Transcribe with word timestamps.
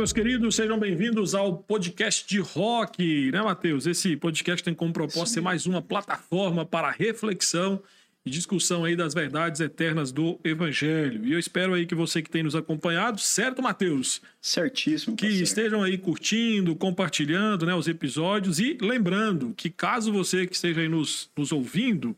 Meus 0.00 0.14
queridos, 0.14 0.56
sejam 0.56 0.78
bem-vindos 0.78 1.34
ao 1.34 1.58
podcast 1.58 2.26
de 2.26 2.38
rock, 2.38 3.30
né, 3.30 3.42
Matheus? 3.42 3.86
Esse 3.86 4.16
podcast 4.16 4.64
tem 4.64 4.72
como 4.72 4.94
propósito 4.94 5.34
ser 5.34 5.42
mais 5.42 5.66
uma 5.66 5.82
plataforma 5.82 6.64
para 6.64 6.90
reflexão 6.90 7.82
e 8.24 8.30
discussão 8.30 8.86
aí 8.86 8.96
das 8.96 9.12
verdades 9.12 9.60
eternas 9.60 10.10
do 10.10 10.40
Evangelho. 10.42 11.26
E 11.26 11.34
eu 11.34 11.38
espero 11.38 11.74
aí 11.74 11.84
que 11.84 11.94
você 11.94 12.22
que 12.22 12.30
tem 12.30 12.42
nos 12.42 12.56
acompanhado, 12.56 13.20
certo, 13.20 13.60
Matheus? 13.60 14.22
Certíssimo. 14.40 15.14
Que 15.14 15.26
parceiro. 15.26 15.44
estejam 15.44 15.82
aí 15.82 15.98
curtindo, 15.98 16.74
compartilhando 16.74 17.66
né, 17.66 17.74
os 17.74 17.86
episódios 17.86 18.58
e 18.58 18.78
lembrando 18.80 19.52
que 19.54 19.68
caso 19.68 20.10
você 20.10 20.46
que 20.46 20.54
esteja 20.54 20.80
aí 20.80 20.88
nos, 20.88 21.28
nos 21.36 21.52
ouvindo 21.52 22.16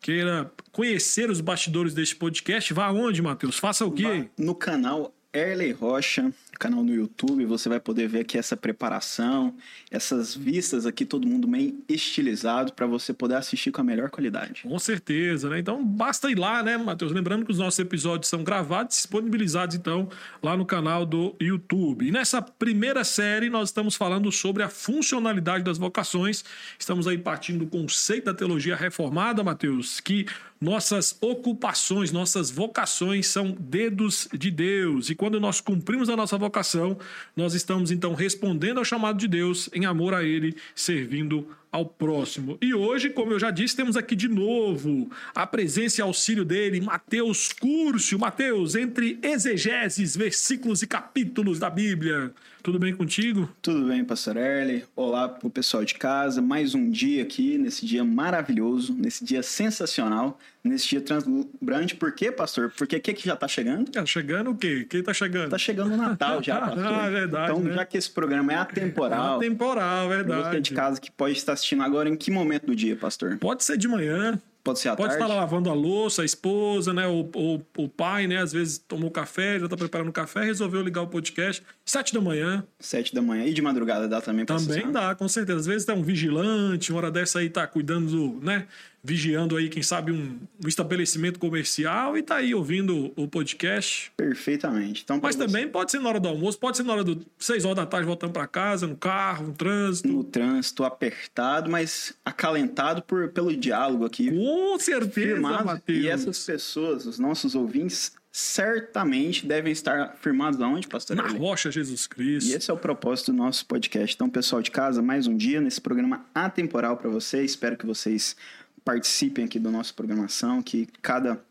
queira 0.00 0.52
conhecer 0.70 1.28
os 1.28 1.40
bastidores 1.40 1.94
deste 1.94 2.14
podcast, 2.14 2.72
vá 2.72 2.84
aonde, 2.84 3.20
Matheus? 3.20 3.58
Faça 3.58 3.84
o 3.84 3.90
quê? 3.90 4.04
Vá 4.04 4.26
No 4.38 4.54
canal 4.54 5.12
Erley 5.34 5.72
Rocha, 5.72 6.32
canal 6.58 6.82
no 6.82 6.94
YouTube, 6.94 7.44
você 7.44 7.68
vai 7.68 7.80
poder 7.80 8.08
ver 8.08 8.20
aqui 8.20 8.38
essa 8.38 8.56
preparação, 8.56 9.54
essas 9.90 10.34
vistas 10.34 10.86
aqui, 10.86 11.04
todo 11.04 11.26
mundo 11.26 11.46
bem 11.46 11.82
estilizado 11.88 12.72
para 12.72 12.86
você 12.86 13.12
poder 13.12 13.36
assistir 13.36 13.70
com 13.70 13.80
a 13.80 13.84
melhor 13.84 14.10
qualidade. 14.10 14.62
Com 14.62 14.78
certeza, 14.78 15.48
né? 15.48 15.58
Então 15.58 15.84
basta 15.84 16.30
ir 16.30 16.38
lá, 16.38 16.62
né, 16.62 16.76
Matheus? 16.76 17.12
Lembrando 17.12 17.44
que 17.44 17.52
os 17.52 17.58
nossos 17.58 17.78
episódios 17.78 18.28
são 18.28 18.42
gravados 18.42 18.96
e 18.96 18.98
disponibilizados, 18.98 19.76
então, 19.76 20.08
lá 20.42 20.56
no 20.56 20.64
canal 20.64 21.04
do 21.04 21.34
YouTube. 21.40 22.06
E 22.06 22.10
nessa 22.10 22.40
primeira 22.40 23.04
série, 23.04 23.50
nós 23.50 23.68
estamos 23.68 23.96
falando 23.96 24.30
sobre 24.30 24.62
a 24.62 24.68
funcionalidade 24.68 25.64
das 25.64 25.78
vocações. 25.78 26.44
Estamos 26.78 27.06
aí 27.06 27.18
partindo 27.18 27.60
do 27.60 27.66
conceito 27.66 28.26
da 28.26 28.34
teologia 28.34 28.76
reformada, 28.76 29.42
Matheus, 29.42 30.00
que 30.00 30.26
nossas 30.60 31.16
ocupações, 31.20 32.10
nossas 32.10 32.50
vocações 32.50 33.26
são 33.26 33.56
dedos 33.58 34.28
de 34.32 34.50
Deus. 34.50 35.10
E 35.10 35.14
quando 35.14 35.38
nós 35.38 35.60
cumprimos 35.60 36.08
a 36.08 36.16
nossa 36.16 36.38
vocação, 36.44 36.96
nós 37.36 37.54
estamos 37.54 37.90
então 37.90 38.14
respondendo 38.14 38.78
ao 38.78 38.84
chamado 38.84 39.18
de 39.18 39.26
Deus 39.26 39.68
em 39.72 39.86
amor 39.86 40.14
a 40.14 40.22
Ele, 40.22 40.56
servindo 40.74 41.48
ao 41.74 41.84
próximo. 41.84 42.56
E 42.62 42.72
hoje, 42.72 43.10
como 43.10 43.32
eu 43.32 43.38
já 43.40 43.50
disse, 43.50 43.74
temos 43.74 43.96
aqui 43.96 44.14
de 44.14 44.28
novo 44.28 45.10
a 45.34 45.44
presença 45.44 46.00
e 46.00 46.02
auxílio 46.02 46.44
dele, 46.44 46.80
Mateus 46.80 47.52
Curcio. 47.52 48.16
Mateus, 48.16 48.76
entre 48.76 49.18
exegeses, 49.20 50.16
versículos 50.16 50.82
e 50.82 50.86
capítulos 50.86 51.58
da 51.58 51.68
Bíblia. 51.68 52.30
Tudo 52.62 52.78
bem 52.78 52.94
contigo? 52.94 53.50
Tudo 53.60 53.88
bem, 53.88 54.04
pastor 54.04 54.36
Erley? 54.38 54.84
Olá 54.96 55.28
pro 55.28 55.50
pessoal 55.50 55.84
de 55.84 55.94
casa. 55.94 56.40
Mais 56.40 56.74
um 56.76 56.88
dia 56.88 57.22
aqui, 57.22 57.58
nesse 57.58 57.84
dia 57.84 58.02
maravilhoso, 58.04 58.94
nesse 58.94 59.22
dia 59.22 59.42
sensacional, 59.42 60.38
nesse 60.62 60.88
dia 60.88 61.00
translumbrante. 61.02 61.94
Por 61.94 62.12
quê, 62.12 62.32
pastor? 62.32 62.72
Porque 62.74 62.96
o 62.96 63.00
que, 63.02 63.12
que 63.12 63.26
já 63.26 63.36
tá 63.36 63.46
chegando? 63.46 63.90
Tá 63.90 64.06
chegando 64.06 64.50
o 64.52 64.56
quê? 64.56 64.86
Quem 64.88 65.02
tá 65.02 65.12
chegando? 65.12 65.50
Tá 65.50 65.58
chegando 65.58 65.92
o 65.92 65.96
Natal 65.98 66.42
já, 66.42 66.58
pastor. 66.62 66.86
Ah, 66.86 67.06
é 67.06 67.10
verdade, 67.10 67.52
Então, 67.52 67.62
né? 67.64 67.74
já 67.74 67.84
que 67.84 67.98
esse 67.98 68.10
programa 68.10 68.50
é 68.52 68.56
atemporal, 68.56 69.38
Temporal, 69.40 70.06
pra 70.08 70.16
verdade. 70.16 70.48
você 70.56 70.60
de 70.62 70.72
casa 70.72 70.98
que 70.98 71.10
pode 71.10 71.36
estar 71.36 71.56
assistindo 71.64 71.82
agora, 71.82 72.08
em 72.08 72.16
que 72.16 72.30
momento 72.30 72.66
do 72.66 72.76
dia, 72.76 72.94
pastor? 72.94 73.38
Pode 73.38 73.64
ser 73.64 73.78
de 73.78 73.88
manhã, 73.88 74.38
Pode 74.62 74.78
ser 74.78 74.88
à 74.88 74.96
Pode 74.96 75.10
tarde? 75.10 75.22
estar 75.22 75.34
lavando 75.34 75.68
a 75.68 75.74
louça, 75.74 76.22
a 76.22 76.24
esposa, 76.24 76.94
né? 76.94 77.06
O, 77.06 77.28
o, 77.34 77.60
o 77.76 77.86
pai, 77.86 78.26
né? 78.26 78.38
Às 78.38 78.50
vezes 78.50 78.78
tomou 78.78 79.10
café, 79.10 79.58
já 79.58 79.66
está 79.66 79.76
preparando 79.76 80.08
o 80.08 80.12
café, 80.12 80.42
resolveu 80.42 80.80
ligar 80.80 81.02
o 81.02 81.06
podcast. 81.06 81.62
Sete 81.84 82.14
da 82.14 82.20
manhã. 82.22 82.64
Sete 82.80 83.14
da 83.14 83.20
manhã. 83.20 83.44
E 83.44 83.52
de 83.52 83.60
madrugada 83.60 84.08
dá 84.08 84.22
também 84.22 84.46
pra 84.46 84.56
Também 84.56 84.84
acessar? 84.84 84.90
dá, 84.90 85.14
com 85.14 85.28
certeza. 85.28 85.58
Às 85.60 85.66
vezes 85.66 85.84
tem 85.84 85.94
um 85.94 86.02
vigilante, 86.02 86.90
uma 86.92 86.98
hora 86.98 87.10
dessa 87.10 87.40
aí 87.40 87.50
tá 87.50 87.66
cuidando, 87.66 88.06
do, 88.06 88.40
né? 88.42 88.66
Vigiando 89.06 89.54
aí, 89.58 89.68
quem 89.68 89.82
sabe, 89.82 90.10
um, 90.10 90.38
um 90.64 90.66
estabelecimento 90.66 91.38
comercial 91.38 92.16
e 92.16 92.22
tá 92.22 92.36
aí 92.36 92.54
ouvindo 92.54 93.12
o 93.14 93.28
podcast. 93.28 94.10
Perfeitamente. 94.16 95.02
Então, 95.04 95.20
Mas 95.22 95.36
você- 95.36 95.44
também 95.44 95.68
pode 95.68 95.90
ser 95.90 95.98
na 96.00 96.08
hora 96.08 96.18
do 96.18 96.26
almoço, 96.26 96.58
pode 96.58 96.78
ser 96.78 96.84
na 96.84 96.94
hora 96.94 97.04
do 97.04 97.20
seis 97.38 97.66
horas 97.66 97.76
da 97.76 97.84
tarde 97.84 98.06
voltando 98.06 98.32
para 98.32 98.46
casa, 98.46 98.86
no 98.86 98.96
carro, 98.96 99.48
no 99.48 99.52
trânsito. 99.52 100.08
no 100.08 100.24
trânsito, 100.24 100.84
apertado, 100.84 101.70
mas 101.70 102.14
acalentado 102.24 103.02
por, 103.02 103.28
pelo 103.28 103.54
diálogo 103.54 104.06
aqui. 104.06 104.30
Com 104.30 104.78
certeza, 104.78 105.10
firmado. 105.12 105.66
Matheus. 105.66 105.98
E 106.02 106.08
essas 106.08 106.42
pessoas, 106.46 107.04
os 107.04 107.18
nossos 107.18 107.54
ouvintes, 107.54 108.12
certamente 108.32 109.46
devem 109.46 109.70
estar 109.70 110.16
firmados 110.20 110.60
aonde, 110.60 110.88
pastor? 110.88 111.14
Na 111.16 111.28
rocha 111.28 111.70
Jesus 111.70 112.06
Cristo. 112.06 112.50
E 112.50 112.54
esse 112.54 112.70
é 112.70 112.74
o 112.74 112.76
propósito 112.76 113.30
do 113.32 113.36
nosso 113.38 113.64
podcast. 113.66 114.14
Então, 114.14 114.28
pessoal 114.28 114.60
de 114.62 114.70
casa, 114.70 115.00
mais 115.02 115.26
um 115.26 115.36
dia 115.36 115.60
nesse 115.60 115.80
programa 115.80 116.26
atemporal 116.34 116.96
para 116.96 117.08
vocês. 117.10 117.52
Espero 117.52 117.76
que 117.76 117.86
vocês 117.86 118.34
participem 118.84 119.44
aqui 119.44 119.58
da 119.58 119.70
nossa 119.70 119.92
programação, 119.92 120.62
que 120.62 120.86
cada 121.00 121.42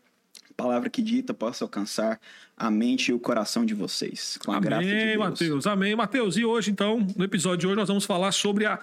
palavra 0.56 0.88
que 0.88 1.02
dita 1.02 1.34
possa 1.34 1.64
alcançar 1.64 2.20
a 2.56 2.70
mente 2.70 3.10
e 3.10 3.12
o 3.12 3.18
coração 3.18 3.66
de 3.66 3.74
vocês. 3.74 4.38
Com 4.44 4.52
a 4.52 4.60
graça 4.60 4.84
de 4.84 4.90
Amém, 4.90 5.06
Deus. 5.06 5.18
Mateus. 5.18 5.66
Amém, 5.66 5.96
Mateus. 5.96 6.36
E 6.36 6.44
hoje, 6.44 6.70
então, 6.70 7.06
no 7.16 7.24
episódio 7.24 7.58
de 7.58 7.66
hoje, 7.66 7.76
nós 7.76 7.88
vamos 7.88 8.04
falar 8.04 8.32
sobre 8.32 8.64
a 8.64 8.78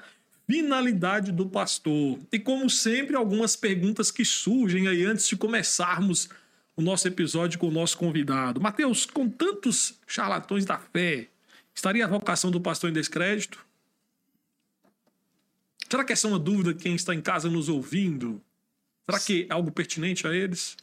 finalidade 0.45 1.31
do 1.31 1.47
pastor. 1.47 2.19
E, 2.31 2.38
como 2.38 2.69
sempre, 2.69 3.16
algumas 3.16 3.56
perguntas 3.56 4.12
que 4.12 4.25
surgem 4.25 4.88
aí 4.88 5.06
antes 5.06 5.28
de 5.28 5.38
começarmos 5.38 6.28
o 6.75 6.81
nosso 6.81 7.07
episódio 7.07 7.59
com 7.59 7.68
o 7.68 7.72
nosso 7.72 7.97
convidado. 7.97 8.59
Mateus, 8.59 9.06
com 9.06 9.29
tantos 9.29 10.00
charlatões 10.06 10.66
da 10.66 10.78
fé, 10.78 11.28
estaria 11.73 12.03
a 12.03 12.07
vocação 12.07 12.51
do 12.51 12.59
pastor 12.59 12.89
em 12.89 12.94
descrédito? 12.94 13.66
Será 15.91 16.06
que 16.06 16.13
essa 16.13 16.25
é 16.25 16.29
uma 16.29 16.40
dúvida 16.40 16.74
de 16.74 16.81
quem 16.81 16.96
está 16.96 17.13
em 17.13 17.19
casa 17.19 17.50
nos 17.50 17.68
ouvindo? 17.68 18.41
Será 19.06 19.19
que 19.19 19.46
é 19.50 19.53
algo 19.53 19.69
pertinente 19.69 20.25
a 20.25 20.34
eles? 20.34 20.78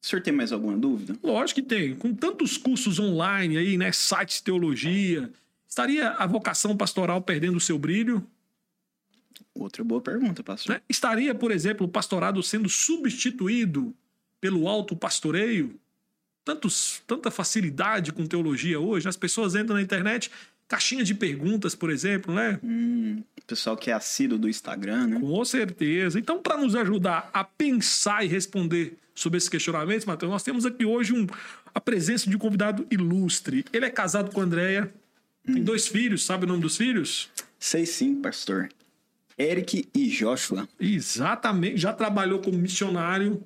O 0.00 0.06
senhor 0.06 0.22
tem 0.22 0.32
mais 0.32 0.52
alguma 0.52 0.78
dúvida? 0.78 1.18
Lógico 1.20 1.60
que 1.60 1.66
tem. 1.66 1.96
Com 1.96 2.14
tantos 2.14 2.56
cursos 2.56 3.00
online 3.00 3.58
aí, 3.58 3.76
né? 3.76 3.90
Sites 3.90 4.36
de 4.36 4.44
teologia, 4.44 5.32
estaria 5.68 6.10
a 6.10 6.26
vocação 6.28 6.76
pastoral 6.76 7.20
perdendo 7.20 7.56
o 7.56 7.60
seu 7.60 7.76
brilho? 7.76 8.24
Outra 9.52 9.82
boa 9.82 10.00
pergunta, 10.00 10.44
pastor. 10.44 10.76
né? 10.76 10.82
Estaria, 10.88 11.34
por 11.34 11.50
exemplo, 11.50 11.84
o 11.84 11.90
pastorado 11.90 12.40
sendo 12.40 12.68
substituído 12.68 13.92
pelo 14.40 14.68
alto 14.68 14.94
pastoreio? 14.94 15.74
Tantos, 16.44 17.02
tanta 17.04 17.32
facilidade 17.32 18.12
com 18.12 18.26
teologia 18.26 18.78
hoje. 18.78 19.08
As 19.08 19.16
pessoas 19.16 19.56
entram 19.56 19.74
na 19.74 19.82
internet, 19.82 20.30
caixinha 20.72 21.04
de 21.04 21.14
perguntas, 21.14 21.74
por 21.74 21.90
exemplo, 21.90 22.34
né? 22.34 22.58
O 22.62 23.44
pessoal 23.46 23.76
que 23.76 23.90
é 23.90 23.92
assíduo 23.92 24.38
do 24.38 24.48
Instagram, 24.48 25.06
né? 25.06 25.20
Com 25.20 25.44
certeza. 25.44 26.18
Então, 26.18 26.40
para 26.40 26.56
nos 26.56 26.74
ajudar 26.74 27.28
a 27.30 27.44
pensar 27.44 28.24
e 28.24 28.28
responder 28.28 28.96
sobre 29.14 29.36
esses 29.36 29.50
questionamentos, 29.50 30.06
Matheus, 30.06 30.32
nós 30.32 30.42
temos 30.42 30.64
aqui 30.64 30.86
hoje 30.86 31.12
um, 31.12 31.26
a 31.74 31.78
presença 31.78 32.30
de 32.30 32.34
um 32.34 32.38
convidado 32.38 32.86
ilustre. 32.90 33.66
Ele 33.70 33.84
é 33.84 33.90
casado 33.90 34.32
com 34.32 34.40
a 34.40 34.44
Andréia, 34.44 34.90
tem 35.44 35.62
dois 35.62 35.86
filhos, 35.86 36.24
sabe 36.24 36.46
o 36.46 36.48
nome 36.48 36.62
dos 36.62 36.78
filhos? 36.78 37.28
Sei 37.60 37.84
sim, 37.84 38.14
pastor. 38.22 38.70
Eric 39.38 39.86
e 39.94 40.08
Joshua. 40.08 40.66
Exatamente. 40.80 41.76
Já 41.76 41.92
trabalhou 41.92 42.38
como 42.38 42.56
missionário, 42.56 43.42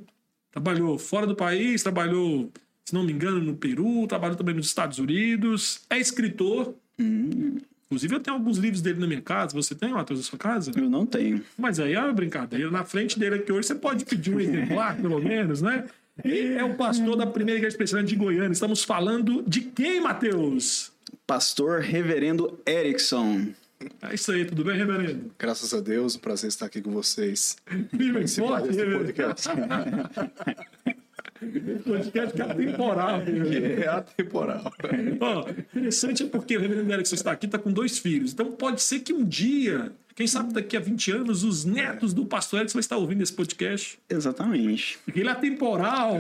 trabalhou 0.53 0.97
fora 0.97 1.27
do 1.27 1.35
país, 1.35 1.83
trabalhou, 1.83 2.53
se 2.85 2.95
não 2.95 3.03
me 3.03 3.13
engano, 3.13 3.41
no 3.41 3.57
Peru, 3.57 4.07
trabalhou 4.07 4.37
também 4.37 4.55
nos 4.55 4.69
Estados 4.69 5.01
Unidos, 5.01 5.81
é 5.91 5.99
escritor. 5.99 6.73
Inclusive, 6.99 8.15
eu 8.17 8.21
tenho 8.21 8.37
alguns 8.37 8.59
livros 8.59 8.83
dele 8.83 8.99
na 8.99 9.07
minha 9.07 9.23
casa. 9.23 9.55
Você 9.55 9.75
tem, 9.75 9.93
Matheus, 9.93 10.21
na 10.21 10.25
sua 10.25 10.39
casa? 10.39 10.73
Eu 10.77 10.91
não 10.91 11.07
tenho. 11.07 11.43
Mas 11.57 11.79
aí 11.79 11.95
é 11.95 12.01
uma 12.01 12.13
brincadeira. 12.13 12.71
Na 12.71 12.85
frente 12.85 13.19
dele 13.19 13.37
aqui 13.37 13.53
hoje 13.53 13.69
você 13.69 13.75
pode 13.75 14.05
pedir 14.05 14.35
um 14.35 14.41
exemplar, 14.41 14.97
pelo 15.01 15.21
menos, 15.21 15.63
né? 15.63 15.87
E 16.25 16.55
é 16.55 16.65
o 16.65 16.75
pastor 16.75 17.17
da 17.17 17.27
primeira 17.27 17.59
igreja 17.59 17.77
presbiteriana 17.77 18.09
de 18.09 18.17
Goiânia. 18.17 18.53
Estamos 18.53 18.83
falando 18.83 19.45
de 19.47 19.61
quem, 19.61 20.01
Matheus? 20.01 20.91
Pastor 21.27 21.81
Reverendo 21.81 22.59
Erickson. 22.67 23.49
É 24.03 24.15
isso 24.15 24.33
aí, 24.33 24.45
tudo 24.45 24.65
bem, 24.65 24.77
reverendo? 24.77 25.31
Graças 25.39 25.73
a 25.75 25.81
Deus, 25.81 26.17
um 26.17 26.19
prazer 26.19 26.49
estar 26.49 26.67
aqui 26.67 26.81
com 26.81 26.91
vocês. 26.91 27.57
Viva 27.93 28.21
em 28.21 28.25
reverendo. 28.25 29.13
podcast. 31.85 32.35
Que 32.35 32.43
é 32.43 32.45
atemporal. 32.45 33.21
É 33.21 33.89
atemporal. 33.89 34.73
Ó, 35.21 35.49
interessante 35.51 36.23
é 36.23 36.27
porque 36.27 36.57
o 36.57 36.61
reverendo 36.61 36.93
Erickson 36.93 37.15
está 37.15 37.33
aqui, 37.33 37.47
está 37.47 37.59
com 37.59 37.73
dois 37.73 37.99
filhos. 37.99 38.33
Então 38.33 38.53
pode 38.53 38.83
ser 38.83 39.01
que 39.01 39.13
um 39.13 39.25
dia, 39.25 39.93
quem 40.17 40.27
sabe 40.27 40.51
daqui 40.55 40.77
a 40.79 40.81
20 40.81 41.11
anos, 41.13 41.45
os 41.45 41.65
netos 41.67 42.15
do 42.15 42.25
pastor 42.25 42.61
Erickson 42.61 42.77
vão 42.77 42.81
estar 42.81 42.97
ouvindo 42.97 43.23
esse 43.23 43.33
podcast. 43.35 43.99
Exatamente. 44.09 44.99
Porque 45.05 45.21
ele 45.21 45.29
é 45.29 45.33
atemporal, 45.33 46.15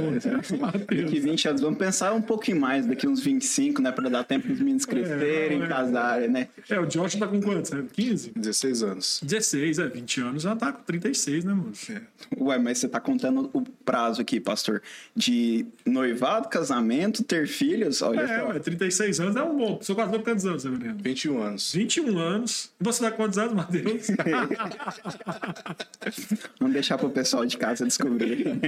Matheus. 0.61 0.87
Daqui 0.87 1.19
20 1.19 1.49
anos, 1.49 1.61
vamos 1.63 1.79
pensar 1.79 2.13
um 2.13 2.21
pouquinho 2.21 2.61
mais, 2.61 2.85
daqui 2.87 3.09
uns 3.09 3.21
25, 3.21 3.81
né? 3.81 3.91
Pra 3.91 4.09
dar 4.11 4.23
tempo 4.25 4.47
dos 4.49 4.59
meninos 4.59 4.85
crescerem, 4.85 5.59
não 5.59 5.65
é. 5.65 5.69
casarem, 5.69 6.29
né? 6.29 6.49
É, 6.69 6.79
o 6.79 6.85
Josh 6.85 7.15
tá 7.17 7.27
com 7.27 7.41
quantos? 7.41 7.71
né? 7.71 7.85
15? 7.91 8.33
16 8.37 8.83
anos. 8.83 9.21
16, 9.25 9.79
é, 9.79 9.89
20 9.89 10.21
anos 10.21 10.43
já 10.43 10.55
tá 10.55 10.73
com 10.73 10.83
36, 10.83 11.45
né, 11.45 11.55
moço? 11.55 11.91
Ué, 12.39 12.59
mas 12.59 12.77
você 12.79 12.89
tá 12.89 13.01
contando 13.01 13.49
o 13.55 13.63
prazo 13.63 14.21
aqui, 14.21 14.39
pastor, 14.39 14.83
de 15.17 15.65
noivado, 15.87 16.49
casamento, 16.51 17.25
ter 17.25 17.49
filhos? 17.49 18.03
Olha 18.03 18.21
É, 18.21 18.41
só. 18.41 18.49
ué, 18.49 18.59
36 18.59 19.21
anos 19.21 19.37
é 19.37 19.43
um 19.43 19.57
bom. 19.57 19.79
Seu 19.81 19.95
quase 19.95 20.19
quantos 20.19 20.45
anos, 20.45 20.61
Severino? 20.63 20.97
21 21.03 21.43
anos. 21.43 21.73
21 21.73 22.19
anos. 22.19 22.71
E 22.79 22.85
você 22.85 23.03
tá 23.03 23.11
com 23.11 23.17
quantos 23.17 23.39
anos, 23.39 23.55
Matheus? 23.55 23.86
Deus. 23.87 24.09
Vamos 26.59 26.75
deixar 26.75 26.99
para 26.99 27.06
o 27.06 27.11
pessoal 27.11 27.47
de 27.47 27.56
casa 27.56 27.85
descobrir. 27.85 28.59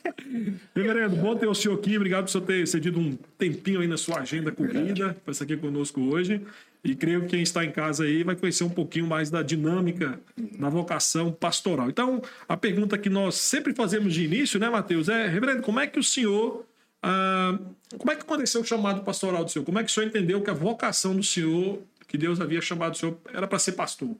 Reverendo, 0.74 1.16
bom 1.16 1.34
ter 1.36 1.46
o 1.46 1.54
senhor 1.54 1.78
aqui. 1.78 1.96
Obrigado 1.96 2.24
por 2.24 2.30
senhor 2.30 2.44
ter 2.44 2.66
cedido 2.66 3.00
um 3.00 3.16
tempinho 3.38 3.80
aí 3.80 3.86
na 3.86 3.96
sua 3.96 4.20
agenda 4.20 4.52
corrida 4.52 5.16
para 5.24 5.32
estar 5.32 5.44
aqui 5.44 5.56
conosco 5.56 6.00
hoje. 6.00 6.42
E 6.82 6.94
creio 6.94 7.22
que 7.22 7.28
quem 7.28 7.42
está 7.42 7.64
em 7.64 7.70
casa 7.70 8.04
aí 8.04 8.22
vai 8.22 8.34
conhecer 8.34 8.64
um 8.64 8.70
pouquinho 8.70 9.06
mais 9.06 9.30
da 9.30 9.42
dinâmica 9.42 10.18
da 10.58 10.70
vocação 10.70 11.30
pastoral. 11.30 11.90
Então, 11.90 12.22
a 12.48 12.56
pergunta 12.56 12.96
que 12.96 13.10
nós 13.10 13.34
sempre 13.34 13.74
fazemos 13.74 14.14
de 14.14 14.24
início, 14.24 14.58
né, 14.58 14.70
Mateus, 14.70 15.08
é, 15.08 15.26
reverendo, 15.26 15.62
como 15.62 15.78
é 15.78 15.86
que 15.86 15.98
o 15.98 16.02
senhor. 16.02 16.64
Ah, 17.02 17.58
como 17.98 18.10
é 18.10 18.14
que 18.14 18.22
aconteceu 18.22 18.60
o 18.60 18.64
chamado 18.64 19.02
pastoral 19.02 19.44
do 19.44 19.50
senhor? 19.50 19.64
Como 19.64 19.78
é 19.78 19.84
que 19.84 19.90
o 19.90 19.92
senhor 19.92 20.06
entendeu 20.06 20.40
que 20.40 20.50
a 20.50 20.54
vocação 20.54 21.16
do 21.16 21.22
senhor, 21.22 21.82
que 22.06 22.16
Deus 22.16 22.40
havia 22.40 22.60
chamado 22.60 22.94
o 22.94 22.96
senhor, 22.96 23.18
era 23.32 23.46
para 23.46 23.58
ser 23.58 23.72
pastor? 23.72 24.16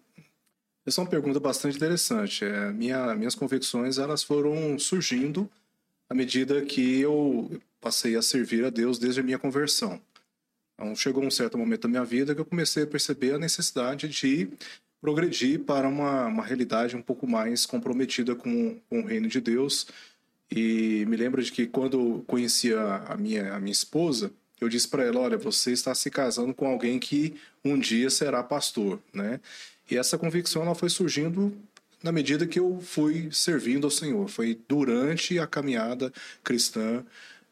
Essa 0.91 1.03
é 1.03 1.05
uma 1.05 1.11
pergunta 1.11 1.39
bastante 1.39 1.77
interessante. 1.77 2.45
É, 2.45 2.73
minha, 2.73 3.15
minhas 3.15 3.37
convicções 3.37 3.97
elas 3.97 4.25
foram 4.25 4.77
surgindo 4.77 5.49
à 6.09 6.15
medida 6.15 6.63
que 6.63 7.01
eu 7.01 7.49
passei 7.81 8.17
a 8.17 8.23
servir 8.23 8.65
a 8.65 8.71
Deus 8.71 8.99
desde 8.99 9.21
a 9.21 9.23
minha 9.23 9.39
conversão. 9.39 10.01
Então, 10.75 10.97
chegou 10.97 11.23
um 11.23 11.31
certo 11.31 11.57
momento 11.57 11.83
da 11.83 11.89
minha 11.89 12.05
vida 12.05 12.35
que 12.35 12.41
eu 12.41 12.45
comecei 12.45 12.83
a 12.83 12.87
perceber 12.89 13.35
a 13.35 13.39
necessidade 13.39 14.09
de 14.09 14.49
progredir 15.01 15.61
para 15.61 15.87
uma, 15.87 16.27
uma 16.27 16.45
realidade 16.45 16.97
um 16.97 17.03
pouco 17.03 17.25
mais 17.25 17.65
comprometida 17.65 18.35
com, 18.35 18.77
com 18.91 19.03
o 19.03 19.07
reino 19.07 19.29
de 19.29 19.41
Deus. 19.41 19.87
E 20.51 21.05
me 21.07 21.17
lembro 21.17 21.41
de 21.41 21.53
que 21.53 21.69
quando 21.69 22.25
conheci 22.27 22.75
a, 22.75 22.97
a 23.11 23.17
minha, 23.17 23.55
a 23.55 23.61
minha 23.61 23.71
esposa, 23.71 24.33
eu 24.61 24.69
disse 24.69 24.89
para 24.89 25.05
ela: 25.05 25.21
Olha, 25.21 25.39
você 25.39 25.71
está 25.71 25.95
se 25.95 26.11
casando 26.11 26.53
com 26.53 26.67
alguém 26.67 26.99
que 26.99 27.37
um 27.65 27.79
dia 27.79 28.11
será 28.11 28.43
pastor, 28.43 29.01
né? 29.15 29.39
E 29.91 29.97
essa 29.97 30.17
convicção 30.17 30.63
ela 30.63 30.75
foi 30.75 30.89
surgindo 30.89 31.53
na 32.03 32.13
medida 32.13 32.47
que 32.47 32.59
eu 32.59 32.81
fui 32.81 33.29
servindo 33.31 33.87
ao 33.87 33.91
Senhor. 33.91 34.29
Foi 34.29 34.59
durante 34.69 35.39
a 35.39 35.47
caminhada 35.47 36.13
cristã 36.43 37.05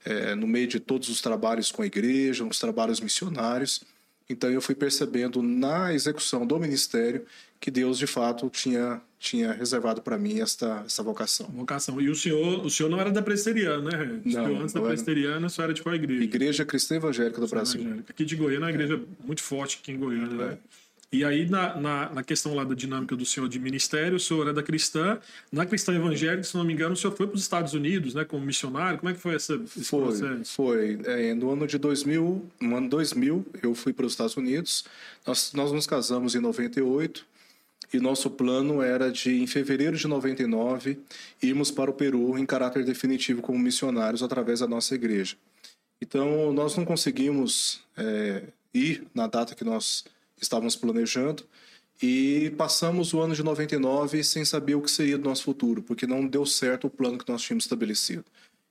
é, 0.04 0.34
no 0.34 0.46
meio 0.46 0.66
de 0.66 0.80
todos 0.80 1.08
os 1.08 1.20
trabalhos 1.20 1.70
com 1.70 1.82
a 1.82 1.86
igreja, 1.86 2.44
os 2.44 2.58
trabalhos 2.58 3.00
missionários. 3.00 3.82
Então 4.30 4.50
eu 4.50 4.60
fui 4.60 4.74
percebendo 4.74 5.42
na 5.42 5.92
execução 5.92 6.46
do 6.46 6.58
ministério 6.58 7.24
que 7.60 7.70
Deus 7.70 7.98
de 7.98 8.06
fato 8.06 8.48
tinha 8.50 9.00
tinha 9.20 9.52
reservado 9.52 10.00
para 10.00 10.16
mim 10.16 10.40
esta 10.40 10.84
essa 10.86 11.02
vocação. 11.02 11.46
Vocação. 11.48 12.00
E 12.00 12.08
o 12.08 12.14
senhor, 12.14 12.64
o 12.64 12.70
senhor 12.70 12.88
não 12.88 13.00
era 13.00 13.10
da 13.10 13.20
presteriana, 13.20 13.90
né? 13.90 14.20
O 14.24 14.28
não, 14.28 14.60
antes 14.60 14.72
da 14.72 14.80
presteriana, 14.80 15.48
só 15.48 15.64
era 15.64 15.74
de 15.74 15.82
qual 15.82 15.92
igreja? 15.94 16.22
Igreja 16.22 16.64
Cristã 16.64 16.96
Evangélica 16.96 17.40
do 17.40 17.48
Brasil. 17.48 17.80
Evangélica. 17.80 18.12
Aqui 18.12 18.24
de 18.24 18.36
Goiânia, 18.36 18.58
é 18.58 18.60
uma 18.66 18.70
igreja 18.70 18.94
é. 18.94 19.26
muito 19.26 19.42
forte 19.42 19.80
aqui 19.82 19.90
em 19.90 19.98
Goiânia, 19.98 20.36
né? 20.36 20.58
E 21.10 21.24
aí, 21.24 21.48
na, 21.48 21.74
na, 21.76 22.10
na, 22.10 22.22
questão 22.22 22.54
lá 22.54 22.64
da 22.64 22.74
dinâmica 22.74 23.16
do 23.16 23.24
senhor 23.24 23.48
de 23.48 23.58
ministério, 23.58 24.16
o 24.16 24.20
senhor 24.20 24.46
é 24.48 24.52
da 24.52 24.62
cristã. 24.62 25.18
Na 25.50 25.64
cristã 25.64 25.94
evangélica, 25.94 26.42
se 26.42 26.54
não 26.54 26.64
me 26.64 26.74
engano, 26.74 26.92
o 26.92 26.96
senhor 26.96 27.16
foi 27.16 27.26
para 27.26 27.36
os 27.36 27.40
Estados 27.40 27.72
Unidos, 27.72 28.12
né, 28.12 28.26
como 28.26 28.44
missionário. 28.44 28.98
Como 28.98 29.10
é 29.10 29.14
que 29.14 29.20
foi 29.20 29.34
essa, 29.34 29.54
esse 29.54 29.84
foi, 29.84 30.02
processo? 30.02 30.52
Foi. 30.52 31.00
É, 31.04 31.32
no 31.32 31.50
ano 31.50 31.66
de 31.66 31.78
2000, 31.78 32.46
no 32.60 32.76
ano 32.76 32.90
2000, 32.90 33.46
eu 33.62 33.74
fui 33.74 33.94
para 33.94 34.04
os 34.04 34.12
Estados 34.12 34.36
Unidos. 34.36 34.84
Nós, 35.26 35.52
nós 35.54 35.72
nos 35.72 35.86
casamos 35.86 36.34
em 36.34 36.40
98 36.40 37.24
e 37.90 37.98
nosso 37.98 38.28
plano 38.28 38.82
era 38.82 39.10
de, 39.10 39.40
em 39.42 39.46
fevereiro 39.46 39.96
de 39.96 40.06
99, 40.06 40.98
irmos 41.42 41.70
para 41.70 41.90
o 41.90 41.94
Peru 41.94 42.36
em 42.36 42.44
caráter 42.44 42.84
definitivo 42.84 43.40
como 43.40 43.58
missionários 43.58 44.22
através 44.22 44.60
da 44.60 44.66
nossa 44.66 44.94
igreja. 44.94 45.36
Então, 46.02 46.52
nós 46.52 46.76
não 46.76 46.84
conseguimos 46.84 47.82
é, 47.96 48.42
ir 48.74 49.06
na 49.14 49.26
data 49.26 49.54
que 49.54 49.64
nós 49.64 50.04
estávamos 50.40 50.76
planejando 50.76 51.44
e 52.02 52.52
passamos 52.56 53.12
o 53.12 53.20
ano 53.20 53.34
de 53.34 53.42
99 53.42 54.22
sem 54.22 54.44
saber 54.44 54.76
o 54.76 54.82
que 54.82 54.90
seria 54.90 55.18
do 55.18 55.28
nosso 55.28 55.42
futuro, 55.42 55.82
porque 55.82 56.06
não 56.06 56.26
deu 56.26 56.46
certo 56.46 56.86
o 56.86 56.90
plano 56.90 57.18
que 57.18 57.30
nós 57.30 57.42
tínhamos 57.42 57.64
estabelecido. 57.64 58.24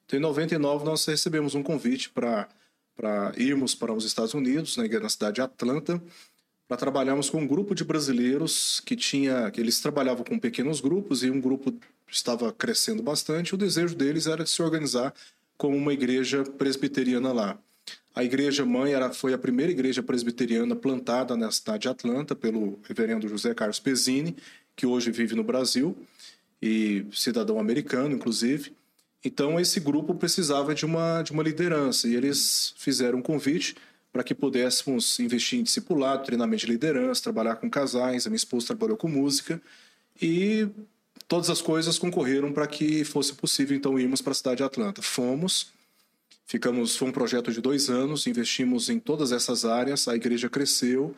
Então, 0.06 0.18
em 0.18 0.22
99, 0.22 0.86
nós 0.86 1.06
recebemos 1.06 1.54
um 1.54 1.62
convite 1.62 2.10
para 2.10 2.48
irmos 3.36 3.76
para 3.76 3.94
os 3.94 4.06
Estados 4.06 4.34
Unidos, 4.34 4.78
na, 4.78 4.88
na 4.88 5.10
cidade 5.10 5.36
de 5.36 5.42
Atlanta, 5.42 6.02
para 6.68 6.78
trabalharmos 6.78 7.30
com 7.30 7.40
um 7.42 7.48
grupo 7.48 7.76
de 7.76 7.84
brasileiros 7.84 8.82
que 8.86 8.96
tinha, 8.96 9.52
que 9.52 9.60
eles 9.60 9.80
trabalhavam 9.80 10.24
com 10.24 10.40
pequenos 10.40 10.80
grupos 10.80 11.24
e 11.24 11.30
um 11.30 11.40
grupo 11.40 11.74
estava 12.10 12.52
crescendo 12.54 13.04
bastante. 13.04 13.54
O 13.54 13.58
desejo 13.58 13.96
deles 13.96 14.28
era 14.28 14.44
de 14.44 14.50
se 14.50 14.62
organizar 14.62 15.14
como 15.58 15.76
uma 15.76 15.94
igreja 15.94 16.44
presbiteriana 16.44 17.34
lá. 17.34 17.60
A 18.18 18.24
igreja 18.24 18.66
mãe 18.66 18.94
era, 18.94 19.14
foi 19.14 19.32
a 19.32 19.38
primeira 19.38 19.72
igreja 19.72 20.02
presbiteriana 20.02 20.76
plantada 20.76 21.38
na 21.38 21.52
cidade 21.52 21.84
de 21.84 21.88
Atlanta 21.88 22.34
pelo 22.36 22.80
reverendo 22.82 23.30
José 23.30 23.54
Carlos 23.54 23.80
Pezzini, 23.80 24.36
que 24.76 24.88
hoje 24.88 25.12
vive 25.12 25.36
no 25.36 25.44
Brasil 25.44 25.96
e 26.60 27.06
cidadão 27.14 27.60
americano, 27.60 28.16
inclusive. 28.16 28.74
Então 29.24 29.60
esse 29.60 29.80
grupo 29.80 30.16
precisava 30.16 30.74
de 30.74 30.84
uma 30.84 31.22
de 31.22 31.32
uma 31.32 31.44
liderança 31.44 32.08
e 32.08 32.16
eles 32.16 32.74
fizeram 32.78 33.20
um 33.20 33.22
convite 33.22 33.76
para 34.12 34.24
que 34.24 34.34
pudéssemos 34.34 35.20
investir 35.20 35.60
em 35.60 35.64
discipulado, 35.64 36.26
treinamento 36.26 36.66
de 36.66 36.72
liderança, 36.72 37.22
trabalhar 37.22 37.58
com 37.58 37.70
casais. 37.70 38.26
A 38.26 38.32
minha 38.32 38.38
esposa 38.38 38.66
trabalhou 38.66 38.98
com 38.98 39.08
música 39.08 39.62
e 40.20 40.68
todas 41.28 41.52
as 41.52 41.62
coisas 41.62 42.00
concorreram 42.00 42.52
para 42.52 42.66
que 42.66 43.04
fosse 43.04 43.36
possível 43.36 43.78
então 43.78 44.00
irmos 44.00 44.24
para 44.24 44.32
a 44.32 44.36
cidade 44.36 44.58
de 44.58 44.64
Atlanta. 44.64 45.04
Fomos 45.04 45.77
Ficamos, 46.48 46.96
foi 46.96 47.10
um 47.10 47.12
projeto 47.12 47.52
de 47.52 47.60
dois 47.60 47.90
anos, 47.90 48.26
investimos 48.26 48.88
em 48.88 49.00
todas 49.00 49.34
essas 49.34 49.66
áreas, 49.66 50.08
a 50.08 50.16
igreja 50.16 50.50
cresceu, 50.50 51.14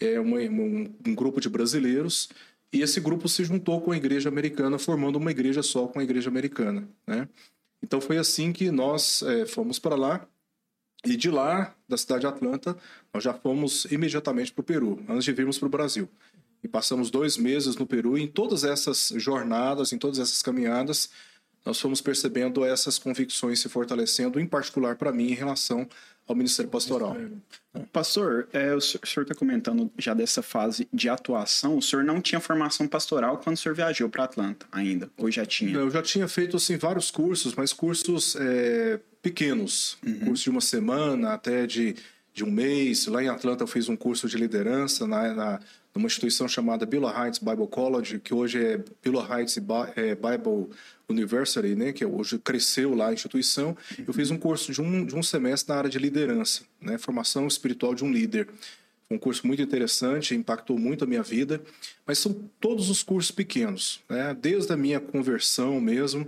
é 0.00 0.18
uma, 0.18 0.38
um, 0.38 0.92
um 1.06 1.14
grupo 1.14 1.40
de 1.40 1.48
brasileiros, 1.48 2.28
e 2.72 2.82
esse 2.82 3.00
grupo 3.00 3.28
se 3.28 3.44
juntou 3.44 3.80
com 3.80 3.92
a 3.92 3.96
igreja 3.96 4.28
americana, 4.28 4.80
formando 4.80 5.16
uma 5.16 5.30
igreja 5.30 5.62
só 5.62 5.86
com 5.86 6.00
a 6.00 6.02
igreja 6.02 6.28
americana. 6.28 6.88
Né? 7.06 7.28
Então 7.80 8.00
foi 8.00 8.18
assim 8.18 8.52
que 8.52 8.72
nós 8.72 9.22
é, 9.22 9.46
fomos 9.46 9.78
para 9.78 9.94
lá, 9.94 10.26
e 11.04 11.16
de 11.16 11.30
lá, 11.30 11.76
da 11.88 11.96
cidade 11.96 12.22
de 12.22 12.26
Atlanta, 12.26 12.76
nós 13.14 13.22
já 13.22 13.32
fomos 13.32 13.84
imediatamente 13.84 14.52
para 14.52 14.62
o 14.62 14.64
Peru, 14.64 15.00
antes 15.08 15.24
de 15.24 15.32
virmos 15.32 15.58
para 15.58 15.66
o 15.66 15.70
Brasil. 15.70 16.08
E 16.62 16.66
passamos 16.66 17.08
dois 17.08 17.36
meses 17.36 17.76
no 17.76 17.86
Peru, 17.86 18.18
e 18.18 18.22
em 18.22 18.28
todas 18.28 18.64
essas 18.64 19.12
jornadas, 19.16 19.92
em 19.92 19.98
todas 19.98 20.18
essas 20.18 20.42
caminhadas, 20.42 21.08
nós 21.64 21.80
fomos 21.80 22.00
percebendo 22.00 22.64
essas 22.64 22.98
convicções 22.98 23.60
se 23.60 23.68
fortalecendo, 23.68 24.40
em 24.40 24.46
particular 24.46 24.96
para 24.96 25.12
mim, 25.12 25.30
em 25.30 25.34
relação 25.34 25.88
ao 26.26 26.34
Ministério 26.34 26.70
Pastoral. 26.70 27.16
Pastor, 27.92 28.48
é, 28.52 28.74
o 28.74 28.80
senhor 28.80 29.22
está 29.22 29.34
comentando 29.34 29.90
já 29.98 30.14
dessa 30.14 30.42
fase 30.42 30.88
de 30.92 31.08
atuação. 31.08 31.78
O 31.78 31.82
senhor 31.82 32.04
não 32.04 32.20
tinha 32.20 32.40
formação 32.40 32.86
pastoral 32.86 33.38
quando 33.38 33.56
o 33.56 33.58
senhor 33.58 33.74
viajou 33.74 34.08
para 34.08 34.24
Atlanta 34.24 34.66
ainda? 34.70 35.10
Ou 35.16 35.30
já 35.30 35.44
tinha? 35.44 35.74
Eu 35.74 35.90
já 35.90 36.02
tinha 36.02 36.28
feito 36.28 36.56
assim, 36.56 36.76
vários 36.76 37.10
cursos, 37.10 37.54
mas 37.54 37.72
cursos 37.72 38.36
é, 38.36 39.00
pequenos. 39.20 39.98
Uhum. 40.04 40.20
Curso 40.26 40.44
de 40.44 40.50
uma 40.50 40.60
semana, 40.60 41.32
até 41.32 41.66
de, 41.66 41.96
de 42.32 42.44
um 42.44 42.50
mês. 42.50 43.06
Lá 43.06 43.22
em 43.22 43.28
Atlanta 43.28 43.64
eu 43.64 43.68
fiz 43.68 43.88
um 43.88 43.96
curso 43.96 44.28
de 44.28 44.36
liderança 44.36 45.06
na, 45.06 45.34
na 45.34 45.60
numa 45.94 46.06
instituição 46.06 46.48
chamada 46.48 46.86
Beulah 46.86 47.24
Heights 47.24 47.38
Bible 47.38 47.66
College, 47.66 48.18
que 48.18 48.32
hoje 48.32 48.64
é 48.64 48.80
Beulah 49.02 49.38
Heights 49.38 49.56
é, 49.94 50.14
Bible 50.14 50.68
University, 51.08 51.74
né, 51.74 51.92
que 51.92 52.04
hoje 52.04 52.38
cresceu 52.38 52.94
lá 52.94 53.08
a 53.08 53.12
instituição. 53.12 53.76
Eu 54.06 54.12
fiz 54.12 54.30
um 54.30 54.38
curso 54.38 54.72
de 54.72 54.80
um, 54.80 55.04
de 55.04 55.14
um 55.14 55.22
semestre 55.22 55.70
na 55.70 55.78
área 55.78 55.90
de 55.90 55.98
liderança, 55.98 56.62
né, 56.80 56.96
formação 56.98 57.46
espiritual 57.46 57.94
de 57.94 58.04
um 58.04 58.10
líder. 58.10 58.48
Um 59.10 59.18
curso 59.18 59.46
muito 59.46 59.60
interessante, 59.60 60.34
impactou 60.34 60.78
muito 60.78 61.04
a 61.04 61.06
minha 61.06 61.22
vida, 61.22 61.60
mas 62.06 62.18
são 62.18 62.32
todos 62.58 62.88
os 62.88 63.02
cursos 63.02 63.30
pequenos, 63.30 64.00
né, 64.08 64.34
desde 64.40 64.72
a 64.72 64.76
minha 64.76 64.98
conversão 64.98 65.78
mesmo, 65.78 66.26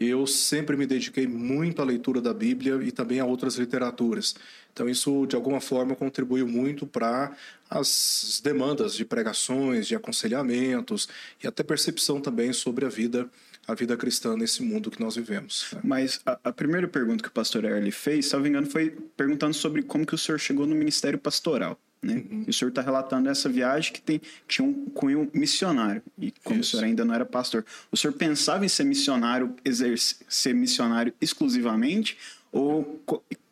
eu 0.00 0.26
sempre 0.26 0.78
me 0.78 0.86
dediquei 0.86 1.26
muito 1.26 1.82
à 1.82 1.84
leitura 1.84 2.22
da 2.22 2.32
Bíblia 2.32 2.80
e 2.82 2.90
também 2.90 3.20
a 3.20 3.26
outras 3.26 3.56
literaturas. 3.56 4.34
Então, 4.72 4.88
isso, 4.88 5.26
de 5.26 5.36
alguma 5.36 5.60
forma, 5.60 5.94
contribuiu 5.94 6.46
muito 6.46 6.86
para 6.86 7.32
as 7.68 8.40
demandas 8.42 8.94
de 8.94 9.04
pregações, 9.04 9.86
de 9.86 9.94
aconselhamentos 9.94 11.08
e 11.42 11.46
até 11.46 11.62
percepção 11.62 12.20
também 12.20 12.52
sobre 12.52 12.84
a 12.84 12.88
vida 12.88 13.28
a 13.68 13.74
vida 13.74 13.96
cristã 13.96 14.36
nesse 14.36 14.62
mundo 14.62 14.90
que 14.90 15.00
nós 15.00 15.16
vivemos. 15.16 15.68
Né? 15.72 15.80
Mas 15.84 16.20
a, 16.26 16.38
a, 16.44 16.52
primeira 16.52 16.88
pergunta 16.88 17.22
que 17.22 17.28
o 17.28 17.32
pastor 17.32 17.64
Erle 17.64 17.92
fez, 17.92 18.26
se 18.26 18.32
não 18.34 18.40
me 18.40 18.48
engano, 18.48 18.66
foi 18.66 18.90
perguntando 19.16 19.54
sobre 19.54 19.82
como 19.82 20.04
que 20.04 20.14
o 20.14 20.18
senhor 20.18 20.38
chegou 20.38 20.66
no 20.66 20.74
ministério 20.74 21.18
pastoral. 21.18 21.78
Né? 22.02 22.14
Uhum. 22.14 22.44
E 22.46 22.50
o 22.50 22.52
senhor 22.52 22.70
está 22.70 22.80
relatando 22.80 23.28
essa 23.28 23.48
viagem 23.48 23.92
que 23.92 24.00
tem, 24.00 24.20
tinha 24.48 24.66
um 24.66 24.86
cunho 24.86 25.30
missionário. 25.32 26.02
E 26.18 26.32
como 26.42 26.60
Isso. 26.60 26.68
o 26.68 26.70
senhor 26.78 26.88
ainda 26.88 27.04
não 27.04 27.14
era 27.14 27.24
pastor, 27.24 27.64
o 27.92 27.96
senhor 27.96 28.12
pensava 28.14 28.64
em 28.64 28.68
ser 28.68 28.84
missionário, 28.84 29.54
exercer, 29.64 30.26
ser 30.28 30.54
missionário 30.54 31.12
exclusivamente? 31.20 32.16
Ou 32.52 33.00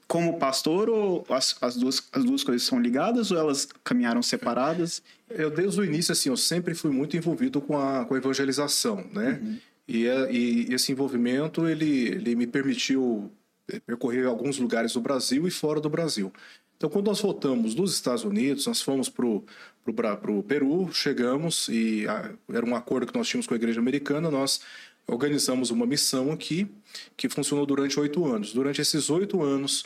como 0.08 0.38
pastor, 0.38 0.88
ou 0.88 1.24
as, 1.28 1.54
as, 1.60 1.76
duas, 1.76 2.02
as 2.12 2.24
duas 2.24 2.42
coisas 2.42 2.66
são 2.66 2.80
ligadas, 2.80 3.30
ou 3.30 3.38
elas 3.38 3.68
caminharam 3.84 4.22
separadas? 4.22 5.02
Eu, 5.28 5.50
desde 5.50 5.78
o 5.78 5.84
início, 5.84 6.12
assim, 6.12 6.30
eu 6.30 6.36
sempre 6.36 6.74
fui 6.74 6.90
muito 6.90 7.14
envolvido 7.14 7.60
com 7.60 7.78
a, 7.78 8.06
com 8.06 8.14
a 8.14 8.16
evangelização, 8.16 9.04
né? 9.12 9.38
Uhum. 9.40 9.58
E, 9.86 10.06
e, 10.06 10.74
esse 10.74 10.92
envolvimento, 10.92 11.68
ele, 11.68 12.08
ele 12.08 12.34
me 12.34 12.46
permitiu 12.46 13.30
é, 13.70 13.78
percorrer 13.80 14.26
alguns 14.26 14.58
lugares 14.58 14.94
do 14.94 15.00
Brasil 15.00 15.46
e 15.46 15.50
fora 15.50 15.78
do 15.78 15.90
Brasil. 15.90 16.32
Então, 16.78 16.88
quando 16.88 17.06
nós 17.06 17.20
voltamos 17.20 17.74
dos 17.74 17.92
Estados 17.92 18.24
Unidos, 18.24 18.66
nós 18.66 18.80
fomos 18.80 19.08
para 19.08 19.26
o 19.26 20.42
Peru, 20.46 20.88
chegamos 20.92 21.68
e 21.68 22.06
a, 22.06 22.30
era 22.50 22.64
um 22.64 22.74
acordo 22.74 23.06
que 23.10 23.18
nós 23.18 23.28
tínhamos 23.28 23.46
com 23.46 23.54
a 23.54 23.56
igreja 23.56 23.80
americana, 23.80 24.30
nós 24.30 24.60
organizamos 25.08 25.70
uma 25.70 25.86
missão 25.86 26.30
aqui 26.30 26.68
que 27.16 27.28
funcionou 27.28 27.64
durante 27.64 27.98
oito 27.98 28.24
anos. 28.26 28.52
Durante 28.52 28.80
esses 28.80 29.08
oito 29.08 29.42
anos, 29.42 29.84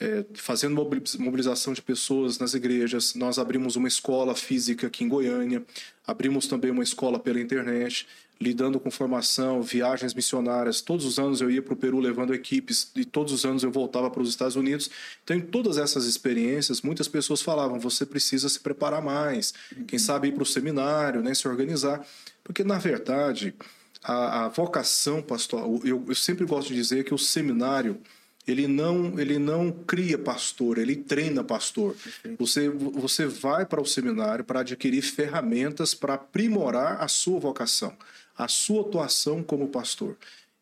é, 0.00 0.24
fazendo 0.34 0.74
mobilização 1.18 1.74
de 1.74 1.82
pessoas 1.82 2.38
nas 2.38 2.54
igrejas. 2.54 3.14
Nós 3.14 3.38
abrimos 3.38 3.76
uma 3.76 3.88
escola 3.88 4.34
física 4.34 4.86
aqui 4.86 5.04
em 5.04 5.08
Goiânia, 5.08 5.62
abrimos 6.06 6.46
também 6.46 6.70
uma 6.70 6.82
escola 6.82 7.18
pela 7.18 7.38
internet, 7.38 8.08
lidando 8.40 8.80
com 8.80 8.90
formação, 8.90 9.60
viagens 9.60 10.14
missionárias. 10.14 10.80
Todos 10.80 11.04
os 11.04 11.18
anos 11.18 11.42
eu 11.42 11.50
ia 11.50 11.60
para 11.60 11.74
o 11.74 11.76
Peru 11.76 12.00
levando 12.00 12.32
equipes 12.32 12.90
e 12.96 13.04
todos 13.04 13.34
os 13.34 13.44
anos 13.44 13.62
eu 13.62 13.70
voltava 13.70 14.10
para 14.10 14.22
os 14.22 14.30
Estados 14.30 14.56
Unidos. 14.56 14.88
Então, 15.22 15.36
em 15.36 15.42
todas 15.42 15.76
essas 15.76 16.06
experiências, 16.06 16.80
muitas 16.80 17.06
pessoas 17.06 17.42
falavam: 17.42 17.78
você 17.78 18.06
precisa 18.06 18.48
se 18.48 18.58
preparar 18.58 19.02
mais, 19.02 19.52
quem 19.86 19.98
sabe 19.98 20.28
ir 20.28 20.32
para 20.32 20.42
o 20.42 20.46
seminário, 20.46 21.20
né, 21.20 21.34
se 21.34 21.46
organizar. 21.46 22.06
Porque, 22.42 22.64
na 22.64 22.78
verdade, 22.78 23.54
a, 24.02 24.44
a 24.44 24.48
vocação 24.48 25.22
pastoral, 25.22 25.80
eu, 25.84 26.04
eu 26.08 26.14
sempre 26.14 26.44
gosto 26.46 26.68
de 26.68 26.74
dizer 26.74 27.04
que 27.04 27.14
o 27.14 27.18
seminário 27.18 28.00
ele 28.46 28.66
não, 28.66 29.18
ele 29.18 29.38
não 29.38 29.70
cria 29.70 30.18
pastor, 30.18 30.78
ele 30.78 30.96
treina 30.96 31.44
pastor. 31.44 31.94
Você, 32.38 32.68
você 32.68 33.26
vai 33.26 33.66
para 33.66 33.80
o 33.80 33.86
seminário 33.86 34.44
para 34.44 34.60
adquirir 34.60 35.02
ferramentas 35.02 35.94
para 35.94 36.14
aprimorar 36.14 37.02
a 37.02 37.08
sua 37.08 37.38
vocação, 37.38 37.94
a 38.36 38.48
sua 38.48 38.80
atuação 38.82 39.42
como 39.42 39.68
pastor. 39.68 40.16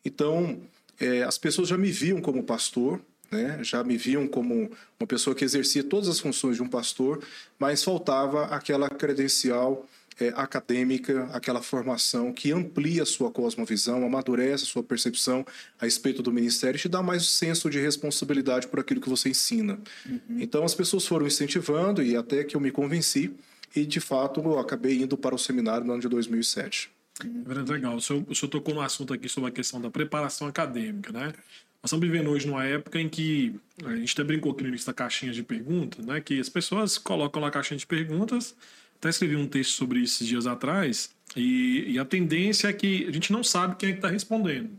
Então, 0.04 0.60
é, 1.00 1.22
as 1.22 1.38
pessoas 1.38 1.68
já 1.68 1.78
me 1.78 1.90
viam 1.90 2.20
como 2.20 2.42
pastor, 2.42 3.00
né? 3.30 3.60
já 3.62 3.84
me 3.84 3.96
viam 3.96 4.26
como 4.26 4.70
uma 4.98 5.06
pessoa 5.06 5.34
que 5.34 5.44
exercia 5.44 5.84
todas 5.84 6.08
as 6.08 6.18
funções 6.18 6.56
de 6.56 6.62
um 6.62 6.68
pastor, 6.68 7.22
mas 7.58 7.84
faltava 7.84 8.46
aquela 8.46 8.88
credencial 8.88 9.86
é, 10.20 10.28
acadêmica, 10.34 11.28
aquela 11.32 11.62
formação 11.62 12.32
que 12.32 12.52
amplia 12.52 13.02
a 13.02 13.06
sua 13.06 13.30
cosmovisão, 13.30 14.04
amadurece 14.04 14.64
a 14.64 14.66
sua 14.66 14.82
percepção 14.82 15.46
a 15.80 15.84
respeito 15.84 16.22
do 16.22 16.32
ministério 16.32 16.76
e 16.76 16.80
te 16.80 16.88
dá 16.88 17.02
mais 17.02 17.26
senso 17.26 17.70
de 17.70 17.78
responsabilidade 17.80 18.66
por 18.66 18.80
aquilo 18.80 19.00
que 19.00 19.08
você 19.08 19.28
ensina. 19.28 19.78
Uhum. 20.04 20.38
Então 20.40 20.64
as 20.64 20.74
pessoas 20.74 21.06
foram 21.06 21.26
incentivando 21.26 22.02
e 22.02 22.16
até 22.16 22.42
que 22.42 22.56
eu 22.56 22.60
me 22.60 22.70
convenci 22.70 23.32
e 23.74 23.86
de 23.86 24.00
fato 24.00 24.40
eu 24.40 24.58
acabei 24.58 25.02
indo 25.02 25.16
para 25.16 25.34
o 25.34 25.38
seminário 25.38 25.86
no 25.86 25.92
ano 25.92 26.02
de 26.02 26.08
2007. 26.08 26.90
É 27.24 27.72
legal. 27.72 27.96
O 27.96 28.00
senhor, 28.00 28.24
o 28.28 28.34
senhor 28.34 28.50
tocou 28.50 28.74
no 28.74 28.80
assunto 28.80 29.12
aqui 29.12 29.28
sobre 29.28 29.50
a 29.50 29.52
questão 29.52 29.80
da 29.80 29.90
preparação 29.90 30.46
acadêmica, 30.46 31.12
né? 31.12 31.32
Nós 31.80 31.92
estamos 31.92 32.06
vivendo 32.06 32.30
hoje 32.30 32.46
numa 32.46 32.64
época 32.64 33.00
em 33.00 33.08
que 33.08 33.54
a 33.84 33.94
gente 33.94 34.12
até 34.12 34.24
brincou 34.24 34.52
aqui 34.52 34.62
no 34.62 34.68
início 34.68 34.86
da 34.86 34.92
caixinha 34.92 35.32
de 35.32 35.42
perguntas, 35.42 36.04
né? 36.04 36.20
Que 36.20 36.40
as 36.40 36.48
pessoas 36.48 36.98
colocam 36.98 37.40
lá 37.40 37.48
a 37.48 37.50
caixinha 37.50 37.78
de 37.78 37.86
perguntas 37.86 38.54
até 38.98 39.08
escrevi 39.08 39.36
um 39.36 39.46
texto 39.46 39.70
sobre 39.70 40.00
isso 40.00 40.16
esses 40.16 40.26
dias 40.26 40.46
atrás, 40.46 41.10
e, 41.36 41.92
e 41.92 41.98
a 41.98 42.04
tendência 42.04 42.68
é 42.68 42.72
que 42.72 43.06
a 43.06 43.12
gente 43.12 43.32
não 43.32 43.44
sabe 43.44 43.76
quem 43.76 43.90
é 43.90 43.92
que 43.92 43.98
está 43.98 44.08
respondendo. 44.08 44.70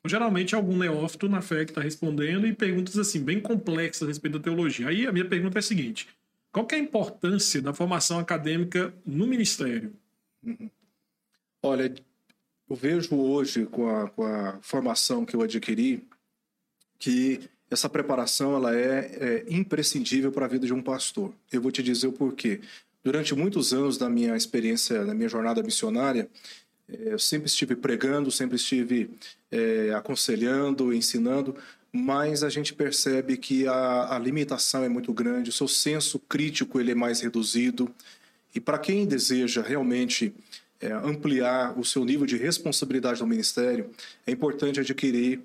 Então, 0.00 0.10
geralmente 0.10 0.54
é 0.54 0.58
algum 0.58 0.76
neófito 0.76 1.28
na 1.28 1.40
fé 1.40 1.64
que 1.64 1.70
está 1.70 1.80
respondendo 1.80 2.46
e 2.46 2.52
perguntas 2.52 2.98
assim, 2.98 3.22
bem 3.22 3.40
complexas 3.40 4.02
a 4.02 4.06
respeito 4.06 4.38
da 4.38 4.44
teologia. 4.44 4.88
Aí 4.88 5.06
a 5.06 5.12
minha 5.12 5.24
pergunta 5.24 5.58
é 5.58 5.60
a 5.60 5.62
seguinte: 5.62 6.08
qual 6.52 6.68
é 6.70 6.74
a 6.74 6.78
importância 6.78 7.62
da 7.62 7.72
formação 7.72 8.18
acadêmica 8.18 8.92
no 9.06 9.26
ministério? 9.26 9.94
Uhum. 10.42 10.70
Olha, 11.62 11.94
eu 12.68 12.76
vejo 12.76 13.16
hoje, 13.16 13.64
com 13.64 13.88
a, 13.88 14.10
com 14.10 14.24
a 14.24 14.58
formação 14.60 15.24
que 15.24 15.34
eu 15.34 15.40
adquiri, 15.40 16.06
que 16.98 17.40
essa 17.70 17.88
preparação 17.88 18.54
ela 18.54 18.76
é, 18.76 19.44
é 19.48 19.54
imprescindível 19.54 20.30
para 20.30 20.44
a 20.44 20.48
vida 20.48 20.66
de 20.66 20.74
um 20.74 20.82
pastor. 20.82 21.32
Eu 21.50 21.62
vou 21.62 21.72
te 21.72 21.82
dizer 21.82 22.06
o 22.06 22.12
porquê. 22.12 22.60
Durante 23.04 23.34
muitos 23.34 23.74
anos 23.74 23.98
da 23.98 24.08
minha 24.08 24.34
experiência, 24.34 25.04
da 25.04 25.12
minha 25.12 25.28
jornada 25.28 25.62
missionária, 25.62 26.26
eh, 26.88 27.12
eu 27.12 27.18
sempre 27.18 27.48
estive 27.48 27.76
pregando, 27.76 28.30
sempre 28.30 28.56
estive 28.56 29.10
é, 29.52 29.92
aconselhando, 29.94 30.92
ensinando, 30.92 31.54
mas 31.92 32.42
a 32.42 32.48
gente 32.48 32.72
percebe 32.72 33.36
que 33.36 33.68
a, 33.68 34.16
a, 34.16 34.18
limitação 34.18 34.82
é 34.82 34.88
muito 34.88 35.12
grande, 35.12 35.50
o 35.50 35.52
seu 35.52 35.68
senso 35.68 36.18
crítico 36.18 36.80
ele 36.80 36.92
é 36.92 36.94
mais 36.94 37.20
reduzido. 37.20 37.94
E 38.54 38.58
para 38.58 38.78
quem 38.78 39.06
deseja 39.06 39.62
realmente 39.62 40.34
é, 40.80 40.90
ampliar 40.90 41.78
o 41.78 41.84
seu 41.84 42.04
nível 42.06 42.26
de 42.26 42.38
responsabilidade 42.38 43.20
no 43.20 43.26
ministério, 43.26 43.90
é 44.26 44.32
importante 44.32 44.80
adquirir 44.80 45.40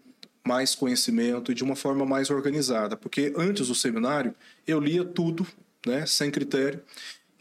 mais 0.48 0.74
conhecimento 0.74 1.52
e 1.52 1.56
de 1.56 1.64
uma 1.64 1.76
forma 1.76 2.06
mais 2.06 2.30
organizada, 2.30 2.96
porque 2.96 3.34
antes 3.36 3.68
do 3.68 3.76
seminário 3.76 4.34
eu 4.66 4.80
lia 4.80 5.04
tudo, 5.04 5.46
né, 5.86 6.06
sem 6.06 6.32
critério, 6.32 6.82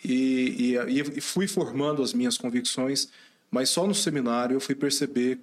e, 0.04 0.76
e, 0.76 1.00
e 1.16 1.20
fui 1.20 1.46
formando 1.48 2.02
as 2.02 2.12
minhas 2.12 2.36
convicções, 2.36 3.08
mas 3.50 3.70
só 3.70 3.86
no 3.86 3.94
seminário 3.94 4.54
eu 4.54 4.60
fui 4.60 4.74
perceber 4.74 5.40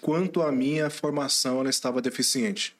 quanto, 0.00 0.40
a 0.40 0.52
minha 0.52 0.88
formação 0.88 1.60
ela 1.60 1.70
estava 1.70 2.00
deficiente. 2.00 2.74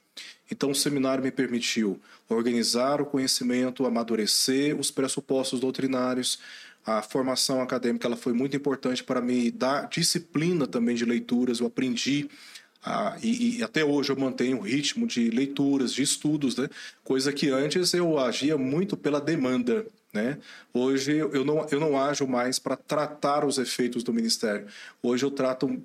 Então, 0.51 0.71
o 0.71 0.75
seminário 0.75 1.25
me 1.25 1.31
permitiu 1.31 2.01
organizar 2.29 3.01
o 3.01 3.07
conhecimento, 3.07 3.87
amadurecer 3.87 4.79
os 4.79 4.91
pressupostos 4.91 5.61
doutrinários. 5.61 6.39
A 6.85 7.03
formação 7.03 7.61
acadêmica 7.61 8.07
ela 8.07 8.17
foi 8.17 8.33
muito 8.33 8.57
importante 8.57 9.03
para 9.03 9.21
me 9.21 9.51
dar 9.51 9.89
disciplina 9.89 10.67
também 10.67 10.95
de 10.95 11.05
leituras. 11.05 11.61
Eu 11.61 11.67
aprendi 11.67 12.29
e, 13.23 13.59
e, 13.59 13.63
até 13.63 13.85
hoje 13.85 14.11
eu 14.11 14.17
mantenho 14.17 14.59
o 14.59 14.63
ritmo 14.63 15.07
de 15.07 15.31
leituras, 15.31 15.93
de 15.93 16.03
estudos, 16.03 16.57
né? 16.57 16.69
coisa 17.05 17.33
que 17.33 17.49
antes 17.49 17.95
eu 17.95 18.19
agia 18.19 18.59
muito 18.59 18.97
pela 18.97 19.21
demanda. 19.21 19.87
Né? 20.13 20.37
Hoje 20.75 21.17
eu 21.17 21.43
não, 21.43 21.67
eu 21.71 21.81
não 21.81 21.99
ajo 21.99 22.27
mais 22.27 22.59
para 22.59 22.77
tratar 22.77 23.47
os 23.47 23.57
efeitos 23.57 24.03
do 24.03 24.13
ministério. 24.13 24.67
Hoje 25.03 25.25
eu 25.25 25.31
trato 25.31 25.83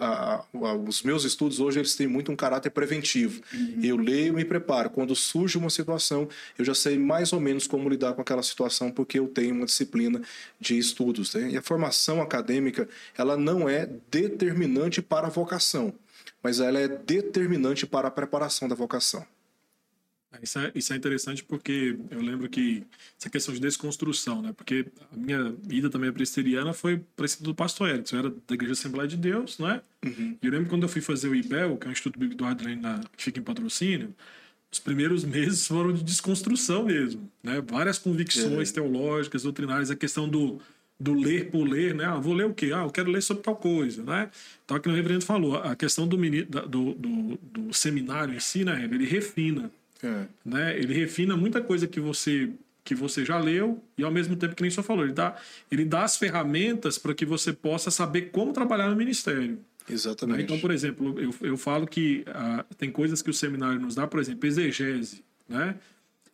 a, 0.00 0.44
a, 0.54 0.74
os 0.74 1.02
meus 1.02 1.24
estudos 1.24 1.58
hoje 1.58 1.80
eles 1.80 1.96
têm 1.96 2.06
muito 2.06 2.30
um 2.30 2.36
caráter 2.36 2.70
preventivo. 2.70 3.42
Uhum. 3.52 3.80
Eu 3.82 3.96
leio, 3.96 4.34
e 4.34 4.36
me 4.36 4.44
preparo. 4.44 4.90
Quando 4.90 5.16
surge 5.16 5.58
uma 5.58 5.70
situação, 5.70 6.28
eu 6.56 6.64
já 6.64 6.72
sei 6.72 6.96
mais 6.96 7.32
ou 7.32 7.40
menos 7.40 7.66
como 7.66 7.88
lidar 7.88 8.12
com 8.12 8.20
aquela 8.20 8.44
situação 8.44 8.92
porque 8.92 9.18
eu 9.18 9.26
tenho 9.26 9.56
uma 9.56 9.66
disciplina 9.66 10.22
de 10.60 10.78
estudos. 10.78 11.34
Né? 11.34 11.50
E 11.50 11.56
a 11.56 11.62
formação 11.62 12.22
acadêmica 12.22 12.88
ela 13.18 13.36
não 13.36 13.68
é 13.68 13.90
determinante 14.08 15.02
para 15.02 15.26
a 15.26 15.30
vocação, 15.30 15.92
mas 16.40 16.60
ela 16.60 16.78
é 16.78 16.86
determinante 16.86 17.86
para 17.86 18.06
a 18.06 18.10
preparação 18.10 18.68
da 18.68 18.76
vocação. 18.76 19.26
Isso 20.42 20.58
é, 20.58 20.72
isso 20.74 20.92
é 20.92 20.96
interessante 20.96 21.44
porque 21.44 21.96
eu 22.10 22.20
lembro 22.20 22.48
que 22.48 22.84
essa 23.18 23.30
questão 23.30 23.54
de 23.54 23.60
desconstrução, 23.60 24.42
né? 24.42 24.52
Porque 24.52 24.86
a 25.12 25.16
minha 25.16 25.54
ida 25.70 25.90
também 25.90 26.12
presbiteriana 26.12 26.72
foi 26.72 27.02
parecida 27.16 27.44
do 27.44 27.54
pastor 27.54 27.88
Erickson. 27.88 28.16
Eu 28.16 28.20
era 28.20 28.30
da 28.30 28.54
Igreja 28.54 28.72
Assembleia 28.72 29.08
de 29.08 29.16
Deus, 29.16 29.58
né? 29.58 29.80
Uhum. 30.04 30.36
E 30.42 30.46
eu 30.46 30.52
lembro 30.52 30.68
quando 30.68 30.82
eu 30.82 30.88
fui 30.88 31.00
fazer 31.00 31.28
o 31.28 31.34
IBEL, 31.34 31.76
que 31.76 31.86
é 31.86 31.88
um 31.88 31.92
Instituto 31.92 32.18
Bíblico 32.18 32.38
do 32.38 32.44
Adelaide 32.44 32.82
que 33.16 33.24
fica 33.24 33.40
em 33.40 33.42
patrocínio, 33.42 34.14
os 34.70 34.78
primeiros 34.78 35.22
meses 35.24 35.66
foram 35.66 35.92
de 35.92 36.02
desconstrução 36.02 36.84
mesmo, 36.84 37.30
né? 37.42 37.62
Várias 37.66 37.98
convicções 37.98 38.70
é. 38.70 38.72
teológicas, 38.74 39.42
doutrinárias, 39.42 39.90
a 39.90 39.96
questão 39.96 40.28
do, 40.28 40.60
do 40.98 41.14
ler 41.14 41.50
por 41.50 41.64
ler, 41.64 41.94
né? 41.94 42.04
Ah, 42.04 42.18
vou 42.18 42.34
ler 42.34 42.46
o 42.46 42.54
quê? 42.54 42.70
Ah, 42.74 42.82
eu 42.82 42.90
quero 42.90 43.10
ler 43.10 43.22
sobre 43.22 43.42
tal 43.42 43.56
coisa, 43.56 44.02
né? 44.02 44.30
Então, 44.64 44.76
aqui 44.76 44.88
no 44.88 44.94
reverendo 44.94 45.24
falou, 45.24 45.56
a 45.56 45.74
questão 45.76 46.06
do, 46.06 46.16
do, 46.16 46.94
do, 46.94 47.38
do 47.42 47.72
seminário 47.72 48.34
em 48.34 48.40
si, 48.40 48.64
né? 48.64 48.84
Ele 48.84 49.04
refina 49.04 49.70
é. 50.06 50.26
Né? 50.44 50.78
Ele 50.78 50.92
refina 50.94 51.36
muita 51.36 51.60
coisa 51.60 51.86
que 51.86 52.00
você 52.00 52.50
que 52.84 52.94
você 52.94 53.24
já 53.24 53.38
leu 53.38 53.82
e 53.96 54.04
ao 54.04 54.10
mesmo 54.10 54.36
tempo 54.36 54.54
que 54.54 54.60
nem 54.60 54.70
só 54.70 54.82
falou, 54.82 55.04
ele 55.04 55.14
dá, 55.14 55.34
ele 55.72 55.86
dá 55.86 56.04
as 56.04 56.18
ferramentas 56.18 56.98
para 56.98 57.14
que 57.14 57.24
você 57.24 57.50
possa 57.50 57.90
saber 57.90 58.30
como 58.30 58.52
trabalhar 58.52 58.90
no 58.90 58.94
ministério. 58.94 59.58
Exatamente. 59.88 60.42
Então, 60.42 60.58
por 60.58 60.70
exemplo, 60.70 61.18
eu, 61.18 61.34
eu 61.40 61.56
falo 61.56 61.86
que 61.86 62.24
ah, 62.28 62.64
tem 62.76 62.90
coisas 62.90 63.22
que 63.22 63.30
o 63.30 63.34
seminário 63.34 63.80
nos 63.80 63.94
dá, 63.94 64.06
por 64.06 64.20
exemplo, 64.20 64.46
exegese, 64.46 65.24
né? 65.48 65.76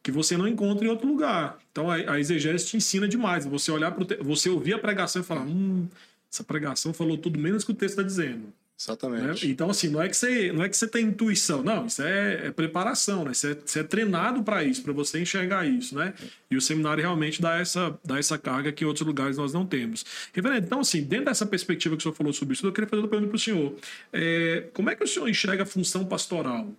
Que 0.03 0.11
você 0.11 0.37
não 0.37 0.49
encontra 0.49 0.85
em 0.85 0.89
outro 0.89 1.07
lugar. 1.07 1.59
Então, 1.71 1.89
a, 1.89 1.95
a 1.95 2.19
exegese 2.19 2.67
te 2.67 2.77
ensina 2.77 3.07
demais. 3.07 3.45
Você 3.45 3.71
olhar 3.71 3.93
para 3.93 4.23
você 4.23 4.49
ouvir 4.49 4.75
a 4.75 4.79
pregação 4.79 5.23
e 5.23 5.25
falar, 5.25 5.43
hum, 5.43 5.87
essa 6.33 6.43
pregação 6.43 6.93
falou 6.93 7.17
tudo 7.19 7.39
menos 7.39 7.65
que 7.65 7.71
o 7.71 7.75
texto 7.75 7.93
está 7.99 8.03
dizendo. 8.03 8.53
Exatamente. 8.81 9.47
Né? 9.47 9.53
Então, 9.53 9.69
assim, 9.69 9.89
não 9.89 10.01
é 10.01 10.09
que 10.09 10.17
você, 10.17 10.51
não 10.53 10.65
é 10.65 10.69
que 10.69 10.75
você 10.75 10.89
tem 10.89 11.05
intuição, 11.05 11.63
não, 11.63 11.85
isso 11.85 12.01
é, 12.03 12.47
é 12.47 12.51
preparação, 12.51 13.25
né? 13.27 13.35
Você 13.35 13.53
é, 13.53 13.55
você 13.55 13.81
é 13.81 13.83
treinado 13.83 14.43
para 14.43 14.65
isso, 14.65 14.83
para 14.83 14.95
você 14.95 15.21
enxergar 15.21 15.67
isso, 15.67 15.95
né? 15.95 16.15
E 16.51 16.57
o 16.57 16.63
seminário 16.63 17.03
realmente 17.03 17.43
dá 17.43 17.59
essa, 17.59 17.99
dá 18.03 18.19
essa 18.19 18.39
carga 18.39 18.73
que 18.73 18.83
em 18.83 18.87
outros 18.87 19.07
lugares 19.07 19.37
nós 19.37 19.53
não 19.53 19.67
temos. 19.67 20.03
Reverendo, 20.33 20.65
então, 20.65 20.81
assim, 20.81 21.03
dentro 21.03 21.27
dessa 21.27 21.45
perspectiva 21.45 21.95
que 21.95 22.01
o 22.01 22.03
senhor 22.03 22.15
falou 22.15 22.33
sobre 22.33 22.55
isso, 22.55 22.67
eu 22.67 22.73
queria 22.73 22.89
fazer 22.89 23.03
uma 23.03 23.09
pergunta 23.09 23.29
para 23.29 23.37
o 23.37 23.39
senhor. 23.39 23.75
É, 24.15 24.65
como 24.73 24.89
é 24.89 24.97
que 24.97 25.05
o 25.05 25.07
senhor 25.07 25.29
enxerga 25.29 25.65
a 25.65 25.67
função 25.67 26.07
pastoral? 26.07 26.75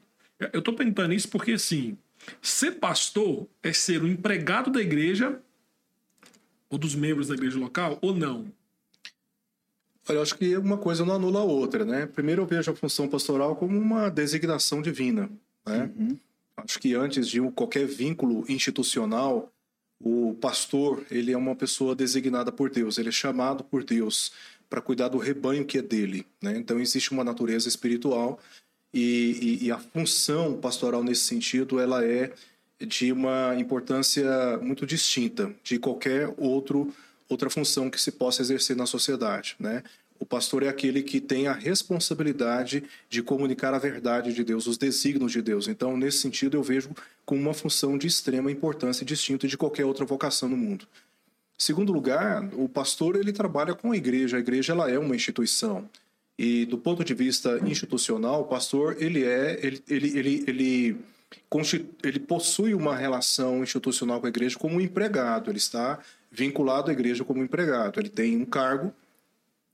Eu 0.52 0.58
estou 0.58 0.74
perguntando 0.74 1.14
isso 1.14 1.30
porque, 1.30 1.52
assim, 1.52 1.96
ser 2.42 2.72
pastor 2.80 3.48
é 3.62 3.72
ser 3.72 4.02
um 4.02 4.08
empregado 4.08 4.72
da 4.72 4.82
igreja 4.82 5.40
ou 6.68 6.80
dos 6.80 6.96
membros 6.96 7.28
da 7.28 7.36
igreja 7.36 7.60
local 7.60 8.00
ou 8.02 8.16
não? 8.16 8.52
Olha, 10.08 10.18
eu 10.18 10.22
acho 10.22 10.38
que 10.38 10.58
uma 10.58 10.78
coisa 10.78 11.06
não 11.06 11.16
anula 11.16 11.42
a 11.42 11.44
outra, 11.44 11.86
né? 11.86 12.06
Primeiro 12.08 12.42
eu 12.42 12.46
vejo 12.46 12.72
a 12.72 12.76
função 12.76 13.08
pastoral 13.08 13.56
como 13.56 13.78
uma 13.78 14.10
designação 14.10 14.82
divina, 14.82 15.30
Né? 15.66 15.92
Uhum. 15.96 16.18
Acho 16.58 16.80
que 16.80 16.94
antes 16.94 17.28
de 17.28 17.42
qualquer 17.52 17.88
vínculo 17.88 18.46
institucional, 18.48 19.52
o 20.00 20.36
pastor 20.40 21.04
ele 21.10 21.32
é 21.32 21.38
uma 21.38 21.56
pessoa 21.56 21.96
designada 21.96 22.52
por 22.52 22.70
Deus, 22.70 22.98
ele 22.98 23.10
é 23.10 23.12
chamado 23.12 23.64
por 23.64 23.84
Deus 23.84 24.32
para 24.70 24.82
cuidar 24.82 25.10
do 25.10 25.18
rebanho 25.18 25.66
que 25.66 25.78
é 25.78 25.82
dele. 25.82 26.26
Né? 26.42 26.58
Então 26.58 26.80
existe 26.80 27.12
uma 27.12 27.24
natureza 27.24 27.68
espiritual 27.68 28.40
e, 28.94 29.60
e, 29.62 29.66
e, 29.66 29.72
a 29.72 29.78
função 29.78 30.58
pastoral 30.58 31.04
nesse 31.04 31.22
sentido 31.22 31.80
ela 31.80 32.04
é 32.06 32.34
de 32.80 33.12
uma 33.12 33.56
importância 33.58 34.58
muito 34.62 34.86
distinta 34.86 35.54
de 35.64 35.80
qualquer 35.80 36.34
outro 36.38 36.94
outra 37.34 37.50
função 37.50 37.90
que 37.90 38.00
se 38.00 38.12
possa 38.12 38.42
exercer 38.42 38.76
na 38.76 38.86
sociedade, 38.86 39.56
né? 39.60 39.84
O 40.22 40.26
pastor 40.26 40.62
é 40.62 40.68
aquele 40.68 41.02
que 41.02 41.20
tem 41.20 41.48
a 41.48 41.54
responsabilidade 41.54 42.84
de 43.10 43.24
comunicar 43.24 43.74
a 43.74 43.80
verdade 43.80 44.32
de 44.34 44.44
Deus, 44.44 44.68
os 44.68 44.78
desígnios 44.78 45.32
de 45.32 45.42
Deus. 45.42 45.68
Então, 45.68 45.98
nesse 45.98 46.20
sentido, 46.20 46.56
eu 46.56 46.62
vejo 46.62 46.92
como 47.26 47.42
uma 47.42 47.56
função 47.56 47.98
de 47.98 48.06
extrema 48.06 48.52
importância, 48.52 49.04
distinta 49.04 49.48
de 49.48 49.58
qualquer 49.58 49.84
outra 49.84 50.06
vocação 50.06 50.48
no 50.48 50.56
mundo. 50.56 50.88
Segundo 51.58 51.92
lugar, 51.92 52.48
o 52.54 52.70
pastor 52.70 53.16
ele 53.16 53.34
trabalha 53.34 53.74
com 53.74 53.92
a 53.92 53.98
igreja. 53.98 54.38
A 54.38 54.40
igreja 54.40 54.74
ela 54.74 54.92
é 54.92 55.00
uma 55.00 55.16
instituição. 55.16 55.90
E 56.38 56.66
do 56.66 56.78
ponto 56.78 57.04
de 57.04 57.16
vista 57.16 57.60
institucional, 57.68 58.42
o 58.42 58.46
pastor 58.46 58.98
ele 59.00 59.24
é 59.24 59.60
ele 59.64 59.84
ele 59.88 60.18
ele, 60.18 60.44
ele, 60.48 60.98
ele 62.04 62.20
possui 62.20 62.76
uma 62.76 62.96
relação 62.96 63.64
institucional 63.64 64.20
com 64.20 64.28
a 64.28 64.30
igreja 64.30 64.58
como 64.58 64.76
um 64.76 64.82
empregado. 64.82 65.50
Ele 65.50 65.58
está 65.58 66.00
vinculado 66.32 66.90
à 66.90 66.94
igreja 66.94 67.24
como 67.26 67.44
empregado. 67.44 68.00
Ele 68.00 68.10
tem 68.10 68.38
um 68.38 68.46
cargo 68.46 68.94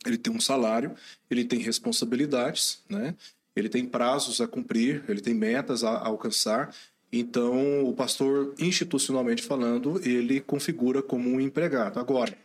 ele 0.06 0.18
tem 0.18 0.34
um 0.34 0.40
salário, 0.40 0.96
ele 1.30 1.44
tem 1.44 1.60
responsabilidades, 1.60 2.82
né? 2.90 3.16
ele 3.56 3.70
tem 3.70 3.86
prazos 3.86 4.40
a 4.40 4.48
cumprir, 4.48 5.04
ele 5.08 5.22
tem 5.22 5.34
metas 5.34 5.84
a, 5.84 5.90
a 5.90 6.08
alcançar. 6.08 6.74
Então, 7.12 7.84
o 7.86 7.94
pastor, 7.94 8.54
institucionalmente 8.60 9.42
falando, 9.42 10.00
ele 10.08 10.40
configura 10.40 11.02
como 11.02 11.30
um 11.30 11.40
empregado. 11.40 12.00
Agora, 12.00 12.38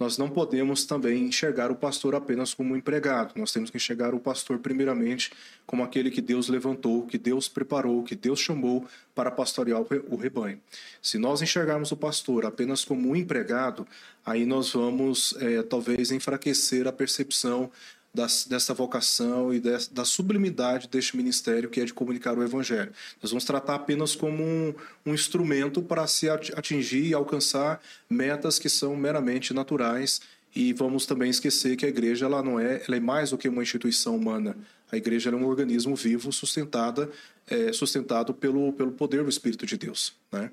nós 0.00 0.16
não 0.16 0.30
podemos 0.30 0.86
também 0.86 1.24
enxergar 1.24 1.70
o 1.70 1.76
pastor 1.76 2.14
apenas 2.14 2.54
como 2.54 2.72
um 2.72 2.76
empregado. 2.76 3.38
Nós 3.38 3.52
temos 3.52 3.68
que 3.68 3.76
enxergar 3.76 4.14
o 4.14 4.18
pastor, 4.18 4.58
primeiramente, 4.58 5.30
como 5.66 5.82
aquele 5.82 6.10
que 6.10 6.22
Deus 6.22 6.48
levantou, 6.48 7.06
que 7.06 7.18
Deus 7.18 7.50
preparou, 7.50 8.02
que 8.02 8.16
Deus 8.16 8.40
chamou 8.40 8.86
para 9.14 9.30
pastorear 9.30 9.82
o 10.08 10.16
rebanho. 10.16 10.58
Se 11.02 11.18
nós 11.18 11.42
enxergarmos 11.42 11.92
o 11.92 11.96
pastor 11.98 12.46
apenas 12.46 12.82
como 12.82 13.10
um 13.10 13.14
empregado, 13.14 13.86
aí 14.24 14.46
nós 14.46 14.72
vamos 14.72 15.34
é, 15.38 15.62
talvez 15.62 16.10
enfraquecer 16.10 16.88
a 16.88 16.92
percepção 16.92 17.70
dessa 18.12 18.74
vocação 18.74 19.54
e 19.54 19.60
des, 19.60 19.86
da 19.86 20.04
sublimidade 20.04 20.88
deste 20.88 21.16
ministério 21.16 21.70
que 21.70 21.80
é 21.80 21.84
de 21.84 21.94
comunicar 21.94 22.36
o 22.36 22.42
Evangelho. 22.42 22.92
Nós 23.22 23.30
vamos 23.30 23.44
tratar 23.44 23.76
apenas 23.76 24.16
como 24.16 24.42
um, 24.42 24.74
um 25.06 25.14
instrumento 25.14 25.80
para 25.80 26.06
se 26.06 26.28
atingir 26.28 27.06
e 27.06 27.14
alcançar 27.14 27.80
metas 28.08 28.58
que 28.58 28.68
são 28.68 28.96
meramente 28.96 29.54
naturais 29.54 30.20
e 30.54 30.72
vamos 30.72 31.06
também 31.06 31.30
esquecer 31.30 31.76
que 31.76 31.86
a 31.86 31.88
igreja 31.88 32.26
ela 32.26 32.42
não 32.42 32.58
é, 32.58 32.82
ela 32.86 32.96
é 32.96 33.00
mais 33.00 33.30
do 33.30 33.38
que 33.38 33.48
uma 33.48 33.62
instituição 33.62 34.16
humana. 34.16 34.56
A 34.90 34.96
igreja 34.96 35.30
é 35.30 35.34
um 35.34 35.46
organismo 35.46 35.94
vivo 35.94 36.32
sustentada, 36.32 37.08
é, 37.46 37.72
sustentado 37.72 38.34
pelo, 38.34 38.72
pelo 38.72 38.90
poder 38.90 39.22
do 39.22 39.30
Espírito 39.30 39.64
de 39.64 39.76
Deus, 39.76 40.14
né? 40.32 40.50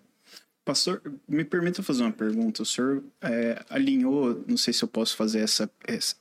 Pastor, 0.67 1.01
me 1.25 1.45
permita 1.45 1.81
fazer 1.81 2.03
uma 2.03 2.11
pergunta. 2.11 2.61
O 2.61 2.65
senhor 2.65 3.01
é, 3.21 3.63
alinhou, 3.69 4.43
não 4.45 4.57
sei 4.57 4.73
se 4.73 4.83
eu 4.83 4.87
posso 4.89 5.15
fazer 5.15 5.39
essa, 5.39 5.71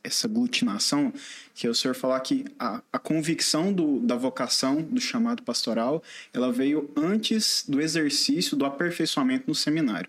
essa, 0.05 0.29
glutinação, 0.29 1.12
que 1.53 1.67
é 1.67 1.71
o 1.71 1.75
senhor 1.75 1.95
falar 1.95 2.21
que 2.21 2.45
a, 2.57 2.81
a 2.93 2.99
convicção 3.00 3.73
do, 3.73 3.99
da 3.99 4.15
vocação, 4.15 4.81
do 4.81 5.00
chamado 5.00 5.43
pastoral, 5.43 6.00
ela 6.33 6.53
veio 6.53 6.88
antes 6.95 7.65
do 7.67 7.81
exercício 7.81 8.57
do 8.57 8.65
aperfeiçoamento 8.65 9.47
no 9.49 9.55
seminário. 9.55 10.09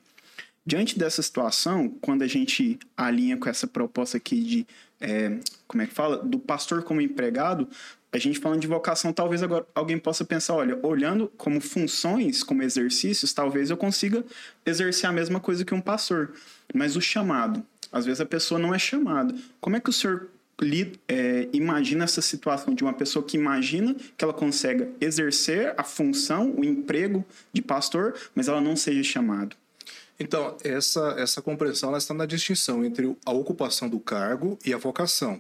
Diante 0.64 1.00
dessa 1.00 1.24
situação, 1.24 1.90
quando 2.00 2.22
a 2.22 2.28
gente 2.28 2.78
alinha 2.96 3.38
com 3.38 3.50
essa 3.50 3.66
proposta 3.66 4.18
aqui 4.18 4.40
de, 4.40 4.68
é, 5.02 5.36
como 5.68 5.82
é 5.82 5.88
que 5.88 5.96
fala, 5.96 6.18
do 6.18 6.38
pastor 6.38 6.84
como 6.84 7.02
empregado, 7.02 7.68
a 8.12 8.18
gente 8.18 8.40
falando 8.40 8.62
de 8.62 8.68
vocação, 8.68 9.12
talvez 9.12 9.44
agora 9.44 9.66
alguém 9.76 9.98
possa 9.98 10.24
pensar, 10.24 10.56
olha, 10.56 10.80
olhando 10.82 11.32
como 11.38 11.60
funções, 11.60 12.42
como 12.42 12.64
exercícios, 12.64 13.34
talvez 13.34 13.70
eu 13.70 13.78
consiga 13.78 14.24
exercer 14.66 15.10
a 15.10 15.14
mesma 15.14 15.40
coisa 15.40 15.66
que 15.66 15.74
um 15.74 15.82
pastor. 15.82 16.34
Mas 16.74 16.96
o 16.96 17.02
chamado, 17.02 17.64
às 17.92 18.06
vezes 18.06 18.22
a 18.22 18.26
pessoa 18.26 18.60
não 18.60 18.74
é 18.74 18.80
chamada. 18.80 19.36
Como 19.60 19.76
é 19.76 19.80
que 19.80 19.90
o 19.90 19.94
senhor 19.94 20.30
é, 21.08 21.48
imagina 21.54 22.06
essa 22.06 22.22
situação 22.22 22.74
de 22.74 22.84
uma 22.84 22.94
pessoa 22.94 23.24
que 23.24 23.38
imagina 23.38 23.96
que 24.18 24.24
ela 24.24 24.34
consegue 24.34 24.88
exercer 25.00 25.74
a 25.78 25.84
função, 25.84 26.52
o 26.58 26.64
emprego 26.64 27.26
de 27.52 27.62
pastor, 27.62 28.16
mas 28.34 28.48
ela 28.48 28.62
não 28.62 28.76
seja 28.76 29.04
chamado? 29.04 29.56
Então, 30.20 30.58
essa, 30.64 31.16
essa 31.18 31.42
compreensão 31.42 31.90
ela 31.90 31.98
está 31.98 32.14
na 32.14 32.26
distinção 32.26 32.84
entre 32.84 33.16
a 33.26 33.32
ocupação 33.32 33.88
do 33.88 34.00
cargo 34.00 34.58
e 34.66 34.74
a 34.74 34.78
vocação. 34.78 35.40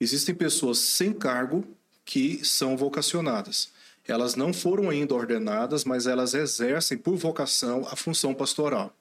Existem 0.00 0.34
pessoas 0.34 0.78
sem 0.78 1.12
cargo 1.12 1.62
que 2.10 2.44
são 2.44 2.76
vocacionadas. 2.76 3.70
Elas 4.04 4.34
não 4.34 4.52
foram 4.52 4.90
ainda 4.90 5.14
ordenadas, 5.14 5.84
mas 5.84 6.08
elas 6.08 6.34
exercem 6.34 6.98
por 6.98 7.14
vocação 7.14 7.86
a 7.88 7.94
função 7.94 8.34
pastoral. 8.34 8.92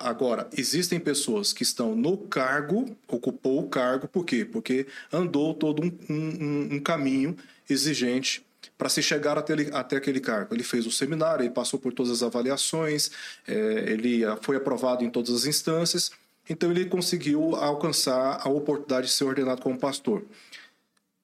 Agora, 0.00 0.48
existem 0.56 0.98
pessoas 0.98 1.52
que 1.52 1.62
estão 1.62 1.94
no 1.94 2.18
cargo, 2.18 2.96
ocupou 3.06 3.60
o 3.60 3.68
cargo, 3.68 4.08
por 4.08 4.24
quê? 4.24 4.44
Porque 4.44 4.88
andou 5.12 5.54
todo 5.54 5.84
um, 5.84 5.98
um, 6.10 6.68
um 6.74 6.80
caminho 6.80 7.36
exigente 7.70 8.44
para 8.76 8.88
se 8.88 9.00
chegar 9.00 9.38
até, 9.38 9.54
até, 9.72 9.96
aquele 9.96 10.18
cargo. 10.18 10.52
Ele 10.52 10.64
fez 10.64 10.84
o 10.84 10.90
seminário, 10.90 11.44
ele 11.44 11.50
passou 11.50 11.78
por 11.78 11.92
todas 11.92 12.10
as 12.10 12.24
avaliações, 12.24 13.08
é, 13.46 13.52
ele 13.86 14.22
foi 14.42 14.56
aprovado 14.56 15.04
em 15.04 15.10
todas 15.10 15.32
as 15.32 15.46
instâncias, 15.46 16.10
então 16.50 16.72
ele 16.72 16.86
conseguiu 16.86 17.54
alcançar 17.54 18.40
a 18.42 18.48
oportunidade 18.48 19.06
de 19.06 19.12
ser 19.12 19.24
ordenado 19.24 19.62
como 19.62 19.78
pastor 19.78 20.24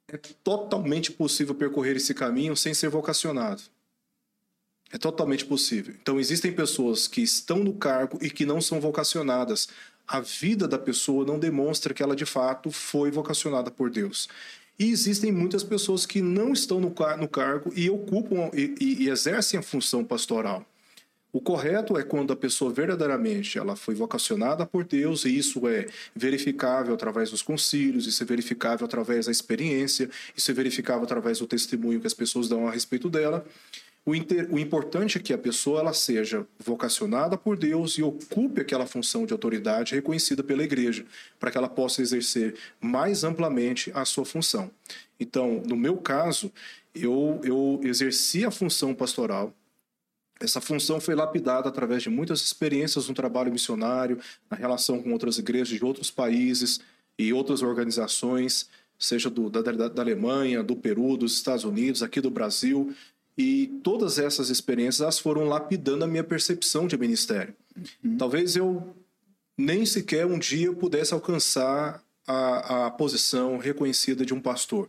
é 0.08 0.16
totalmente 0.16 1.10
possível 1.10 1.54
percorrer 1.54 1.96
esse 1.96 2.12
caminho 2.14 2.56
sem 2.56 2.74
ser 2.74 2.88
vocacionado. 2.88 3.62
É 4.92 4.98
totalmente 4.98 5.46
possível. 5.46 5.94
Então, 6.00 6.20
existem 6.20 6.52
pessoas 6.52 7.08
que 7.08 7.22
estão 7.22 7.58
no 7.58 7.72
cargo 7.72 8.18
e 8.20 8.28
que 8.28 8.44
não 8.44 8.60
são 8.60 8.78
vocacionadas. 8.78 9.68
A 10.06 10.20
vida 10.20 10.68
da 10.68 10.78
pessoa 10.78 11.24
não 11.24 11.38
demonstra 11.38 11.94
que 11.94 12.02
ela 12.02 12.14
de 12.14 12.26
fato 12.26 12.70
foi 12.70 13.10
vocacionada 13.10 13.70
por 13.70 13.88
Deus. 13.88 14.28
E 14.78 14.90
existem 14.90 15.32
muitas 15.32 15.62
pessoas 15.62 16.04
que 16.04 16.20
não 16.20 16.52
estão 16.52 16.80
no, 16.80 16.90
car 16.90 17.16
no 17.16 17.28
cargo 17.28 17.72
e 17.74 17.88
ocupam 17.88 18.50
e, 18.52 18.74
e, 18.78 19.04
e 19.04 19.08
exercem 19.08 19.58
a 19.58 19.62
função 19.62 20.04
pastoral. 20.04 20.66
O 21.32 21.40
correto 21.40 21.96
é 21.96 22.02
quando 22.02 22.30
a 22.30 22.36
pessoa 22.36 22.70
verdadeiramente 22.70 23.58
ela 23.58 23.74
foi 23.74 23.94
vocacionada 23.94 24.66
por 24.66 24.84
Deus 24.84 25.24
e 25.24 25.34
isso 25.34 25.66
é 25.66 25.86
verificável 26.14 26.92
através 26.92 27.30
dos 27.30 27.40
concílios, 27.40 28.06
isso 28.06 28.22
é 28.22 28.26
verificável 28.26 28.84
através 28.84 29.24
da 29.24 29.32
experiência, 29.32 30.10
isso 30.36 30.50
é 30.50 30.54
verificável 30.54 31.04
através 31.04 31.38
do 31.38 31.46
testemunho 31.46 32.00
que 32.00 32.06
as 32.06 32.12
pessoas 32.12 32.48
dão 32.48 32.68
a 32.68 32.70
respeito 32.70 33.08
dela. 33.08 33.46
O, 34.04 34.14
inter, 34.14 34.52
o, 34.52 34.58
importante 34.58 35.16
é 35.16 35.20
que 35.20 35.32
a 35.32 35.38
pessoa 35.38 35.80
ela 35.80 35.94
seja 35.94 36.44
vocacionada 36.58 37.38
por 37.38 37.56
Deus 37.56 37.92
e 37.92 38.02
ocupe 38.02 38.60
aquela 38.60 38.84
função 38.84 39.24
de 39.24 39.32
autoridade 39.32 39.94
reconhecida 39.94 40.42
pela 40.42 40.64
igreja, 40.64 41.06
para 41.38 41.50
que 41.50 41.56
ela 41.56 41.68
possa 41.68 42.02
exercer 42.02 42.56
mais 42.80 43.22
amplamente 43.22 43.92
a 43.94 44.04
sua 44.04 44.24
função. 44.24 44.70
Então, 45.20 45.62
no 45.64 45.76
meu 45.76 45.96
caso, 45.96 46.52
eu, 46.92 47.40
eu 47.44 47.80
exerci 47.84 48.44
a 48.44 48.50
função 48.50 48.92
pastoral, 48.92 49.54
essa 50.42 50.60
função 50.60 51.00
foi 51.00 51.14
lapidada 51.14 51.68
através 51.68 52.02
de 52.02 52.10
muitas 52.10 52.40
experiências 52.40 53.08
no 53.08 53.14
trabalho 53.14 53.52
missionário, 53.52 54.18
na 54.50 54.56
relação 54.56 55.02
com 55.02 55.12
outras 55.12 55.38
igrejas 55.38 55.68
de 55.68 55.84
outros 55.84 56.10
países 56.10 56.80
e 57.18 57.32
outras 57.32 57.62
organizações, 57.62 58.68
seja 58.98 59.30
do, 59.30 59.48
da, 59.48 59.62
da 59.62 60.02
Alemanha, 60.02 60.62
do 60.62 60.76
Peru, 60.76 61.16
dos 61.16 61.34
Estados 61.34 61.64
Unidos, 61.64 62.02
aqui 62.02 62.20
do 62.20 62.30
Brasil. 62.30 62.94
E 63.36 63.68
todas 63.82 64.18
essas 64.18 64.50
experiências 64.50 65.18
foram 65.18 65.44
lapidando 65.44 66.04
a 66.04 66.08
minha 66.08 66.24
percepção 66.24 66.86
de 66.86 66.98
ministério. 66.98 67.54
Uhum. 68.04 68.16
Talvez 68.16 68.56
eu 68.56 68.94
nem 69.56 69.86
sequer 69.86 70.26
um 70.26 70.38
dia 70.38 70.72
pudesse 70.72 71.14
alcançar 71.14 72.02
a, 72.26 72.86
a 72.86 72.90
posição 72.90 73.58
reconhecida 73.58 74.24
de 74.24 74.34
um 74.34 74.40
pastor 74.40 74.88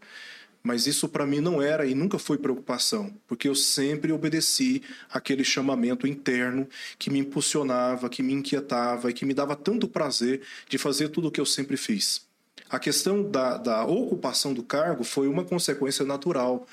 mas 0.64 0.88
isso 0.88 1.10
para 1.10 1.26
mim 1.26 1.42
não 1.42 1.62
era 1.62 1.86
e 1.86 1.94
nunca 1.94 2.18
foi 2.18 2.38
preocupação, 2.38 3.14
porque 3.28 3.50
eu 3.50 3.54
sempre 3.54 4.14
obedeci 4.14 4.82
aquele 5.12 5.44
chamamento 5.44 6.08
interno 6.08 6.68
que 6.98 7.10
me 7.10 7.20
impulsionava, 7.20 8.10
que 8.10 8.24
me 8.24 8.32
inquietava 8.32 9.10
e 9.10 9.14
que 9.14 9.26
me 9.26 9.34
dava 9.34 9.56
tanto 9.56 9.88
prazer 9.88 10.42
de 10.70 10.78
fazer 10.78 11.10
tudo 11.10 11.28
o 11.28 11.32
que 11.32 11.42
eu 11.42 11.46
sempre 11.46 11.76
fiz. 11.76 12.26
A 12.70 12.80
questão 12.80 13.30
da, 13.30 13.58
da 13.58 13.86
ocupação 13.86 14.54
do 14.54 14.64
cargo 14.64 15.04
foi 15.04 15.28
uma 15.28 15.44
consequência 15.44 16.06
natural 16.06 16.66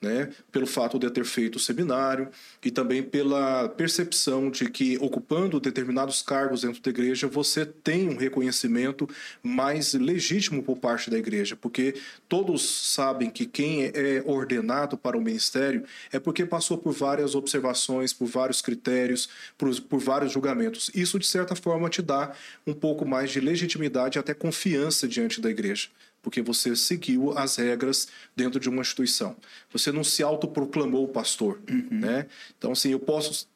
né, 0.00 0.30
pelo 0.52 0.66
fato 0.66 0.98
de 0.98 1.10
ter 1.10 1.24
feito 1.24 1.56
o 1.56 1.58
seminário 1.58 2.28
e 2.64 2.70
também 2.70 3.02
pela 3.02 3.68
percepção 3.68 4.50
de 4.50 4.70
que 4.70 4.96
ocupando 4.98 5.58
determinados 5.58 6.22
cargos 6.22 6.62
dentro 6.62 6.80
da 6.80 6.90
igreja 6.90 7.26
você 7.26 7.66
tem 7.66 8.08
um 8.08 8.16
reconhecimento 8.16 9.08
mais 9.42 9.94
legítimo 9.94 10.62
por 10.62 10.78
parte 10.78 11.10
da 11.10 11.18
igreja, 11.18 11.56
porque 11.56 11.94
todos 12.28 12.92
sabem 12.94 13.28
que 13.30 13.44
quem 13.44 13.86
é 13.86 14.22
ordenado 14.24 14.96
para 14.96 15.16
o 15.16 15.20
ministério 15.20 15.84
é 16.12 16.18
porque 16.18 16.46
passou 16.46 16.78
por 16.78 16.92
várias 16.92 17.34
observações, 17.34 18.12
por 18.12 18.26
vários 18.26 18.62
critérios, 18.62 19.28
por, 19.56 19.74
por 19.82 19.98
vários 19.98 20.32
julgamentos. 20.32 20.90
Isso 20.94 21.18
de 21.18 21.26
certa 21.26 21.56
forma 21.56 21.90
te 21.90 22.02
dá 22.02 22.32
um 22.66 22.74
pouco 22.74 23.04
mais 23.04 23.30
de 23.30 23.40
legitimidade 23.40 24.18
e 24.18 24.20
até 24.20 24.32
confiança 24.32 25.08
diante 25.08 25.40
da 25.40 25.50
igreja 25.50 25.88
porque 26.28 26.42
você 26.42 26.76
seguiu 26.76 27.32
as 27.38 27.56
regras 27.56 28.06
dentro 28.36 28.60
de 28.60 28.68
uma 28.68 28.82
instituição. 28.82 29.34
Você 29.72 29.90
não 29.90 30.04
se 30.04 30.22
autoproclamou 30.22 31.08
pastor, 31.08 31.58
uhum. 31.66 31.86
né? 31.90 32.26
Então, 32.58 32.72
assim, 32.72 32.92
eu 32.92 33.00
posso 33.00 33.48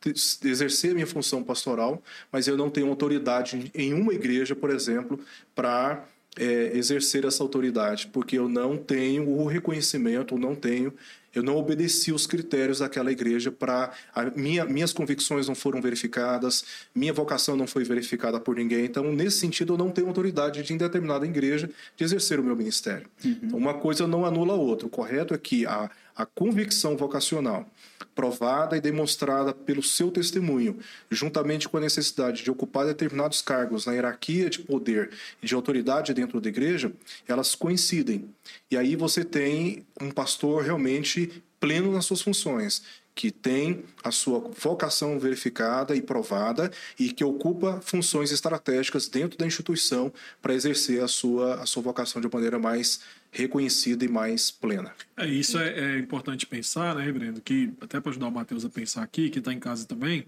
exercer 0.42 0.92
a 0.92 0.94
minha 0.94 1.06
função 1.06 1.44
pastoral, 1.44 2.02
mas 2.32 2.48
eu 2.48 2.56
não 2.56 2.70
tenho 2.70 2.88
autoridade 2.88 3.70
em 3.74 3.92
uma 3.92 4.14
igreja, 4.14 4.56
por 4.56 4.70
exemplo, 4.70 5.20
para 5.54 6.02
é, 6.35 6.70
exercer 6.74 7.26
essa 7.26 7.42
autoridade, 7.42 8.06
porque 8.06 8.38
eu 8.38 8.48
não 8.48 8.78
tenho 8.78 9.28
o 9.28 9.46
reconhecimento, 9.46 10.38
não 10.38 10.54
tenho 10.54 10.94
eu 11.35 11.42
não 11.42 11.57
obedeci 11.57 12.12
os 12.12 12.27
critérios 12.27 12.81
daquela 12.81 13.11
igreja 13.11 13.51
para 13.51 13.92
minha, 14.37 14.64
minhas 14.64 14.92
convicções 14.92 15.49
não 15.49 15.55
foram 15.55 15.81
verificadas, 15.81 16.64
minha 16.95 17.12
vocação 17.12 17.57
não 17.57 17.66
foi 17.66 17.85
verificada 17.85 18.38
por 18.38 18.57
ninguém. 18.57 18.85
Então, 18.85 19.11
nesse 19.12 19.38
sentido, 19.38 19.75
eu 19.75 19.79
não 19.79 19.90
tenho 19.90 20.09
autoridade 20.09 20.62
de 20.62 20.73
em 20.73 20.77
determinada 20.77 21.27
igreja 21.27 21.71
de 21.97 22.05
exercer 22.05 22.38
o 22.38 22.45
meu 22.45 22.57
ministério. 22.57 23.07
Uhum. 23.25 23.38
Então, 23.42 23.59
uma 23.59 23.75
coisa 23.75 24.07
não 24.07 24.25
anula 24.25 24.55
a 24.55 24.57
outra. 24.57 24.87
O 24.87 24.90
correto 24.90 25.35
é 25.35 25.38
que 25.38 25.66
a, 25.66 25.90
a 26.14 26.27
convicção 26.27 26.97
vocacional 26.97 27.66
provada 28.14 28.76
e 28.76 28.80
demonstrada 28.80 29.52
pelo 29.52 29.82
seu 29.82 30.10
testemunho, 30.10 30.78
juntamente 31.10 31.68
com 31.68 31.76
a 31.76 31.80
necessidade 31.80 32.42
de 32.42 32.50
ocupar 32.50 32.86
determinados 32.86 33.42
cargos 33.42 33.86
na 33.86 33.92
hierarquia 33.92 34.50
de 34.50 34.60
poder 34.60 35.10
e 35.42 35.46
de 35.46 35.54
autoridade 35.54 36.14
dentro 36.14 36.40
da 36.40 36.48
igreja, 36.48 36.92
elas 37.26 37.54
coincidem. 37.54 38.28
E 38.70 38.76
aí 38.76 38.96
você 38.96 39.24
tem 39.24 39.86
um 40.00 40.10
pastor 40.10 40.62
realmente 40.62 41.42
pleno 41.60 41.92
nas 41.92 42.04
suas 42.04 42.20
funções, 42.20 42.82
que 43.14 43.31
tem 43.31 43.85
a 44.03 44.11
sua 44.11 44.38
vocação 44.38 45.18
verificada 45.18 45.94
e 45.94 46.01
provada 46.01 46.70
e 46.98 47.12
que 47.12 47.22
ocupa 47.22 47.81
funções 47.83 48.33
estratégicas 48.33 49.09
dentro 49.09 49.38
da 49.38 49.46
instituição 49.46 50.12
para 50.40 50.55
exercer 50.55 51.03
a 51.03 51.09
sua, 51.09 51.57
a 51.62 51.66
sua 51.66 51.83
vocação 51.83 52.20
de 52.20 52.29
maneira 52.33 52.59
mais 52.59 53.01
reconhecida 53.31 54.05
e 54.05 54.09
mais 54.09 54.51
plena. 54.51 54.94
É, 55.16 55.27
isso 55.27 55.59
é, 55.59 55.96
é 55.96 55.98
importante 55.98 56.46
pensar, 56.46 56.94
né, 56.94 57.05
Reverendo? 57.05 57.40
Que 57.40 57.72
até 57.81 58.01
para 58.01 58.11
ajudar 58.11 58.29
o 58.29 58.33
Matheus 58.33 58.64
a 58.64 58.70
pensar 58.70 59.03
aqui, 59.03 59.31
que 59.31 59.38
está 59.38 59.53
em 59.53 59.61
casa 59.61 59.87
também, 59.87 60.27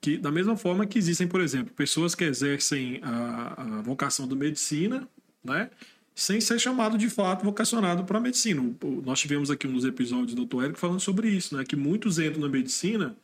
que 0.00 0.16
da 0.16 0.30
mesma 0.30 0.56
forma 0.56 0.86
que 0.86 0.98
existem, 0.98 1.26
por 1.26 1.40
exemplo, 1.40 1.72
pessoas 1.74 2.14
que 2.14 2.24
exercem 2.24 3.00
a, 3.02 3.78
a 3.78 3.82
vocação 3.82 4.28
da 4.28 4.36
medicina, 4.36 5.08
né? 5.42 5.70
Sem 6.18 6.40
ser 6.40 6.58
chamado 6.58 6.98
de 6.98 7.08
fato 7.08 7.44
vocacionado 7.44 8.02
para 8.02 8.18
a 8.18 8.20
medicina. 8.20 8.60
Nós 9.04 9.20
tivemos 9.20 9.52
aqui 9.52 9.68
um 9.68 9.72
dos 9.72 9.84
episódios 9.84 10.34
do 10.34 10.44
Dr. 10.44 10.64
Érico 10.64 10.78
falando 10.80 10.98
sobre 10.98 11.28
isso, 11.28 11.56
né? 11.56 11.62
Que 11.64 11.76
muitos 11.76 12.18
entram 12.18 12.40
na 12.40 12.48
medicina 12.48 13.16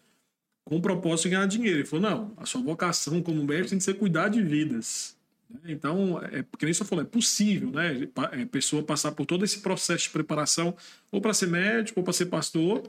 com 0.65 0.77
o 0.77 0.81
propósito 0.81 1.25
de 1.25 1.31
ganhar 1.31 1.47
dinheiro. 1.47 1.79
Ele 1.79 1.89
falou: 1.89 2.09
não, 2.09 2.33
a 2.37 2.47
sua 2.47 2.63
vocação 2.63 3.21
como 3.21 3.43
médico 3.43 3.71
tem 3.71 3.79
que 3.79 3.85
ser 3.85 3.95
cuidar 3.95 4.29
de 4.29 4.41
vidas. 4.41 5.17
Então, 5.65 6.23
é, 6.23 6.43
porque 6.43 6.67
nem 6.67 6.73
você 6.73 6.85
falou, 6.85 7.03
é 7.03 7.09
possível, 7.09 7.73
né? 7.73 8.09
A 8.15 8.41
é, 8.41 8.45
pessoa 8.45 8.81
passar 8.81 9.11
por 9.11 9.27
todo 9.27 9.45
esse 9.45 9.59
processo 9.59 10.05
de 10.05 10.11
preparação, 10.11 10.73
ou 11.11 11.21
para 11.21 11.35
ser 11.35 11.49
médico, 11.49 11.99
ou 11.99 12.05
para 12.05 12.13
ser 12.13 12.27
pastor, 12.27 12.81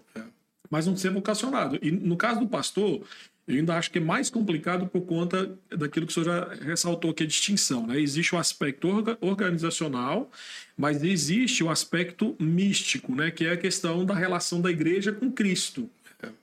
mas 0.70 0.86
não 0.86 0.96
ser 0.96 1.10
vocacionado. 1.10 1.80
E 1.82 1.90
no 1.90 2.16
caso 2.16 2.42
do 2.42 2.48
pastor, 2.48 3.02
eu 3.48 3.56
ainda 3.58 3.76
acho 3.76 3.92
que 3.92 4.00
é 4.00 4.02
mais 4.02 4.30
complicado 4.30 4.88
por 4.88 5.02
conta 5.02 5.56
daquilo 5.70 6.08
que 6.08 6.12
o 6.12 6.14
senhor 6.14 6.26
já 6.26 6.54
ressaltou, 6.66 7.14
que 7.14 7.22
é 7.22 7.26
a 7.26 7.30
distinção. 7.30 7.86
Né? 7.86 8.00
Existe 8.00 8.34
o 8.34 8.40
aspecto 8.40 8.88
organizacional, 9.22 10.32
mas 10.76 11.04
existe 11.04 11.64
o 11.64 11.70
aspecto 11.70 12.36
místico, 12.40 13.14
né? 13.14 13.30
que 13.30 13.46
é 13.46 13.52
a 13.52 13.58
questão 13.58 14.04
da 14.04 14.16
relação 14.16 14.60
da 14.60 14.72
igreja 14.72 15.12
com 15.12 15.32
Cristo. 15.32 15.88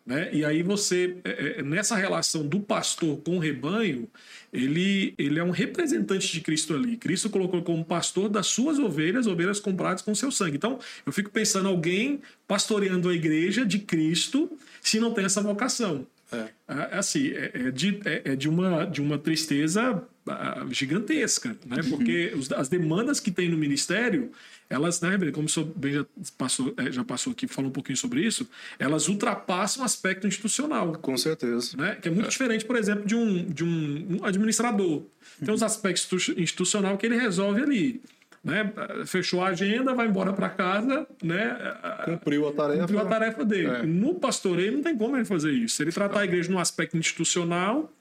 Né? 0.07 0.31
E 0.33 0.45
aí 0.45 0.63
você, 0.63 1.17
é, 1.25 1.59
é, 1.59 1.63
nessa 1.63 1.97
relação 1.97 2.47
do 2.47 2.61
pastor 2.61 3.21
com 3.23 3.37
o 3.37 3.39
rebanho, 3.39 4.09
ele, 4.53 5.15
ele 5.19 5.39
é 5.39 5.45
um 5.45 5.51
representante 5.51 6.33
de 6.33 6.41
Cristo 6.41 6.75
ali. 6.75 6.97
Cristo 6.97 7.31
colocou 7.31 7.63
como 7.63 7.85
pastor 7.85 8.29
das 8.29 8.47
suas 8.47 8.79
ovelhas, 8.79 9.27
ovelhas 9.27 9.59
compradas 9.59 10.03
com 10.03 10.15
seu 10.15 10.31
sangue. 10.31 10.57
Então, 10.57 10.79
eu 11.05 11.13
fico 11.13 11.31
pensando 11.31 11.69
alguém 11.69 12.21
pastoreando 12.47 13.09
a 13.09 13.15
igreja 13.15 13.65
de 13.65 13.79
Cristo 13.79 14.51
se 14.81 15.01
não 15.01 15.13
tem 15.13 15.25
essa 15.25 15.41
vocação. 15.41 16.07
É. 16.33 16.49
é 16.69 16.99
assim, 16.99 17.29
é, 17.29 17.51
é 17.55 17.71
de, 17.71 18.01
é, 18.05 18.23
é, 18.33 18.37
de, 18.37 18.49
uma, 18.49 18.85
de 18.85 19.01
uma 19.01 19.19
tristeza 19.19 20.03
ah, 20.27 20.67
gigantesca, 20.71 21.57
né? 21.67 21.83
Porque 21.89 22.33
os, 22.37 22.51
as 22.53 22.69
demandas 22.69 23.21
que 23.21 23.31
tem 23.31 23.49
no 23.49 23.59
ministério, 23.59 24.31
elas, 24.71 25.01
né, 25.01 25.19
como 25.33 25.47
o 25.47 25.49
senhor 25.49 25.67
bem 25.77 25.93
já 25.93 26.07
passou, 26.39 26.75
é, 26.77 26.91
já 26.91 27.05
passou 27.05 27.33
aqui, 27.33 27.47
falou 27.47 27.71
um 27.71 27.73
pouquinho 27.73 27.97
sobre 27.97 28.25
isso, 28.25 28.49
elas 28.79 29.09
ultrapassam 29.09 29.83
o 29.83 29.85
aspecto 29.85 30.27
institucional. 30.27 30.93
Com 30.95 31.17
certeza. 31.17 31.77
Né? 31.77 31.97
Que 31.97 32.09
é 32.09 32.11
muito 32.11 32.27
é. 32.27 32.31
diferente, 32.31 32.65
por 32.65 32.77
exemplo, 32.77 33.05
de 33.05 33.15
um, 33.15 33.45
de 33.45 33.65
um, 33.65 34.19
um 34.21 34.25
administrador. 34.25 35.03
Tem 35.45 35.53
os 35.53 35.63
aspectos 35.63 36.31
institucional 36.37 36.97
que 36.97 37.07
ele 37.07 37.17
resolve 37.17 37.61
ali 37.61 38.03
né? 38.45 38.73
Fechou 39.07 39.41
a 39.41 39.49
agenda, 39.49 39.95
vai 39.95 40.09
embora 40.09 40.33
para 40.33 40.49
casa, 40.49 41.07
né? 41.23 41.57
Cumpriu 42.05 42.49
a 42.49 42.53
tarefa. 42.53 42.81
Cumpriu 42.81 43.01
a 43.01 43.05
tarefa 43.05 43.45
dele. 43.45 43.69
É. 43.69 43.83
No 43.85 44.15
pastoreio 44.15 44.73
não 44.73 44.83
tem 44.83 44.97
como 44.97 45.17
ele 45.17 45.25
fazer 45.25 45.53
isso. 45.53 45.77
Se 45.77 45.83
ele 45.83 45.93
tratar 45.93 46.21
a 46.21 46.25
igreja 46.25 46.51
no 46.51 46.59
aspecto 46.59 46.97
institucional, 46.97 47.93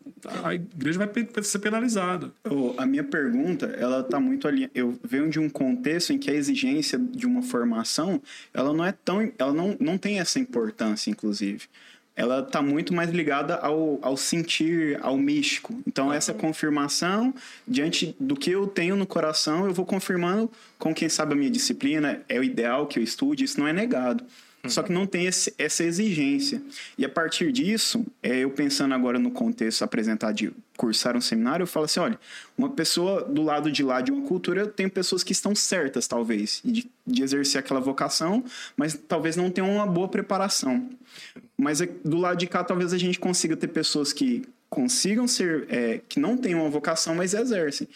a 0.44 0.56
igreja 0.56 0.98
vai 0.98 1.44
ser 1.44 1.60
penalizada. 1.60 2.32
a 2.78 2.86
minha 2.86 3.04
pergunta, 3.04 3.68
ela 3.78 4.04
tá 4.04 4.20
muito 4.20 4.48
ali. 4.48 4.70
Eu 4.74 4.98
venho 5.04 5.30
de 5.30 5.40
um 5.40 5.50
contexto 5.50 6.12
em 6.12 6.18
que 6.18 6.32
a 6.32 6.34
exigência 6.34 6.98
de 6.98 7.28
uma 7.28 7.44
formação, 7.44 8.22
ela 8.54 8.74
não 8.74 8.84
é 8.84 8.92
tão, 8.92 9.32
ela 9.38 9.54
não, 9.54 9.78
não 9.80 9.98
tem 9.98 10.20
essa 10.20 10.40
importância, 10.40 11.12
inclusive 11.12 11.68
ela 12.16 12.40
está 12.42 12.62
muito 12.62 12.94
mais 12.94 13.10
ligada 13.10 13.56
ao, 13.56 14.00
ao 14.02 14.18
sentir, 14.18 15.00
ao 15.02 15.18
místico. 15.18 15.74
Então, 15.88 16.12
essa 16.12 16.34
confirmação, 16.34 17.34
diante 17.68 18.16
do 18.20 18.36
que 18.36 18.52
eu 18.52 18.68
tenho 18.68 18.96
no 18.96 19.08
coração, 19.08 19.66
eu 19.66 19.74
vou 19.74 19.86
confirmando 19.86 20.52
com 20.78 20.94
quem 20.94 21.10
sabe 21.10 21.34
a 21.34 21.36
minha 21.36 21.50
disciplina, 21.50 22.22
é 22.28 22.40
o 22.40 22.44
ideal 22.44 22.86
que 22.86 23.00
eu 23.00 23.04
estude, 23.04 23.44
isso 23.44 23.60
não 23.60 23.68
é 23.68 23.74
negado. 23.74 24.24
Só 24.68 24.84
que 24.84 24.92
não 24.92 25.08
tem 25.08 25.26
esse, 25.26 25.54
essa 25.58 25.84
exigência. 25.84 26.62
E 26.98 27.04
a 27.04 27.10
partir 27.10 27.52
disso, 27.52 28.06
é, 28.22 28.40
eu 28.40 28.52
pensando 28.52 28.94
agora 28.94 29.18
no 29.18 29.32
contexto 29.32 29.84
apresentado 29.84 30.36
de 30.36 30.54
cursar 30.82 31.16
um 31.16 31.22
seminário, 31.22 31.62
eu 31.62 31.68
falo 31.68 31.86
assim: 31.86 32.00
olha, 32.00 32.20
uma 32.58 32.70
pessoa 32.70 33.24
do 33.24 33.44
lado 33.44 33.72
de 33.72 33.84
lá 33.84 34.02
de 34.02 34.12
uma 34.12 34.28
cultura, 34.28 34.66
tem 34.66 34.90
pessoas 34.90 35.24
que 35.24 35.32
estão 35.32 35.54
certas, 35.54 36.08
talvez, 36.08 36.60
de, 36.66 36.90
de 37.06 37.22
exercer 37.22 37.60
aquela 37.60 37.80
vocação, 37.80 38.44
mas 38.76 39.00
talvez 39.08 39.36
não 39.36 39.52
tenham 39.52 39.72
uma 39.72 39.86
boa 39.86 40.08
preparação. 40.08 40.90
Mas 41.56 41.82
é, 41.82 41.90
do 42.04 42.18
lado 42.18 42.40
de 42.40 42.48
cá, 42.48 42.64
talvez 42.64 42.94
a 42.94 42.98
gente 42.98 43.20
consiga 43.20 43.56
ter 43.56 43.68
pessoas 43.68 44.12
que 44.12 44.42
consigam 44.72 45.28
ser, 45.28 45.68
é, 45.70 46.02
que 46.10 46.20
não 46.20 46.36
tenham 46.36 46.62
uma 46.62 46.70
vocação, 46.70 47.14
mas 47.14 47.36
exercem. 47.36 47.88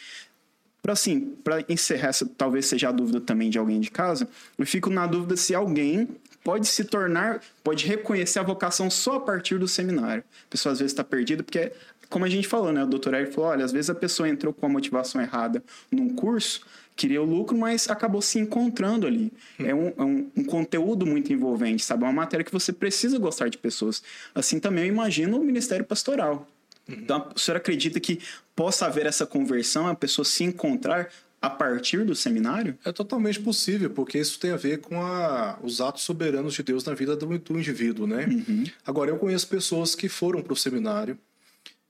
Para 0.84 0.94
assim, 0.94 1.34
para 1.44 1.66
encerrar 1.68 2.10
essa, 2.10 2.30
talvez 2.38 2.68
seja 2.68 2.90
a 2.90 2.92
dúvida 2.92 3.20
também 3.20 3.50
de 3.50 3.58
alguém 3.58 3.80
de 3.80 3.90
casa, 3.90 4.30
eu 4.56 4.68
fico 4.68 4.92
na 4.92 5.08
dúvida 5.08 5.36
se 5.36 5.56
alguém 5.56 6.08
pode 6.46 6.68
se 6.68 6.84
tornar, 6.84 7.42
pode 7.64 7.88
reconhecer 7.88 8.38
a 8.38 8.44
vocação 8.44 8.88
só 8.88 9.16
a 9.16 9.20
partir 9.20 9.58
do 9.58 9.68
seminário. 9.68 10.24
A 10.46 10.50
pessoa 10.52 10.74
às 10.74 10.78
vezes 10.78 10.92
está 10.92 11.04
perdida, 11.04 11.42
porque, 11.42 11.72
como 12.10 12.26
a 12.26 12.30
gente 12.30 12.48
falou, 12.48 12.72
né? 12.72 12.84
O 12.84 12.88
doutor 12.88 13.14
Eric 13.14 13.34
falou: 13.34 13.50
olha, 13.50 13.66
às 13.66 13.72
vezes 13.72 13.90
a 13.90 13.96
pessoa 13.96 14.28
entrou 14.30 14.54
com 14.54 14.66
a 14.66 14.70
motivação 14.70 15.22
errada 15.22 15.64
num 15.92 16.10
curso, 16.10 16.62
queria 16.96 17.22
o 17.22 17.26
lucro, 17.26 17.58
mas 17.58 17.90
acabou 17.90 18.22
se 18.22 18.40
encontrando 18.40 19.06
ali. 19.06 19.32
É 19.60 19.74
um, 19.74 19.88
é 19.88 20.04
um, 20.04 20.32
um, 20.38 20.44
conteúdo 20.44 21.06
muito 21.06 21.32
envolvente, 21.34 21.84
sabe? 21.84 22.04
É 22.04 22.08
uma 22.08 22.14
matéria 22.14 22.44
que 22.44 22.52
você 22.52 22.72
precisa 22.72 23.20
gostar 23.20 23.50
de 23.50 23.58
pessoas. 23.58 24.02
Assim 24.34 24.60
também 24.60 24.86
eu 24.86 24.90
imagino 24.90 25.40
o 25.40 25.44
Ministério 25.44 25.86
Pastoral. 25.86 26.48
Então, 26.88 27.30
o 27.36 27.40
senhor 27.40 27.58
acredita 27.58 28.00
que 28.00 28.20
possa 28.56 28.86
haver 28.86 29.08
essa 29.08 29.26
conversão, 29.26 29.88
a 29.88 29.96
pessoa 29.96 30.24
se 30.24 30.44
encontrar 30.44 31.10
a 31.42 31.50
partir 31.50 32.04
do 32.04 32.16
seminário? 32.16 32.78
É 32.84 32.92
totalmente 32.92 33.40
possível, 33.40 33.90
porque 33.90 34.18
isso 34.18 34.40
tem 34.40 34.52
a 34.52 34.56
ver 34.56 34.80
com 34.80 35.00
a, 35.02 35.60
os 35.62 35.80
atos 35.80 36.04
soberanos 36.04 36.54
de 36.54 36.64
Deus 36.64 36.84
na 36.84 36.94
vida 36.94 37.16
do, 37.16 37.38
do 37.38 37.60
indivíduo, 37.60 38.08
né? 38.08 38.26
Uhum. 38.26 38.64
Agora, 38.86 39.12
eu 39.12 39.18
conheço 39.18 39.48
pessoas 39.48 39.94
que 39.94 40.10
foram 40.10 40.42
para 40.42 40.54
o 40.54 40.56
seminário, 40.56 41.18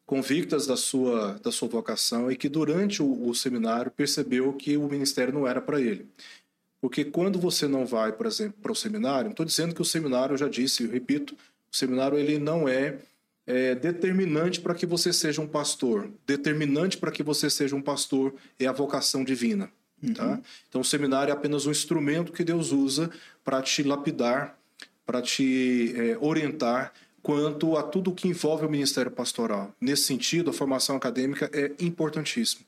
convictas 0.05 0.67
da 0.67 0.77
sua, 0.77 1.39
da 1.41 1.51
sua 1.51 1.67
vocação 1.67 2.31
e 2.31 2.35
que 2.35 2.47
durante 2.47 3.01
o, 3.01 3.27
o 3.27 3.33
seminário 3.33 3.91
percebeu 3.91 4.53
que 4.53 4.77
o 4.77 4.87
ministério 4.87 5.33
não 5.33 5.47
era 5.47 5.59
para 5.59 5.81
ele. 5.81 6.07
Porque 6.79 7.03
quando 7.03 7.39
você 7.39 7.67
não 7.67 7.85
vai, 7.85 8.11
por 8.11 8.27
exemplo, 8.27 8.55
para 8.61 8.71
o 8.71 8.75
seminário, 8.75 9.31
estou 9.31 9.45
dizendo 9.45 9.73
que 9.73 9.81
o 9.81 9.85
seminário, 9.85 10.33
eu 10.33 10.37
já 10.37 10.47
disse, 10.47 10.83
eu 10.83 10.91
repito, 10.91 11.33
o 11.71 11.75
seminário 11.75 12.17
ele 12.17 12.37
não 12.37 12.69
é 12.69 12.99
é, 13.47 13.75
determinante 13.75 14.59
para 14.59 14.73
que 14.73 14.85
você 14.85 15.13
seja 15.13 15.41
um 15.41 15.47
pastor. 15.47 16.09
Determinante 16.25 16.97
para 16.97 17.11
que 17.11 17.23
você 17.23 17.49
seja 17.49 17.75
um 17.75 17.81
pastor 17.81 18.33
é 18.59 18.65
a 18.65 18.71
vocação 18.71 19.23
divina. 19.23 19.69
Tá? 20.15 20.27
Uhum. 20.27 20.41
Então, 20.67 20.81
o 20.81 20.85
seminário 20.85 21.31
é 21.31 21.33
apenas 21.33 21.65
um 21.65 21.71
instrumento 21.71 22.31
que 22.31 22.43
Deus 22.43 22.71
usa 22.71 23.09
para 23.43 23.61
te 23.61 23.81
lapidar, 23.83 24.57
para 25.05 25.21
te 25.21 25.93
é, 25.95 26.17
orientar 26.19 26.93
quanto 27.25 27.75
a 27.75 27.81
tudo 27.81 28.11
que 28.11 28.27
envolve 28.27 28.67
o 28.67 28.69
ministério 28.69 29.09
pastoral. 29.09 29.73
Nesse 29.81 30.03
sentido, 30.03 30.51
a 30.51 30.53
formação 30.53 30.95
acadêmica 30.95 31.49
é 31.51 31.71
importantíssima. 31.83 32.61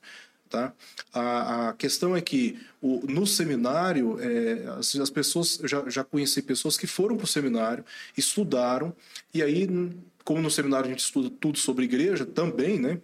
Tá? 0.50 0.74
A, 1.14 1.70
a 1.70 1.74
questão 1.74 2.18
é 2.18 2.22
que 2.22 2.60
o, 2.82 3.06
no 3.08 3.28
seminário, 3.28 4.18
é, 4.20 4.68
as, 4.80 4.96
as, 4.96 5.12
pessoas, 5.12 5.60
já, 5.64 5.88
já 5.88 6.04
conheci 6.04 6.42
pessoas 6.42 6.76
que 6.76 6.88
foram 6.88 7.16
para 7.16 7.26
o 7.26 7.28
seminário, 7.28 7.86
estudaram, 8.18 8.96
e 9.32 9.44
aí, 9.44 9.70
como 10.24 10.42
no 10.42 10.50
seminário 10.50 10.88
a 10.88 10.90
gente 10.90 11.04
estuda 11.04 11.30
tudo 11.40 11.60
sobre 11.60 11.86
igreja 11.86 12.26
também, 12.26 12.80
né? 12.80 13.00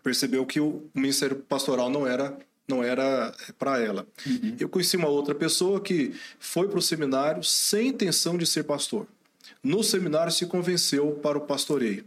percebeu 0.00 0.46
que 0.46 0.60
o 0.60 0.88
ministério 0.94 1.38
pastoral 1.38 1.90
não 1.90 2.06
era 2.06 2.38
não 2.68 2.84
era 2.84 3.34
para 3.58 3.80
ela. 3.80 4.06
Uhum. 4.24 4.56
Eu 4.60 4.68
conheci 4.68 4.96
uma 4.96 5.08
outra 5.08 5.34
pessoa 5.34 5.80
que 5.80 6.14
foi 6.38 6.68
para 6.68 6.78
o 6.78 6.82
seminário 6.82 7.42
sem 7.42 7.88
intenção 7.88 8.38
de 8.38 8.46
ser 8.46 8.62
pastor. 8.62 9.08
No 9.62 9.82
seminário 9.82 10.32
se 10.32 10.46
convenceu 10.46 11.12
para 11.22 11.38
o 11.38 11.42
pastoreio. 11.42 12.04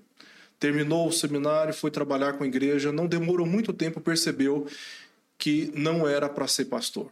Terminou 0.60 1.08
o 1.08 1.12
seminário, 1.12 1.74
foi 1.74 1.92
trabalhar 1.92 2.34
com 2.34 2.44
a 2.44 2.48
igreja, 2.48 2.92
não 2.92 3.08
demorou 3.08 3.46
muito 3.46 3.74
tempo, 3.74 4.02
percebeu 4.02 4.68
que 5.38 5.72
não 5.74 6.08
era 6.08 6.30
para 6.30 6.48
ser 6.48 6.66
pastor. 6.66 7.12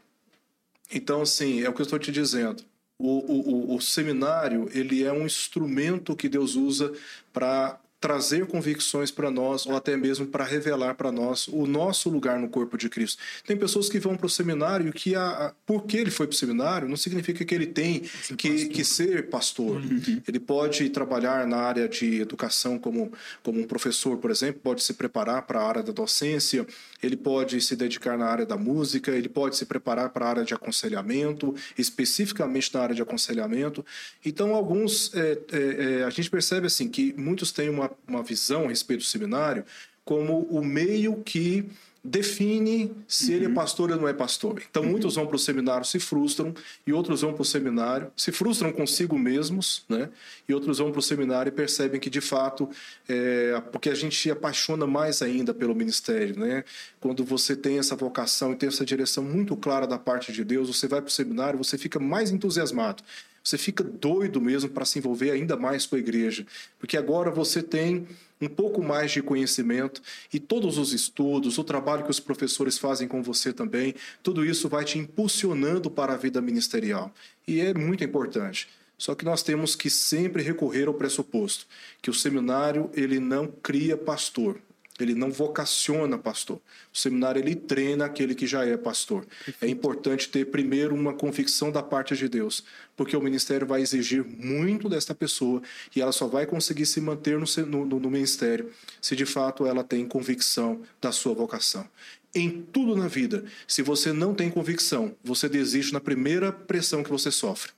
Então, 0.91 1.21
assim, 1.21 1.61
é 1.61 1.69
o 1.69 1.73
que 1.73 1.81
eu 1.81 1.85
estou 1.85 1.99
te 1.99 2.11
dizendo. 2.11 2.63
O, 2.97 3.71
o, 3.71 3.75
o, 3.75 3.81
seminário 3.81 4.69
ele 4.73 5.03
é 5.03 5.11
um 5.11 5.25
instrumento 5.25 6.15
que 6.15 6.29
Deus 6.29 6.55
usa 6.55 6.93
para 7.33 7.79
trazer 8.03 8.45
convicções 8.47 9.11
para 9.11 9.31
nós 9.31 9.65
ou 9.65 9.77
até 9.77 9.95
mesmo 9.95 10.25
para 10.25 10.43
revelar 10.43 10.93
para 10.95 11.09
nós 11.09 11.47
o 11.47 11.65
nosso 11.65 12.09
lugar 12.09 12.37
no 12.37 12.49
corpo 12.49 12.77
de 12.77 12.89
Cristo. 12.89 13.17
Tem 13.47 13.55
pessoas 13.55 13.87
que 13.87 13.97
vão 13.97 14.17
para 14.17 14.25
o 14.25 14.29
seminário 14.29 14.91
que 14.91 15.15
a, 15.15 15.25
a, 15.25 15.53
porque 15.65 15.95
ele 15.95 16.11
foi 16.11 16.27
para 16.27 16.33
o 16.33 16.37
seminário 16.37 16.89
não 16.89 16.97
significa 16.97 17.45
que 17.45 17.55
ele 17.55 17.65
tem 17.65 18.01
que, 18.37 18.65
que, 18.65 18.83
ser 18.83 19.29
pastor. 19.29 19.77
Uhum. 19.77 20.21
Ele 20.27 20.37
pode 20.37 20.89
trabalhar 20.89 21.47
na 21.47 21.55
área 21.55 21.87
de 21.87 22.19
educação 22.19 22.77
como, 22.77 23.09
como 23.41 23.61
um 23.61 23.63
professor, 23.63 24.17
por 24.17 24.29
exemplo, 24.29 24.59
pode 24.61 24.83
se 24.83 24.95
preparar 24.95 25.43
para 25.43 25.61
a 25.61 25.65
área 25.65 25.81
da 25.81 25.93
docência, 25.93 26.67
ele 27.01 27.15
pode 27.15 27.61
se 27.61 27.73
dedicar 27.73 28.17
na 28.17 28.25
área 28.25 28.45
da 28.45 28.57
música, 28.57 29.11
ele 29.11 29.29
pode 29.29 29.55
se 29.55 29.65
preparar 29.65 30.09
para 30.09 30.25
a 30.25 30.29
área 30.29 30.43
de 30.43 30.53
aconselhamento, 30.53 31.55
especificamente 31.77 32.73
na 32.73 32.81
área 32.81 32.95
de 32.95 33.01
aconselhamento. 33.01 33.85
Então, 34.25 34.53
alguns, 34.53 35.13
é, 35.15 35.39
é, 35.53 35.99
é, 36.01 36.03
a 36.03 36.09
gente 36.09 36.29
percebe 36.29 36.67
assim 36.67 36.89
que 36.89 37.13
muitos 37.17 37.53
têm 37.53 37.69
uma, 37.69 37.92
uma 38.07 38.23
visão 38.23 38.65
a 38.65 38.69
respeito 38.69 39.01
do 39.01 39.05
seminário 39.05 39.65
como 40.05 40.41
o 40.49 40.63
meio 40.63 41.21
que 41.23 41.65
define 42.05 42.91
se 43.07 43.29
uhum. 43.29 43.35
ele 43.35 43.45
é 43.45 43.47
uhum. 43.47 43.53
pastor 43.53 43.91
ou 43.91 43.97
não 43.97 44.07
é 44.07 44.13
pastor. 44.13 44.61
Então, 44.69 44.83
uhum. 44.83 44.89
muitos 44.89 45.15
vão 45.15 45.25
para 45.25 45.37
o 45.37 45.39
seminário, 45.39 45.85
se 45.85 45.99
frustram, 45.99 46.53
e 46.85 46.91
outros 46.91 47.21
vão 47.21 47.31
para 47.31 47.41
o 47.41 47.45
seminário, 47.45 48.11
se 48.17 48.29
frustram 48.31 48.73
consigo 48.73 49.17
mesmos, 49.17 49.85
né? 49.87 50.09
e 50.47 50.53
outros 50.53 50.79
vão 50.79 50.91
para 50.91 50.99
o 50.99 51.01
seminário 51.01 51.49
e 51.49 51.53
percebem 51.53 52.01
que, 52.01 52.09
de 52.09 52.19
fato, 52.19 52.69
é, 53.07 53.61
porque 53.71 53.89
a 53.89 53.95
gente 53.95 54.29
apaixona 54.29 54.85
mais 54.85 55.21
ainda 55.21 55.53
pelo 55.53 55.73
ministério. 55.73 56.37
Né? 56.37 56.65
Quando 56.99 57.23
você 57.23 57.55
tem 57.55 57.79
essa 57.79 57.95
vocação 57.95 58.51
e 58.51 58.55
tem 58.57 58.67
essa 58.67 58.85
direção 58.85 59.23
muito 59.23 59.55
clara 59.55 59.87
da 59.87 59.97
parte 59.97 60.33
de 60.33 60.43
Deus, 60.43 60.67
você 60.67 60.89
vai 60.89 60.99
para 61.01 61.07
o 61.09 61.11
seminário, 61.11 61.57
você 61.57 61.77
fica 61.77 61.99
mais 61.99 62.31
entusiasmado 62.31 63.01
você 63.43 63.57
fica 63.57 63.83
doido 63.83 64.39
mesmo 64.39 64.69
para 64.69 64.85
se 64.85 64.99
envolver 64.99 65.31
ainda 65.31 65.57
mais 65.57 65.85
com 65.85 65.95
a 65.95 65.99
igreja, 65.99 66.45
porque 66.79 66.95
agora 66.95 67.29
você 67.29 67.61
tem 67.61 68.07
um 68.41 68.47
pouco 68.47 68.81
mais 68.83 69.11
de 69.11 69.21
conhecimento 69.21 70.01
e 70.33 70.39
todos 70.39 70.77
os 70.77 70.93
estudos, 70.93 71.57
o 71.57 71.63
trabalho 71.63 72.03
que 72.03 72.11
os 72.11 72.19
professores 72.19 72.77
fazem 72.77 73.07
com 73.07 73.21
você 73.21 73.51
também, 73.51 73.95
tudo 74.21 74.45
isso 74.45 74.69
vai 74.69 74.83
te 74.83 74.97
impulsionando 74.97 75.89
para 75.89 76.13
a 76.13 76.17
vida 76.17 76.41
ministerial. 76.41 77.13
E 77.47 77.59
é 77.59 77.73
muito 77.73 78.03
importante. 78.03 78.69
Só 78.97 79.15
que 79.15 79.25
nós 79.25 79.43
temos 79.43 79.75
que 79.75 79.89
sempre 79.89 80.41
recorrer 80.41 80.87
ao 80.87 80.93
pressuposto 80.93 81.65
que 82.01 82.09
o 82.09 82.13
seminário 82.13 82.89
ele 82.93 83.19
não 83.19 83.47
cria 83.47 83.97
pastor, 83.97 84.59
ele 85.03 85.13
não 85.13 85.31
vocaciona 85.31 86.17
pastor. 86.17 86.59
O 86.93 86.97
seminário 86.97 87.39
ele 87.39 87.55
treina 87.55 88.05
aquele 88.05 88.33
que 88.33 88.47
já 88.47 88.65
é 88.65 88.75
pastor. 88.77 89.25
É 89.61 89.67
importante 89.67 90.29
ter 90.29 90.45
primeiro 90.45 90.95
uma 90.95 91.13
convicção 91.13 91.71
da 91.71 91.83
parte 91.83 92.15
de 92.15 92.27
Deus, 92.27 92.63
porque 92.95 93.15
o 93.15 93.21
ministério 93.21 93.67
vai 93.67 93.81
exigir 93.81 94.23
muito 94.23 94.89
desta 94.89 95.13
pessoa 95.13 95.61
e 95.95 96.01
ela 96.01 96.11
só 96.11 96.27
vai 96.27 96.45
conseguir 96.45 96.85
se 96.85 96.99
manter 97.01 97.37
no, 97.37 97.85
no, 97.85 97.99
no 97.99 98.09
ministério 98.09 98.71
se 99.01 99.15
de 99.15 99.25
fato 99.25 99.65
ela 99.65 99.83
tem 99.83 100.07
convicção 100.07 100.81
da 101.01 101.11
sua 101.11 101.33
vocação. 101.33 101.87
Em 102.35 102.63
tudo 102.71 102.95
na 102.95 103.07
vida, 103.07 103.45
se 103.67 103.83
você 103.83 104.11
não 104.11 104.33
tem 104.33 104.49
convicção, 104.49 105.15
você 105.23 105.47
desiste 105.47 105.93
na 105.93 105.99
primeira 105.99 106.51
pressão 106.51 107.03
que 107.03 107.09
você 107.09 107.29
sofre. 107.29 107.71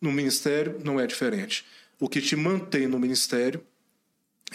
No 0.00 0.12
ministério 0.12 0.78
não 0.84 1.00
é 1.00 1.06
diferente. 1.06 1.64
O 1.98 2.08
que 2.08 2.20
te 2.20 2.36
mantém 2.36 2.86
no 2.86 2.98
ministério 2.98 3.62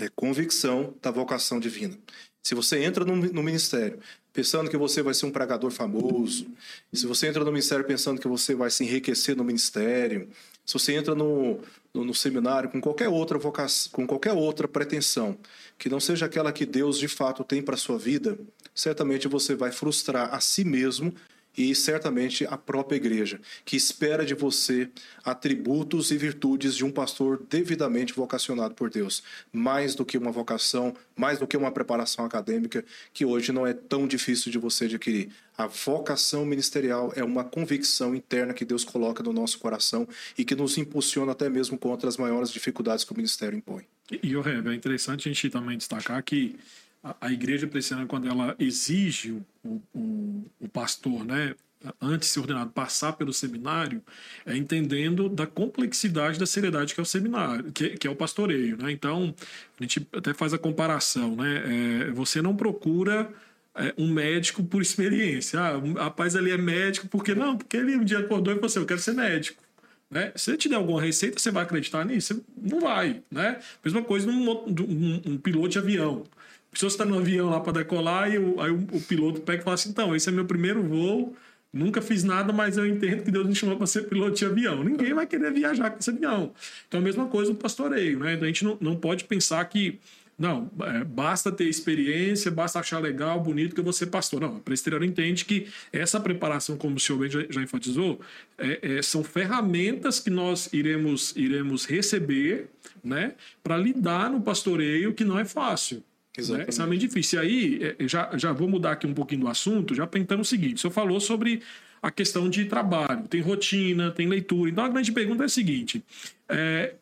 é 0.04 0.10
convicção 0.16 0.94
da 1.02 1.12
vocação 1.12 1.60
divina. 1.60 1.98
Se 2.42 2.56
você 2.56 2.84
entra 2.84 3.04
no, 3.04 3.16
no, 3.16 3.44
ministério 3.44 4.00
pensando 4.32 4.70
que 4.70 4.78
você 4.78 5.02
vai 5.02 5.14
ser 5.14 5.26
um 5.26 5.32
pregador 5.32 5.72
famoso, 5.72 6.48
se 6.94 7.06
você 7.06 7.28
entra 7.28 7.44
no 7.44 7.52
ministério 7.52 7.86
pensando 7.86 8.22
que 8.22 8.28
você 8.28 8.56
vai 8.56 8.70
se 8.70 8.84
enriquecer 8.84 9.36
no 9.36 9.44
ministério, 9.44 10.30
se 10.66 10.74
você 10.74 10.94
entra 10.94 11.14
no, 11.14 11.60
no, 11.94 12.06
no 12.06 12.14
seminário 12.14 12.70
com 12.70 12.80
qualquer 12.80 13.10
outra 13.10 13.38
vocação, 13.38 13.92
com 13.92 14.08
qualquer 14.08 14.34
outra 14.34 14.68
pretensão, 14.68 15.38
que 15.78 15.90
não 15.90 16.00
seja 16.00 16.26
aquela 16.26 16.52
que 16.52 16.66
Deus 16.66 16.98
de 16.98 17.08
fato 17.08 17.44
tem 17.44 17.62
para 17.62 17.76
sua 17.76 17.98
vida, 17.98 18.38
certamente 18.74 19.28
você 19.28 19.56
vai 19.56 19.72
frustrar 19.72 20.34
a 20.34 20.40
si 20.40 20.64
mesmo 20.64 21.14
e 21.60 21.76
certamente 21.76 22.46
a 22.46 22.58
própria 22.58 22.96
igreja, 22.96 23.42
que 23.66 23.76
espera 23.76 24.26
de 24.26 24.34
você 24.34 24.90
atributos 25.26 26.10
e 26.10 26.18
virtudes 26.18 26.74
de 26.74 26.86
um 26.86 26.92
pastor 26.92 27.46
devidamente 27.50 28.14
vocacionado 28.14 28.74
por 28.74 28.90
Deus, 28.90 29.22
mais 29.52 29.94
do 29.94 30.06
que 30.06 30.18
uma 30.18 30.32
vocação, 30.32 30.96
mais 31.18 31.38
do 31.38 31.46
que 31.46 31.58
uma 31.58 31.70
preparação 31.70 32.24
acadêmica, 32.24 32.86
que 33.14 33.26
hoje 33.26 33.52
não 33.52 33.68
é 33.68 33.74
tão 33.74 34.08
difícil 34.08 34.50
de 34.50 34.58
você 34.58 34.86
adquirir. 34.86 35.32
A 35.58 35.68
vocação 35.68 36.46
ministerial 36.46 37.12
é 37.14 37.26
uma 37.26 37.44
convicção 37.44 38.16
interna 38.16 38.54
que 38.54 38.64
Deus 38.64 38.86
coloca 38.86 39.22
no 39.22 39.34
nosso 39.34 39.60
coração 39.60 40.08
e 40.38 40.46
que 40.46 40.56
nos 40.56 40.78
impulsiona 40.78 41.34
até 41.34 41.50
mesmo 41.50 41.78
contra 41.78 42.08
as 42.08 42.16
maiores 42.16 42.52
dificuldades 42.52 43.04
que 43.04 43.12
o 43.12 43.18
ministério 43.18 43.58
impõe. 43.58 43.84
E, 44.10 44.32
e 44.32 44.34
é 44.34 44.74
interessante 44.74 45.28
a 45.28 45.34
gente 45.34 45.50
também 45.50 45.78
destacar 45.78 46.24
que 46.24 46.56
a, 47.04 47.16
a 47.22 47.32
igreja 47.32 47.68
presbiteriana, 47.68 48.08
quando 48.08 48.28
ela 48.28 48.56
exige 48.60 49.32
o, 49.64 49.82
o, 49.94 50.46
o 50.60 50.68
pastor, 50.68 51.26
né, 51.26 51.56
antes 52.02 52.28
de 52.28 52.34
ser 52.34 52.40
ordenado, 52.42 52.72
passar 52.72 53.14
pelo 53.14 53.32
seminário, 53.32 54.04
é 54.46 54.56
entendendo 54.56 55.30
da 55.30 55.48
complexidade 55.48 56.38
da 56.38 56.46
seriedade 56.46 56.94
que 56.94 57.00
é 57.00 57.04
o 57.04 57.06
seminário, 57.06 57.72
que, 57.72 57.92
que 57.98 58.08
é 58.08 58.10
o 58.10 58.16
pastoreio. 58.16 58.78
Né? 58.78 58.92
Então, 58.92 59.34
a 59.80 59.84
gente 59.84 60.06
até 60.14 60.34
faz 60.34 60.54
a 60.54 60.58
comparação. 60.58 61.36
Né? 61.36 62.08
É, 62.08 62.12
você 62.12 62.42
não 62.42 62.56
procura 62.56 63.32
é, 63.76 63.94
um 63.98 64.12
médico 64.12 64.64
por 64.64 64.82
experiência. 64.82 65.60
Ah, 65.60 65.78
o 65.78 65.94
rapaz 65.94 66.36
ali 66.36 66.52
é 66.52 66.58
médico, 66.58 67.08
porque 67.08 67.34
não? 67.34 67.58
Porque 67.58 67.78
ele 67.78 67.96
um 67.96 68.04
dia 68.04 68.20
acordou 68.20 68.54
e 68.54 68.56
falou 68.56 68.68
assim: 68.68 68.80
Eu 68.80 68.86
quero 68.86 69.00
ser 69.00 69.14
médico. 69.14 69.64
Né? 70.12 70.34
Se 70.36 70.52
ele 70.52 70.58
te 70.58 70.68
der 70.68 70.76
alguma 70.76 71.02
receita, 71.02 71.40
você 71.40 71.52
vai 71.52 71.64
acreditar 71.64 72.04
nisso? 72.04 72.44
Não 72.58 72.82
vai. 72.82 73.22
Né? 73.32 73.60
Mesma 73.84 74.04
coisa 74.04 74.28
num, 74.28 74.50
um, 74.52 75.22
um 75.26 75.38
piloto 75.38 75.70
de 75.70 75.78
avião. 75.78 76.26
Se 76.74 76.82
você 76.82 76.88
está 76.88 77.06
no 77.06 77.18
avião 77.18 77.50
lá 77.50 77.60
para 77.60 77.74
decolar, 77.74 78.32
e 78.32 78.38
o, 78.38 78.62
aí 78.62 78.72
o, 78.72 78.88
o, 78.92 79.02
piloto 79.02 79.42
pega 79.42 79.62
e 79.62 79.64
fala 79.64 79.74
assim: 79.76 79.90
então, 79.90 80.16
esse 80.16 80.30
é 80.30 80.32
meu 80.32 80.46
primeiro 80.46 80.84
voo, 80.84 81.36
nunca 81.74 82.02
fiz 82.02 82.24
nada, 82.24 82.54
mas 82.54 82.78
eu 82.78 82.86
entendo 82.86 83.24
que 83.24 83.32
Deus 83.32 83.48
me 83.48 83.56
chamou 83.56 83.78
para 83.78 83.88
ser 83.88 84.04
piloto 84.08 84.36
de 84.36 84.46
avião. 84.46 84.84
Ninguém 84.84 85.14
vai 85.14 85.26
querer 85.26 85.52
viajar 85.52 85.90
com 85.90 86.00
esse 86.00 86.10
avião. 86.10 86.54
Então, 86.88 87.00
a 87.00 87.04
mesma 87.04 87.28
coisa 87.28 87.52
no 87.52 87.58
pastoreio, 87.58 88.20
né? 88.20 88.34
Então, 88.34 88.44
a 88.44 88.48
gente 88.48 88.64
não, 88.64 88.78
não 88.80 88.96
pode 88.96 89.24
pensar 89.26 89.64
que. 89.66 90.00
Não, 90.38 90.72
é, 90.84 91.04
basta 91.04 91.52
ter 91.52 91.66
experiência, 91.66 92.50
basta 92.50 92.80
achar 92.80 93.00
legal, 93.00 93.42
bonito 93.42 93.74
que 93.76 93.82
eu 93.82 93.84
vou 93.84 93.94
pastor. 94.08 94.40
Não, 94.40 94.56
a 94.56 94.60
presbiteriana 94.62 95.06
entende 95.06 95.44
que 95.44 95.68
essa 95.92 96.18
preparação, 96.18 96.78
como 96.78 96.96
o 96.96 97.00
senhor 97.00 97.20
bem 97.20 97.30
já, 97.30 97.46
já 97.50 97.62
enfatizou, 97.62 98.22
é, 98.58 99.00
é, 99.00 99.02
são 99.02 99.22
ferramentas 99.22 100.18
que 100.18 100.30
nós 100.30 100.70
iremos, 100.72 101.36
iremos 101.36 101.86
receber 101.86 102.70
né, 103.04 103.34
para 103.62 103.76
lidar 103.76 104.30
no 104.30 104.40
pastoreio, 104.40 105.14
que 105.14 105.26
não 105.26 105.38
é 105.38 105.44
fácil. 105.44 106.02
Exatamente. 106.40 106.66
Né? 106.66 106.70
Extremamente 106.70 107.08
difícil. 107.08 107.40
E 107.40 107.42
aí, 107.42 107.96
é, 108.00 108.08
já, 108.08 108.30
já 108.38 108.52
vou 108.52 108.68
mudar 108.68 108.94
aqui 108.94 109.06
um 109.06 109.14
pouquinho 109.14 109.42
do 109.42 109.48
assunto, 109.48 109.94
já 109.94 110.08
pensando 110.08 110.42
o 110.42 110.46
seguinte: 110.46 110.76
o 110.76 110.80
senhor 110.80 110.94
falou 110.94 111.20
sobre 111.20 111.62
a 112.02 112.10
questão 112.10 112.50
de 112.50 112.66
trabalho, 112.66 113.28
tem 113.28 113.42
rotina, 113.42 114.12
tem 114.12 114.28
leitura. 114.28 114.70
Então 114.70 114.84
a 114.84 114.90
grande 114.90 115.12
pergunta 115.12 115.44
é 115.44 115.46
a 115.46 115.50
seguinte: 115.50 116.04
é, 116.48 116.96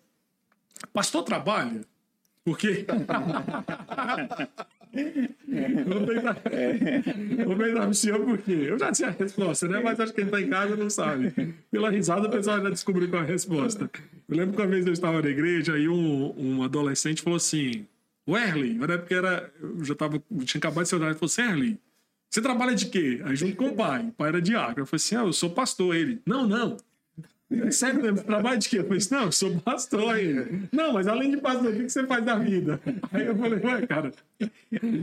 pastor 0.94 1.24
trabalha? 1.24 1.82
Porque. 2.44 2.86
Vou 5.86 6.06
pensar, 6.06 6.38
vou 7.46 7.88
no 7.88 7.94
senhor 7.94 8.20
por 8.26 8.38
quê? 8.40 8.66
Eu 8.68 8.80
já 8.80 8.92
tinha 8.92 9.10
a 9.10 9.12
resposta, 9.12 9.68
né? 9.68 9.82
Mas 9.84 10.00
acho 10.00 10.14
que 10.14 10.22
quem 10.22 10.26
está 10.26 10.42
em 10.42 10.50
casa 10.50 10.76
não 10.76 10.90
sabe. 10.90 11.34
Pela 11.70 11.90
risada, 11.90 12.28
o 12.28 12.32
pessoal 12.32 12.62
já 12.62 12.70
descobriu 12.70 13.10
qual 13.10 13.22
é 13.22 13.26
a 13.26 13.28
resposta. 13.28 13.90
Eu 14.28 14.38
lembro 14.38 14.56
que 14.56 14.62
uma 14.62 14.68
vez 14.68 14.88
eu 14.88 14.94
estava 14.94 15.22
na 15.22 15.30
igreja 15.30 15.78
e 15.78 15.88
um, 15.88 16.34
um 16.38 16.64
adolescente 16.64 17.22
falou 17.22 17.38
assim: 17.38 17.86
o 18.28 18.38
Erley, 18.38 18.76
na 18.76 18.94
época 18.94 19.16
era, 19.16 19.52
eu 19.60 19.84
já 19.84 19.96
tava, 19.96 20.22
tinha 20.44 20.60
acabado 20.60 20.84
de 20.84 20.90
ser 20.90 20.96
ordenado, 20.96 21.14
ele 21.14 21.20
falou 21.20 21.32
assim, 21.32 21.42
Erley, 21.42 21.80
você 22.30 22.42
trabalha 22.42 22.76
de 22.76 22.86
quê? 22.88 23.22
Aí 23.24 23.36
junto 23.36 23.56
com 23.56 23.70
o 23.70 23.76
pai, 23.76 24.06
o 24.06 24.12
pai 24.12 24.28
era 24.30 24.42
diácono. 24.42 24.80
Eu 24.80 24.86
falei 24.86 24.98
assim, 24.98 25.16
ah, 25.16 25.22
eu 25.22 25.34
sou 25.34 25.50
pastor. 25.50 25.96
Ele, 25.96 26.22
não, 26.26 26.46
não, 26.46 26.78
Sério 27.72 28.02
mesmo, 28.02 28.22
trabalho 28.24 28.60
de 28.60 28.68
quê? 28.68 28.80
Eu 28.80 28.84
falei, 28.84 29.02
não, 29.10 29.24
eu 29.24 29.32
sou 29.32 29.58
pastor 29.62 30.14
aí. 30.14 30.68
Não, 30.70 30.92
mas 30.92 31.08
além 31.08 31.32
de 31.32 31.38
pastor, 31.38 31.72
o 31.72 31.78
que 31.78 31.90
você 31.90 32.06
faz 32.06 32.26
da 32.26 32.36
vida? 32.36 32.80
Aí 33.14 33.26
eu 33.26 33.38
falei, 33.38 33.60
ué, 33.64 33.88
cara, 33.88 34.12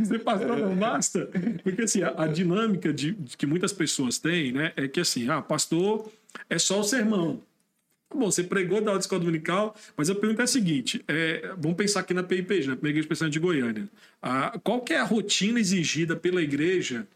ser 0.05 0.19
pastor 0.19 0.59
não 0.59 0.77
basta? 0.77 1.31
Porque 1.63 1.83
assim, 1.83 2.03
a, 2.03 2.25
a 2.25 2.27
dinâmica 2.27 2.93
de, 2.93 3.13
de, 3.13 3.35
que 3.35 3.47
muitas 3.47 3.73
pessoas 3.73 4.19
têm, 4.19 4.53
né, 4.53 4.73
é 4.77 4.87
que 4.87 5.01
assim, 5.01 5.31
ah, 5.31 5.41
pastor 5.41 6.13
é 6.51 6.59
só 6.59 6.81
o 6.81 6.85
sermão. 6.85 7.41
Bom, 8.15 8.31
você 8.31 8.45
pregou 8.45 8.81
da 8.81 8.95
escola 8.95 9.21
dominical, 9.21 9.75
mas 9.97 10.09
a 10.09 10.15
pergunta 10.15 10.43
é 10.43 10.45
a 10.45 10.47
seguinte: 10.47 11.05
é, 11.09 11.53
vamos 11.59 11.77
pensar 11.77 12.01
aqui 12.01 12.15
na 12.15 12.23
PIPG, 12.23 12.69
na 12.69 12.77
Primeira 12.77 12.99
Igreja 12.99 13.09
Presbiteriana 13.09 13.31
de 13.31 13.39
Goiânia. 13.39 13.89
Qual 14.63 14.81
que 14.81 14.93
é 14.93 14.99
a 14.99 15.05
rotina 15.05 15.59
exigida 15.59 16.15
pela 16.15 16.41
igreja 16.41 17.07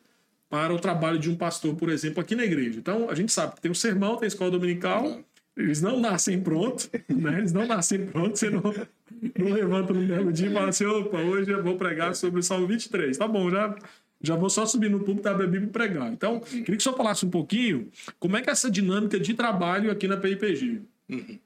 para 0.51 0.73
o 0.73 0.79
trabalho 0.79 1.19
de 1.19 1.31
um 1.31 1.37
pastor, 1.37 1.75
por 1.77 1.91
exemplo, 1.91 2.21
aqui 2.21 2.35
na 2.35 2.45
igreja. 2.45 2.79
Então, 2.79 3.11
a 3.11 3.15
gente 3.15 3.33
sabe 3.33 3.55
que 3.55 3.61
tem 3.61 3.71
o 3.71 3.75
sermão, 3.75 4.17
tem 4.17 4.25
a 4.25 4.29
escola 4.29 4.51
dominical, 4.51 5.21
eles 5.57 5.83
não 5.83 6.01
nascem 6.01 6.41
prontos, 6.41 6.91
né? 7.09 7.39
Eles 7.39 7.53
não 7.53 7.67
nascem 7.67 8.07
prontos, 8.07 8.41
você 8.41 8.49
não, 8.49 8.63
não 8.63 9.53
levanta 9.53 9.93
no 9.93 10.01
mesmo 10.01 10.33
dia 10.33 10.49
e 10.49 10.53
fala 10.53 10.69
assim, 10.69 10.87
opa, 10.87 11.19
hoje 11.19 11.51
eu 11.51 11.63
vou 11.63 11.77
pregar 11.77 12.15
sobre 12.15 12.41
o 12.41 12.43
Salmo 12.43 12.67
23. 12.67 13.17
Tá 13.19 13.29
bom, 13.29 13.51
já, 13.51 13.77
já 14.21 14.35
vou 14.35 14.51
só 14.51 14.67
subir 14.67 14.91
no 14.91 15.01
púlpito, 15.01 15.29
abrir 15.29 15.45
a 15.45 15.49
Bíblia 15.49 15.69
e 15.69 15.73
pregar. 15.73 16.13
Então, 16.13 16.41
queria 16.41 16.65
que 16.65 16.77
o 16.77 16.81
senhor 16.81 16.97
falasse 16.97 17.25
um 17.25 17.31
pouquinho 17.31 17.91
como 18.19 18.37
é 18.37 18.43
que 18.43 18.51
é 18.51 18.53
essa 18.53 18.71
dinâmica 18.71 19.19
de 19.19 19.35
trabalho 19.35 19.91
aqui 19.91 20.09
na 20.09 20.17
PIPG. 20.17 20.83
Uhum. 21.09 21.39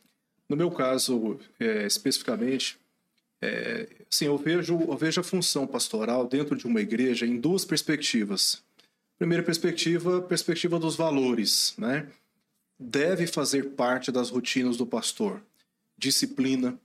No 0.49 0.57
meu 0.57 0.71
caso, 0.71 1.39
é, 1.61 1.87
especificamente, 1.87 2.79
é, 3.41 3.89
sim, 4.09 4.27
eu 4.27 4.39
vejo, 4.39 4.81
eu 4.81 4.97
vejo 4.97 5.21
a 5.21 5.25
função 5.25 5.67
pastoral 5.67 6.27
dentro 6.27 6.57
de 6.57 6.67
uma 6.67 6.81
igreja 6.81 7.27
em 7.27 7.39
duas 7.39 7.65
perspectivas. 7.65 8.63
Primeira 9.19 9.43
perspectiva, 9.43 10.23
perspectiva 10.23 10.79
dos 10.79 10.97
valores, 10.97 11.75
né? 11.77 12.07
Deve 12.79 13.27
fazer 13.27 13.71
parte 13.71 14.11
das 14.11 14.31
rotinas 14.31 14.77
do 14.77 14.87
pastor. 14.87 15.41
Disciplina 15.97 16.79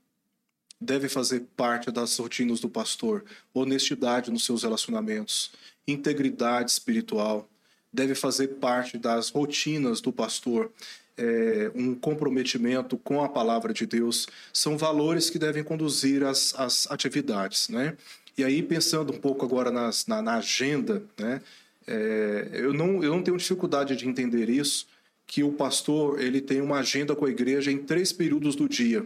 deve 0.80 1.10
fazer 1.10 1.46
parte 1.56 1.92
das 1.92 2.18
rotinas 2.18 2.60
do 2.60 2.70
pastor. 2.70 3.24
Honestidade 3.54 4.32
nos 4.32 4.46
seus 4.46 4.64
relacionamentos, 4.64 5.52
integridade 5.88 6.72
espiritual 6.72 7.50
deve 7.92 8.14
fazer 8.14 8.48
parte 8.60 8.98
das 8.98 9.30
rotinas 9.30 10.02
do 10.02 10.12
pastor. 10.12 10.72
É, 11.18 11.72
um 11.74 11.96
comprometimento 11.96 12.96
com 12.96 13.24
a 13.24 13.30
palavra 13.30 13.74
de 13.74 13.88
Deus 13.88 14.28
são 14.54 14.78
valores 14.78 15.32
que 15.32 15.40
devem 15.40 15.64
conduzir 15.64 16.24
as, 16.24 16.54
as 16.56 16.90
atividades, 16.92 17.70
né? 17.70 17.98
E 18.38 18.44
aí 18.44 18.62
pensando 18.62 19.12
um 19.12 19.18
pouco 19.18 19.44
agora 19.44 19.72
nas, 19.72 20.06
na, 20.06 20.22
na 20.22 20.36
agenda, 20.36 21.02
né? 21.18 21.42
É, 21.88 22.50
eu, 22.54 22.72
não, 22.72 23.04
eu 23.04 23.12
não 23.12 23.24
tenho 23.24 23.38
dificuldade 23.38 23.96
de 23.96 24.08
entender 24.08 24.48
isso, 24.48 24.86
que 25.26 25.44
o 25.44 25.52
pastor 25.52 26.22
ele 26.22 26.40
tem 26.40 26.62
uma 26.62 26.80
agenda 26.80 27.16
com 27.16 27.26
a 27.26 27.30
igreja 27.30 27.72
em 27.72 27.78
três 27.78 28.14
períodos 28.14 28.56
do 28.56 28.70
dia, 28.70 29.06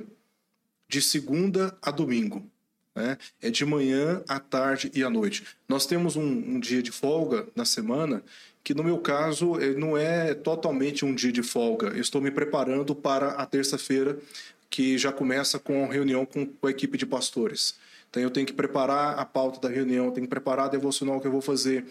de 0.91 1.01
segunda 1.01 1.73
a 1.81 1.89
domingo. 1.89 2.45
Né? 2.93 3.17
É 3.41 3.49
de 3.49 3.63
manhã, 3.63 4.21
à 4.27 4.41
tarde 4.41 4.91
e 4.93 5.01
à 5.01 5.09
noite. 5.09 5.45
Nós 5.67 5.85
temos 5.85 6.17
um, 6.17 6.21
um 6.21 6.59
dia 6.59 6.83
de 6.83 6.91
folga 6.91 7.47
na 7.55 7.63
semana, 7.63 8.21
que 8.61 8.73
no 8.73 8.83
meu 8.83 8.97
caso 8.97 9.53
não 9.77 9.97
é 9.97 10.33
totalmente 10.33 11.05
um 11.05 11.15
dia 11.15 11.31
de 11.31 11.41
folga. 11.41 11.87
Eu 11.87 12.01
estou 12.01 12.19
me 12.19 12.29
preparando 12.29 12.93
para 12.93 13.29
a 13.29 13.45
terça-feira, 13.45 14.19
que 14.69 14.97
já 14.97 15.13
começa 15.13 15.57
com 15.57 15.85
a 15.85 15.93
reunião 15.93 16.25
com, 16.25 16.45
com 16.45 16.67
a 16.67 16.71
equipe 16.71 16.97
de 16.97 17.05
pastores. 17.05 17.75
Então 18.09 18.21
eu 18.21 18.29
tenho 18.29 18.45
que 18.45 18.51
preparar 18.51 19.17
a 19.17 19.23
pauta 19.23 19.61
da 19.61 19.73
reunião, 19.73 20.11
tenho 20.11 20.27
que 20.27 20.29
preparar 20.29 20.65
a 20.65 20.69
devocional 20.69 21.21
que 21.21 21.27
eu 21.27 21.31
vou 21.31 21.41
fazer 21.41 21.85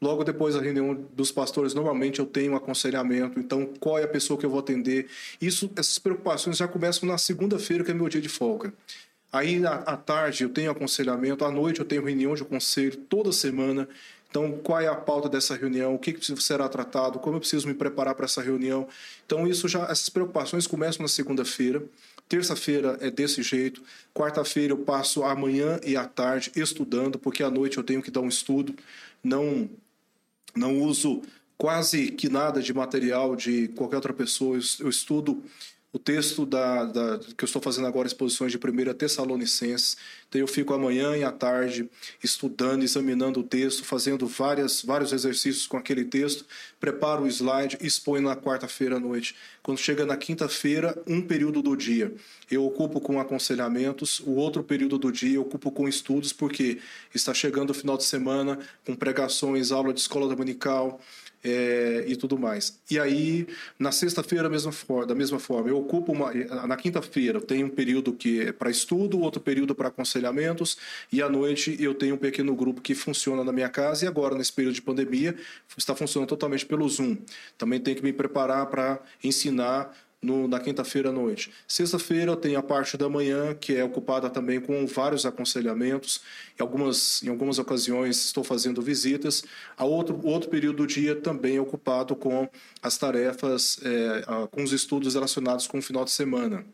Logo 0.00 0.24
depois 0.24 0.54
da 0.54 0.62
reunião 0.62 0.94
dos 1.12 1.30
pastores, 1.30 1.74
normalmente 1.74 2.20
eu 2.20 2.26
tenho 2.26 2.52
um 2.52 2.56
aconselhamento, 2.56 3.38
então 3.38 3.68
qual 3.78 3.98
é 3.98 4.04
a 4.04 4.08
pessoa 4.08 4.38
que 4.38 4.46
eu 4.46 4.50
vou 4.50 4.60
atender? 4.60 5.08
Isso, 5.40 5.70
essas 5.76 5.98
preocupações 5.98 6.56
já 6.56 6.66
começam 6.66 7.06
na 7.06 7.18
segunda-feira, 7.18 7.84
que 7.84 7.90
é 7.90 7.94
meu 7.94 8.08
dia 8.08 8.20
de 8.20 8.28
folga. 8.28 8.72
Aí 9.30 9.64
à 9.64 9.96
tarde 9.96 10.42
eu 10.42 10.48
tenho 10.48 10.70
aconselhamento, 10.70 11.44
à 11.44 11.50
noite 11.50 11.80
eu 11.80 11.86
tenho 11.86 12.02
reunião 12.02 12.34
de 12.34 12.44
conselho 12.44 12.96
toda 12.96 13.30
semana. 13.30 13.86
Então, 14.30 14.52
qual 14.62 14.80
é 14.80 14.86
a 14.86 14.94
pauta 14.94 15.28
dessa 15.28 15.56
reunião? 15.56 15.94
O 15.94 15.98
que 15.98 16.16
será 16.40 16.68
tratado? 16.68 17.18
Como 17.18 17.36
eu 17.36 17.40
preciso 17.40 17.66
me 17.66 17.74
preparar 17.74 18.14
para 18.14 18.26
essa 18.26 18.40
reunião? 18.40 18.88
Então, 19.26 19.46
isso 19.46 19.68
já, 19.68 19.82
essas 19.82 20.08
preocupações 20.08 20.68
começam 20.68 21.02
na 21.02 21.08
segunda-feira. 21.08 21.82
Terça-feira 22.28 22.96
é 23.00 23.10
desse 23.10 23.42
jeito. 23.42 23.82
Quarta-feira 24.14 24.72
eu 24.72 24.78
passo 24.78 25.24
a 25.24 25.34
manhã 25.34 25.80
e 25.84 25.96
a 25.96 26.04
tarde 26.04 26.52
estudando, 26.54 27.18
porque 27.18 27.42
à 27.42 27.50
noite 27.50 27.76
eu 27.76 27.82
tenho 27.82 28.00
que 28.00 28.10
dar 28.10 28.20
um 28.20 28.28
estudo. 28.28 28.72
Não 29.22 29.68
não 30.54 30.80
uso 30.80 31.22
quase 31.56 32.10
que 32.12 32.28
nada 32.28 32.62
de 32.62 32.72
material 32.72 33.36
de 33.36 33.68
qualquer 33.68 33.96
outra 33.96 34.14
pessoa. 34.14 34.58
Eu 34.78 34.88
estudo 34.88 35.42
o 35.92 35.98
texto 35.98 36.46
da, 36.46 36.84
da, 36.84 37.18
que 37.18 37.42
eu 37.42 37.46
estou 37.46 37.60
fazendo 37.60 37.86
agora, 37.86 38.06
exposições 38.06 38.52
de 38.52 38.58
1 38.58 38.94
Tessalonicenses. 38.94 39.96
Então, 40.28 40.40
eu 40.40 40.46
fico 40.46 40.72
amanhã 40.72 41.16
e 41.16 41.24
à 41.24 41.32
tarde 41.32 41.90
estudando, 42.22 42.84
examinando 42.84 43.40
o 43.40 43.42
texto, 43.42 43.84
fazendo 43.84 44.26
várias, 44.26 44.82
vários 44.82 45.12
exercícios 45.12 45.66
com 45.66 45.76
aquele 45.76 46.04
texto, 46.04 46.44
preparo 46.78 47.24
o 47.24 47.26
slide 47.26 47.76
e 47.80 47.86
exponho 47.86 48.22
na 48.22 48.36
quarta-feira 48.36 48.96
à 48.96 49.00
noite. 49.00 49.34
Quando 49.62 49.78
chega 49.78 50.06
na 50.06 50.16
quinta-feira, 50.16 50.96
um 51.06 51.20
período 51.20 51.60
do 51.60 51.76
dia 51.76 52.14
eu 52.50 52.64
ocupo 52.64 53.00
com 53.00 53.20
aconselhamentos, 53.20 54.18
o 54.20 54.32
outro 54.32 54.62
período 54.64 54.98
do 54.98 55.12
dia 55.12 55.36
eu 55.36 55.42
ocupo 55.42 55.70
com 55.70 55.86
estudos, 55.86 56.32
porque 56.32 56.78
está 57.14 57.32
chegando 57.32 57.70
o 57.70 57.74
final 57.74 57.96
de 57.96 58.04
semana 58.04 58.58
com 58.84 58.96
pregações, 58.96 59.70
aula 59.70 59.94
de 59.94 60.00
escola 60.00 60.28
dominical, 60.28 61.00
é, 61.42 62.04
e 62.06 62.16
tudo 62.16 62.38
mais. 62.38 62.78
E 62.90 62.98
aí, 62.98 63.46
na 63.78 63.92
sexta-feira, 63.92 64.44
da 64.44 65.14
mesma 65.14 65.38
forma, 65.38 65.68
eu 65.68 65.78
ocupo 65.78 66.12
uma. 66.12 66.32
Na 66.66 66.76
quinta-feira, 66.76 67.38
eu 67.38 67.42
tenho 67.42 67.66
um 67.66 67.70
período 67.70 68.12
que 68.12 68.40
é 68.40 68.52
para 68.52 68.70
estudo, 68.70 69.20
outro 69.20 69.40
período 69.40 69.74
para 69.74 69.88
aconselhamentos, 69.88 70.76
e 71.12 71.22
à 71.22 71.28
noite 71.28 71.76
eu 71.80 71.94
tenho 71.94 72.14
um 72.14 72.18
pequeno 72.18 72.54
grupo 72.54 72.80
que 72.80 72.94
funciona 72.94 73.42
na 73.42 73.52
minha 73.52 73.68
casa, 73.68 74.04
e 74.04 74.08
agora, 74.08 74.36
nesse 74.36 74.52
período 74.52 74.74
de 74.74 74.82
pandemia, 74.82 75.34
está 75.76 75.94
funcionando 75.94 76.28
totalmente 76.28 76.66
pelo 76.66 76.88
Zoom. 76.88 77.16
Também 77.56 77.80
tenho 77.80 77.96
que 77.96 78.02
me 78.02 78.12
preparar 78.12 78.66
para 78.66 79.00
ensinar 79.22 79.94
no, 80.22 80.46
na 80.46 80.60
quinta-feira 80.60 81.08
à 81.08 81.12
noite. 81.12 81.50
Sexta-feira 81.66 82.32
eu 82.32 82.36
tenho 82.36 82.58
a 82.58 82.62
parte 82.62 82.96
da 82.96 83.08
manhã, 83.08 83.54
que 83.54 83.74
é 83.74 83.82
ocupada 83.82 84.28
também 84.28 84.60
com 84.60 84.86
vários 84.86 85.24
aconselhamentos. 85.24 86.20
Em 86.58 86.62
algumas, 86.62 87.22
em 87.22 87.28
algumas 87.28 87.58
ocasiões 87.58 88.26
estou 88.26 88.44
fazendo 88.44 88.82
visitas. 88.82 89.42
A 89.76 89.84
outro, 89.84 90.20
outro 90.22 90.50
período 90.50 90.78
do 90.78 90.86
dia 90.86 91.16
também 91.16 91.56
é 91.56 91.60
ocupado 91.60 92.14
com 92.14 92.48
as 92.82 92.98
tarefas, 92.98 93.80
é, 93.82 94.22
com 94.50 94.62
os 94.62 94.72
estudos 94.72 95.14
relacionados 95.14 95.66
com 95.66 95.78
o 95.78 95.82
final 95.82 96.04
de 96.04 96.10
semana. 96.10 96.64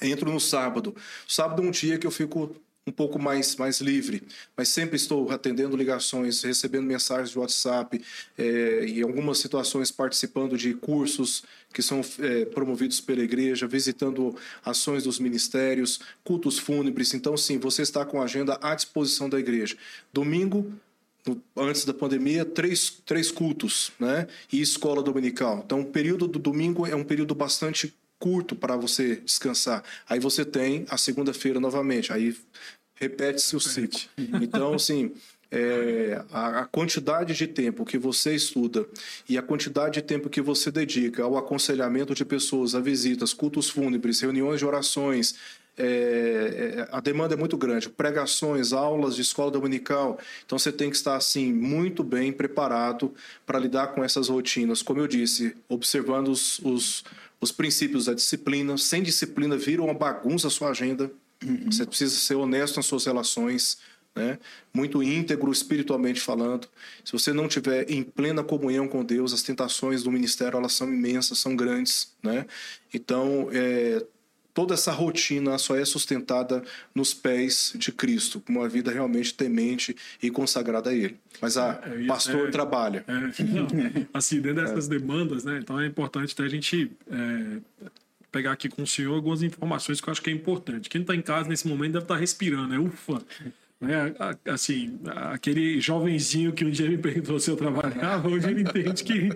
Entro 0.00 0.30
no 0.30 0.40
sábado. 0.40 0.94
Sábado 1.28 1.62
é 1.62 1.66
um 1.66 1.70
dia 1.70 1.98
que 1.98 2.06
eu 2.06 2.10
fico 2.10 2.56
um 2.86 2.90
pouco 2.90 3.18
mais, 3.18 3.54
mais 3.56 3.80
livre, 3.80 4.22
mas 4.56 4.68
sempre 4.68 4.96
estou 4.96 5.30
atendendo 5.30 5.76
ligações, 5.76 6.42
recebendo 6.42 6.84
mensagens 6.84 7.30
de 7.30 7.38
WhatsApp, 7.38 8.02
é, 8.36 8.84
em 8.86 9.02
algumas 9.02 9.38
situações 9.38 9.90
participando 9.90 10.56
de 10.56 10.74
cursos 10.74 11.44
que 11.72 11.80
são 11.80 12.00
é, 12.18 12.44
promovidos 12.46 13.00
pela 13.00 13.22
igreja, 13.22 13.68
visitando 13.68 14.36
ações 14.64 15.04
dos 15.04 15.18
ministérios, 15.20 16.00
cultos 16.24 16.58
fúnebres. 16.58 17.14
Então, 17.14 17.36
sim, 17.36 17.58
você 17.58 17.82
está 17.82 18.04
com 18.04 18.20
a 18.20 18.24
agenda 18.24 18.58
à 18.60 18.74
disposição 18.74 19.28
da 19.28 19.38
igreja. 19.38 19.76
Domingo, 20.12 20.72
antes 21.56 21.84
da 21.84 21.94
pandemia, 21.94 22.44
três, 22.44 22.90
três 23.06 23.30
cultos, 23.30 23.92
né? 23.98 24.26
E 24.52 24.60
escola 24.60 25.02
dominical. 25.02 25.62
Então, 25.64 25.80
o 25.80 25.86
período 25.86 26.26
do 26.26 26.38
domingo 26.38 26.86
é 26.86 26.96
um 26.96 27.04
período 27.04 27.34
bastante 27.34 27.94
curto 28.22 28.54
para 28.54 28.76
você 28.76 29.16
descansar. 29.16 29.82
Aí 30.08 30.20
você 30.20 30.44
tem 30.44 30.86
a 30.88 30.96
segunda-feira 30.96 31.58
novamente, 31.58 32.12
aí 32.12 32.36
repete-se 32.94 33.56
o 33.56 33.60
ciclo. 33.60 33.98
Então, 34.40 34.74
assim, 34.74 35.10
é, 35.50 36.22
a, 36.32 36.64
quantidade 36.66 37.34
de 37.34 37.48
tempo 37.48 37.84
que 37.84 37.98
você 37.98 38.32
estuda 38.32 38.86
e 39.28 39.36
a 39.36 39.42
quantidade 39.42 39.94
de 39.94 40.02
tempo 40.02 40.30
que 40.30 40.40
você 40.40 40.70
dedica 40.70 41.24
ao 41.24 41.36
aconselhamento 41.36 42.14
de 42.14 42.24
pessoas, 42.24 42.76
a 42.76 42.80
visitas, 42.80 43.34
cultos 43.34 43.68
fúnebres, 43.68 44.20
reuniões 44.20 44.60
de 44.60 44.66
orações, 44.66 45.34
é, 45.76 45.84
é, 45.84 46.88
a 46.92 47.00
demanda 47.00 47.34
é 47.34 47.36
muito 47.36 47.56
grande. 47.56 47.88
Pregações, 47.88 48.72
aulas 48.72 49.16
de 49.16 49.22
escola 49.22 49.50
dominical. 49.50 50.16
Então 50.46 50.56
você 50.56 50.70
tem 50.70 50.88
que 50.90 50.96
estar 50.96 51.16
assim 51.16 51.52
muito 51.52 52.04
bem 52.04 52.32
preparado 52.32 53.12
para 53.44 53.58
lidar 53.58 53.88
com 53.88 54.04
essas 54.04 54.28
rotinas. 54.28 54.80
Como 54.80 55.00
eu 55.00 55.08
disse, 55.08 55.56
observando 55.68 56.28
os, 56.28 56.60
os, 56.60 57.02
os 57.42 57.50
princípios 57.50 58.04
da 58.04 58.14
disciplina. 58.14 58.78
Sem 58.78 59.02
disciplina, 59.02 59.56
vira 59.56 59.82
uma 59.82 59.92
bagunça 59.92 60.46
a 60.46 60.50
sua 60.50 60.70
agenda. 60.70 61.10
Uhum. 61.44 61.70
Você 61.70 61.84
precisa 61.84 62.14
ser 62.14 62.36
honesto 62.36 62.76
nas 62.76 62.86
suas 62.86 63.04
relações, 63.04 63.78
né? 64.14 64.38
muito 64.72 65.02
íntegro 65.02 65.50
espiritualmente 65.50 66.20
falando. 66.20 66.68
Se 67.04 67.12
você 67.12 67.32
não 67.32 67.48
tiver 67.48 67.90
em 67.90 68.04
plena 68.04 68.44
comunhão 68.44 68.86
com 68.86 69.04
Deus, 69.04 69.32
as 69.32 69.42
tentações 69.42 70.04
do 70.04 70.12
ministério 70.12 70.56
elas 70.56 70.72
são 70.72 70.88
imensas, 70.88 71.40
são 71.40 71.56
grandes. 71.56 72.12
Né? 72.22 72.46
Então, 72.94 73.48
é, 73.52 74.06
toda 74.54 74.74
essa 74.74 74.92
rotina 74.92 75.56
só 75.58 75.76
é 75.76 75.84
sustentada 75.84 76.62
nos 76.94 77.14
pés 77.14 77.72
de 77.76 77.92
Cristo, 77.92 78.40
com 78.40 78.52
uma 78.52 78.68
vida 78.68 78.90
realmente 78.90 79.34
temente 79.34 79.96
e 80.22 80.30
consagrada 80.30 80.90
a 80.90 80.94
Ele. 80.94 81.16
Mas 81.40 81.56
a 81.56 81.80
é, 81.84 82.06
pastor 82.06 82.48
é, 82.48 82.50
trabalha. 82.50 83.04
É, 83.06 83.12
não, 83.44 84.06
assim, 84.12 84.40
dentro 84.40 84.62
dessas 84.64 84.88
demandas, 84.88 85.44
né? 85.44 85.58
Então 85.62 85.80
é 85.80 85.86
importante 85.86 86.34
até 86.34 86.44
a 86.44 86.48
gente 86.48 86.90
é, 87.10 87.86
pegar 88.30 88.52
aqui 88.52 88.68
com 88.68 88.82
o 88.82 88.86
senhor 88.86 89.14
algumas 89.14 89.42
informações 89.42 90.00
que 90.00 90.08
eu 90.08 90.12
acho 90.12 90.22
que 90.22 90.30
é 90.30 90.32
importante. 90.32 90.88
Quem 90.88 91.02
está 91.02 91.14
em 91.14 91.22
casa 91.22 91.48
nesse 91.48 91.68
momento 91.68 91.92
deve 91.92 92.04
estar 92.04 92.14
tá 92.14 92.20
respirando, 92.20 92.68
né? 92.68 92.78
Ufa! 92.78 93.22
Né? 93.82 94.14
Assim, 94.46 94.96
aquele 95.32 95.80
jovenzinho 95.80 96.52
que 96.52 96.64
um 96.64 96.70
dia 96.70 96.88
me 96.88 96.96
perguntou 96.96 97.40
se 97.40 97.50
eu 97.50 97.56
trabalhava, 97.56 98.28
hoje 98.28 98.48
ele 98.48 98.62
entende 98.62 99.02
que, 99.02 99.28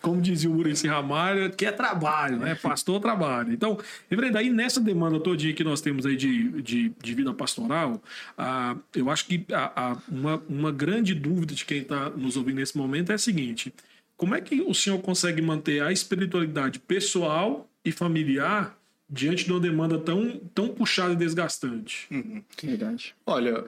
como 0.00 0.22
dizia 0.22 0.48
o 0.48 0.54
Murici 0.54 0.86
Ramalho, 0.86 1.50
que 1.50 1.66
é 1.66 1.72
trabalho, 1.72 2.38
né? 2.38 2.54
Pastor 2.54 3.00
trabalho. 3.00 3.52
Então, 3.52 3.76
reverendo, 4.08 4.38
aí 4.38 4.48
nessa 4.48 4.80
demanda 4.80 5.18
todinha 5.18 5.52
que 5.52 5.64
nós 5.64 5.80
temos 5.80 6.06
aí 6.06 6.14
de, 6.14 6.62
de, 6.62 6.92
de 7.02 7.14
vida 7.14 7.34
pastoral, 7.34 8.00
ah, 8.38 8.76
eu 8.94 9.10
acho 9.10 9.26
que 9.26 9.44
a, 9.52 9.90
a, 9.90 9.96
uma, 10.08 10.40
uma 10.48 10.70
grande 10.70 11.12
dúvida 11.12 11.52
de 11.52 11.64
quem 11.64 11.78
está 11.78 12.10
nos 12.10 12.36
ouvindo 12.36 12.58
nesse 12.58 12.78
momento 12.78 13.10
é 13.10 13.16
a 13.16 13.18
seguinte: 13.18 13.74
como 14.16 14.36
é 14.36 14.40
que 14.40 14.60
o 14.60 14.72
senhor 14.72 15.00
consegue 15.00 15.42
manter 15.42 15.82
a 15.82 15.90
espiritualidade 15.90 16.78
pessoal 16.78 17.68
e 17.84 17.90
familiar 17.90 18.78
diante 19.08 19.44
de 19.44 19.50
uma 19.50 19.58
demanda 19.58 19.98
tão, 19.98 20.40
tão 20.54 20.68
puxada 20.68 21.12
e 21.12 21.16
desgastante? 21.16 22.06
Uhum. 22.08 22.44
Verdade. 22.62 23.16
Olha, 23.26 23.64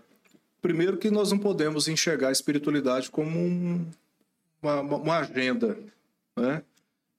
Primeiro 0.62 0.96
que 0.96 1.10
nós 1.10 1.32
não 1.32 1.38
podemos 1.38 1.88
enxergar 1.88 2.28
a 2.28 2.32
espiritualidade 2.32 3.10
como 3.10 3.36
um, 3.36 3.84
uma, 4.62 4.80
uma, 4.80 5.18
agenda, 5.18 5.76
né? 6.36 6.62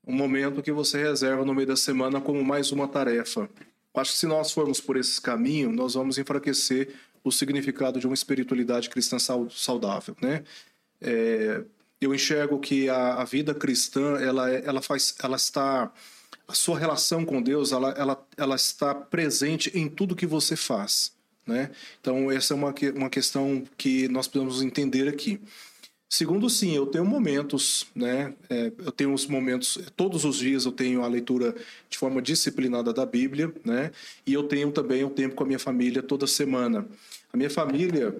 um 0.08 0.14
momento 0.16 0.64
que 0.64 0.72
você 0.72 1.04
reserva 1.04 1.44
no 1.44 1.54
meio 1.54 1.68
da 1.68 1.76
semana 1.76 2.22
como 2.22 2.42
mais 2.44 2.72
uma 2.72 2.88
tarefa. 2.88 3.50
Acho 3.94 4.14
que 4.14 4.18
se 4.18 4.26
nós 4.26 4.54
formos 4.54 4.80
por 4.80 4.96
esse 4.96 5.20
caminho, 5.20 5.74
nós 5.74 5.94
vamos 5.94 6.18
enfraquecer 6.18 6.96
o 7.22 7.32
significado 7.32 8.00
de 8.00 8.08
uma 8.08 8.14
espiritualidade 8.14 8.90
cristã 8.90 9.18
saudável, 9.20 10.16
né? 10.22 10.44
É, 11.02 11.64
eu 12.00 12.14
enxergo 12.16 12.60
que 12.60 12.90
a, 12.90 13.16
a, 13.16 13.24
vida 13.26 13.54
cristã, 13.54 14.18
ela, 14.20 14.52
é, 14.52 14.64
ela 14.66 14.82
faz, 14.82 15.16
ela 15.22 15.36
está, 15.36 15.92
a 16.48 16.54
sua 16.54 16.80
relação 16.80 17.26
com 17.26 17.42
Deus, 17.42 17.74
ela, 17.74 17.92
ela, 17.92 18.28
ela 18.38 18.56
está 18.56 18.96
presente 18.96 19.70
em 19.78 19.90
tudo 19.90 20.16
que 20.16 20.26
você 20.26 20.56
faz. 20.56 21.14
Né? 21.46 21.72
Então, 22.00 22.32
essa 22.32 22.54
é 22.54 22.56
uma, 22.56 22.74
uma 22.96 23.10
questão 23.10 23.64
que 23.78 24.08
nós 24.08 24.28
precisamos 24.28 24.62
entender 24.62 25.08
aqui. 25.08 25.40
Segundo, 26.14 26.48
sim, 26.48 26.76
eu 26.76 26.86
tenho 26.86 27.04
momentos, 27.04 27.88
né? 27.96 28.36
É, 28.48 28.72
eu 28.78 28.92
tenho 28.92 29.12
os 29.12 29.26
momentos, 29.26 29.80
todos 29.96 30.24
os 30.26 30.38
dias 30.38 30.64
eu 30.64 30.72
tenho 30.72 31.04
a 31.04 31.08
leitura 31.08 31.56
de 31.90 31.98
forma 31.98 32.22
disciplinada 32.22 32.94
da 32.94 33.04
Bíblia, 33.04 33.52
né? 33.66 33.92
E 34.24 34.32
eu 34.32 34.44
tenho 34.44 34.72
também 34.72 35.04
um 35.04 35.10
tempo 35.10 35.34
com 35.34 35.44
a 35.44 35.48
minha 35.48 35.58
família 35.58 36.04
toda 36.04 36.28
semana. 36.28 36.88
A 37.34 37.36
minha 37.36 37.50
família, 37.50 38.16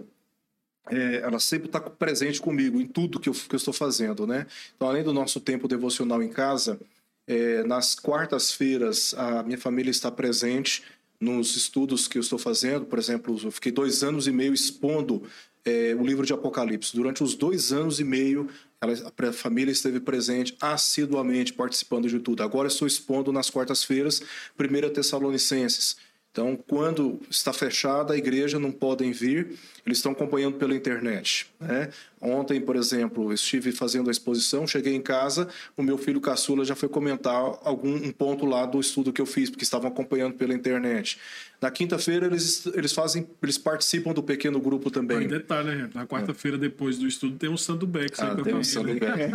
é, 0.90 1.18
ela 1.18 1.40
sempre 1.40 1.68
está 1.68 1.80
presente 1.80 2.42
comigo 2.42 2.82
em 2.82 2.88
tudo 2.88 3.20
que 3.20 3.30
eu, 3.30 3.34
que 3.34 3.54
eu, 3.54 3.58
estou 3.58 3.74
fazendo, 3.74 4.26
né? 4.26 4.48
Então, 4.76 4.90
além 4.90 5.04
do 5.04 5.14
nosso 5.14 5.40
tempo 5.40 5.68
devocional 5.68 6.24
em 6.24 6.30
casa, 6.30 6.80
é, 7.28 7.64
nas 7.64 7.94
quartas-feiras 7.94 9.14
a 9.14 9.44
minha 9.44 9.60
família 9.60 9.92
está 9.92 10.10
presente 10.10 10.84
nos 11.24 11.56
estudos 11.56 12.08
que 12.08 12.18
eu 12.18 12.22
estou 12.22 12.38
fazendo, 12.38 12.86
por 12.86 13.00
exemplo, 13.00 13.40
eu 13.44 13.52
fiquei 13.52 13.72
dois 13.72 14.04
anos 14.04 14.28
e 14.28 14.32
meio 14.32 14.54
expondo 14.54 15.24
é, 15.66 15.96
o 15.98 16.06
livro 16.06 16.26
de 16.26 16.34
Apocalipse. 16.34 16.96
Durante 16.96 17.24
os 17.24 17.34
dois 17.36 17.72
anos 17.72 18.00
e 18.00 18.04
meio, 18.04 18.50
ela, 18.82 18.94
a 19.30 19.34
família 19.34 19.72
esteve 19.72 20.00
presente 20.00 20.56
assiduamente, 20.60 21.54
participando 21.54 22.10
de 22.10 22.20
tudo. 22.20 22.44
Agora 22.44 22.68
estou 22.68 22.88
expondo 22.88 23.32
nas 23.32 23.50
quartas-feiras, 23.50 24.22
1 24.60 24.94
Tessalonicenses. 24.94 25.96
Então, 26.32 26.58
quando 26.68 27.20
está 27.30 27.54
fechada 27.54 28.14
a 28.14 28.18
igreja, 28.18 28.60
não 28.60 28.72
podem 28.72 29.12
vir, 29.12 29.58
eles 29.86 29.98
estão 29.98 30.14
acompanhando 30.14 30.58
pela 30.58 30.74
internet. 30.74 31.48
Né? 31.60 31.90
Ontem, 32.22 32.62
por 32.62 32.78
exemplo, 32.78 33.34
estive 33.34 33.74
fazendo 33.74 34.08
a 34.08 34.12
exposição, 34.12 34.66
cheguei 34.66 34.96
em 34.96 35.02
casa, 35.02 35.50
o 35.76 35.84
meu 35.84 35.98
filho 35.98 36.22
caçula 36.22 36.64
já 36.64 36.74
foi 36.74 36.88
comentar 36.88 37.36
algum 37.64 37.94
um 37.94 38.12
ponto 38.12 38.46
lá 38.46 38.66
do 38.66 38.80
estudo 38.80 39.12
que 39.12 39.22
eu 39.22 39.26
fiz, 39.26 39.50
porque 39.50 39.66
estavam 39.66 39.90
acompanhando 39.90 40.36
pela 40.36 40.54
internet. 40.54 41.20
Na 41.62 41.70
quinta-feira 41.72 42.26
eles, 42.26 42.66
eles 42.74 42.94
fazem, 42.94 43.28
eles 43.42 43.58
participam 43.58 44.14
do 44.14 44.24
pequeno 44.24 44.60
grupo 44.60 44.90
também. 44.90 45.20
Mas 45.20 45.28
detalhe, 45.28 45.76
né? 45.76 45.90
Na 45.94 46.06
quarta-feira 46.06 46.58
depois 46.58 46.98
do 46.98 47.08
estudo 47.08 47.38
tem 47.38 47.50
um 47.50 47.58
santo 47.58 47.88
Beck. 47.88 48.14
Ah, 48.20 48.36
tem 48.36 48.54
um 48.54 48.64
santo 48.64 48.94
Beck. 48.94 49.32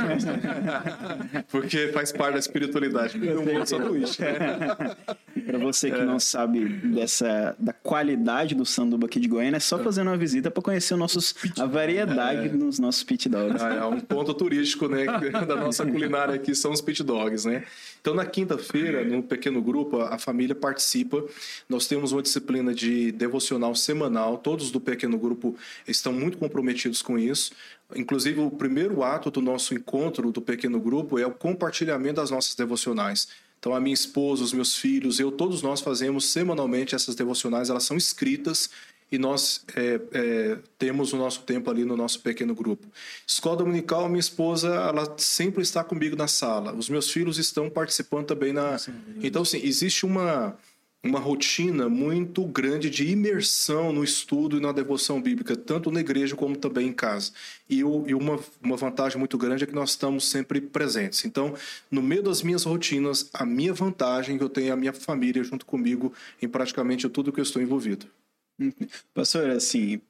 Porque 1.51 1.89
faz 1.89 2.13
parte 2.13 2.35
da 2.35 2.39
espiritualidade. 2.39 3.19
Eu 3.27 3.41
um 3.41 3.67
sanduíche. 3.67 4.19
Para 5.47 5.59
você 5.59 5.91
que 5.91 6.01
é. 6.01 6.05
não 6.05 6.21
sabe 6.21 6.67
dessa 6.69 7.57
da 7.59 7.73
qualidade 7.73 8.55
do 8.55 8.67
sanduba 8.67 9.07
aqui 9.07 9.19
de 9.19 9.29
Goiânia, 9.29 9.57
é 9.57 9.61
só 9.61 9.79
fazer 9.79 10.03
uma 10.03 10.17
visita 10.17 10.38
para 10.43 10.63
conhecer 10.63 10.97
nossos, 10.97 11.35
a 11.59 11.67
variedade 11.67 12.49
é. 12.49 12.53
nos 12.53 12.79
nossos 12.79 13.03
pit 13.03 13.29
dogs. 13.29 13.63
Ah, 13.63 13.75
é 13.75 13.85
um 13.85 14.01
ponto 14.01 14.33
turístico, 14.35 14.89
né, 14.89 15.05
da 15.47 15.57
nossa 15.57 15.85
culinária 15.85 16.35
aqui 16.35 16.55
são 16.55 16.73
os 16.73 16.81
pit 16.81 17.03
dogs, 17.03 17.47
né? 17.47 17.65
Então 18.01 18.15
na 18.15 18.25
quinta-feira, 18.25 19.05
no 19.05 19.23
pequeno 19.23 19.61
grupo, 19.61 20.01
a 20.01 20.19
família 20.19 20.55
participa. 20.55 21.25
Nós 21.69 21.87
temos 21.87 22.13
uma 22.13 22.23
disciplina 22.23 22.75
de 22.75 23.13
devocional 23.13 23.75
semanal. 23.75 24.39
Todos 24.39 24.71
do 24.71 24.81
pequeno 24.81 25.19
grupo 25.19 25.57
estão 25.87 26.13
muito 26.13 26.39
comprometidos 26.39 27.03
com 27.03 27.19
isso. 27.19 27.53
Inclusive, 27.95 28.41
o 28.41 28.51
primeiro 28.51 29.03
ato 29.03 29.31
do 29.31 29.41
nosso 29.41 29.75
encontro 29.75 30.31
do 30.31 30.43
pequeno 30.43 30.79
grupo 30.79 31.19
é 31.19 31.27
o 31.27 31.31
compartilhamento 31.31 32.17
das 32.17 32.31
nossas 32.31 32.55
devocionais. 32.55 33.29
Então, 33.59 33.75
a 33.75 33.81
minha 33.81 33.95
esposa, 33.95 34.45
os 34.45 34.53
meus 34.53 34.77
filhos, 34.77 35.19
eu, 35.19 35.33
todos 35.33 35.63
nós 35.63 35.81
fazemos 35.81 36.27
semanalmente 36.31 36.95
essas 36.95 37.17
devocionais, 37.17 37.71
elas 37.71 37.83
são 37.83 37.97
escritas 37.97 38.71
e 39.11 39.19
nós 39.19 39.65
é, 39.75 40.01
é, 40.13 40.59
temos 40.79 41.13
o 41.13 41.17
nosso 41.17 41.43
tempo 41.43 41.71
ali 41.71 41.85
no 41.85 41.97
nosso 41.97 42.21
pequeno 42.21 42.55
grupo. 42.55 42.87
Escola 43.27 43.57
dominical, 43.57 44.09
minha 44.09 44.21
esposa, 44.21 44.69
ela 44.69 45.15
sempre 45.17 45.63
está 45.63 45.83
comigo 45.83 46.17
na 46.17 46.29
sala. 46.29 46.75
Os 46.75 46.89
meus 46.89 47.11
filhos 47.11 47.39
estão 47.39 47.71
participando 47.71 48.27
também 48.27 48.53
na. 48.53 48.77
Então, 49.23 49.43
assim, 49.43 49.61
existe 49.63 50.05
uma 50.05 50.57
uma 51.03 51.21
rotina 51.21 51.89
muito 51.89 52.45
grande 52.45 52.91
de 52.91 53.09
imersão 53.09 53.93
no 53.93 54.03
estudo 54.03 54.57
e 54.57 54.61
na 54.61 54.73
devoção 54.73 55.23
bíblica, 55.23 55.57
tanto 55.57 55.93
na 55.93 56.01
igreja 56.01 56.35
como 56.35 56.57
também 56.57 56.89
em 56.89 56.93
casa. 56.93 57.31
E, 57.69 57.85
o, 57.85 58.05
e 58.07 58.15
uma, 58.15 58.39
uma 58.63 58.77
vantagem 58.77 59.17
muito 59.17 59.39
grande 59.39 59.63
é 59.63 59.67
que 59.67 59.75
nós 59.75 59.91
estamos 59.91 60.29
sempre 60.29 60.61
presentes. 60.61 61.25
Então, 61.25 61.55
no 61.91 62.03
meio 62.03 62.23
das 62.23 62.43
minhas 62.43 62.65
rotinas, 62.65 63.31
a 63.33 63.47
minha 63.47 63.73
vantagem 63.73 64.35
é 64.35 64.39
que 64.39 64.45
eu 64.45 64.49
tenho 64.49 64.73
a 64.73 64.77
minha 64.77 64.93
família 64.93 65.43
junto 65.45 65.65
comigo 65.65 66.13
em 66.43 66.49
praticamente 66.49 67.09
tudo 67.09 67.33
que 67.33 67.39
eu 67.39 67.45
estou 67.45 67.63
envolvido. 67.63 68.07
Pastor, 69.15 69.51
assim, 69.51 70.01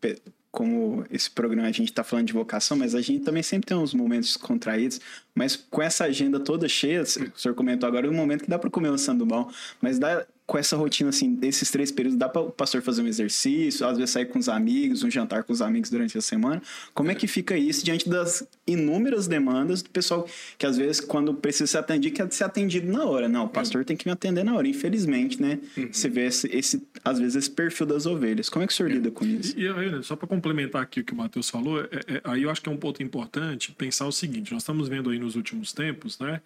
como 0.51 1.05
esse 1.11 1.31
programa 1.31 1.69
a 1.69 1.73
gente 1.73 1.91
está 1.91 2.03
falando 2.03 2.27
de 2.27 2.33
vocação, 2.33 2.77
mas 2.77 2.95
a 2.95 3.01
gente 3.01 3.25
também 3.25 3.43
sempre 3.43 3.67
tem 3.67 3.77
uns 3.77 3.95
momentos 3.95 4.37
contraídos, 4.37 5.01
mas 5.35 5.57
com 5.57 5.83
essa 5.83 6.05
agenda 6.05 6.41
toda 6.41 6.69
cheia, 6.69 7.03
o 7.03 7.07
senhor 7.07 7.55
comentou 7.55 7.87
agora, 7.87 8.07
é 8.07 8.11
um 8.11 8.15
momento 8.15 8.45
que 8.45 8.51
dá 8.51 8.59
para 8.59 8.71
comer 8.71 8.91
um 8.91 8.99
sanduíche, 8.99 9.55
mas 9.81 9.99
dá 9.99 10.27
com 10.49 10.57
essa 10.57 10.79
rotina, 10.79 11.11
assim, 11.11 11.35
desses 11.35 11.71
três 11.71 11.93
períodos, 11.93 12.19
dá 12.19 12.27
para 12.27 12.41
o 12.41 12.51
pastor 12.51 12.81
fazer 12.81 13.03
um 13.03 13.07
exercício, 13.07 13.87
às 13.87 13.99
vezes 13.99 14.13
sair 14.13 14.25
com 14.25 14.39
os 14.39 14.49
amigos, 14.49 15.03
um 15.03 15.11
jantar 15.11 15.45
com 15.45 15.53
os 15.53 15.61
amigos 15.61 15.91
durante 15.91 16.17
a 16.17 16.23
semana? 16.23 16.63
Como 16.95 17.11
é 17.11 17.15
que 17.15 17.27
fica 17.27 17.55
isso 17.55 17.85
diante 17.85 18.09
das 18.09 18.49
inúmeras 18.67 19.29
demandas 19.29 19.83
do 19.83 19.91
pessoal 19.91 20.27
que, 20.57 20.65
às 20.65 20.79
vezes, 20.79 21.03
quando 21.03 21.35
precisa 21.35 21.67
ser 21.67 21.77
atendido, 21.77 22.17
quer 22.17 22.33
ser 22.33 22.45
atendido 22.45 22.91
na 22.91 23.05
hora? 23.05 23.29
Não, 23.29 23.45
o 23.45 23.49
pastor 23.51 23.85
tem 23.85 23.95
que 23.95 24.07
me 24.07 24.13
atender 24.13 24.43
na 24.43 24.55
hora. 24.55 24.67
Infelizmente, 24.67 25.39
né? 25.39 25.59
Uhum. 25.77 25.93
Você 25.93 26.09
vê 26.09 26.25
esse, 26.25 26.49
esse, 26.51 26.83
às 27.05 27.19
vezes, 27.19 27.37
esse 27.37 27.51
perfil 27.51 27.85
das 27.85 28.07
ovelhas. 28.07 28.49
Como 28.49 28.65
é 28.65 28.67
que 28.67 28.73
o 28.73 28.77
senhor 28.77 28.91
lida 28.91 29.11
com 29.11 29.27
isso? 29.27 29.55
E, 29.55 29.67
e 29.67 30.03
só 30.03 30.17
para 30.17 30.27
complementar 30.27 30.81
aqui 30.81 31.01
o 31.01 31.05
que 31.05 31.13
o 31.13 31.17
Matheus 31.17 31.51
falou, 31.51 31.83
é, 31.83 31.89
é, 32.07 32.21
aí 32.25 32.45
eu 32.45 32.51
acho 32.51 32.63
que 32.63 32.71
é 32.71 32.73
um 32.73 32.79
ponto 32.79 33.03
importante 33.03 33.71
pensar 33.73 34.07
o 34.07 34.13
seguinte: 34.13 34.51
nós 34.55 34.63
estamos 34.63 34.89
vendo 34.89 35.11
aí 35.11 35.19
nos 35.19 35.37
últimos 35.37 35.75
tempos, 35.75 36.19
né? 36.19 36.41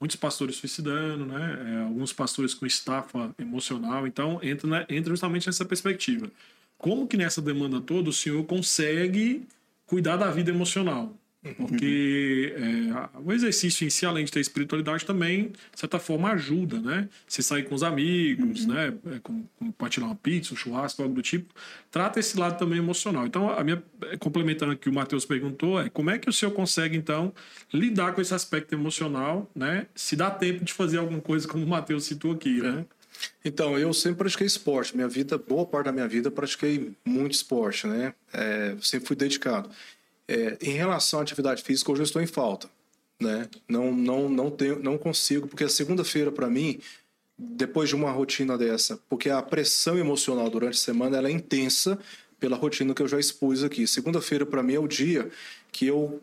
Muitos 0.00 0.16
pastores 0.16 0.56
suicidando, 0.56 1.26
né? 1.26 1.74
É, 1.74 1.82
alguns 1.82 2.12
pastores 2.12 2.54
com 2.54 2.64
estafa 2.66 3.34
emocional. 3.38 4.06
Então, 4.06 4.40
entra, 4.42 4.68
né, 4.68 4.86
entra 4.88 5.10
justamente 5.10 5.46
nessa 5.46 5.64
perspectiva. 5.64 6.30
Como 6.78 7.06
que 7.06 7.16
nessa 7.16 7.42
demanda 7.42 7.80
toda 7.80 8.08
o 8.08 8.12
senhor 8.12 8.42
consegue 8.46 9.46
cuidar 9.86 10.16
da 10.16 10.30
vida 10.30 10.50
emocional? 10.50 11.19
Porque 11.56 12.54
é, 12.54 13.18
o 13.18 13.32
exercício 13.32 13.86
em 13.86 13.90
si, 13.90 14.04
além 14.04 14.26
de 14.26 14.30
ter 14.30 14.40
espiritualidade, 14.40 15.06
também, 15.06 15.48
de 15.72 15.80
certa 15.80 15.98
forma, 15.98 16.30
ajuda, 16.32 16.78
né? 16.78 17.08
Você 17.26 17.42
sair 17.42 17.62
com 17.62 17.74
os 17.74 17.82
amigos, 17.82 18.66
uhum. 18.66 18.74
né? 18.74 18.94
É, 19.06 19.88
tirar 19.88 20.06
uma 20.06 20.14
pizza, 20.14 20.52
um 20.52 20.56
churrasco, 20.56 21.02
algo 21.02 21.14
do 21.14 21.22
tipo. 21.22 21.54
Trata 21.90 22.20
esse 22.20 22.38
lado 22.38 22.58
também 22.58 22.78
emocional. 22.78 23.26
Então, 23.26 23.48
a 23.48 23.64
minha, 23.64 23.82
é, 24.02 24.18
complementando 24.18 24.72
o 24.72 24.76
que 24.76 24.90
o 24.90 24.92
Matheus 24.92 25.24
perguntou, 25.24 25.80
é 25.80 25.88
como 25.88 26.10
é 26.10 26.18
que 26.18 26.28
o 26.28 26.32
senhor 26.32 26.52
consegue, 26.52 26.94
então, 26.94 27.32
lidar 27.72 28.12
com 28.12 28.20
esse 28.20 28.34
aspecto 28.34 28.74
emocional, 28.74 29.50
né? 29.54 29.86
Se 29.94 30.14
dá 30.16 30.30
tempo 30.30 30.62
de 30.62 30.74
fazer 30.74 30.98
alguma 30.98 31.22
coisa, 31.22 31.48
como 31.48 31.64
o 31.64 31.68
Matheus 31.68 32.04
citou 32.04 32.32
aqui, 32.32 32.60
né? 32.60 32.84
Então, 33.42 33.78
eu 33.78 33.94
sempre 33.94 34.18
pratiquei 34.18 34.46
esporte. 34.46 34.94
Minha 34.94 35.08
vida, 35.08 35.38
boa 35.38 35.64
parte 35.64 35.86
da 35.86 35.92
minha 35.92 36.06
vida, 36.06 36.30
pratiquei 36.30 36.92
muito 37.02 37.32
esporte, 37.32 37.86
né? 37.86 38.12
É, 38.30 38.76
sempre 38.82 39.06
fui 39.06 39.16
dedicado. 39.16 39.70
É, 40.30 40.56
em 40.62 40.74
relação 40.74 41.18
à 41.18 41.22
atividade 41.22 41.60
física, 41.60 41.90
hoje 41.90 42.02
eu 42.02 42.04
estou 42.04 42.22
em 42.22 42.26
falta. 42.26 42.70
Né? 43.20 43.48
Não, 43.68 43.92
não, 43.92 44.28
não, 44.28 44.48
tenho, 44.48 44.80
não 44.80 44.96
consigo, 44.96 45.48
porque 45.48 45.64
a 45.64 45.68
segunda-feira, 45.68 46.30
para 46.30 46.48
mim, 46.48 46.80
depois 47.36 47.88
de 47.88 47.96
uma 47.96 48.12
rotina 48.12 48.56
dessa, 48.56 48.96
porque 49.08 49.28
a 49.28 49.42
pressão 49.42 49.98
emocional 49.98 50.48
durante 50.48 50.74
a 50.74 50.78
semana 50.78 51.16
ela 51.16 51.28
é 51.28 51.32
intensa 51.32 51.98
pela 52.38 52.56
rotina 52.56 52.94
que 52.94 53.02
eu 53.02 53.08
já 53.08 53.18
expus 53.18 53.64
aqui. 53.64 53.88
Segunda-feira 53.88 54.46
para 54.46 54.62
mim 54.62 54.74
é 54.74 54.78
o 54.78 54.86
dia 54.86 55.28
que 55.72 55.88
eu 55.88 56.22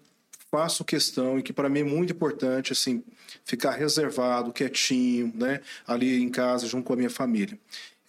faço 0.49 0.85
questão 0.85 1.37
e 1.37 1.43
que 1.43 1.51
para 1.51 1.67
mim 1.67 1.81
é 1.81 1.83
muito 1.83 2.13
importante 2.13 2.71
assim 2.71 3.03
ficar 3.43 3.71
reservado, 3.71 4.53
quietinho, 4.53 5.33
né, 5.35 5.59
ali 5.85 6.23
em 6.23 6.29
casa 6.29 6.65
junto 6.65 6.85
com 6.85 6.93
a 6.93 6.95
minha 6.95 7.09
família. 7.09 7.59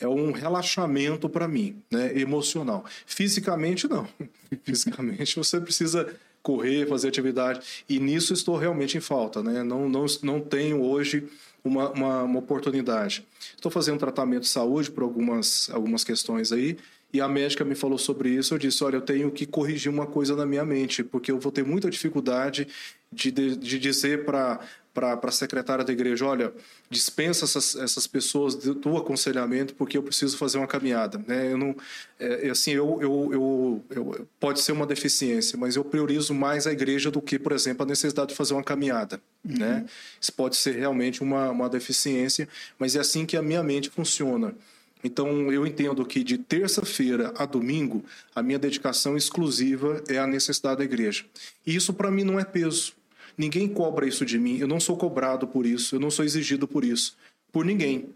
É 0.00 0.06
um 0.06 0.30
relaxamento 0.30 1.28
para 1.28 1.48
mim, 1.48 1.82
né, 1.90 2.16
emocional. 2.18 2.84
Fisicamente 3.04 3.88
não. 3.88 4.06
Fisicamente 4.64 5.36
você 5.36 5.60
precisa 5.60 6.14
correr, 6.42 6.86
fazer 6.86 7.08
atividade 7.08 7.60
e 7.88 7.98
nisso 7.98 8.32
estou 8.32 8.56
realmente 8.56 8.96
em 8.96 9.00
falta, 9.00 9.42
né? 9.42 9.62
Não 9.62 9.88
não 9.88 10.06
não 10.22 10.40
tenho 10.40 10.82
hoje 10.82 11.24
uma, 11.64 11.90
uma, 11.90 12.22
uma 12.22 12.38
oportunidade. 12.38 13.26
Estou 13.54 13.70
fazendo 13.70 13.98
tratamento 13.98 14.42
de 14.42 14.48
saúde 14.48 14.90
por 14.90 15.02
algumas 15.02 15.68
algumas 15.70 16.04
questões 16.04 16.52
aí 16.52 16.78
e 17.12 17.20
a 17.20 17.28
médica 17.28 17.64
me 17.64 17.74
falou 17.74 17.98
sobre 17.98 18.30
isso. 18.30 18.54
Eu 18.54 18.58
disse: 18.58 18.82
Olha, 18.84 18.96
eu 18.96 19.00
tenho 19.00 19.30
que 19.30 19.46
corrigir 19.46 19.90
uma 19.90 20.06
coisa 20.06 20.36
na 20.36 20.44
minha 20.44 20.64
mente, 20.64 21.02
porque 21.02 21.32
eu 21.32 21.38
vou 21.38 21.50
ter 21.50 21.64
muita 21.64 21.90
dificuldade 21.90 22.68
de, 23.12 23.30
de, 23.30 23.56
de 23.56 23.78
dizer 23.78 24.24
para 24.24 24.60
para 24.98 25.30
a 25.30 25.32
secretária 25.32 25.84
da 25.84 25.92
igreja: 25.92 26.26
olha, 26.26 26.52
dispensa 26.90 27.44
essas, 27.44 27.76
essas 27.76 28.06
pessoas 28.06 28.54
do, 28.54 28.74
do 28.74 28.96
aconselhamento, 28.96 29.74
porque 29.74 29.96
eu 29.96 30.02
preciso 30.02 30.36
fazer 30.36 30.58
uma 30.58 30.66
caminhada. 30.66 31.22
Né? 31.26 31.52
Eu 31.52 31.58
não, 31.58 31.76
é, 32.18 32.48
é, 32.48 32.50
assim, 32.50 32.72
eu, 32.72 32.98
eu, 33.00 33.30
eu, 33.32 33.84
eu, 33.90 34.28
pode 34.40 34.60
ser 34.60 34.72
uma 34.72 34.86
deficiência, 34.86 35.58
mas 35.58 35.76
eu 35.76 35.84
priorizo 35.84 36.34
mais 36.34 36.66
a 36.66 36.72
igreja 36.72 37.10
do 37.10 37.20
que, 37.20 37.38
por 37.38 37.52
exemplo, 37.52 37.84
a 37.84 37.86
necessidade 37.86 38.30
de 38.30 38.34
fazer 38.34 38.54
uma 38.54 38.64
caminhada. 38.64 39.20
Uhum. 39.44 39.58
Né? 39.58 39.86
Isso 40.20 40.32
pode 40.32 40.56
ser 40.56 40.76
realmente 40.76 41.22
uma, 41.22 41.50
uma 41.50 41.68
deficiência, 41.68 42.48
mas 42.78 42.96
é 42.96 43.00
assim 43.00 43.24
que 43.24 43.36
a 43.36 43.42
minha 43.42 43.62
mente 43.62 43.90
funciona. 43.90 44.54
Então, 45.02 45.52
eu 45.52 45.66
entendo 45.66 46.04
que 46.04 46.24
de 46.24 46.38
terça-feira 46.38 47.32
a 47.36 47.46
domingo, 47.46 48.04
a 48.34 48.42
minha 48.42 48.58
dedicação 48.58 49.16
exclusiva 49.16 50.02
é 50.08 50.18
a 50.18 50.26
necessidade 50.26 50.78
da 50.78 50.84
igreja. 50.84 51.24
E 51.66 51.74
isso, 51.74 51.92
para 51.94 52.10
mim, 52.10 52.24
não 52.24 52.38
é 52.38 52.44
peso. 52.44 52.97
Ninguém 53.38 53.68
cobra 53.68 54.06
isso 54.06 54.26
de 54.26 54.38
mim. 54.38 54.58
Eu 54.58 54.66
não 54.66 54.80
sou 54.80 54.96
cobrado 54.96 55.46
por 55.46 55.64
isso. 55.64 55.94
Eu 55.94 56.00
não 56.00 56.10
sou 56.10 56.24
exigido 56.24 56.66
por 56.66 56.84
isso. 56.84 57.16
Por 57.52 57.64
ninguém. 57.64 58.10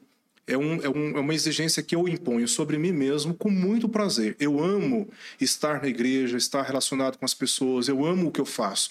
É, 0.44 0.58
um, 0.58 0.82
é, 0.82 0.88
um, 0.88 1.16
é 1.16 1.20
uma 1.20 1.34
exigência 1.34 1.84
que 1.84 1.94
eu 1.94 2.08
imponho 2.08 2.48
sobre 2.48 2.76
mim 2.76 2.90
mesmo 2.90 3.32
com 3.32 3.48
muito 3.48 3.88
prazer. 3.88 4.34
Eu 4.40 4.62
amo 4.62 5.08
estar 5.40 5.80
na 5.80 5.88
igreja, 5.88 6.36
estar 6.36 6.62
relacionado 6.62 7.16
com 7.16 7.24
as 7.24 7.32
pessoas. 7.32 7.86
Eu 7.86 8.04
amo 8.04 8.28
o 8.28 8.32
que 8.32 8.40
eu 8.40 8.44
faço 8.44 8.90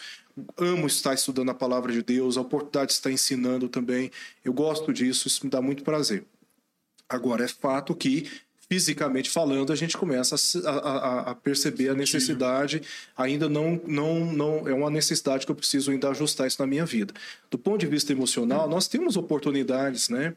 amo 0.57 0.87
estar 0.87 1.13
estudando 1.13 1.49
a 1.49 1.53
palavra 1.53 1.91
de 1.91 2.01
Deus, 2.01 2.37
a 2.37 2.41
oportunidade 2.41 2.87
de 2.87 2.93
estar 2.93 3.11
ensinando 3.11 3.67
também. 3.67 4.11
Eu 4.43 4.53
gosto 4.53 4.93
disso, 4.93 5.27
isso 5.27 5.43
me 5.43 5.49
dá 5.49 5.61
muito 5.61 5.83
prazer. 5.83 6.23
Agora, 7.07 7.43
é 7.43 7.47
fato 7.47 7.93
que 7.93 8.29
fisicamente 8.71 9.29
falando, 9.29 9.73
a 9.73 9.75
gente 9.75 9.97
começa 9.97 10.33
a, 10.65 10.69
a, 10.69 11.19
a, 11.31 11.35
perceber 11.35 11.89
a 11.89 11.93
necessidade. 11.93 12.81
Ainda 13.17 13.49
não, 13.49 13.81
não, 13.85 14.25
não 14.31 14.65
é 14.65 14.73
uma 14.73 14.89
necessidade 14.89 15.45
que 15.45 15.51
eu 15.51 15.55
preciso 15.55 15.91
ainda 15.91 16.09
ajustar 16.09 16.47
isso 16.47 16.61
na 16.61 16.65
minha 16.65 16.85
vida. 16.85 17.13
Do 17.49 17.57
ponto 17.57 17.81
de 17.81 17.87
vista 17.87 18.13
emocional, 18.13 18.69
nós 18.69 18.87
temos 18.87 19.17
oportunidades, 19.17 20.07
né? 20.07 20.33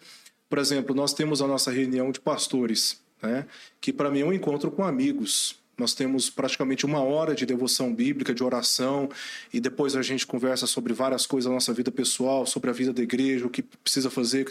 Por 0.48 0.58
exemplo, 0.58 0.96
nós 0.96 1.14
temos 1.14 1.40
a 1.40 1.46
nossa 1.46 1.70
reunião 1.70 2.10
de 2.10 2.18
pastores, 2.18 3.00
né? 3.22 3.46
Que 3.80 3.92
para 3.92 4.10
mim 4.10 4.22
é 4.22 4.24
um 4.24 4.32
encontro 4.32 4.68
com 4.68 4.82
amigos. 4.82 5.62
Nós 5.78 5.94
temos 5.94 6.28
praticamente 6.28 6.84
uma 6.84 7.04
hora 7.04 7.36
de 7.36 7.46
devoção 7.46 7.94
bíblica, 7.94 8.34
de 8.34 8.42
oração, 8.42 9.08
e 9.52 9.60
depois 9.60 9.94
a 9.94 10.02
gente 10.02 10.26
conversa 10.26 10.66
sobre 10.66 10.92
várias 10.92 11.24
coisas 11.24 11.48
da 11.48 11.54
nossa 11.54 11.72
vida 11.72 11.92
pessoal, 11.92 12.46
sobre 12.46 12.68
a 12.68 12.72
vida 12.72 12.92
da 12.92 13.02
igreja, 13.02 13.46
o 13.46 13.50
que 13.50 13.62
precisa 13.62 14.10
fazer, 14.10 14.44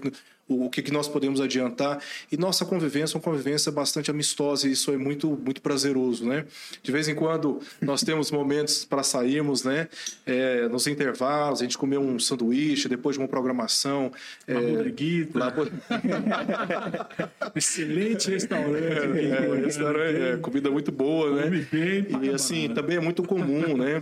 o 0.47 0.69
que 0.69 0.91
nós 0.91 1.07
podemos 1.07 1.39
adiantar. 1.39 2.01
E 2.31 2.37
nossa 2.37 2.65
convivência 2.65 3.15
é 3.15 3.17
uma 3.17 3.23
convivência 3.23 3.71
bastante 3.71 4.11
amistosa, 4.11 4.67
e 4.67 4.73
isso 4.73 4.91
é 4.91 4.97
muito, 4.97 5.39
muito 5.43 5.61
prazeroso. 5.61 6.25
Né? 6.25 6.45
De 6.81 6.91
vez 6.91 7.07
em 7.07 7.15
quando 7.15 7.59
nós 7.81 8.01
temos 8.03 8.31
momentos 8.31 8.85
para 8.85 9.03
sairmos, 9.03 9.63
né? 9.63 9.87
É, 10.25 10.67
nos 10.67 10.87
intervalos, 10.87 11.61
a 11.61 11.63
gente 11.63 11.77
comer 11.77 11.97
um 11.97 12.19
sanduíche 12.19 12.89
depois 12.89 13.15
de 13.15 13.21
uma 13.21 13.27
programação. 13.27 14.11
Uma 14.47 14.59
é, 14.59 14.77
bodeguita. 14.77 15.39
Lá... 15.39 15.53
Excelente 17.55 18.29
restaurante. 18.29 19.17
É, 19.17 19.45
é, 19.45 19.65
restaurante 19.65 20.21
é, 20.21 20.37
comida 20.37 20.69
muito 20.69 20.91
boa 20.91 21.03
boa, 21.03 21.45
né? 21.45 21.67
e 22.21 22.29
assim, 22.29 22.69
também 22.69 22.97
é 22.97 22.99
muito 22.99 23.23
comum, 23.23 23.77
né? 23.77 24.01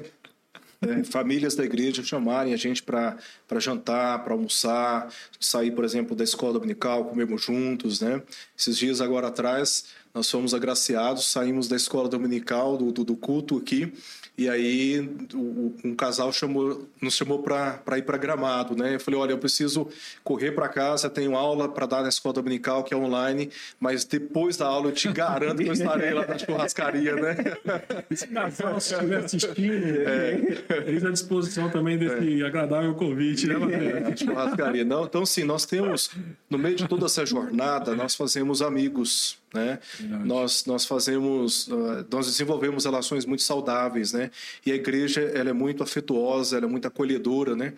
É, 0.84 1.04
famílias 1.04 1.54
da 1.54 1.64
igreja 1.64 2.04
chamarem 2.04 2.56
a 2.56 2.58
gente 2.58 2.82
para 2.82 3.20
jantar, 3.60 4.24
para 4.24 4.34
almoçar, 4.34 5.14
sair, 5.40 5.70
por 5.72 5.86
exemplo, 5.86 6.16
da 6.16 6.24
escola 6.24 6.54
dominical, 6.54 7.06
comermos 7.06 7.44
juntos, 7.44 8.02
né? 8.02 8.24
Esses 8.58 8.78
dias 8.78 9.00
agora 9.00 9.28
atrás, 9.28 9.86
nós 10.14 10.30
fomos 10.30 10.54
agraciados, 10.54 11.32
saímos 11.32 11.68
da 11.68 11.76
escola 11.76 12.10
dominical, 12.10 12.78
do, 12.78 12.92
do, 12.92 13.04
do 13.04 13.16
culto 13.16 13.58
aqui, 13.58 13.94
e 14.38 14.50
aí 14.50 15.00
um 15.84 15.94
casal 15.94 16.32
chamou, 16.32 16.88
nos 17.02 17.14
chamou 17.14 17.44
para 17.44 17.98
ir 17.98 18.02
para 18.04 18.18
Gramado, 18.18 18.76
né? 18.76 18.96
Eu 18.96 19.00
falei, 19.00 19.20
olha, 19.20 19.32
eu 19.34 19.38
preciso 19.38 19.88
correr 20.24 20.52
para 20.52 20.68
casa, 20.68 21.10
tenho 21.10 21.36
aula 21.36 21.70
para 21.70 21.86
dar 21.86 22.02
na 22.02 22.10
escola 22.10 22.34
dominical 22.34 22.84
que 22.84 22.94
é 22.94 22.98
online, 22.98 23.50
mas 23.80 24.04
depois 24.04 24.58
da 24.58 24.66
aula 24.66 24.88
eu 24.88 24.94
te 24.94 25.12
garanto 25.12 25.62
que 25.62 25.68
eu 25.68 25.74
estarei 25.74 26.14
lá 26.14 26.26
na 26.26 26.38
churrascaria, 26.38 27.16
né? 27.16 27.36
Esse 28.10 28.28
casal 28.28 28.80
se 28.80 28.94
estiver 28.94 29.18
assistindo, 29.18 30.02
é. 30.08 30.88
eles 30.88 31.04
à 31.04 31.12
disposição 31.12 31.70
também 31.70 31.98
desse 31.98 32.42
é. 32.42 32.46
agradável 32.46 32.96
convite, 32.96 33.46
né, 33.46 33.58
Matheus? 33.58 34.20
churrascaria. 34.20 34.84
Não, 34.84 35.04
então 35.04 35.26
sim, 35.26 35.44
nós 35.44 35.66
temos 35.66 36.10
no 36.50 36.58
meio 36.58 36.76
de 36.76 36.88
toda 36.88 37.06
essa 37.06 37.26
jornada 37.26 37.96
nós 37.96 38.16
fazemos 38.16 38.62
amigos 38.62 39.41
né? 39.54 39.80
Nós 40.24 40.66
nós 40.66 40.86
fazemos, 40.86 41.68
uh, 41.68 42.06
nós 42.10 42.28
desenvolvemos 42.28 42.86
relações 42.86 43.26
muito 43.26 43.44
saudáveis, 43.44 44.14
né? 44.14 44.32
E 44.66 44.72
a 44.72 44.76
igreja 44.76 45.22
ela 45.22 45.50
é 45.50 45.54
muito 45.54 45.84
afetuosa, 45.84 46.58
ela 46.58 46.66
é 46.66 46.70
muito 46.70 46.88
acolhedora, 46.88 47.56
né? 47.56 47.74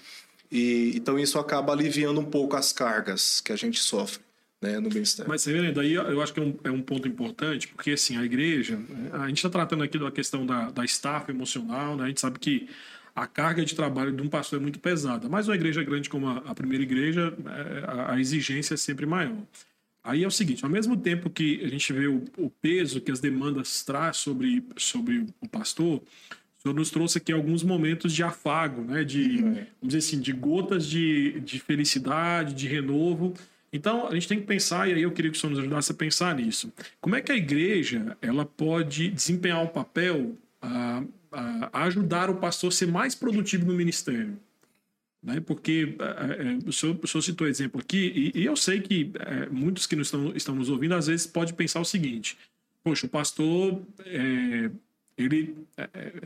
E 0.51 0.93
então 0.95 1.17
isso 1.17 1.39
acaba 1.39 1.73
aliviando 1.73 2.19
um 2.19 2.25
pouco 2.25 2.55
as 2.55 2.71
cargas 2.71 3.41
que 3.41 3.51
a 3.51 3.55
gente 3.55 3.79
sofre. 3.79 4.21
Né, 4.61 4.79
no 4.79 4.87
ministério. 4.87 5.29
Mas 5.29 5.41
você 5.41 5.73
daí 5.73 5.91
eu 5.91 6.21
acho 6.21 6.33
que 6.33 6.39
é 6.39 6.43
um, 6.43 6.55
é 6.63 6.71
um 6.71 6.81
ponto 6.81 7.05
importante, 7.05 7.67
porque 7.67 7.91
assim, 7.91 8.15
a 8.15 8.23
igreja, 8.23 8.77
né, 8.77 9.09
a 9.11 9.27
gente 9.27 9.39
está 9.39 9.49
tratando 9.49 9.83
aqui 9.83 9.99
da 9.99 10.09
questão 10.09 10.45
da, 10.45 10.71
da 10.71 10.85
staff 10.85 11.29
emocional, 11.29 11.97
né, 11.97 12.05
a 12.05 12.07
gente 12.07 12.21
sabe 12.21 12.39
que 12.39 12.69
a 13.13 13.27
carga 13.27 13.65
de 13.65 13.75
trabalho 13.75 14.13
de 14.13 14.21
um 14.21 14.29
pastor 14.29 14.59
é 14.59 14.61
muito 14.61 14.79
pesada, 14.79 15.27
mas 15.27 15.49
uma 15.49 15.55
igreja 15.55 15.83
grande 15.83 16.09
como 16.09 16.29
a, 16.29 16.37
a 16.45 16.55
primeira 16.55 16.81
igreja, 16.81 17.33
é, 17.45 17.83
a, 17.85 18.13
a 18.13 18.19
exigência 18.21 18.75
é 18.75 18.77
sempre 18.77 19.05
maior. 19.05 19.43
Aí 20.03 20.23
é 20.23 20.27
o 20.27 20.31
seguinte, 20.31 20.65
ao 20.65 20.69
mesmo 20.69 20.97
tempo 20.97 21.29
que 21.29 21.63
a 21.63 21.67
gente 21.69 21.93
vê 21.93 22.07
o, 22.07 22.23
o 22.37 22.49
peso 22.49 22.99
que 22.99 23.11
as 23.11 23.21
demandas 23.21 23.83
traz 23.83 24.17
sobre, 24.17 24.63
sobre 24.75 25.25
o 25.39 25.47
pastor, 25.47 26.01
o 26.57 26.61
senhor 26.61 26.75
nos 26.75 26.91
trouxe 26.91 27.17
aqui 27.17 27.31
alguns 27.31 27.63
momentos 27.63 28.13
de 28.13 28.21
afago, 28.21 28.81
né? 28.81 29.03
de, 29.05 29.21
uhum. 29.21 29.53
vamos 29.53 29.67
dizer 29.81 29.97
assim, 29.99 30.19
de 30.19 30.33
gotas 30.33 30.85
de, 30.85 31.39
de 31.39 31.57
felicidade, 31.59 32.53
de 32.53 32.67
renovo. 32.67 33.33
Então, 33.71 34.07
a 34.07 34.13
gente 34.13 34.27
tem 34.27 34.39
que 34.39 34.45
pensar, 34.45 34.89
e 34.89 34.93
aí 34.93 35.01
eu 35.01 35.11
queria 35.11 35.31
que 35.31 35.37
o 35.37 35.39
senhor 35.39 35.51
nos 35.51 35.59
ajudasse 35.59 35.91
a 35.93 35.95
pensar 35.95 36.35
nisso. 36.35 36.71
Como 36.99 37.15
é 37.15 37.21
que 37.21 37.31
a 37.31 37.35
igreja 37.35 38.17
ela 38.21 38.45
pode 38.45 39.09
desempenhar 39.09 39.63
um 39.63 39.67
papel 39.67 40.37
a, 40.61 41.03
a, 41.31 41.69
a 41.71 41.83
ajudar 41.85 42.29
o 42.29 42.35
pastor 42.35 42.67
a 42.69 42.71
ser 42.71 42.87
mais 42.87 43.15
produtivo 43.15 43.65
no 43.65 43.73
ministério? 43.73 44.37
Né? 45.23 45.39
Porque 45.39 45.95
é, 45.99 46.67
o, 46.67 46.73
senhor, 46.73 46.99
o 47.01 47.07
senhor 47.07 47.21
citou 47.21 47.47
exemplo 47.47 47.79
aqui, 47.79 48.31
e, 48.35 48.41
e 48.41 48.45
eu 48.45 48.55
sei 48.55 48.81
que 48.81 49.11
é, 49.19 49.47
muitos 49.49 49.87
que 49.87 49.95
nos 49.95 50.07
estão, 50.07 50.35
estão 50.35 50.55
nos 50.55 50.69
ouvindo 50.69 50.93
às 50.93 51.07
vezes 51.07 51.25
pode 51.25 51.53
pensar 51.53 51.79
o 51.79 51.85
seguinte: 51.85 52.37
poxa, 52.83 53.05
o 53.05 53.09
pastor 53.09 53.81
é, 54.05 54.69
ele 55.17 55.55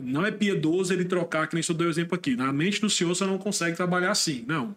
não 0.02 0.26
é 0.26 0.30
piedoso 0.30 0.92
ele 0.92 1.04
trocar, 1.04 1.46
que 1.46 1.54
nem 1.54 1.60
o 1.60 1.64
senhor 1.64 1.78
deu 1.78 1.90
exemplo 1.90 2.14
aqui. 2.14 2.34
Na 2.34 2.52
mente 2.52 2.80
do 2.80 2.90
senhor 2.90 3.14
você 3.14 3.24
não 3.24 3.38
consegue 3.38 3.76
trabalhar 3.76 4.10
assim. 4.10 4.44
Não. 4.46 4.74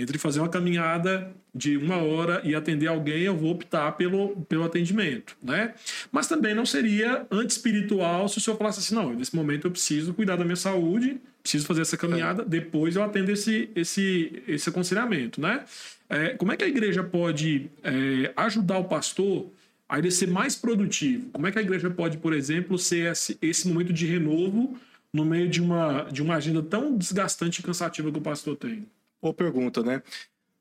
Entre 0.00 0.16
fazer 0.16 0.40
uma 0.40 0.48
caminhada 0.48 1.30
de 1.54 1.76
uma 1.76 1.98
hora 1.98 2.40
e 2.42 2.54
atender 2.54 2.86
alguém, 2.86 3.20
eu 3.20 3.36
vou 3.36 3.50
optar 3.50 3.92
pelo, 3.92 4.34
pelo 4.48 4.64
atendimento, 4.64 5.36
né? 5.42 5.74
Mas 6.10 6.26
também 6.26 6.54
não 6.54 6.64
seria 6.64 7.26
anti-espiritual 7.30 8.26
se 8.26 8.38
o 8.38 8.40
senhor 8.40 8.56
falasse 8.56 8.78
assim, 8.78 8.94
não, 8.94 9.12
nesse 9.12 9.36
momento 9.36 9.66
eu 9.66 9.70
preciso 9.70 10.14
cuidar 10.14 10.36
da 10.36 10.44
minha 10.44 10.56
saúde, 10.56 11.20
preciso 11.42 11.66
fazer 11.66 11.82
essa 11.82 11.98
caminhada, 11.98 12.42
depois 12.42 12.96
eu 12.96 13.02
atendo 13.02 13.30
esse, 13.30 13.68
esse, 13.74 14.42
esse 14.48 14.70
aconselhamento, 14.70 15.38
né? 15.38 15.64
É, 16.08 16.30
como 16.30 16.50
é 16.50 16.56
que 16.56 16.64
a 16.64 16.68
igreja 16.68 17.04
pode 17.04 17.70
é, 17.84 18.32
ajudar 18.36 18.78
o 18.78 18.84
pastor 18.84 19.50
a 19.86 19.98
ele 19.98 20.10
ser 20.10 20.28
mais 20.28 20.56
produtivo? 20.56 21.28
Como 21.30 21.46
é 21.46 21.52
que 21.52 21.58
a 21.58 21.62
igreja 21.62 21.90
pode, 21.90 22.16
por 22.16 22.32
exemplo, 22.32 22.78
ser 22.78 23.12
esse, 23.12 23.36
esse 23.42 23.68
momento 23.68 23.92
de 23.92 24.06
renovo 24.06 24.78
no 25.12 25.26
meio 25.26 25.46
de 25.46 25.60
uma, 25.60 26.04
de 26.04 26.22
uma 26.22 26.36
agenda 26.36 26.62
tão 26.62 26.96
desgastante 26.96 27.60
e 27.60 27.62
cansativa 27.62 28.10
que 28.10 28.18
o 28.18 28.22
pastor 28.22 28.56
tem? 28.56 28.86
Boa 29.20 29.34
pergunta, 29.34 29.82
né? 29.82 30.02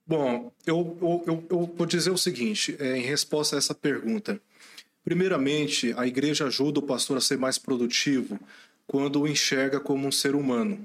Bom, 0.05 0.51
eu, 0.66 0.97
eu, 1.01 1.24
eu, 1.28 1.47
eu 1.49 1.74
vou 1.78 1.86
dizer 1.86 2.12
o 2.12 2.18
seguinte, 2.18 2.76
é, 2.80 2.97
em 2.97 3.01
resposta 3.01 3.55
a 3.55 3.60
essa 3.60 3.76
pergunta. 3.76 4.41
Primeiramente, 5.03 5.93
a 5.97 6.05
igreja 6.05 6.45
ajuda 6.47 6.80
o 6.80 6.84
pastor 6.84 7.18
a 7.18 7.22
ser 7.22 7.38
mais 7.38 7.57
produtivo 7.57 8.39
quando 8.88 9.22
o 9.22 9.28
enxerga 9.28 9.80
como 9.80 10.07
um 10.07 10.12
ser 10.12 10.36
humano 10.36 10.80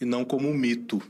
e 0.00 0.04
não 0.04 0.24
como 0.24 0.48
um 0.48 0.54
mito. 0.54 1.02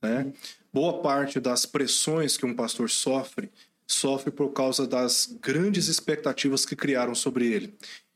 Né? 0.00 0.32
Boa 0.72 1.00
parte 1.00 1.38
das 1.38 1.64
pressões 1.64 2.36
que 2.36 2.44
um 2.44 2.54
pastor 2.54 2.90
sofre 2.90 3.48
sofre 3.92 4.30
por 4.30 4.50
causa 4.52 4.86
das 4.86 5.36
grandes 5.40 5.88
expectativas 5.88 6.64
que 6.64 6.74
criaram 6.74 7.14
sobre 7.14 7.46
ele. 7.46 7.74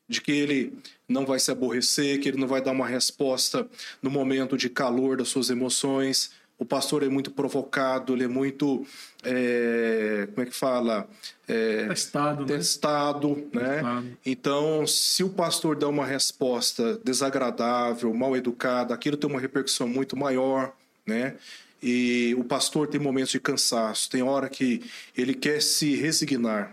De 0.08 0.20
que 0.20 0.32
ele 0.32 0.78
não 1.08 1.26
vai 1.26 1.38
se 1.38 1.50
aborrecer, 1.50 2.20
que 2.20 2.28
ele 2.28 2.38
não 2.38 2.46
vai 2.46 2.62
dar 2.62 2.72
uma 2.72 2.86
resposta 2.86 3.68
no 4.00 4.10
momento 4.10 4.56
de 4.56 4.70
calor 4.70 5.16
das 5.16 5.28
suas 5.28 5.50
emoções. 5.50 6.30
O 6.58 6.64
pastor 6.64 7.02
é 7.02 7.08
muito 7.08 7.30
provocado, 7.30 8.14
ele 8.14 8.24
é 8.24 8.28
muito. 8.28 8.86
É, 9.22 10.26
como 10.34 10.46
é 10.46 10.50
que 10.50 10.56
fala? 10.56 11.06
É, 11.46 11.86
testado, 11.88 12.40
né? 12.42 12.46
Testado, 12.46 13.48
né? 13.52 13.74
Testado. 13.74 14.18
Então, 14.24 14.86
se 14.86 15.22
o 15.22 15.28
pastor 15.28 15.76
der 15.76 15.86
uma 15.86 16.06
resposta 16.06 16.98
desagradável, 17.04 18.12
mal 18.14 18.34
educada, 18.34 18.94
aquilo 18.94 19.18
tem 19.18 19.28
uma 19.28 19.40
repercussão 19.40 19.86
muito 19.86 20.16
maior, 20.16 20.72
né? 21.06 21.36
E 21.82 22.34
o 22.38 22.44
pastor 22.44 22.88
tem 22.88 22.98
momentos 22.98 23.32
de 23.32 23.40
cansaço, 23.40 24.08
tem 24.08 24.22
hora 24.22 24.48
que 24.48 24.82
ele 25.16 25.34
quer 25.34 25.60
se 25.60 25.94
resignar, 25.94 26.72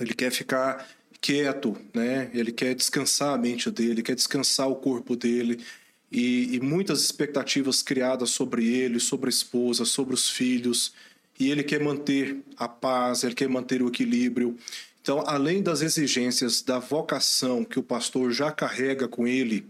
ele 0.00 0.14
quer 0.14 0.32
ficar 0.32 0.84
quieto, 1.20 1.76
né? 1.94 2.30
Ele 2.32 2.50
quer 2.50 2.74
descansar 2.74 3.34
a 3.34 3.38
mente 3.38 3.70
dele, 3.70 4.02
quer 4.02 4.14
descansar 4.14 4.68
o 4.68 4.74
corpo 4.74 5.14
dele. 5.14 5.62
E, 6.10 6.56
e, 6.56 6.60
muitas 6.60 7.02
expectativas 7.02 7.82
criadas 7.82 8.30
sobre 8.30 8.66
ele, 8.66 8.98
sobre 8.98 9.28
a 9.28 9.30
esposa, 9.30 9.84
sobre 9.84 10.12
os 10.12 10.28
filhos, 10.28 10.92
e 11.38 11.50
ele 11.50 11.62
quer 11.62 11.80
manter 11.80 12.38
a 12.56 12.66
paz, 12.66 13.22
ele 13.22 13.34
quer 13.34 13.48
manter 13.48 13.80
o 13.80 13.88
equilíbrio. 13.88 14.56
Então, 15.00 15.22
além 15.26 15.62
das 15.62 15.82
exigências 15.82 16.62
da 16.62 16.78
vocação 16.78 17.64
que 17.64 17.78
o 17.78 17.82
pastor 17.82 18.32
já 18.32 18.50
carrega 18.50 19.06
com 19.06 19.26
ele, 19.26 19.64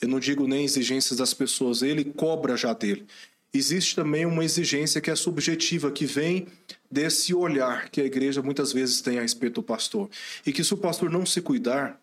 eu 0.00 0.08
não 0.08 0.18
digo 0.18 0.48
nem 0.48 0.64
exigências 0.64 1.18
das 1.18 1.34
pessoas, 1.34 1.82
ele 1.82 2.04
cobra 2.04 2.56
já 2.56 2.72
dele 2.72 3.06
existe 3.52 3.94
também 3.94 4.24
uma 4.24 4.44
exigência 4.44 5.00
que 5.00 5.10
é 5.10 5.14
subjetiva, 5.14 5.90
que 5.90 6.06
vem 6.06 6.46
desse 6.90 7.34
olhar 7.34 7.90
que 7.90 8.00
a 8.00 8.04
igreja 8.04 8.42
muitas 8.42 8.72
vezes 8.72 9.00
tem 9.00 9.18
a 9.18 9.22
respeito 9.22 9.56
do 9.56 9.62
pastor. 9.62 10.08
E 10.46 10.52
que 10.52 10.64
se 10.64 10.72
o 10.72 10.78
pastor 10.78 11.10
não 11.10 11.26
se 11.26 11.40
cuidar, 11.40 12.00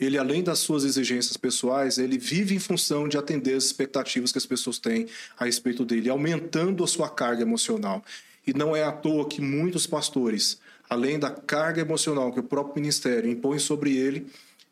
ele, 0.00 0.16
além 0.16 0.42
das 0.42 0.60
suas 0.60 0.84
exigências 0.84 1.36
pessoais, 1.36 1.98
ele 1.98 2.16
vive 2.16 2.54
em 2.54 2.58
função 2.58 3.06
de 3.06 3.18
atender 3.18 3.54
as 3.54 3.64
expectativas 3.64 4.32
que 4.32 4.38
as 4.38 4.46
pessoas 4.46 4.78
têm 4.78 5.06
a 5.38 5.44
respeito 5.44 5.84
dele, 5.84 6.08
aumentando 6.08 6.82
a 6.82 6.86
sua 6.86 7.08
carga 7.08 7.42
emocional. 7.42 8.02
E 8.46 8.54
não 8.54 8.74
é 8.74 8.82
à 8.82 8.90
toa 8.90 9.28
que 9.28 9.42
muitos 9.42 9.86
pastores, 9.86 10.58
além 10.88 11.18
da 11.18 11.30
carga 11.30 11.82
emocional 11.82 12.32
que 12.32 12.40
o 12.40 12.42
próprio 12.42 12.76
ministério 12.76 13.30
impõe 13.30 13.58
sobre 13.58 13.94
ele, 13.94 14.26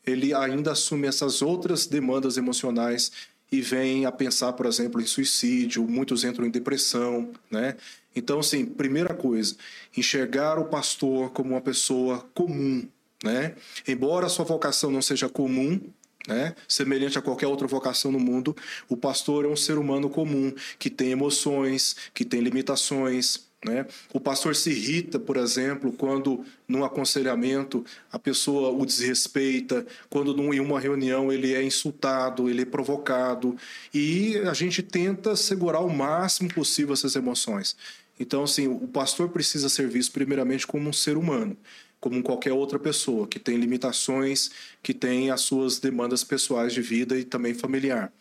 ele 0.07 0.33
ainda 0.33 0.73
assume 0.73 1.07
essas 1.07 1.43
outras 1.43 1.87
demandas 1.87 2.39
emocionais 2.39 3.13
e 3.53 3.61
vêm 3.61 4.07
a 4.07 4.13
pensar, 4.13 4.55
por 4.55 4.67
exemplo, 4.67 5.01
em 5.01 5.07
suicídio, 5.07 5.87
muitos 5.87 6.25
entram 6.25 6.47
em 6.47 6.51
depressão, 6.51 7.31
né? 7.51 7.77
Então, 8.17 8.41
assim, 8.41 8.65
primeira 8.65 9.15
coisa, 9.15 9.57
enxergar 9.97 10.59
o 10.59 10.65
pastor 10.65 11.31
como 11.31 11.51
uma 11.51 11.61
pessoa 11.61 12.27
comum, 12.35 12.87
né? 13.23 13.55
Embora 13.87 14.27
a 14.27 14.29
sua 14.29 14.45
vocação 14.45 14.91
não 14.91 15.03
seja 15.03 15.29
comum, 15.29 15.81
né? 16.27 16.55
Semelhante 16.69 17.19
a 17.19 17.23
qualquer 17.23 17.47
outra 17.47 17.67
vocação 17.67 18.13
no 18.13 18.21
mundo, 18.21 18.55
o 18.89 18.97
pastor 18.97 19.45
é 19.45 19.49
um 19.49 19.57
ser 19.57 19.79
humano 19.79 20.11
comum 20.11 20.53
que 20.79 20.91
tem 20.91 21.11
emoções, 21.11 21.97
que 22.13 22.25
tem 22.25 22.41
limitações, 22.41 23.49
né? 23.65 23.87
O 24.13 24.21
pastor 24.21 24.55
se 24.55 24.71
irrita, 24.71 25.19
por 25.19 25.37
exemplo, 25.37 25.91
quando 25.93 26.45
num 26.69 26.85
aconselhamento 26.85 27.85
a 28.13 28.19
pessoa 28.19 28.71
o 28.71 28.87
desrespeita, 28.87 29.85
quando 30.09 30.37
num, 30.37 30.55
em 30.55 30.61
uma 30.61 30.79
reunião 30.79 31.33
ele 31.33 31.55
é 31.55 31.63
insultado, 31.63 32.49
ele 32.49 32.63
é 32.63 32.67
provocado, 32.67 33.57
e 33.93 34.37
a 34.49 34.55
gente 34.55 34.83
tenta 34.83 35.35
segurar 35.35 35.81
o 35.81 35.89
máximo 35.89 36.53
possível 36.53 36.93
essas 36.93 37.17
emoções. 37.17 37.77
Então, 38.21 38.45
assim, 38.45 38.69
o 38.69 38.87
pastor 38.87 39.29
precisa 39.29 39.69
ser 39.69 39.89
visto 39.89 40.13
primeiramente 40.13 40.67
como 40.67 40.89
um 40.89 40.93
ser 40.93 41.17
humano, 41.17 41.57
como 42.01 42.23
qualquer 42.23 42.53
outra 42.53 42.79
pessoa, 42.79 43.27
que 43.27 43.39
tem 43.39 43.57
limitações, 43.57 44.51
que 44.83 44.95
tem 44.95 45.31
as 45.31 45.41
suas 45.41 45.79
demandas 45.79 46.23
pessoais 46.23 46.73
de 46.73 46.81
vida 46.81 47.19
e 47.19 47.25
também 47.25 47.55
familiar. 47.55 48.13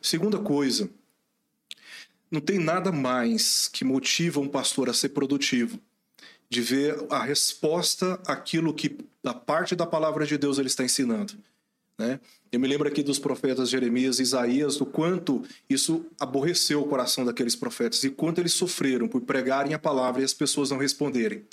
Segunda 0.00 0.38
coisa, 0.38 0.88
não 2.30 2.40
tem 2.40 2.58
nada 2.58 2.90
mais 2.92 3.68
que 3.68 3.84
motiva 3.84 4.40
um 4.40 4.48
pastor 4.48 4.88
a 4.88 4.94
ser 4.94 5.10
produtivo, 5.10 5.78
de 6.48 6.60
ver 6.60 6.96
a 7.10 7.22
resposta 7.22 8.20
àquilo 8.26 8.72
que, 8.72 8.96
da 9.22 9.34
parte 9.34 9.74
da 9.74 9.86
palavra 9.86 10.24
de 10.24 10.38
Deus, 10.38 10.58
ele 10.58 10.68
está 10.68 10.84
ensinando. 10.84 11.34
Né? 11.98 12.20
Eu 12.52 12.60
me 12.60 12.68
lembro 12.68 12.86
aqui 12.86 13.02
dos 13.02 13.18
profetas 13.18 13.70
Jeremias 13.70 14.18
e 14.18 14.22
Isaías, 14.22 14.76
do 14.76 14.86
quanto 14.86 15.42
isso 15.68 16.04
aborreceu 16.20 16.82
o 16.82 16.86
coração 16.86 17.24
daqueles 17.24 17.56
profetas 17.56 18.04
e 18.04 18.10
quanto 18.10 18.40
eles 18.40 18.52
sofreram 18.52 19.08
por 19.08 19.22
pregarem 19.22 19.74
a 19.74 19.78
palavra 19.78 20.20
e 20.20 20.24
as 20.24 20.34
pessoas 20.34 20.70
não 20.70 20.78
responderem. 20.78 21.44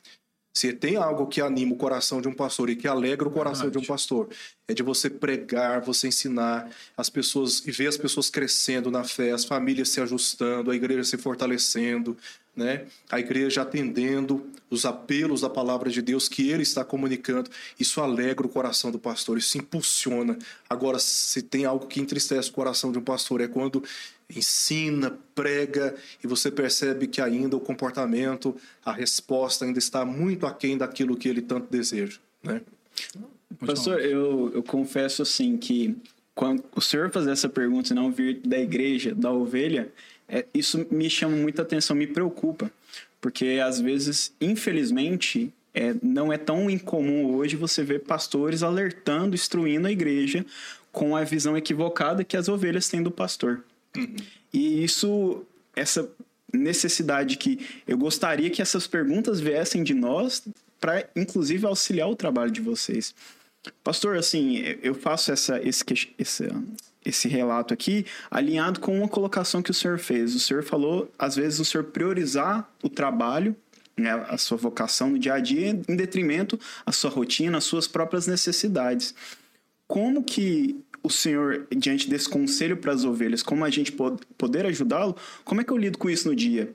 Se 0.54 0.72
tem 0.72 0.96
algo 0.98 1.26
que 1.26 1.42
anima 1.42 1.74
o 1.74 1.78
coração 1.78 2.22
de 2.22 2.28
um 2.28 2.34
pastor 2.34 2.70
e 2.70 2.76
que 2.76 2.88
alegra 2.88 3.28
o 3.28 3.32
coração 3.32 3.64
Verdade. 3.64 3.86
de 3.86 3.92
um 3.92 3.94
pastor, 3.94 4.30
é 4.68 4.74
de 4.74 4.84
você 4.84 5.10
pregar, 5.10 5.82
você 5.82 6.08
ensinar 6.08 6.70
as 6.96 7.10
pessoas 7.10 7.66
e 7.66 7.72
ver 7.72 7.88
as 7.88 7.98
pessoas 7.98 8.30
crescendo 8.30 8.92
na 8.92 9.04
fé, 9.04 9.32
as 9.32 9.44
famílias 9.44 9.90
se 9.90 10.00
ajustando, 10.00 10.70
a 10.70 10.76
igreja 10.76 11.04
se 11.04 11.18
fortalecendo, 11.18 12.16
né? 12.56 12.86
A 13.10 13.20
igreja 13.20 13.64
atendendo 13.64 14.46
os 14.70 14.86
apelos 14.86 15.42
da 15.42 15.50
palavra 15.50 15.90
de 15.90 16.02
Deus 16.04 16.30
que 16.30 16.50
ele 16.50 16.62
está 16.62 16.86
comunicando. 16.86 17.50
Isso 17.80 18.00
alegra 18.00 18.46
o 18.46 18.50
coração 18.50 18.92
do 18.92 19.00
pastor, 19.00 19.40
isso 19.40 19.58
impulsiona. 19.58 20.38
Agora, 20.70 21.00
se 21.00 21.42
tem 21.42 21.66
algo 21.66 21.88
que 21.88 22.00
entristece 22.00 22.50
o 22.50 22.54
coração 22.54 22.92
de 22.92 23.00
um 23.00 23.04
pastor 23.04 23.42
é 23.42 23.48
quando 23.48 23.84
ensina, 24.36 25.18
prega 25.34 25.96
e 26.24 26.28
você 26.28 26.52
percebe 26.52 27.08
que 27.08 27.22
ainda 27.22 27.56
o 27.56 27.60
comportamento, 27.60 28.56
a 28.84 28.92
resposta 28.92 29.66
ainda 29.66 29.80
está 29.80 30.06
muito 30.06 30.46
aquém 30.46 30.78
daquilo 30.78 31.16
que 31.16 31.28
ele 31.28 31.42
tanto 31.42 31.72
deseja, 31.72 32.20
né? 32.44 32.62
Pastor, 33.66 34.00
eu, 34.00 34.52
eu 34.54 34.64
confesso 34.64 35.22
assim 35.22 35.58
que 35.58 35.96
quando 36.34 36.64
o 36.76 36.82
senhor 36.82 37.12
fazer 37.12 37.32
essa 37.32 37.48
pergunta 37.48 37.94
e 37.94 37.96
não 37.96 38.12
vir 38.12 38.40
da 38.44 38.58
igreja, 38.58 39.14
da 39.14 39.32
ovelha, 39.32 39.92
é, 40.28 40.46
isso 40.54 40.86
me 40.90 41.10
chama 41.10 41.36
muita 41.36 41.62
atenção, 41.62 41.96
me 41.96 42.08
preocupa. 42.08 42.72
Porque 43.22 43.62
às 43.64 43.80
vezes, 43.80 44.34
infelizmente, 44.42 45.54
é, 45.74 45.96
não 46.02 46.34
é 46.34 46.38
tão 46.38 46.70
incomum 46.70 47.36
hoje 47.36 47.56
você 47.56 47.84
ver 47.84 48.02
pastores 48.02 48.64
alertando, 48.64 49.36
instruindo 49.36 49.88
a 49.88 49.92
igreja 49.92 50.46
com 50.92 51.16
a 51.16 51.24
visão 51.24 51.58
equivocada 51.58 52.24
que 52.24 52.38
as 52.38 52.48
ovelhas 52.48 52.88
têm 52.90 53.02
do 53.02 53.12
pastor. 53.12 53.64
E 54.54 54.84
isso, 54.84 55.46
essa 55.76 56.10
necessidade 56.54 57.38
que 57.38 57.60
eu 57.88 57.98
gostaria 57.98 58.50
que 58.50 58.62
essas 58.62 58.86
perguntas 58.86 59.40
viessem 59.40 59.84
de 59.84 59.94
nós 59.94 60.44
para, 60.80 61.10
inclusive, 61.16 61.66
auxiliar 61.66 62.10
o 62.10 62.16
trabalho 62.16 62.52
de 62.52 62.62
vocês. 62.62 63.16
Pastor, 63.84 64.18
assim, 64.18 64.58
eu 64.82 64.94
faço 64.94 65.32
essa, 65.32 65.60
esse, 65.66 65.84
esse, 66.20 66.50
esse 67.04 67.28
relato 67.28 67.74
aqui 67.74 68.06
alinhado 68.30 68.80
com 68.80 68.98
uma 68.98 69.08
colocação 69.08 69.62
que 69.62 69.72
o 69.72 69.74
senhor 69.74 69.98
fez. 69.98 70.36
O 70.36 70.40
senhor 70.40 70.64
falou, 70.64 71.10
às 71.18 71.36
vezes, 71.36 71.60
o 71.60 71.66
senhor 71.66 71.86
priorizar 71.86 72.70
o 72.84 72.90
trabalho, 72.90 73.56
né, 73.96 74.12
a 74.28 74.38
sua 74.38 74.58
vocação 74.58 75.12
no 75.12 75.20
dia 75.20 75.36
a 75.36 75.40
dia, 75.40 75.70
em 75.88 75.96
detrimento 75.96 76.60
à 76.86 76.92
sua 76.92 77.10
rotina, 77.10 77.58
às 77.58 77.64
suas 77.64 77.88
próprias 77.88 78.28
necessidades. 78.28 79.16
Como 79.88 80.24
que 80.24 80.84
o 81.04 81.10
senhor, 81.10 81.68
diante 81.76 82.10
desse 82.10 82.30
conselho 82.30 82.78
para 82.78 82.94
as 82.94 83.04
ovelhas, 83.04 83.44
como 83.44 83.66
a 83.66 83.70
gente 83.70 83.92
pode 83.92 84.20
poder 84.38 84.66
ajudá-lo, 84.66 85.16
como 85.44 85.60
é 85.60 85.64
que 85.64 85.72
eu 85.72 85.78
lido 85.78 85.98
com 85.98 86.10
isso 86.10 86.30
no 86.30 86.36
dia? 86.36 86.72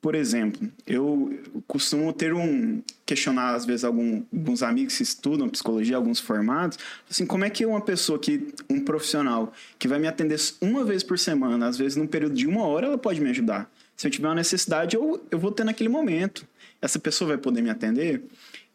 Por 0.00 0.16
exemplo, 0.16 0.68
eu 0.84 1.38
costumo 1.68 2.12
ter 2.12 2.34
um 2.34 2.82
questionar 3.06 3.54
às 3.54 3.64
vezes 3.64 3.84
algum, 3.84 4.24
alguns 4.32 4.60
amigos 4.60 4.96
que 4.96 5.04
estudam 5.04 5.48
psicologia, 5.48 5.96
alguns 5.96 6.18
formados, 6.18 6.76
assim, 7.08 7.24
como 7.24 7.44
é 7.44 7.50
que 7.50 7.64
uma 7.64 7.80
pessoa 7.80 8.18
que 8.18 8.48
um 8.68 8.80
profissional 8.80 9.52
que 9.78 9.86
vai 9.86 10.00
me 10.00 10.08
atender 10.08 10.40
uma 10.60 10.82
vez 10.82 11.04
por 11.04 11.16
semana, 11.20 11.68
às 11.68 11.78
vezes 11.78 11.96
num 11.96 12.06
período 12.08 12.34
de 12.34 12.48
uma 12.48 12.66
hora, 12.66 12.88
ela 12.88 12.98
pode 12.98 13.20
me 13.20 13.30
ajudar. 13.30 13.70
Se 13.96 14.08
eu 14.08 14.10
tiver 14.10 14.26
uma 14.26 14.34
necessidade, 14.34 14.96
eu, 14.96 15.24
eu 15.30 15.38
vou 15.38 15.52
ter 15.52 15.62
naquele 15.62 15.88
momento. 15.88 16.44
Essa 16.82 16.98
pessoa 16.98 17.28
vai 17.28 17.38
poder 17.38 17.62
me 17.62 17.70
atender. 17.70 18.22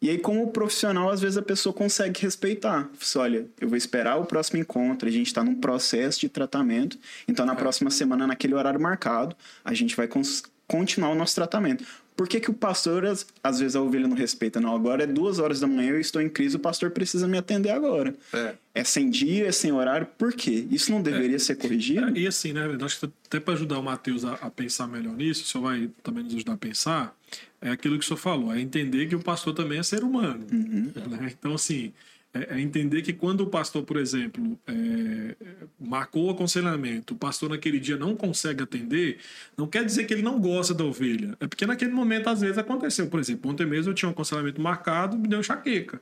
E 0.02 0.10
aí, 0.10 0.18
como 0.18 0.48
profissional, 0.52 1.10
às 1.10 1.22
vezes 1.22 1.38
a 1.38 1.42
pessoa 1.42 1.74
consegue 1.74 2.22
respeitar. 2.22 2.90
Assim, 3.02 3.20
olha, 3.20 3.48
eu 3.60 3.68
vou 3.68 3.78
esperar 3.78 4.18
o 4.18 4.26
próximo 4.26 4.60
encontro, 4.60 5.10
a 5.10 5.12
gente 5.12 5.28
está 5.28 5.44
num 5.44 5.56
processo 5.56 6.20
de 6.20 6.30
tratamento, 6.30 6.98
então 7.28 7.46
na 7.46 7.54
é. 7.54 7.56
próxima 7.56 7.90
semana, 7.90 8.28
naquele 8.28 8.54
horário 8.54 8.80
marcado, 8.80 9.36
a 9.66 9.74
gente 9.74 9.96
vai 9.96 10.08
continuar 10.68 11.10
o 11.10 11.16
nosso 11.16 11.36
tratamento. 11.36 11.84
Por 12.18 12.28
que, 12.28 12.40
que 12.40 12.50
o 12.50 12.54
pastor, 12.54 13.06
às, 13.06 13.28
às, 13.44 13.60
vezes, 13.60 13.76
a 13.76 13.82
ovelha 13.82 14.08
não 14.08 14.16
respeita? 14.16 14.60
Não, 14.60 14.76
agora 14.76 15.04
é 15.04 15.08
duas 15.08 15.38
horas 15.38 15.60
da 15.60 15.68
manhã, 15.68 15.92
eu 15.92 16.00
estou 16.00 16.20
em 16.20 16.28
crise, 16.28 16.56
o 16.56 16.60
pastor 16.60 16.90
precisa 16.90 17.28
me 17.28 17.38
atender 17.38 17.70
agora. 17.70 18.16
É, 18.34 18.56
é 18.74 18.84
sem 18.84 19.08
dia, 19.08 19.48
é 19.48 19.52
sem 19.52 19.72
horário, 19.72 20.08
por 20.18 20.34
quê? 20.34 20.68
Isso 20.72 20.92
não 20.92 21.00
deveria 21.00 21.36
é, 21.36 21.40
ser 21.40 21.56
corrigido? 21.56 22.08
É, 22.08 22.22
e 22.22 22.28
assim, 22.28 22.54
né, 22.54 22.76
acho 22.82 23.00
que 23.02 23.10
até 23.28 23.40
para 23.40 23.54
ajudar 23.54 23.78
o 23.78 23.84
Matheus 23.84 24.26
a, 24.26 24.34
a, 24.34 24.50
pensar 24.50 24.88
melhor 24.88 25.16
nisso, 25.16 25.44
o 25.44 25.46
senhor 25.46 25.64
vai 25.64 25.90
também 26.02 26.24
nos 26.24 26.34
ajudar 26.34 26.54
a 26.54 26.58
pensar, 26.58 27.16
é 27.62 27.70
aquilo 27.70 27.98
que 27.98 28.06
o 28.06 28.08
senhor 28.08 28.18
falou, 28.18 28.54
é 28.54 28.60
entender 28.60 29.08
que 29.08 29.16
o 29.16 29.24
pastor 29.24 29.54
também 29.54 29.80
é 29.80 29.84
ser 29.84 30.04
humano. 30.04 30.46
Uhum. 30.52 30.92
Né? 31.10 31.34
Então, 31.38 31.54
assim, 31.54 31.92
é, 32.34 32.56
é 32.56 32.62
entender 32.62 33.02
que 33.02 33.14
quando 33.14 33.42
o 33.42 33.48
pastor, 33.48 33.84
por 33.84 33.98
exemplo, 33.98 34.60
é, 34.68 35.36
marcou 35.80 36.28
o 36.28 36.30
aconselhamento, 36.30 37.14
o 37.14 37.18
pastor 37.18 37.50
naquele 37.50 37.80
dia 37.80 37.98
não 37.98 38.16
consegue 38.16 38.64
atender, 38.64 39.18
não 39.58 39.68
quer 39.68 39.84
dizer 39.86 40.06
que 40.06 40.14
ele 40.14 40.22
não 40.22 40.40
gosta 40.40 40.74
da 40.74 40.84
ovelha. 40.84 41.36
É 41.40 41.48
porque 41.48 41.66
naquele 41.66 41.92
momento, 41.92 42.30
às 42.30 42.42
vezes, 42.42 42.58
aconteceu. 42.58 43.08
Por 43.08 43.20
exemplo, 43.20 43.52
ontem 43.52 43.66
mesmo 43.66 43.92
eu 43.92 43.96
tinha 43.96 44.10
um 44.10 44.12
aconselhamento 44.12 44.62
marcado, 44.62 45.18
me 45.18 45.28
deu 45.28 45.40
enxaqueca. 45.40 46.02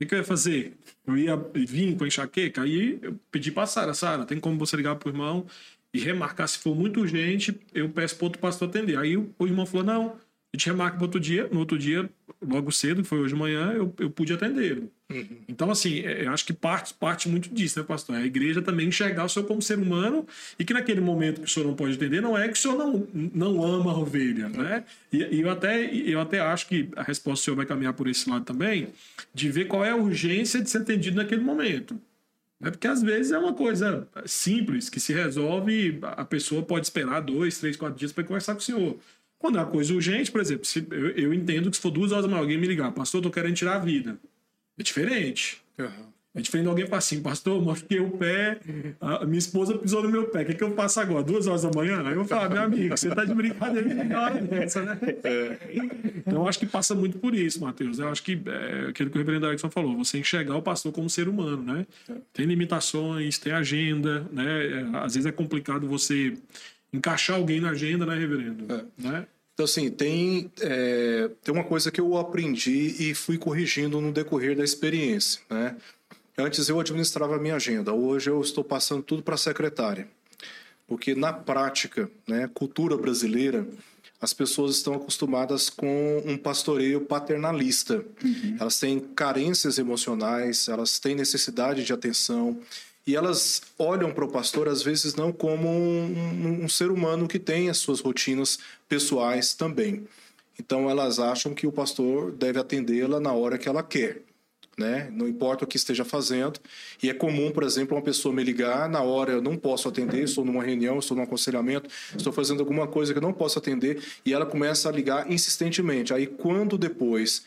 O 0.00 0.06
que, 0.06 0.14
eu 0.14 0.18
ia 0.18 0.24
fazer? 0.24 0.76
Eu 1.06 1.16
ia 1.16 1.36
vir 1.54 1.96
com 1.96 2.04
enxaqueca, 2.04 2.62
aí 2.62 2.98
eu 3.00 3.16
pedi 3.30 3.52
para 3.52 3.66
Sara, 3.66 3.94
Sara, 3.94 4.24
tem 4.24 4.40
como 4.40 4.58
você 4.58 4.76
ligar 4.76 4.96
pro 4.96 5.10
irmão 5.10 5.46
e 5.92 6.00
remarcar 6.00 6.48
se 6.48 6.58
for 6.58 6.74
muito 6.74 7.00
urgente, 7.00 7.58
eu 7.74 7.88
peço 7.88 8.16
para 8.16 8.26
outro 8.26 8.40
pastor 8.40 8.68
atender. 8.68 8.98
Aí 8.98 9.16
o, 9.16 9.32
o 9.38 9.46
irmão 9.46 9.66
falou: 9.66 9.84
não, 9.84 10.16
a 10.54 10.56
gente 10.56 10.66
remarca 10.66 10.96
para 10.96 11.04
outro 11.06 11.18
dia, 11.18 11.48
no 11.50 11.60
outro 11.60 11.78
dia, 11.78 12.10
logo 12.46 12.70
cedo, 12.70 13.02
que 13.02 13.08
foi 13.08 13.20
hoje 13.20 13.32
de 13.32 13.40
manhã, 13.40 13.72
eu, 13.72 13.94
eu 13.98 14.10
pude 14.10 14.34
atender. 14.34 14.82
Uhum. 15.10 15.26
Então, 15.48 15.70
assim, 15.70 16.00
é, 16.00 16.26
eu 16.26 16.30
acho 16.30 16.44
que 16.44 16.52
parte, 16.52 16.92
parte 16.92 17.26
muito 17.26 17.48
disso, 17.48 17.78
né, 17.78 17.84
pastor? 17.86 18.16
A 18.16 18.26
igreja 18.26 18.60
também 18.60 18.88
enxergar 18.88 19.24
o 19.24 19.28
senhor 19.30 19.46
como 19.46 19.62
ser 19.62 19.78
humano 19.78 20.26
e 20.58 20.64
que 20.64 20.74
naquele 20.74 21.00
momento 21.00 21.40
que 21.40 21.46
o 21.46 21.50
senhor 21.50 21.66
não 21.66 21.74
pode 21.74 21.94
atender, 21.94 22.20
não 22.20 22.36
é 22.36 22.48
que 22.48 22.54
o 22.54 22.60
senhor 22.60 22.76
não, 22.76 23.08
não 23.12 23.64
ama 23.64 23.92
a 23.92 23.98
ovelha, 23.98 24.48
uhum. 24.48 24.62
né? 24.62 24.84
E, 25.10 25.22
e, 25.36 25.40
eu, 25.40 25.48
até, 25.48 25.84
eu 25.94 26.20
até 26.20 26.40
acho 26.40 26.68
que 26.68 26.90
a 26.96 27.02
resposta 27.02 27.40
do 27.40 27.44
senhor 27.44 27.56
vai 27.56 27.64
caminhar 27.64 27.94
por 27.94 28.06
esse 28.06 28.28
lado 28.28 28.44
também, 28.44 28.88
de 29.32 29.50
ver 29.50 29.66
qual 29.68 29.82
é 29.82 29.90
a 29.90 29.96
urgência 29.96 30.60
de 30.60 30.68
ser 30.68 30.78
atendido 30.78 31.16
naquele 31.16 31.42
momento. 31.42 31.98
É 32.62 32.70
porque 32.70 32.86
às 32.86 33.02
vezes 33.02 33.32
é 33.32 33.38
uma 33.38 33.52
coisa 33.52 34.08
simples 34.24 34.88
que 34.88 35.00
se 35.00 35.12
resolve, 35.12 35.98
a 36.00 36.24
pessoa 36.24 36.62
pode 36.62 36.86
esperar 36.86 37.20
dois, 37.20 37.58
três, 37.58 37.76
quatro 37.76 37.98
dias 37.98 38.12
para 38.12 38.22
conversar 38.22 38.54
com 38.54 38.60
o 38.60 38.62
senhor. 38.62 38.96
Quando 39.36 39.58
é 39.58 39.60
uma 39.60 39.70
coisa 39.70 39.92
urgente, 39.92 40.30
por 40.30 40.40
exemplo, 40.40 40.64
se, 40.64 40.86
eu, 40.88 41.10
eu 41.10 41.34
entendo 41.34 41.68
que 41.68 41.76
se 41.76 41.82
for 41.82 41.90
duas 41.90 42.12
horas 42.12 42.26
mais 42.26 42.40
alguém 42.40 42.56
me 42.56 42.66
ligar, 42.68 42.92
pastor, 42.92 43.18
eu 43.18 43.22
tô 43.24 43.30
querendo 43.30 43.56
tirar 43.56 43.74
a 43.74 43.78
vida. 43.80 44.16
É 44.78 44.82
diferente. 44.84 45.60
Uhum. 45.76 46.11
É 46.34 46.40
diferente 46.40 46.64
de 46.64 46.70
alguém 46.70 46.86
falar 46.86 46.98
assim, 46.98 47.20
pastor, 47.20 47.62
machuquei 47.62 48.00
o 48.00 48.10
pé, 48.12 48.58
a 48.98 49.26
minha 49.26 49.38
esposa 49.38 49.76
pisou 49.76 50.02
no 50.02 50.10
meu 50.10 50.28
pé, 50.28 50.42
o 50.42 50.46
que, 50.46 50.52
é 50.52 50.54
que 50.54 50.64
eu 50.64 50.74
faço 50.74 50.98
agora? 50.98 51.22
Duas 51.22 51.46
horas 51.46 51.62
da 51.62 51.70
manhã? 51.70 52.02
Aí 52.06 52.14
eu 52.14 52.24
falo, 52.24 52.46
ah, 52.46 52.48
meu 52.48 52.62
amigo, 52.62 52.96
você 52.96 53.10
tá 53.10 53.22
de 53.24 53.34
brincadeira 53.34 54.02
na 54.02 54.22
hora 54.22 54.40
dessa, 54.40 54.82
né? 54.82 54.98
É. 55.24 55.58
Então 56.16 56.40
eu 56.40 56.48
acho 56.48 56.58
que 56.58 56.64
passa 56.64 56.94
muito 56.94 57.18
por 57.18 57.34
isso, 57.34 57.60
Matheus. 57.60 57.98
Eu 57.98 58.08
acho 58.08 58.22
que 58.22 58.40
é 58.46 58.88
aquilo 58.88 59.10
que 59.10 59.16
o 59.16 59.18
reverendo 59.18 59.46
Erickson 59.46 59.70
falou, 59.70 59.94
você 59.96 60.18
enxergar 60.18 60.56
o 60.56 60.62
pastor 60.62 60.90
como 60.90 61.10
ser 61.10 61.28
humano, 61.28 61.62
né? 61.62 61.86
Tem 62.32 62.46
limitações, 62.46 63.38
tem 63.38 63.52
agenda, 63.52 64.26
né? 64.32 64.66
É, 64.66 64.96
às 65.04 65.14
vezes 65.14 65.26
é 65.26 65.32
complicado 65.32 65.86
você 65.86 66.34
encaixar 66.92 67.36
alguém 67.36 67.60
na 67.60 67.70
agenda, 67.70 68.06
né, 68.06 68.16
reverendo? 68.16 68.72
É. 68.72 68.84
Né? 68.98 69.26
Então, 69.54 69.64
assim, 69.64 69.90
tem, 69.90 70.50
é, 70.60 71.30
tem 71.42 71.54
uma 71.54 71.64
coisa 71.64 71.90
que 71.90 72.00
eu 72.00 72.16
aprendi 72.16 72.96
e 72.98 73.14
fui 73.14 73.36
corrigindo 73.36 74.00
no 74.00 74.10
decorrer 74.10 74.56
da 74.56 74.64
experiência, 74.64 75.42
né? 75.50 75.76
Antes 76.36 76.68
eu 76.68 76.80
administrava 76.80 77.36
a 77.36 77.38
minha 77.38 77.56
agenda, 77.56 77.92
hoje 77.92 78.30
eu 78.30 78.40
estou 78.40 78.64
passando 78.64 79.02
tudo 79.02 79.22
para 79.22 79.34
a 79.34 79.38
secretária. 79.38 80.08
Porque 80.86 81.14
na 81.14 81.32
prática, 81.32 82.10
né, 82.26 82.50
cultura 82.52 82.96
brasileira, 82.96 83.66
as 84.20 84.32
pessoas 84.32 84.76
estão 84.76 84.94
acostumadas 84.94 85.68
com 85.68 86.22
um 86.24 86.38
pastoreio 86.38 87.00
paternalista. 87.00 88.04
Uhum. 88.24 88.56
Elas 88.58 88.78
têm 88.78 89.00
carências 89.00 89.78
emocionais, 89.78 90.68
elas 90.68 90.98
têm 90.98 91.14
necessidade 91.14 91.84
de 91.84 91.92
atenção, 91.92 92.58
e 93.06 93.16
elas 93.16 93.62
olham 93.76 94.12
para 94.12 94.24
o 94.24 94.28
pastor, 94.28 94.68
às 94.68 94.80
vezes, 94.80 95.16
não 95.16 95.32
como 95.32 95.68
um, 95.68 96.62
um, 96.62 96.68
ser 96.68 96.90
humano 96.90 97.26
que 97.26 97.38
tem 97.38 97.68
as 97.68 97.78
suas 97.78 98.00
rotinas 98.00 98.60
pessoais 98.88 99.54
também. 99.54 100.06
Então, 100.58 100.88
elas 100.88 101.18
acham 101.18 101.52
que 101.52 101.66
o 101.66 101.72
pastor 101.72 102.30
deve 102.30 102.60
atendê-la 102.60 103.18
na 103.18 103.32
hora 103.32 103.58
que 103.58 103.68
ela 103.68 103.82
quer. 103.82 104.22
Né? 104.78 105.10
Não 105.12 105.28
importa 105.28 105.64
o 105.64 105.66
que 105.66 105.76
esteja 105.76 106.04
fazendo. 106.04 106.58
E 107.02 107.10
é 107.10 107.14
comum, 107.14 107.50
por 107.50 107.62
exemplo, 107.62 107.96
uma 107.96 108.02
pessoa 108.02 108.34
me 108.34 108.42
ligar 108.42 108.88
na 108.88 109.02
hora 109.02 109.32
eu 109.32 109.42
não 109.42 109.56
posso 109.56 109.86
atender, 109.86 110.24
estou 110.24 110.44
numa 110.44 110.62
reunião, 110.62 110.98
estou 110.98 111.16
num 111.16 111.22
aconselhamento, 111.22 111.90
estou 112.16 112.32
fazendo 112.32 112.60
alguma 112.60 112.86
coisa 112.86 113.12
que 113.12 113.18
eu 113.18 113.22
não 113.22 113.34
posso 113.34 113.58
atender, 113.58 114.02
e 114.24 114.32
ela 114.32 114.46
começa 114.46 114.88
a 114.88 114.92
ligar 114.92 115.30
insistentemente. 115.30 116.14
Aí, 116.14 116.26
quando 116.26 116.78
depois, 116.78 117.44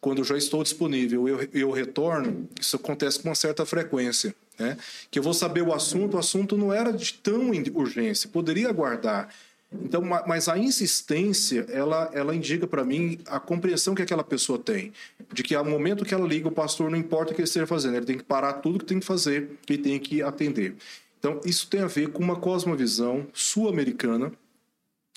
quando 0.00 0.22
já 0.22 0.36
estou 0.36 0.62
disponível, 0.62 1.28
eu, 1.28 1.48
eu 1.52 1.70
retorno, 1.72 2.48
isso 2.60 2.76
acontece 2.76 3.20
com 3.20 3.28
uma 3.28 3.34
certa 3.34 3.66
frequência 3.66 4.32
né? 4.58 4.76
que 5.10 5.18
eu 5.18 5.22
vou 5.22 5.32
saber 5.32 5.62
o 5.62 5.72
assunto, 5.72 6.16
o 6.16 6.20
assunto 6.20 6.56
não 6.56 6.72
era 6.72 6.92
de 6.92 7.14
tão 7.14 7.50
urgência, 7.74 8.28
poderia 8.28 8.68
aguardar. 8.68 9.28
Então, 9.70 10.02
mas 10.02 10.48
a 10.48 10.56
insistência, 10.56 11.66
ela, 11.70 12.10
ela 12.14 12.34
indica 12.34 12.66
para 12.66 12.84
mim 12.84 13.18
a 13.26 13.38
compreensão 13.38 13.94
que 13.94 14.00
aquela 14.00 14.24
pessoa 14.24 14.58
tem, 14.58 14.92
de 15.30 15.42
que 15.42 15.54
ao 15.54 15.64
momento 15.64 16.06
que 16.06 16.14
ela 16.14 16.26
liga, 16.26 16.48
o 16.48 16.52
pastor 16.52 16.90
não 16.90 16.96
importa 16.96 17.32
o 17.32 17.34
que 17.34 17.42
ele 17.42 17.48
esteja 17.48 17.66
fazendo, 17.66 17.96
ele 17.96 18.06
tem 18.06 18.16
que 18.16 18.24
parar 18.24 18.54
tudo 18.54 18.78
que 18.78 18.86
tem 18.86 18.98
que 18.98 19.04
fazer 19.04 19.50
e 19.68 19.76
tem 19.76 19.98
que 19.98 20.22
atender. 20.22 20.74
Então, 21.18 21.40
isso 21.44 21.68
tem 21.68 21.80
a 21.80 21.86
ver 21.86 22.08
com 22.10 22.22
uma 22.22 22.36
cosmovisão 22.36 23.26
sul-americana 23.34 24.32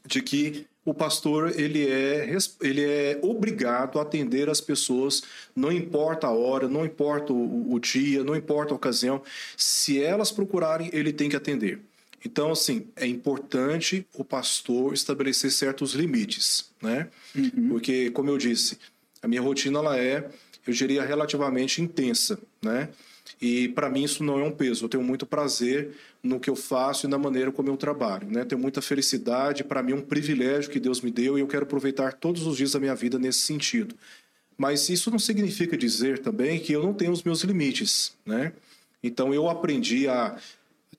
de 0.06 0.22
que 0.22 0.68
o 0.84 0.94
pastor 0.94 1.58
ele 1.60 1.88
é, 1.88 2.36
ele 2.60 2.84
é 2.84 3.20
obrigado 3.22 4.00
a 4.00 4.02
atender 4.02 4.50
as 4.50 4.60
pessoas, 4.60 5.22
não 5.56 5.72
importa 5.72 6.28
a 6.28 6.32
hora, 6.32 6.68
não 6.68 6.84
importa 6.84 7.32
o, 7.32 7.72
o 7.72 7.80
dia, 7.80 8.24
não 8.24 8.36
importa 8.36 8.74
a 8.74 8.76
ocasião. 8.76 9.22
Se 9.56 10.04
elas 10.04 10.32
procurarem, 10.32 10.90
ele 10.92 11.14
tem 11.14 11.30
que 11.30 11.36
atender. 11.36 11.80
Então, 12.24 12.52
assim, 12.52 12.88
é 12.96 13.06
importante 13.08 14.06
o 14.14 14.24
pastor 14.24 14.94
estabelecer 14.94 15.52
certos 15.52 15.94
limites, 15.94 16.72
né? 16.82 17.10
Uhum. 17.36 17.70
Porque, 17.70 18.12
como 18.12 18.30
eu 18.30 18.38
disse, 18.38 18.78
a 19.22 19.28
minha 19.28 19.42
rotina 19.42 19.80
ela 19.80 19.98
é, 19.98 20.30
eu 20.66 20.74
diria, 20.74 21.04
relativamente 21.04 21.82
intensa, 21.82 22.40
né? 22.62 22.90
E 23.42 23.70
para 23.70 23.90
mim 23.90 24.04
isso 24.04 24.24
não 24.24 24.40
é 24.40 24.44
um 24.44 24.52
peso. 24.52 24.86
Eu 24.86 24.90
tenho 24.90 25.04
muito 25.04 25.26
prazer 25.26 25.92
no 26.22 26.40
que 26.40 26.50
eu 26.50 26.56
faço 26.56 27.08
e 27.08 27.10
na 27.10 27.18
maneira 27.18 27.52
como 27.52 27.70
eu 27.70 27.78
trabalho. 27.78 28.30
Né? 28.30 28.46
Tenho 28.46 28.62
muita 28.62 28.82
felicidade, 28.82 29.64
para 29.64 29.82
mim 29.82 29.94
é 29.94 29.96
um 29.96 30.02
privilégio 30.02 30.70
que 30.70 30.80
Deus 30.80 31.02
me 31.02 31.10
deu 31.10 31.38
e 31.38 31.42
eu 31.42 31.48
quero 31.48 31.64
aproveitar 31.64 32.14
todos 32.14 32.46
os 32.46 32.56
dias 32.56 32.74
da 32.74 32.80
minha 32.80 32.94
vida 32.94 33.18
nesse 33.18 33.40
sentido. 33.40 33.96
Mas 34.56 34.90
isso 34.90 35.10
não 35.10 35.18
significa 35.18 35.76
dizer 35.76 36.20
também 36.20 36.60
que 36.60 36.72
eu 36.72 36.84
não 36.84 36.94
tenho 36.94 37.12
os 37.12 37.24
meus 37.24 37.42
limites. 37.42 38.14
Né? 38.24 38.54
Então 39.02 39.34
eu 39.34 39.50
aprendi 39.50 40.08
a 40.08 40.38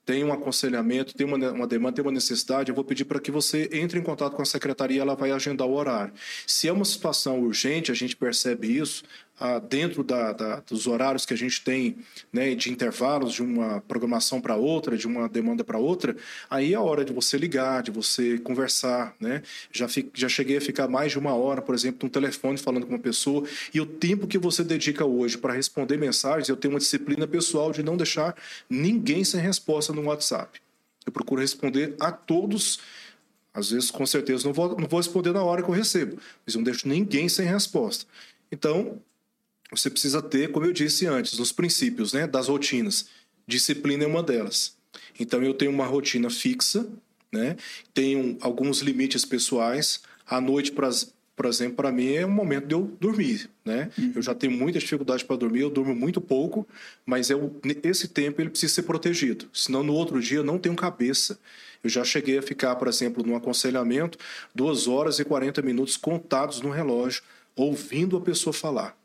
tem 0.05 0.23
um 0.23 0.33
aconselhamento, 0.33 1.13
tem 1.13 1.25
uma, 1.25 1.37
uma 1.51 1.67
demanda, 1.67 1.95
tem 1.95 2.05
uma 2.05 2.11
necessidade, 2.11 2.69
eu 2.69 2.75
vou 2.75 2.83
pedir 2.83 3.05
para 3.05 3.19
que 3.19 3.31
você 3.31 3.69
entre 3.71 3.99
em 3.99 4.03
contato 4.03 4.35
com 4.35 4.41
a 4.41 4.45
secretaria, 4.45 5.01
ela 5.01 5.15
vai 5.15 5.31
agendar 5.31 5.67
o 5.67 5.73
horário. 5.73 6.13
Se 6.45 6.67
é 6.67 6.73
uma 6.73 6.85
situação 6.85 7.39
urgente, 7.39 7.91
a 7.91 7.95
gente 7.95 8.15
percebe 8.15 8.77
isso, 8.77 9.03
dentro 9.67 10.03
da, 10.03 10.31
da, 10.31 10.59
dos 10.61 10.87
horários 10.87 11.25
que 11.25 11.33
a 11.33 11.37
gente 11.37 11.61
tem 11.63 11.97
né, 12.31 12.53
de 12.55 12.71
intervalos 12.71 13.33
de 13.33 13.41
uma 13.41 13.81
programação 13.81 14.39
para 14.39 14.55
outra, 14.55 14.97
de 14.97 15.07
uma 15.07 15.27
demanda 15.27 15.63
para 15.63 15.77
outra, 15.77 16.15
aí 16.49 16.73
é 16.73 16.75
a 16.75 16.81
hora 16.81 17.03
de 17.03 17.11
você 17.11 17.37
ligar, 17.37 17.83
de 17.83 17.91
você 17.91 18.37
conversar. 18.37 19.15
Né? 19.19 19.41
Já, 19.71 19.87
fi, 19.87 20.09
já 20.13 20.29
cheguei 20.29 20.57
a 20.57 20.61
ficar 20.61 20.87
mais 20.87 21.11
de 21.11 21.19
uma 21.19 21.33
hora, 21.33 21.61
por 21.61 21.75
exemplo, 21.75 21.99
no 22.03 22.09
telefone 22.09 22.57
falando 22.57 22.85
com 22.85 22.93
uma 22.93 22.99
pessoa, 22.99 23.45
e 23.73 23.81
o 23.81 23.85
tempo 23.85 24.27
que 24.27 24.37
você 24.37 24.63
dedica 24.63 25.03
hoje 25.05 25.37
para 25.37 25.53
responder 25.53 25.97
mensagens, 25.97 26.47
eu 26.47 26.55
tenho 26.55 26.73
uma 26.73 26.79
disciplina 26.79 27.27
pessoal 27.27 27.71
de 27.71 27.83
não 27.83 27.97
deixar 27.97 28.35
ninguém 28.69 29.23
sem 29.23 29.41
resposta 29.41 29.91
no 29.91 30.03
WhatsApp. 30.03 30.61
Eu 31.05 31.11
procuro 31.11 31.41
responder 31.41 31.95
a 31.99 32.11
todos 32.11 32.79
às 33.53 33.69
vezes, 33.69 33.91
com 33.91 34.03
certeza, 34.03 34.45
não 34.45 34.53
vou, 34.53 34.75
não 34.79 34.87
vou 34.87 34.99
responder 34.99 35.31
na 35.31 35.43
hora 35.43 35.61
que 35.61 35.69
eu 35.69 35.73
recebo, 35.75 36.17
mas 36.43 36.55
eu 36.55 36.59
não 36.59 36.63
deixo 36.63 36.87
ninguém 36.87 37.29
sem 37.29 37.45
resposta. 37.45 38.07
Então, 38.51 38.99
você 39.75 39.89
precisa 39.89 40.21
ter, 40.21 40.51
como 40.51 40.65
eu 40.65 40.73
disse 40.73 41.05
antes, 41.05 41.39
os 41.39 41.51
princípios 41.51 42.13
né, 42.13 42.27
das 42.27 42.47
rotinas. 42.47 43.07
Disciplina 43.47 44.03
é 44.03 44.07
uma 44.07 44.23
delas. 44.23 44.75
Então, 45.19 45.43
eu 45.43 45.53
tenho 45.53 45.71
uma 45.71 45.85
rotina 45.85 46.29
fixa, 46.29 46.87
né? 47.31 47.57
tenho 47.93 48.37
alguns 48.41 48.79
limites 48.79 49.25
pessoais. 49.25 50.01
À 50.25 50.39
noite, 50.39 50.71
por 50.71 51.45
exemplo, 51.45 51.75
para 51.75 51.91
mim 51.91 52.13
é 52.13 52.25
um 52.25 52.31
momento 52.31 52.67
de 52.67 52.75
eu 52.75 52.95
dormir. 52.99 53.49
Né? 53.65 53.89
Uhum. 53.97 54.13
Eu 54.15 54.21
já 54.21 54.33
tenho 54.33 54.53
muita 54.53 54.79
dificuldade 54.79 55.25
para 55.25 55.35
dormir, 55.35 55.61
eu 55.61 55.69
durmo 55.69 55.95
muito 55.95 56.21
pouco, 56.21 56.67
mas 57.05 57.29
eu, 57.29 57.59
esse 57.83 58.07
tempo 58.07 58.41
ele 58.41 58.49
precisa 58.49 58.73
ser 58.73 58.83
protegido. 58.83 59.49
Senão, 59.51 59.83
no 59.83 59.93
outro 59.93 60.21
dia, 60.21 60.37
eu 60.37 60.43
não 60.43 60.57
tenho 60.57 60.75
cabeça. 60.75 61.39
Eu 61.83 61.89
já 61.89 62.03
cheguei 62.03 62.37
a 62.37 62.41
ficar, 62.41 62.75
por 62.75 62.87
exemplo, 62.87 63.25
num 63.25 63.35
aconselhamento, 63.35 64.17
duas 64.55 64.87
horas 64.87 65.19
e 65.19 65.25
40 65.25 65.61
minutos 65.61 65.97
contados 65.97 66.61
no 66.61 66.69
relógio, 66.69 67.23
ouvindo 67.55 68.15
a 68.15 68.21
pessoa 68.21 68.53
falar 68.53 68.97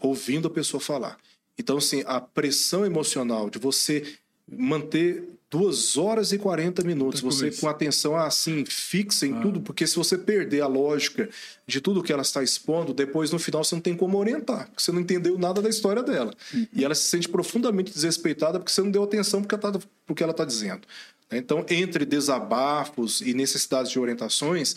ouvindo 0.00 0.48
a 0.48 0.50
pessoa 0.50 0.80
falar. 0.80 1.18
Então, 1.58 1.76
assim, 1.76 2.02
a 2.06 2.20
pressão 2.20 2.86
emocional 2.86 3.50
de 3.50 3.58
você 3.58 4.14
manter 4.50 5.24
duas 5.50 5.98
horas 5.98 6.32
e 6.32 6.38
40 6.38 6.84
minutos, 6.84 7.20
você 7.20 7.50
com 7.50 7.68
atenção 7.68 8.16
assim, 8.16 8.64
fixa 8.64 9.26
em 9.26 9.36
ah. 9.36 9.40
tudo, 9.40 9.60
porque 9.60 9.84
se 9.84 9.96
você 9.96 10.16
perder 10.16 10.60
a 10.60 10.68
lógica 10.68 11.28
de 11.66 11.80
tudo 11.80 12.02
que 12.02 12.12
ela 12.12 12.22
está 12.22 12.42
expondo, 12.42 12.94
depois 12.94 13.32
no 13.32 13.38
final 13.38 13.64
você 13.64 13.74
não 13.74 13.82
tem 13.82 13.96
como 13.96 14.16
orientar, 14.16 14.68
porque 14.68 14.82
você 14.82 14.92
não 14.92 15.00
entendeu 15.00 15.36
nada 15.36 15.60
da 15.60 15.68
história 15.68 16.02
dela. 16.02 16.32
Uhum. 16.54 16.66
E 16.72 16.84
ela 16.84 16.94
se 16.94 17.02
sente 17.02 17.28
profundamente 17.28 17.92
desrespeitada 17.92 18.60
porque 18.60 18.70
você 18.72 18.80
não 18.80 18.92
deu 18.92 19.02
atenção 19.02 19.42
porque 19.42 20.22
ela 20.22 20.30
está 20.30 20.32
tá 20.32 20.44
dizendo. 20.44 20.82
Então, 21.32 21.64
entre 21.68 22.04
desabafos 22.04 23.20
e 23.20 23.34
necessidades 23.34 23.90
de 23.90 23.98
orientações, 23.98 24.74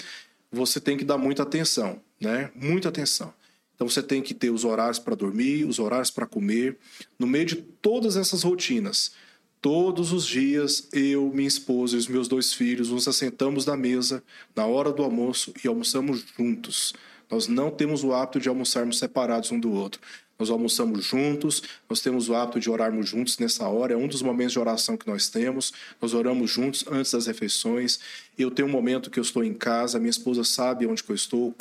você 0.51 0.79
tem 0.79 0.97
que 0.97 1.05
dar 1.05 1.17
muita 1.17 1.43
atenção, 1.43 1.99
né? 2.19 2.51
Muita 2.55 2.89
atenção. 2.89 3.33
Então 3.75 3.87
você 3.87 4.03
tem 4.03 4.21
que 4.21 4.33
ter 4.33 4.49
os 4.49 4.63
horários 4.63 4.99
para 4.99 5.15
dormir, 5.15 5.65
os 5.65 5.79
horários 5.79 6.11
para 6.11 6.25
comer. 6.25 6.77
No 7.17 7.27
meio 7.27 7.45
de 7.45 7.55
todas 7.55 8.15
essas 8.15 8.43
rotinas, 8.43 9.13
todos 9.61 10.11
os 10.11 10.25
dias 10.25 10.87
eu, 10.93 11.31
minha 11.33 11.47
esposa 11.47 11.95
e 11.95 11.99
os 11.99 12.07
meus 12.07 12.27
dois 12.27 12.53
filhos 12.53 12.89
nos 12.89 13.07
assentamos 13.07 13.65
na 13.65 13.75
mesa 13.77 14.23
na 14.55 14.65
hora 14.65 14.91
do 14.91 15.03
almoço 15.03 15.53
e 15.63 15.67
almoçamos 15.67 16.25
juntos. 16.37 16.93
Nós 17.29 17.47
não 17.47 17.71
temos 17.71 18.03
o 18.03 18.13
hábito 18.13 18.39
de 18.39 18.49
almoçarmos 18.49 18.99
separados 18.99 19.51
um 19.51 19.59
do 19.59 19.71
outro. 19.71 19.99
Nós 20.37 20.49
almoçamos 20.49 21.05
juntos, 21.05 21.61
nós 21.87 22.01
temos 22.01 22.27
o 22.27 22.35
hábito 22.35 22.59
de 22.59 22.69
orarmos 22.69 23.07
juntos 23.07 23.37
nessa 23.37 23.67
hora, 23.67 23.93
é 23.93 23.97
um 23.97 24.07
dos 24.07 24.21
momentos 24.21 24.53
de 24.53 24.59
oração 24.59 24.97
que 24.97 25.07
nós 25.07 25.29
temos. 25.29 25.71
Nós 26.01 26.13
oramos 26.13 26.49
juntos 26.49 26.83
antes 26.89 27.11
das 27.11 27.27
refeições. 27.27 27.99
Eu 28.37 28.49
tenho 28.49 28.67
um 28.67 28.71
momento 28.71 29.11
que 29.11 29.19
eu 29.19 29.21
estou 29.21 29.43
em 29.43 29.53
casa, 29.53 29.99
minha 29.99 30.09
esposa 30.09 30.43
sabe 30.43 30.87
onde 30.87 31.03
eu 31.07 31.15
estou, 31.15 31.55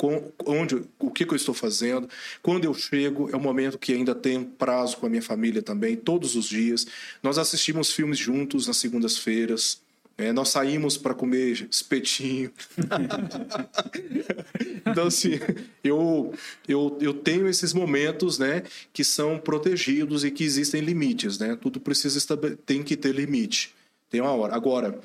onde, 0.45 0.81
o 0.97 1.11
que 1.11 1.23
eu 1.23 1.35
estou 1.35 1.53
fazendo. 1.53 2.09
Quando 2.41 2.65
eu 2.65 2.73
chego, 2.73 3.29
é 3.31 3.37
um 3.37 3.41
momento 3.41 3.77
que 3.77 3.93
ainda 3.93 4.15
tenho 4.15 4.43
prazo 4.43 4.97
com 4.97 5.05
a 5.05 5.09
minha 5.09 5.21
família 5.21 5.61
também, 5.61 5.95
todos 5.95 6.35
os 6.35 6.45
dias. 6.45 6.87
Nós 7.21 7.37
assistimos 7.37 7.91
filmes 7.91 8.17
juntos 8.17 8.65
nas 8.65 8.77
segundas-feiras. 8.77 9.82
É, 10.17 10.31
nós 10.31 10.49
saímos 10.49 10.95
para 10.95 11.13
comer 11.13 11.67
espetinho. 11.69 12.51
então, 14.85 15.07
assim, 15.07 15.39
eu, 15.83 16.33
eu, 16.67 16.97
eu 17.01 17.13
tenho 17.13 17.47
esses 17.47 17.73
momentos 17.73 18.37
né, 18.37 18.63
que 18.91 19.03
são 19.03 19.39
protegidos 19.39 20.23
e 20.23 20.29
que 20.29 20.43
existem 20.43 20.81
limites. 20.81 21.39
Né? 21.39 21.57
Tudo 21.59 21.79
precisa 21.79 22.19
tem 22.65 22.83
que 22.83 22.95
ter 22.95 23.13
limite. 23.13 23.73
Tem 24.09 24.21
uma 24.21 24.33
hora. 24.33 24.55
Agora, 24.55 24.99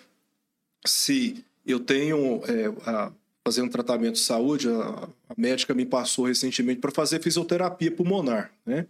se 0.86 1.42
eu 1.66 1.80
tenho. 1.80 2.42
É, 2.46 2.66
a, 2.88 3.12
fazendo 3.44 3.70
tratamento 3.70 4.14
de 4.14 4.20
saúde, 4.20 4.68
a, 4.68 5.08
a 5.30 5.34
médica 5.34 5.72
me 5.72 5.86
passou 5.86 6.26
recentemente 6.26 6.80
para 6.80 6.90
fazer 6.90 7.22
fisioterapia 7.22 7.90
pulmonar. 7.90 8.52
Né? 8.66 8.86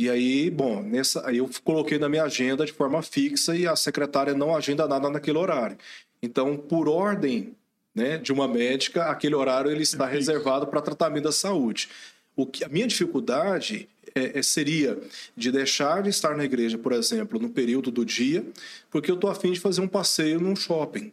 E 0.00 0.08
aí, 0.08 0.48
bom, 0.48 0.82
nessa, 0.82 1.28
aí 1.28 1.36
eu 1.36 1.50
coloquei 1.62 1.98
na 1.98 2.08
minha 2.08 2.22
agenda 2.22 2.64
de 2.64 2.72
forma 2.72 3.02
fixa 3.02 3.54
e 3.54 3.66
a 3.66 3.76
secretária 3.76 4.32
não 4.32 4.56
agenda 4.56 4.88
nada 4.88 5.10
naquele 5.10 5.36
horário. 5.36 5.76
Então, 6.22 6.56
por 6.56 6.88
ordem 6.88 7.54
né, 7.94 8.16
de 8.16 8.32
uma 8.32 8.48
médica, 8.48 9.10
aquele 9.10 9.34
horário 9.34 9.70
ele 9.70 9.82
está 9.82 10.08
é 10.08 10.10
reservado 10.10 10.66
para 10.66 10.80
tratamento 10.80 11.24
da 11.24 11.32
saúde. 11.32 11.90
O 12.34 12.46
que 12.46 12.64
a 12.64 12.68
minha 12.70 12.86
dificuldade 12.86 13.90
é, 14.14 14.38
é, 14.38 14.42
seria 14.42 14.98
de 15.36 15.52
deixar 15.52 16.02
de 16.02 16.08
estar 16.08 16.34
na 16.34 16.46
igreja, 16.46 16.78
por 16.78 16.92
exemplo, 16.92 17.38
no 17.38 17.50
período 17.50 17.90
do 17.90 18.02
dia, 18.02 18.42
porque 18.90 19.10
eu 19.10 19.16
estou 19.16 19.28
afim 19.28 19.52
de 19.52 19.60
fazer 19.60 19.82
um 19.82 19.88
passeio 19.88 20.40
num 20.40 20.56
shopping. 20.56 21.12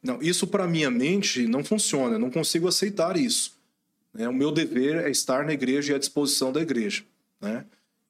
Não, 0.00 0.22
isso 0.22 0.46
para 0.46 0.68
minha 0.68 0.88
mente 0.88 1.48
não 1.48 1.64
funciona, 1.64 2.14
eu 2.14 2.20
não 2.20 2.30
consigo 2.30 2.68
aceitar 2.68 3.16
isso. 3.16 3.58
Né? 4.12 4.28
O 4.28 4.32
meu 4.32 4.52
dever 4.52 5.04
é 5.04 5.10
estar 5.10 5.44
na 5.44 5.52
igreja 5.52 5.92
e 5.92 5.96
à 5.96 5.98
disposição 5.98 6.52
da 6.52 6.62
igreja. 6.62 7.02
Né? 7.40 7.64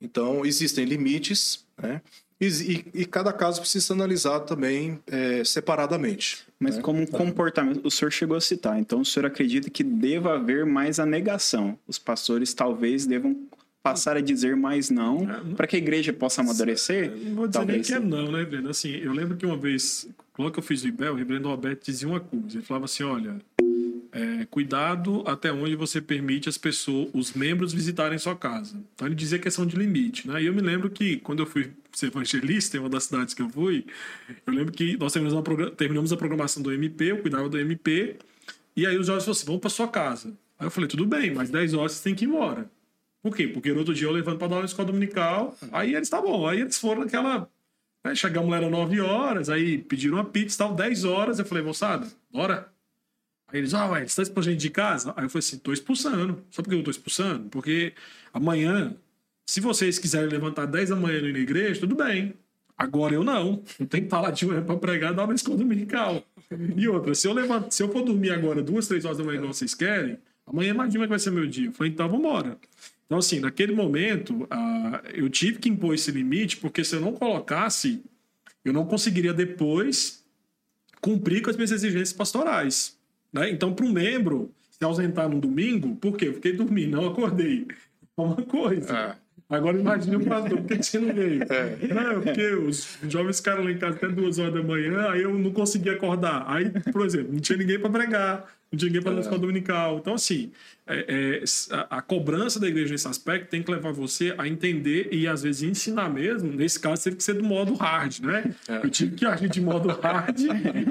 Então, 0.04 0.44
existem 0.44 0.84
limites, 0.84 1.64
né? 1.80 2.02
E, 2.40 2.46
e, 2.46 3.02
e, 3.02 3.06
cada 3.06 3.32
caso 3.32 3.60
precisa 3.60 3.86
ser 3.86 3.92
analisado 3.92 4.44
também 4.44 4.98
é, 5.06 5.42
separadamente. 5.44 6.44
Mas 6.58 6.76
né? 6.76 6.82
como 6.82 7.00
um 7.00 7.06
comportamento, 7.06 7.86
o 7.86 7.90
senhor 7.90 8.10
chegou 8.10 8.36
a 8.36 8.40
citar, 8.40 8.78
então 8.78 9.00
o 9.00 9.04
senhor 9.04 9.26
acredita 9.26 9.70
que 9.70 9.84
deva 9.84 10.34
haver 10.34 10.66
mais 10.66 10.98
a 10.98 11.06
negação? 11.06 11.78
Os 11.86 11.98
pastores 11.98 12.52
talvez 12.52 13.06
devam 13.06 13.36
passar 13.82 14.16
a 14.16 14.20
dizer 14.20 14.56
mais 14.56 14.90
não, 14.90 15.30
é, 15.30 15.54
para 15.54 15.66
que 15.66 15.76
a 15.76 15.78
igreja 15.78 16.12
possa 16.12 16.40
amadurecer? 16.40 17.10
Não 17.10 17.34
vou 17.34 17.46
dizer 17.46 17.58
talvez 17.58 17.76
nem 17.76 17.82
que 17.82 17.94
é 17.94 18.00
não, 18.00 18.32
né, 18.32 18.44
Breno? 18.44 18.68
Assim, 18.68 18.90
eu 18.90 19.12
lembro 19.12 19.36
que 19.36 19.46
uma 19.46 19.56
vez, 19.56 20.08
logo 20.36 20.50
que 20.50 20.58
eu 20.58 20.62
fiz 20.62 20.82
o 20.82 20.88
IBEL, 20.88 21.12
o 21.12 21.16
reverendo 21.16 21.48
Alberto 21.48 21.86
dizia 21.86 22.08
uma 22.08 22.20
coisa, 22.20 22.56
ele 22.56 22.62
falava 22.62 22.86
assim, 22.86 23.04
olha, 23.04 23.36
é, 24.14 24.46
cuidado 24.48 25.24
até 25.26 25.52
onde 25.52 25.74
você 25.74 26.00
permite 26.00 26.48
as 26.48 26.56
pessoas, 26.56 27.10
os 27.12 27.32
membros 27.32 27.72
visitarem 27.72 28.16
sua 28.16 28.36
casa. 28.36 28.80
Então 28.94 29.08
ele 29.08 29.14
dizia 29.16 29.40
questão 29.40 29.66
de 29.66 29.74
limite, 29.74 30.28
né? 30.28 30.40
E 30.40 30.46
eu 30.46 30.54
me 30.54 30.60
lembro 30.60 30.88
que 30.88 31.16
quando 31.16 31.40
eu 31.40 31.46
fui 31.46 31.72
ser 31.92 32.06
evangelista 32.06 32.76
em 32.76 32.80
uma 32.80 32.88
das 32.88 33.04
cidades 33.04 33.34
que 33.34 33.42
eu 33.42 33.50
fui, 33.50 33.84
eu 34.46 34.54
lembro 34.54 34.72
que 34.72 34.96
nós 34.96 35.12
terminamos, 35.12 35.48
uma, 35.48 35.70
terminamos 35.72 36.12
a 36.12 36.16
programação 36.16 36.62
do 36.62 36.72
MP, 36.72 37.10
eu 37.10 37.18
cuidava 37.18 37.48
do 37.48 37.58
MP, 37.58 38.16
e 38.76 38.86
aí 38.86 38.96
os 38.96 39.08
jovens 39.08 39.24
falaram 39.24 39.32
assim: 39.32 39.46
vamos 39.46 39.60
para 39.60 39.70
sua 39.70 39.88
casa. 39.88 40.28
Aí 40.60 40.66
eu 40.68 40.70
falei: 40.70 40.88
tudo 40.88 41.04
bem, 41.04 41.34
mas 41.34 41.50
10 41.50 41.74
horas 41.74 41.92
você 41.92 42.04
tem 42.04 42.14
que 42.14 42.24
ir 42.24 42.28
embora. 42.28 42.70
Por 43.20 43.34
quê? 43.34 43.48
Porque 43.48 43.72
no 43.72 43.80
outro 43.80 43.94
dia 43.94 44.06
eu 44.06 44.12
levanto 44.12 44.38
para 44.38 44.46
dar 44.46 44.54
aula 44.56 44.62
na 44.62 44.68
escola 44.68 44.86
dominical, 44.86 45.56
aí 45.72 45.96
eles 45.96 46.08
tá 46.08 46.22
bom, 46.22 46.46
aí 46.46 46.60
eles 46.60 46.78
foram 46.78 47.00
naquela. 47.00 47.50
Né, 48.04 48.14
chegamos 48.14 48.50
lá, 48.50 48.58
eram 48.58 48.70
9 48.70 49.00
horas, 49.00 49.48
aí 49.48 49.78
pediram 49.78 50.18
uma 50.18 50.24
pizza, 50.24 50.58
tal, 50.58 50.72
10 50.72 51.04
horas, 51.04 51.38
eu 51.40 51.44
falei: 51.44 51.64
moçada, 51.64 52.06
bora. 52.30 52.73
Aí 53.54 53.60
eles, 53.60 53.72
ah, 53.72 53.86
ué, 53.86 54.00
você 54.00 54.06
está 54.06 54.22
expulsando 54.24 54.56
de 54.56 54.68
casa? 54.68 55.14
Aí 55.16 55.24
eu 55.24 55.30
falei 55.30 55.38
assim, 55.38 55.54
estou 55.54 55.72
expulsando. 55.72 56.42
Sabe 56.50 56.64
por 56.64 56.70
que 56.70 56.74
eu 56.74 56.78
estou 56.80 56.90
expulsando? 56.90 57.48
Porque 57.50 57.92
amanhã, 58.32 58.96
se 59.46 59.60
vocês 59.60 59.96
quiserem 59.96 60.28
levantar 60.28 60.66
10 60.66 60.88
da 60.88 60.96
manhã 60.96 61.22
na 61.22 61.38
igreja, 61.38 61.78
tudo 61.78 61.94
bem. 61.94 62.34
Agora 62.76 63.14
eu 63.14 63.22
não. 63.22 63.62
Eu 63.78 63.86
tenho 63.86 64.02
que 64.02 64.06
estar 64.08 64.20
lá 64.20 64.32
de 64.32 64.44
manhã 64.44 64.60
para 64.60 64.76
pregar 64.76 65.12
uma 65.12 65.32
escola 65.32 65.56
dominical. 65.56 66.26
E 66.76 66.88
outra, 66.88 67.14
se 67.14 67.28
eu, 67.28 67.32
levanto, 67.32 67.70
se 67.70 67.80
eu 67.80 67.92
for 67.92 68.02
dormir 68.02 68.32
agora 68.32 68.60
duas, 68.60 68.88
três 68.88 69.04
horas 69.04 69.18
da 69.18 69.24
manhã, 69.24 69.36
igual 69.38 69.54
vocês 69.54 69.72
querem, 69.72 70.18
amanhã 70.44 70.70
imagina 70.70 71.04
que 71.04 71.10
vai 71.10 71.18
ser 71.20 71.30
meu 71.30 71.46
dia. 71.46 71.68
Eu 71.68 71.72
falei, 71.72 71.92
então 71.92 72.08
vamos 72.08 72.26
embora. 72.26 72.58
Então, 73.06 73.18
assim, 73.18 73.38
naquele 73.38 73.72
momento, 73.72 74.34
uh, 74.42 75.06
eu 75.12 75.30
tive 75.30 75.60
que 75.60 75.68
impor 75.68 75.94
esse 75.94 76.10
limite, 76.10 76.56
porque 76.56 76.82
se 76.82 76.96
eu 76.96 77.00
não 77.00 77.12
colocasse, 77.12 78.02
eu 78.64 78.72
não 78.72 78.84
conseguiria 78.84 79.32
depois 79.32 80.24
cumprir 81.00 81.40
com 81.40 81.50
as 81.50 81.56
minhas 81.56 81.70
exigências 81.70 82.12
pastorais. 82.12 82.98
Né? 83.34 83.50
Então, 83.50 83.74
para 83.74 83.84
um 83.84 83.92
membro 83.92 84.54
se 84.70 84.82
ausentar 84.84 85.28
no 85.28 85.40
domingo, 85.40 85.96
por 85.96 86.16
quê? 86.16 86.32
Fiquei 86.32 86.52
dormindo, 86.52 86.96
não 86.96 87.08
acordei. 87.08 87.66
É 88.16 88.20
uma 88.20 88.36
coisa. 88.36 88.96
É. 88.96 89.23
Agora 89.56 89.78
imagine 89.78 90.16
o 90.16 90.24
pastor, 90.24 90.58
por 90.60 90.76
que 90.76 90.82
você 90.82 90.98
não 90.98 91.14
veio? 91.14 91.42
É. 91.42 91.76
Não, 91.94 92.20
porque 92.20 92.54
os 92.54 92.98
jovens 93.08 93.38
ficaram 93.38 93.64
lá 93.64 93.70
em 93.70 93.78
casa 93.78 93.96
até 93.96 94.08
duas 94.08 94.38
horas 94.38 94.54
da 94.54 94.62
manhã, 94.62 95.10
aí 95.10 95.22
eu 95.22 95.32
não 95.32 95.50
conseguia 95.52 95.92
acordar. 95.92 96.44
Aí, 96.46 96.70
por 96.92 97.04
exemplo, 97.04 97.32
não 97.32 97.40
tinha 97.40 97.58
ninguém 97.58 97.78
para 97.78 97.90
pregar, 97.90 98.54
não 98.70 98.78
tinha 98.78 98.88
ninguém 98.88 99.02
para 99.02 99.12
é. 99.12 99.16
a 99.16 99.20
escola 99.20 99.38
dominical. 99.38 99.98
Então, 99.98 100.14
assim, 100.14 100.50
é, 100.86 101.40
é, 101.40 101.44
a, 101.74 101.98
a, 101.98 102.02
cobrança 102.02 102.60
da 102.60 102.68
igreja 102.68 102.92
nesse 102.92 103.08
aspecto 103.08 103.48
tem 103.48 103.62
que 103.62 103.70
levar 103.70 103.92
você 103.92 104.34
a 104.36 104.46
entender 104.46 105.08
e, 105.12 105.26
às 105.26 105.42
vezes, 105.42 105.62
ensinar 105.62 106.10
mesmo. 106.10 106.52
Nesse 106.52 106.78
caso, 106.78 107.04
teve 107.04 107.16
que 107.16 107.22
ser 107.22 107.34
do 107.34 107.44
modo 107.44 107.74
hard, 107.74 108.20
né? 108.20 108.54
É. 108.68 108.76
Eu 108.84 108.90
tive 108.90 109.14
que 109.14 109.24
agir 109.24 109.48
de 109.48 109.60
modo 109.60 109.88
hard, 109.88 110.36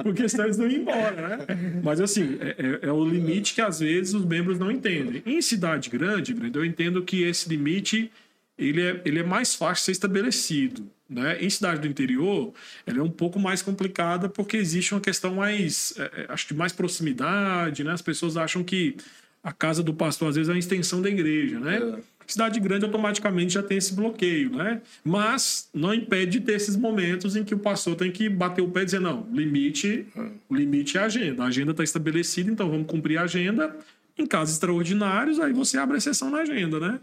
porque 0.02 0.28
senão 0.28 0.46
eles 0.46 0.58
não 0.58 0.68
iam 0.68 0.82
embora, 0.82 1.38
né? 1.38 1.82
Mas, 1.84 2.02
assim, 2.02 2.38
é, 2.40 2.56
é, 2.58 2.88
é, 2.88 2.92
o 2.92 3.06
limite 3.06 3.54
que, 3.54 3.62
às 3.62 3.80
vezes, 3.80 4.14
os 4.14 4.26
membros 4.26 4.58
não 4.58 4.72
entendem. 4.72 5.22
Em 5.26 5.42
cidade 5.42 5.90
grande, 5.90 6.36
eu 6.54 6.66
entendo 6.66 7.04
que 7.04 7.24
esse 7.24 7.48
limite 7.50 8.12
ele 8.58 8.82
é, 8.82 9.02
ele 9.06 9.20
é 9.20 9.24
mais 9.24 9.56
fácil 9.56 9.82
de 9.82 9.86
ser 9.86 9.92
estabelecido. 9.94 10.90
Né? 11.10 11.44
Em 11.44 11.50
cidade 11.50 11.82
do 11.82 11.88
interior, 11.88 12.54
ela 12.86 13.00
é 13.00 13.02
um 13.02 13.10
pouco 13.10 13.40
mais 13.40 13.62
complicada 13.62 14.28
porque 14.30 14.58
existe 14.58 14.94
uma 14.94 15.02
questão 15.02 15.36
mais, 15.36 15.94
é, 15.98 16.22
é, 16.22 16.26
acho 16.30 16.48
que 16.48 16.54
mais 16.54 16.74
proximidade, 16.74 17.84
né? 17.84 17.92
As 17.92 18.02
pessoas 18.02 18.36
acham 18.36 18.64
que 18.64 18.96
a 19.44 19.52
casa 19.52 19.84
do 19.84 19.94
pastor 19.94 20.30
às 20.30 20.36
vezes 20.36 20.50
é 20.50 20.54
a 20.54 20.58
extensão 20.58 21.02
da 21.02 21.10
igreja, 21.10 21.60
né? 21.60 21.78
É. 21.78 22.14
Cidade 22.26 22.58
grande 22.60 22.86
automaticamente 22.86 23.54
já 23.54 23.62
tem 23.62 23.78
esse 23.78 23.94
bloqueio, 23.94 24.56
né? 24.56 24.82
Mas 25.04 25.70
não 25.74 25.94
impede 25.94 26.40
de 26.40 26.46
ter 26.46 26.54
esses 26.54 26.78
momentos 26.78 27.36
em 27.36 27.44
que 27.44 27.54
o 27.54 27.60
pastor 27.60 27.96
tem 27.96 28.10
que 28.12 28.30
bater 28.30 28.62
o 28.62 28.70
pé 28.70 28.84
e 28.84 28.86
dizer 28.86 29.02
não, 29.02 29.28
limite, 29.32 30.08
é. 30.16 30.28
o 30.48 30.56
limite 30.56 30.98
é 30.98 31.02
a 31.02 31.06
agenda. 31.06 31.44
A 31.44 31.48
agenda 31.48 31.72
está 31.72 31.84
estabelecida, 31.84 32.50
então 32.50 32.70
vamos 32.70 32.88
cumprir 32.88 33.18
a 33.18 33.24
agenda. 33.24 33.76
Em 34.18 34.26
casos 34.26 34.56
extraordinários, 34.56 35.40
aí 35.40 35.52
você 35.52 35.78
abre 35.78 35.98
exceção 35.98 36.30
na 36.30 36.40
agenda, 36.40 36.80
né? 36.80 37.00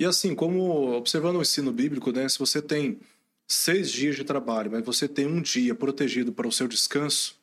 E 0.00 0.04
assim, 0.06 0.34
como 0.34 0.96
observando 0.96 1.36
o 1.36 1.42
ensino 1.42 1.70
bíblico, 1.70 2.10
né, 2.10 2.26
se 2.26 2.38
você 2.38 2.62
tem 2.62 2.98
seis 3.46 3.90
dias 3.90 4.16
de 4.16 4.24
trabalho, 4.24 4.70
mas 4.70 4.82
você 4.82 5.06
tem 5.06 5.26
um 5.26 5.42
dia 5.42 5.74
protegido 5.74 6.32
para 6.32 6.48
o 6.48 6.52
seu 6.52 6.66
descanso, 6.66 7.38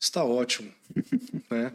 está 0.00 0.24
ótimo, 0.24 0.72
né? 1.50 1.74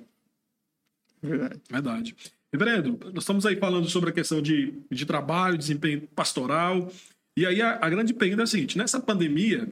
Verdade. 1.22 1.62
Verdade. 1.70 2.16
Reverendo, 2.52 3.00
nós 3.14 3.24
estamos 3.24 3.46
aí 3.46 3.56
falando 3.56 3.88
sobre 3.88 4.10
a 4.10 4.14
questão 4.14 4.42
de, 4.42 4.74
de 4.90 5.06
trabalho, 5.06 5.60
desempenho 5.60 6.08
pastoral. 6.16 6.92
E 7.38 7.46
aí 7.46 7.62
a, 7.62 7.78
a 7.80 7.88
grande 7.88 8.12
pergunta 8.12 8.42
é 8.42 8.46
a 8.46 8.48
seguinte: 8.48 8.80
nessa 8.80 9.00
pandemia, 9.00 9.72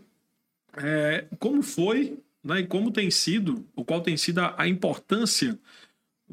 é, 0.78 1.26
como 1.40 1.64
foi 1.64 2.16
né, 2.44 2.60
e 2.60 2.68
como 2.68 2.92
tem 2.92 3.10
sido, 3.10 3.66
ou 3.76 3.84
qual 3.84 4.02
tem 4.02 4.18
sido 4.18 4.40
a, 4.40 4.54
a 4.56 4.68
importância 4.68 5.58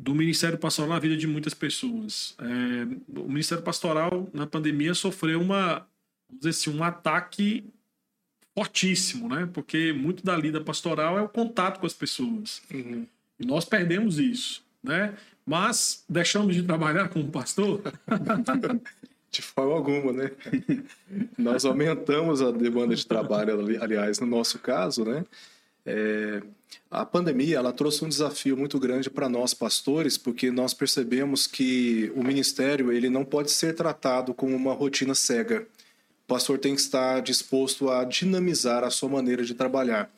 do 0.01 0.15
Ministério 0.15 0.57
Pastoral 0.57 0.91
na 0.91 0.99
vida 0.99 1.17
de 1.17 1.27
muitas 1.27 1.53
pessoas. 1.53 2.35
É, 2.39 3.19
o 3.19 3.29
Ministério 3.29 3.63
Pastoral, 3.63 4.29
na 4.33 4.47
pandemia, 4.47 4.95
sofreu 4.95 5.41
uma, 5.41 5.87
vamos 6.29 6.41
dizer 6.41 6.51
assim, 6.51 6.71
um 6.71 6.83
ataque 6.83 7.65
fortíssimo, 8.55 9.29
né? 9.29 9.49
Porque 9.53 9.93
muito 9.93 10.25
da 10.25 10.37
lida 10.37 10.61
pastoral 10.61 11.19
é 11.19 11.23
o 11.23 11.29
contato 11.29 11.79
com 11.81 11.87
as 11.87 11.93
pessoas. 11.93 12.63
Uhum. 12.73 13.07
E 13.39 13.47
nós 13.47 13.65
perdemos 13.65 14.19
isso, 14.19 14.65
né? 14.83 15.15
Mas 15.45 16.05
deixamos 16.09 16.55
de 16.55 16.63
trabalhar 16.63 17.09
como 17.09 17.31
pastor? 17.31 17.83
de 19.31 19.43
forma 19.43 19.75
alguma, 19.75 20.13
né? 20.13 20.31
nós 21.37 21.65
aumentamos 21.65 22.41
a 22.41 22.51
demanda 22.51 22.95
de 22.95 23.07
trabalho, 23.07 23.83
aliás, 23.83 24.19
no 24.19 24.27
nosso 24.27 24.59
caso, 24.59 25.05
né? 25.05 25.25
É, 25.85 26.43
a 26.91 27.05
pandemia 27.07 27.57
ela 27.57 27.73
trouxe 27.73 28.05
um 28.05 28.09
desafio 28.09 28.57
muito 28.57 28.79
grande 28.79 29.09
para 29.09 29.29
nós 29.29 29.55
pastores, 29.55 30.19
porque 30.19 30.51
nós 30.51 30.75
percebemos 30.75 31.47
que 31.47 32.13
o 32.17 32.23
ministério 32.25 32.91
ele 32.93 33.09
não 33.09 33.25
pode 33.25 33.51
ser 33.51 33.75
tratado 33.75 34.35
como 34.35 34.57
uma 34.57 34.73
rotina 34.73 35.15
cega. 35.15 35.67
O 36.25 36.29
pastor 36.29 36.59
tem 36.59 36.75
que 36.75 36.81
estar 36.81 37.21
disposto 37.23 37.91
a 37.91 38.05
dinamizar 38.05 38.83
a 38.83 38.91
sua 38.91 39.09
maneira 39.09 39.45
de 39.45 39.55
trabalhar. 39.55 40.11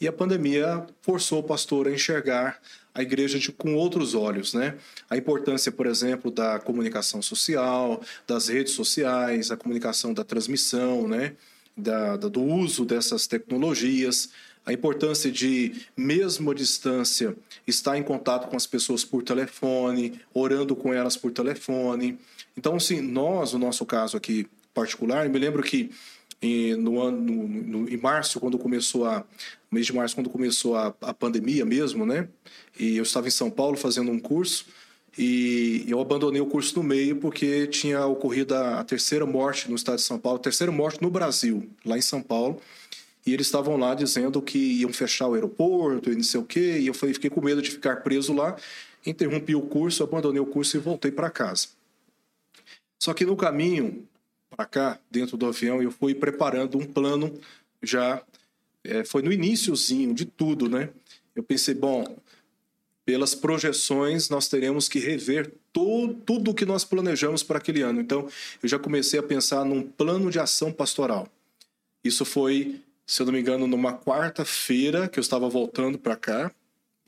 E 0.00 0.08
a 0.08 0.12
pandemia 0.12 0.86
forçou 1.02 1.40
o 1.40 1.42
pastor 1.42 1.86
a 1.86 1.92
enxergar 1.92 2.60
a 2.94 3.02
igreja 3.02 3.38
de, 3.38 3.52
com 3.52 3.74
outros 3.74 4.14
olhos, 4.14 4.54
né? 4.54 4.76
A 5.08 5.16
importância, 5.16 5.70
por 5.70 5.86
exemplo, 5.86 6.30
da 6.30 6.58
comunicação 6.58 7.20
social, 7.20 8.02
das 8.26 8.48
redes 8.48 8.72
sociais, 8.72 9.50
a 9.50 9.56
comunicação 9.56 10.14
da 10.14 10.24
transmissão, 10.24 11.06
né? 11.06 11.34
Da, 11.76 12.16
da, 12.16 12.28
do 12.28 12.42
uso 12.42 12.84
dessas 12.84 13.26
tecnologias, 13.26 14.30
a 14.64 14.72
importância 14.72 15.30
de, 15.30 15.86
mesmo 15.96 16.50
à 16.50 16.54
distância, 16.54 17.36
estar 17.66 17.96
em 17.96 18.02
contato 18.02 18.48
com 18.48 18.56
as 18.56 18.66
pessoas 18.66 19.04
por 19.04 19.22
telefone, 19.22 20.20
orando 20.32 20.76
com 20.76 20.92
elas 20.92 21.16
por 21.16 21.32
telefone. 21.32 22.18
Então, 22.56 22.76
assim, 22.76 23.00
nós, 23.00 23.52
no 23.52 23.58
nosso 23.58 23.84
caso 23.86 24.16
aqui 24.16 24.46
particular, 24.74 25.26
eu 25.26 25.32
me 25.32 25.38
lembro 25.38 25.62
que 25.62 25.90
em, 26.42 26.74
no 26.74 27.00
ano, 27.00 27.18
no, 27.20 27.48
no, 27.48 27.88
em 27.88 27.96
março, 27.96 28.40
quando 28.40 28.58
começou 28.58 29.04
a, 29.04 29.24
mês 29.70 29.86
de 29.86 29.94
março, 29.94 30.14
quando 30.14 30.30
começou 30.30 30.76
a, 30.76 30.94
a 31.00 31.14
pandemia 31.14 31.64
mesmo, 31.64 32.06
né? 32.06 32.28
E 32.78 32.96
eu 32.96 33.02
estava 33.02 33.28
em 33.28 33.30
São 33.30 33.50
Paulo 33.50 33.76
fazendo 33.76 34.10
um 34.10 34.18
curso 34.18 34.66
e 35.18 35.84
eu 35.88 36.00
abandonei 36.00 36.40
o 36.40 36.46
curso 36.46 36.76
no 36.76 36.82
meio 36.82 37.16
porque 37.16 37.66
tinha 37.66 38.04
ocorrido 38.06 38.54
a, 38.54 38.80
a 38.80 38.84
terceira 38.84 39.26
morte 39.26 39.68
no 39.68 39.76
estado 39.76 39.96
de 39.96 40.02
São 40.02 40.18
Paulo, 40.18 40.38
terceira 40.38 40.72
morte 40.72 41.02
no 41.02 41.10
Brasil, 41.10 41.68
lá 41.84 41.98
em 41.98 42.02
São 42.02 42.22
Paulo. 42.22 42.60
E 43.26 43.32
eles 43.34 43.46
estavam 43.46 43.76
lá 43.76 43.94
dizendo 43.94 44.40
que 44.40 44.58
iam 44.58 44.92
fechar 44.92 45.28
o 45.28 45.34
aeroporto 45.34 46.10
e 46.10 46.16
não 46.16 46.22
sei 46.22 46.40
o 46.40 46.44
quê. 46.44 46.78
E 46.80 46.86
eu 46.86 46.94
falei, 46.94 47.14
fiquei 47.14 47.30
com 47.30 47.40
medo 47.40 47.60
de 47.60 47.70
ficar 47.70 47.96
preso 47.96 48.32
lá. 48.32 48.56
Interrompi 49.04 49.54
o 49.54 49.62
curso, 49.62 50.02
abandonei 50.02 50.40
o 50.40 50.46
curso 50.46 50.76
e 50.76 50.80
voltei 50.80 51.10
para 51.10 51.30
casa. 51.30 51.68
Só 52.98 53.14
que 53.14 53.24
no 53.24 53.36
caminho 53.36 54.06
para 54.50 54.66
cá, 54.66 54.98
dentro 55.10 55.36
do 55.36 55.46
avião, 55.46 55.82
eu 55.82 55.90
fui 55.90 56.14
preparando 56.14 56.76
um 56.76 56.84
plano 56.84 57.32
já. 57.82 58.22
É, 58.82 59.04
foi 59.04 59.22
no 59.22 59.32
iníciozinho 59.32 60.14
de 60.14 60.24
tudo, 60.24 60.68
né? 60.68 60.90
Eu 61.34 61.42
pensei, 61.42 61.74
bom, 61.74 62.04
pelas 63.04 63.34
projeções, 63.34 64.28
nós 64.28 64.48
teremos 64.48 64.88
que 64.88 64.98
rever 64.98 65.52
tudo 65.72 66.50
o 66.50 66.54
que 66.54 66.64
nós 66.64 66.84
planejamos 66.84 67.42
para 67.42 67.58
aquele 67.58 67.82
ano. 67.82 68.00
Então, 68.00 68.28
eu 68.62 68.68
já 68.68 68.78
comecei 68.78 69.18
a 69.18 69.22
pensar 69.22 69.64
num 69.64 69.82
plano 69.82 70.30
de 70.30 70.38
ação 70.38 70.72
pastoral. 70.72 71.28
Isso 72.04 72.24
foi, 72.24 72.80
se 73.10 73.20
eu 73.22 73.26
não 73.26 73.32
me 73.32 73.40
engano, 73.40 73.66
numa 73.66 73.92
quarta-feira 73.92 75.08
que 75.08 75.18
eu 75.18 75.20
estava 75.20 75.48
voltando 75.48 75.98
para 75.98 76.14
cá, 76.14 76.52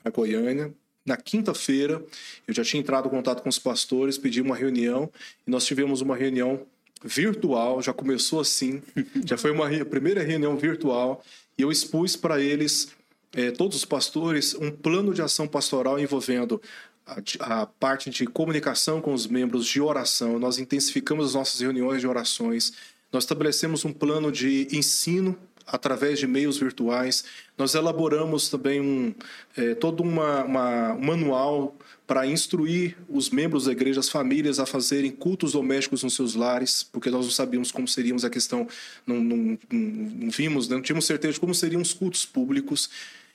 para 0.03 0.11
Goiânia. 0.11 0.73
Na 1.05 1.15
quinta-feira, 1.15 2.03
eu 2.45 2.53
já 2.53 2.61
tinha 2.61 2.81
entrado 2.81 3.07
em 3.07 3.09
contato 3.09 3.41
com 3.41 3.47
os 3.47 3.57
pastores, 3.57 4.17
pedi 4.17 4.41
uma 4.41 4.53
reunião 4.53 5.09
e 5.47 5.49
nós 5.49 5.65
tivemos 5.65 6.01
uma 6.01 6.13
reunião 6.13 6.67
virtual. 7.01 7.81
Já 7.81 7.93
começou 7.93 8.41
assim, 8.41 8.81
já 9.25 9.37
foi 9.37 9.51
uma 9.51 9.69
primeira 9.85 10.21
reunião 10.21 10.57
virtual 10.57 11.23
e 11.57 11.61
eu 11.61 11.71
expus 11.71 12.17
para 12.17 12.37
eles 12.41 12.89
é, 13.31 13.51
todos 13.51 13.77
os 13.77 13.85
pastores, 13.85 14.55
um 14.55 14.71
plano 14.71 15.13
de 15.13 15.21
ação 15.21 15.47
pastoral 15.47 15.97
envolvendo 15.97 16.61
a, 17.07 17.61
a, 17.61 17.65
parte 17.65 18.09
de 18.09 18.25
comunicação 18.25 18.99
com 18.99 19.13
os 19.13 19.25
membros, 19.25 19.65
de 19.65 19.79
oração. 19.79 20.37
Nós 20.37 20.57
intensificamos 20.57 21.27
as 21.27 21.33
nossas 21.33 21.61
reuniões 21.61 22.01
de 22.01 22.07
orações. 22.07 22.73
Nós 23.09 23.23
estabelecemos 23.23 23.85
um 23.85 23.93
plano 23.93 24.33
de 24.33 24.67
ensino 24.69 25.37
através 25.65 26.19
de 26.19 26.27
meios 26.27 26.57
virtuais. 26.57 27.23
Nós 27.57 27.75
elaboramos 27.75 28.49
também 28.49 28.81
um, 28.81 29.13
é, 29.55 29.75
todo 29.75 30.01
uma, 30.01 30.43
uma, 30.43 30.93
um 30.93 31.05
manual 31.05 31.75
para 32.05 32.27
instruir 32.27 32.97
os 33.07 33.29
membros 33.29 33.65
da 33.65 33.71
igreja, 33.71 33.99
as 33.99 34.09
famílias, 34.09 34.59
a 34.59 34.65
fazerem 34.65 35.11
cultos 35.11 35.53
domésticos 35.53 36.03
nos 36.03 36.15
seus 36.15 36.35
lares, 36.35 36.83
porque 36.83 37.09
nós 37.09 37.25
não 37.25 37.31
sabíamos 37.31 37.71
como 37.71 37.87
seríamos 37.87 38.25
a 38.25 38.29
questão, 38.29 38.67
não, 39.07 39.23
não, 39.23 39.37
não, 39.37 39.57
não 39.69 40.29
vimos, 40.29 40.67
não 40.67 40.81
tínhamos 40.81 41.05
certeza 41.05 41.35
de 41.35 41.39
como 41.39 41.55
seriam 41.55 41.81
os 41.81 41.93
cultos 41.93 42.25
públicos 42.25 42.89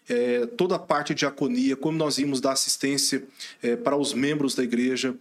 é, 0.08 0.46
toda 0.46 0.76
a 0.76 0.78
parte 0.78 1.14
de 1.14 1.20
diaconia, 1.20 1.76
como 1.76 1.96
nós 1.98 2.18
íamos 2.18 2.40
dar 2.40 2.52
assistência 2.52 3.22
é, 3.62 3.76
para 3.76 3.96
os 3.96 4.14
membros 4.14 4.54
da 4.54 4.62
igreja 4.64 5.14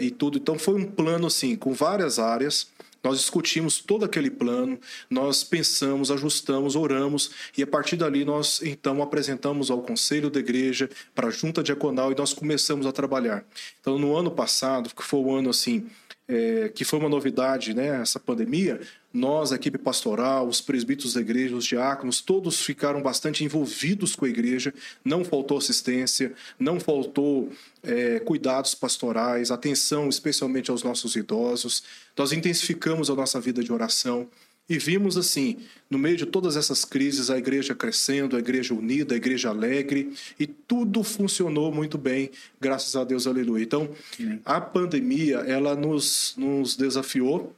e 0.00 0.10
tudo. 0.10 0.38
Então 0.38 0.58
foi 0.58 0.74
um 0.74 0.84
plano 0.84 1.26
assim, 1.26 1.54
com 1.56 1.72
várias 1.72 2.18
áreas. 2.18 2.68
Nós 3.04 3.18
discutimos 3.18 3.78
todo 3.78 4.06
aquele 4.06 4.30
plano, 4.30 4.80
nós 5.10 5.44
pensamos, 5.44 6.10
ajustamos, 6.10 6.74
oramos 6.74 7.30
e 7.56 7.62
a 7.62 7.66
partir 7.66 7.96
dali 7.96 8.24
nós 8.24 8.62
então 8.62 9.02
apresentamos 9.02 9.70
ao 9.70 9.82
conselho 9.82 10.30
da 10.30 10.40
igreja, 10.40 10.88
para 11.14 11.28
a 11.28 11.30
junta 11.30 11.62
diaconal 11.62 12.10
e 12.10 12.14
nós 12.14 12.32
começamos 12.32 12.86
a 12.86 12.92
trabalhar. 12.92 13.44
Então 13.78 13.98
no 13.98 14.16
ano 14.16 14.30
passado, 14.30 14.88
que 14.94 15.02
foi 15.02 15.20
o 15.20 15.36
ano 15.36 15.50
assim 15.50 15.86
é, 16.26 16.70
que 16.70 16.84
foi 16.84 16.98
uma 16.98 17.08
novidade, 17.08 17.74
né, 17.74 18.00
essa 18.00 18.18
pandemia, 18.18 18.80
nós, 19.12 19.52
a 19.52 19.56
equipe 19.56 19.78
pastoral, 19.78 20.48
os 20.48 20.60
presbíteros 20.60 21.14
da 21.14 21.20
igreja, 21.20 21.54
os 21.54 21.64
diáconos, 21.64 22.20
todos 22.20 22.60
ficaram 22.62 23.00
bastante 23.02 23.44
envolvidos 23.44 24.16
com 24.16 24.24
a 24.24 24.28
igreja, 24.28 24.74
não 25.04 25.24
faltou 25.24 25.58
assistência, 25.58 26.32
não 26.58 26.80
faltou 26.80 27.50
é, 27.82 28.18
cuidados 28.20 28.74
pastorais, 28.74 29.50
atenção 29.50 30.08
especialmente 30.08 30.70
aos 30.70 30.82
nossos 30.82 31.14
idosos. 31.14 31.84
Nós 32.16 32.32
intensificamos 32.32 33.08
a 33.10 33.14
nossa 33.14 33.40
vida 33.40 33.62
de 33.62 33.72
oração. 33.72 34.28
E 34.66 34.78
vimos 34.78 35.18
assim, 35.18 35.58
no 35.90 35.98
meio 35.98 36.16
de 36.16 36.24
todas 36.24 36.56
essas 36.56 36.84
crises, 36.86 37.28
a 37.28 37.36
igreja 37.36 37.74
crescendo, 37.74 38.34
a 38.34 38.38
igreja 38.38 38.72
unida, 38.72 39.14
a 39.14 39.16
igreja 39.16 39.50
alegre, 39.50 40.14
e 40.40 40.46
tudo 40.46 41.04
funcionou 41.04 41.70
muito 41.70 41.98
bem, 41.98 42.30
graças 42.58 42.96
a 42.96 43.04
Deus, 43.04 43.26
aleluia. 43.26 43.62
Então, 43.62 43.90
a 44.44 44.60
pandemia, 44.60 45.38
ela 45.40 45.74
nos, 45.74 46.34
nos 46.38 46.76
desafiou, 46.76 47.54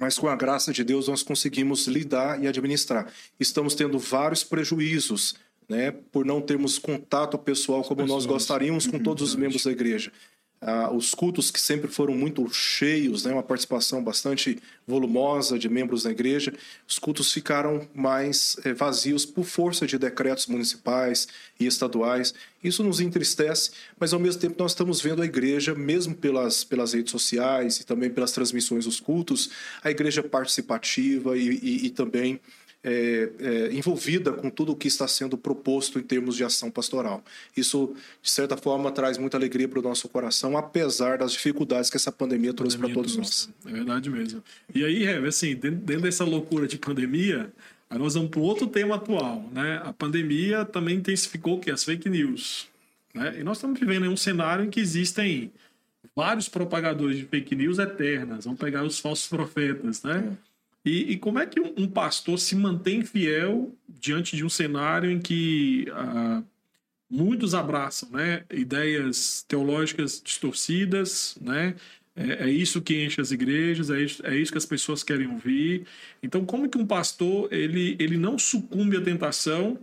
mas 0.00 0.18
com 0.18 0.26
a 0.26 0.34
graça 0.34 0.72
de 0.72 0.82
Deus 0.82 1.06
nós 1.06 1.22
conseguimos 1.22 1.86
lidar 1.86 2.42
e 2.42 2.48
administrar. 2.48 3.12
Estamos 3.38 3.74
tendo 3.74 3.98
vários 3.98 4.42
prejuízos, 4.42 5.34
né, 5.68 5.92
por 6.10 6.24
não 6.24 6.40
termos 6.40 6.78
contato 6.78 7.36
pessoal 7.36 7.84
como 7.84 8.06
nós 8.06 8.24
gostaríamos 8.24 8.86
com 8.86 8.98
todos 8.98 9.22
os 9.22 9.36
membros 9.36 9.64
da 9.64 9.70
igreja. 9.70 10.10
Ah, 10.64 10.92
os 10.92 11.12
cultos 11.12 11.50
que 11.50 11.60
sempre 11.60 11.90
foram 11.90 12.14
muito 12.14 12.48
cheios, 12.52 13.24
né, 13.24 13.32
uma 13.32 13.42
participação 13.42 14.02
bastante 14.02 14.60
volumosa 14.86 15.58
de 15.58 15.68
membros 15.68 16.04
da 16.04 16.10
igreja, 16.12 16.54
os 16.88 17.00
cultos 17.00 17.32
ficaram 17.32 17.88
mais 17.92 18.56
é, 18.64 18.72
vazios 18.72 19.26
por 19.26 19.44
força 19.44 19.88
de 19.88 19.98
decretos 19.98 20.46
municipais 20.46 21.26
e 21.58 21.66
estaduais. 21.66 22.32
Isso 22.62 22.84
nos 22.84 23.00
entristece, 23.00 23.72
mas 23.98 24.12
ao 24.12 24.20
mesmo 24.20 24.40
tempo 24.40 24.54
nós 24.56 24.70
estamos 24.70 25.00
vendo 25.00 25.20
a 25.20 25.24
igreja, 25.24 25.74
mesmo 25.74 26.14
pelas, 26.14 26.62
pelas 26.62 26.92
redes 26.92 27.10
sociais 27.10 27.80
e 27.80 27.84
também 27.84 28.08
pelas 28.08 28.30
transmissões 28.30 28.84
dos 28.84 29.00
cultos, 29.00 29.50
a 29.82 29.90
igreja 29.90 30.22
participativa 30.22 31.36
e, 31.36 31.58
e, 31.60 31.86
e 31.86 31.90
também 31.90 32.40
é, 32.84 33.30
é, 33.38 33.72
envolvida 33.72 34.32
com 34.32 34.50
tudo 34.50 34.72
o 34.72 34.76
que 34.76 34.88
está 34.88 35.06
sendo 35.06 35.38
proposto 35.38 35.98
em 35.98 36.02
termos 36.02 36.36
de 36.36 36.44
ação 36.44 36.70
pastoral. 36.70 37.22
Isso, 37.56 37.94
de 38.20 38.30
certa 38.30 38.56
forma, 38.56 38.90
traz 38.90 39.18
muita 39.18 39.36
alegria 39.36 39.68
para 39.68 39.78
o 39.78 39.82
nosso 39.82 40.08
coração, 40.08 40.56
apesar 40.56 41.18
das 41.18 41.32
dificuldades 41.32 41.88
que 41.88 41.96
essa 41.96 42.10
pandemia 42.10 42.52
trouxe 42.52 42.76
para 42.76 42.88
todos 42.92 43.16
nós. 43.16 43.48
É 43.64 43.70
verdade 43.70 44.10
mesmo. 44.10 44.42
E 44.74 44.84
aí, 44.84 45.06
assim, 45.26 45.54
dentro 45.54 46.02
dessa 46.02 46.24
loucura 46.24 46.66
de 46.66 46.76
pandemia, 46.76 47.52
aí 47.88 47.98
nós 47.98 48.14
vamos 48.14 48.30
para 48.30 48.40
outro 48.40 48.66
tema 48.66 48.96
atual. 48.96 49.48
Né? 49.52 49.80
A 49.84 49.92
pandemia 49.92 50.64
também 50.64 50.96
intensificou 50.96 51.60
que 51.60 51.70
as 51.70 51.84
fake 51.84 52.08
news. 52.08 52.66
Né? 53.14 53.38
E 53.38 53.44
nós 53.44 53.58
estamos 53.58 53.78
vivendo 53.78 54.06
em 54.06 54.08
um 54.08 54.16
cenário 54.16 54.64
em 54.64 54.70
que 54.70 54.80
existem 54.80 55.52
vários 56.16 56.48
propagadores 56.48 57.16
de 57.16 57.26
fake 57.26 57.54
news 57.54 57.78
eternas. 57.78 58.44
Vamos 58.44 58.58
pegar 58.58 58.82
os 58.82 58.98
falsos 58.98 59.28
profetas, 59.28 60.02
né? 60.02 60.36
É 60.36 60.51
e, 60.84 61.12
e, 61.12 61.16
como 61.16 61.38
é 61.38 61.46
que 61.46 61.60
um, 61.60 61.72
um, 61.76 61.88
pastor 61.88 62.38
se 62.38 62.56
mantém 62.56 63.04
fiel 63.04 63.74
diante 63.88 64.36
de 64.36 64.44
um 64.44 64.48
cenário 64.48 65.10
em 65.10 65.20
que 65.20 65.86
uh, 65.90 66.44
muitos 67.08 67.54
abraçam 67.54 68.10
né, 68.10 68.44
ideias 68.50 69.44
teológicas 69.46 70.20
distorcidas, 70.24 71.38
né? 71.40 71.76
É, 72.14 72.44
é, 72.44 72.50
isso 72.50 72.82
que 72.82 73.04
enche 73.04 73.20
as 73.20 73.30
igrejas, 73.30 73.88
é 73.88 74.02
isso, 74.02 74.26
é 74.26 74.36
isso 74.36 74.52
que 74.52 74.58
as 74.58 74.66
pessoas 74.66 75.02
querem 75.02 75.28
ouvir. 75.28 75.86
Então, 76.22 76.44
como 76.44 76.68
que 76.68 76.76
um 76.76 76.86
pastor 76.86 77.50
ele, 77.50 77.96
ele 77.98 78.18
não 78.18 78.38
sucumbe 78.38 78.96
à 78.98 79.00
tentação 79.00 79.78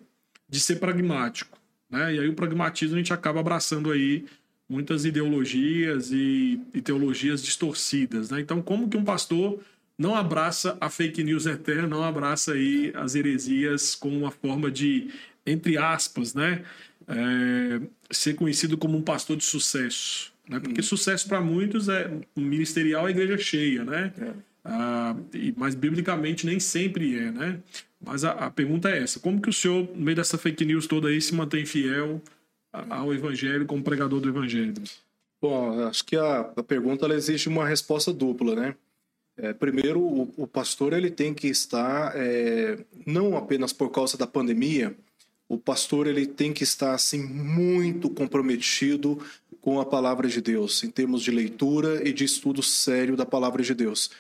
de 0.48 0.60
ser 0.60 0.76
pragmático? 0.76 1.58
Né? 1.90 2.16
E 2.16 2.20
aí 2.20 2.30
o 2.30 2.36
pragmatismo 2.36 2.96
a 2.96 3.00
gente 3.00 3.14
acaba 3.14 3.40
abraçando 3.40 3.92
aí 3.92 4.26
muitas 4.70 5.06
ideologias 5.06 6.12
e, 6.12 6.62
e 6.72 6.82
teologias 6.82 7.42
distorcidas. 7.42 8.30
Né? 8.30 8.42
Então, 8.42 8.62
como 8.62 8.88
que 8.88 8.98
um 8.98 9.04
pastor 9.04 9.60
não 10.00 10.16
abraça 10.16 10.78
a 10.80 10.90
fake 10.90 11.22
news 11.24 11.46
eterna, 11.46 11.86
não 11.86 12.04
abraça 12.04 12.54
aí 12.54 12.94
as 12.96 13.16
heresias 13.16 13.96
como 13.96 14.18
uma 14.18 14.32
forma 14.32 14.72
de, 14.72 15.10
entre 15.46 15.78
aspas, 15.78 16.34
né, 16.34 16.64
é, 17.06 17.82
ser 18.10 18.36
conhecido 18.36 18.78
como 18.78 18.98
um 18.98 19.02
pastor 19.02 19.36
de 19.36 19.44
sucesso. 19.44 20.32
Né? 20.48 20.58
Porque 20.58 20.80
hum. 20.80 20.84
sucesso 20.84 21.28
para 21.28 21.42
muitos 21.42 21.90
é 21.90 22.10
ministerial 22.34 23.06
a 23.06 23.12
igreja 23.12 23.38
cheia, 23.38 23.84
né? 23.84 24.14
É. 24.18 24.32
Ah, 24.64 25.16
mas 25.56 25.74
biblicamente 25.74 26.46
nem 26.46 26.60
sempre 26.60 27.18
é, 27.18 27.32
né? 27.32 27.60
Mas 28.00 28.24
a, 28.24 28.32
a, 28.32 28.52
pergunta 28.52 28.90
é 28.90 29.02
essa: 29.02 29.20
como 29.20 29.42
que 29.42 29.50
o 29.50 29.54
senhor, 29.54 29.88
no 29.96 30.02
meio 30.02 30.18
dessa 30.18 30.38
fake 30.38 30.66
news 30.66 30.86
toda 30.86 31.08
aí, 31.08 31.20
se 31.22 31.34
mantém 31.34 31.66
fiel 31.66 32.22
ao 32.72 33.14
evangelho 33.14 33.66
como 33.66 33.84
pregador 33.84 34.20
do 34.20 34.30
evangelho? 34.30 34.74
Bom, 35.42 35.88
acho 35.88 36.06
que 36.06 36.16
a, 36.16 36.52
a 36.56 36.64
pergunta 36.64 37.08
exige 37.14 37.48
uma 37.48 37.66
resposta 37.66 38.12
dupla, 38.14 38.54
né? 38.54 38.76
É, 39.42 39.54
primeiro, 39.54 40.02
o, 40.02 40.34
o, 40.36 40.46
pastor 40.46 40.92
ele 40.92 41.10
tem 41.10 41.34
que 41.34 41.48
estar, 41.48 42.12
é, 42.14 42.78
não 43.06 43.38
apenas 43.38 43.72
por 43.72 43.90
causa 43.90 44.18
da 44.18 44.28
pandemia, 44.28 44.94
o 45.48 45.58
pastor 45.58 46.08
ele 46.08 46.28
tem 46.28 46.52
que 46.52 46.64
estar 46.64 46.94
assim 46.94 47.24
muito 47.24 48.10
comprometido 48.10 49.18
com 49.62 49.80
a 49.80 49.86
palavra 49.86 50.28
de 50.28 50.42
Deus, 50.42 50.84
em 50.84 50.90
termos 50.90 51.22
de 51.24 51.32
leitura 51.32 52.06
e 52.06 52.12
de 52.12 52.26
estudo 52.26 52.62
sério 52.62 53.16
da 53.16 53.26
palavra 53.26 53.64
de 53.64 53.74
Deus. 53.74 54.12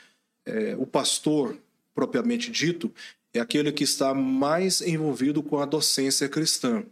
É, 0.45 0.76
o 0.80 0.86
pastor, 0.86 1.57
propriamente 1.93 2.49
dito, 2.49 2.89
é 3.34 3.41
aquele 3.41 3.74
que 3.74 3.84
está 3.84 4.13
mais 4.13 4.80
envolvido 4.80 5.43
com 5.43 5.59
a 5.59 5.65
docência 5.65 6.30
cristã. 6.30 6.84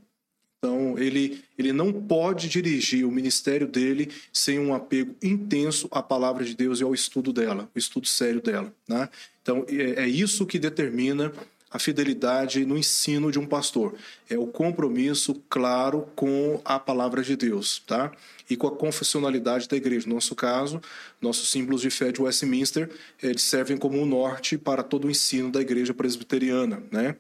Então, 0.67 0.99
ele, 0.99 1.41
ele 1.57 1.71
não 1.71 1.93
pode 1.93 2.49
dirigir 2.49 3.05
o 3.05 3.11
ministério 3.11 3.65
dele 3.65 4.11
sem 4.33 4.59
um 4.59 4.73
apego 4.73 5.15
intenso 5.23 5.87
à 5.89 6.03
palavra 6.03 6.43
de 6.43 6.53
Deus 6.53 6.81
e 6.81 6.83
ao 6.83 6.93
estudo 6.93 7.31
dela, 7.31 7.69
o 7.73 7.79
estudo 7.79 8.05
sério 8.05 8.41
dela. 8.41 8.73
Né? 8.85 9.07
Então, 9.41 9.65
é, 9.69 10.03
é 10.03 10.07
isso 10.09 10.45
que 10.45 10.59
determina 10.59 11.31
a 11.71 11.79
fidelidade 11.79 12.65
no 12.65 12.77
ensino 12.77 13.31
de 13.31 13.39
um 13.39 13.45
pastor. 13.45 13.95
É 14.29 14.37
o 14.37 14.45
compromisso 14.45 15.41
claro 15.49 16.05
com 16.17 16.59
a 16.65 16.77
palavra 16.77 17.23
de 17.23 17.37
Deus, 17.37 17.81
tá? 17.87 18.11
E 18.49 18.55
com 18.55 18.67
a 18.67 18.71
confessionalidade 18.71 19.67
da 19.67 19.75
igreja. 19.75 20.07
No 20.07 20.15
nosso 20.15 20.35
caso, 20.35 20.81
nossos 21.21 21.49
símbolos 21.49 21.81
de 21.81 21.89
fé 21.89 22.11
de 22.11 22.21
Westminster, 22.21 22.89
eles 23.21 23.41
servem 23.41 23.77
como 23.77 23.99
um 23.99 24.05
norte 24.05 24.57
para 24.57 24.83
todo 24.83 25.07
o 25.07 25.11
ensino 25.11 25.51
da 25.51 25.61
igreja 25.61 25.93
presbiteriana, 25.93 26.81
né? 26.91 27.15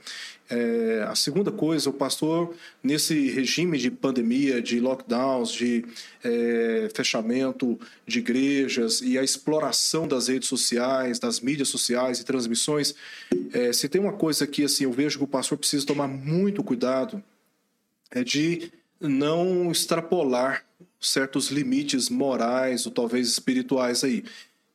É, 0.49 1.05
a 1.05 1.13
segunda 1.13 1.51
coisa, 1.51 1.89
o 1.89 1.93
pastor, 1.93 2.55
nesse 2.81 3.29
regime 3.31 3.77
de 3.77 3.91
pandemia, 3.91 4.61
de 4.61 4.79
lockdowns, 4.79 5.51
de 5.51 5.83
é, 6.23 6.89
fechamento 6.95 7.77
de 8.05 8.19
igrejas 8.19 9.01
e 9.01 9.17
a 9.17 9.23
exploração 9.23 10.07
das 10.07 10.29
redes 10.29 10.47
sociais, 10.47 11.19
das 11.19 11.41
mídias 11.41 11.67
sociais 11.67 12.19
e 12.19 12.23
transmissões, 12.23 12.95
é, 13.51 13.73
se 13.73 13.89
tem 13.89 13.99
uma 13.99 14.13
coisa 14.13 14.47
que 14.47 14.63
assim, 14.63 14.85
eu 14.85 14.91
vejo 14.91 15.17
que 15.17 15.25
o 15.25 15.27
pastor 15.27 15.57
precisa 15.57 15.85
tomar 15.85 16.07
muito 16.07 16.63
cuidado, 16.63 17.21
é 18.09 18.23
de 18.23 18.71
não 19.01 19.69
extrapolar 19.69 20.65
certos 20.99 21.49
limites 21.49 22.09
morais 22.09 22.85
ou 22.85 22.91
talvez 22.91 23.27
espirituais 23.27 24.03
aí, 24.03 24.23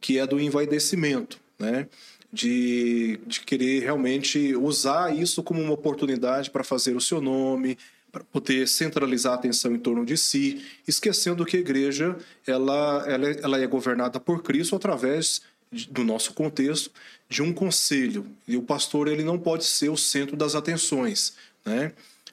que 0.01 0.19
é 0.19 0.27
do 0.27 0.41
envaidecimento, 0.41 1.39
né? 1.59 1.89
de, 2.33 3.21
de 3.27 3.41
querer 3.41 3.83
realmente 3.83 4.57
usar 4.57 5.15
isso 5.15 5.43
como 5.43 5.61
uma 5.61 5.75
oportunidade 5.75 6.51
para 6.51 6.65
fazer 6.65 6.97
o 6.97 7.01
seu 7.01 7.21
nome, 7.21 7.77
para 8.11 8.25
poder 8.25 8.67
centralizar 8.67 9.33
a 9.33 9.37
atenção 9.37 9.75
em 9.75 9.79
torno 9.79 10.05
de 10.05 10.17
si, 10.17 10.65
esquecendo 10.89 11.45
que 11.45 11.57
a 11.57 11.61
igreja 11.61 12.17
ela, 12.47 13.05
ela, 13.07 13.31
ela 13.31 13.61
é 13.61 13.67
governada 13.67 14.19
por 14.19 14.43
Cristo 14.43 14.75
através 14.75 15.43
do 15.91 16.05
nosso 16.05 16.35
contexto 16.35 16.91
de 17.29 17.43
um 17.43 17.53
conselho 17.53 18.27
e 18.47 18.57
o 18.57 18.63
pastor 18.63 19.09
ele 19.09 19.25
não 19.25 19.39
pode 19.39 19.65
ser 19.65 19.89
o 19.89 19.97
centro 19.97 20.37
das 20.37 20.55
atenções, 20.55 21.35
né? 21.65 21.93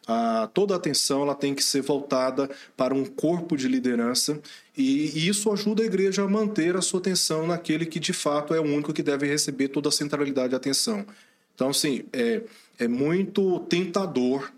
A, 0.09 0.47
toda 0.47 0.73
a 0.73 0.77
atenção 0.77 1.21
ela 1.21 1.35
tem 1.35 1.53
que 1.53 1.63
ser 1.63 1.81
voltada 1.81 2.49
para 2.75 2.95
um 2.95 3.05
corpo 3.05 3.55
de 3.55 3.67
liderança 3.67 4.41
e, 4.75 5.19
e, 5.19 5.27
isso 5.27 5.51
ajuda 5.51 5.83
a 5.83 5.85
igreja 5.85 6.23
a 6.23 6.27
manter 6.27 6.75
a 6.75 6.81
sua 6.81 6.99
atenção 6.99 7.45
naquele 7.45 7.85
que 7.85 7.99
de 7.99 8.11
fato 8.11 8.55
é 8.55 8.59
o 8.59 8.63
único 8.63 8.91
que 8.91 9.03
deve 9.03 9.27
receber 9.27 9.67
toda 9.67 9.89
a 9.89 9.91
centralidade 9.91 10.53
e 10.53 10.55
atenção. 10.55 11.05
Então, 11.53 11.69
assim, 11.69 12.05
é, 12.11 12.41
é 12.79 12.87
muito 12.87 13.59
tentador 13.61 14.51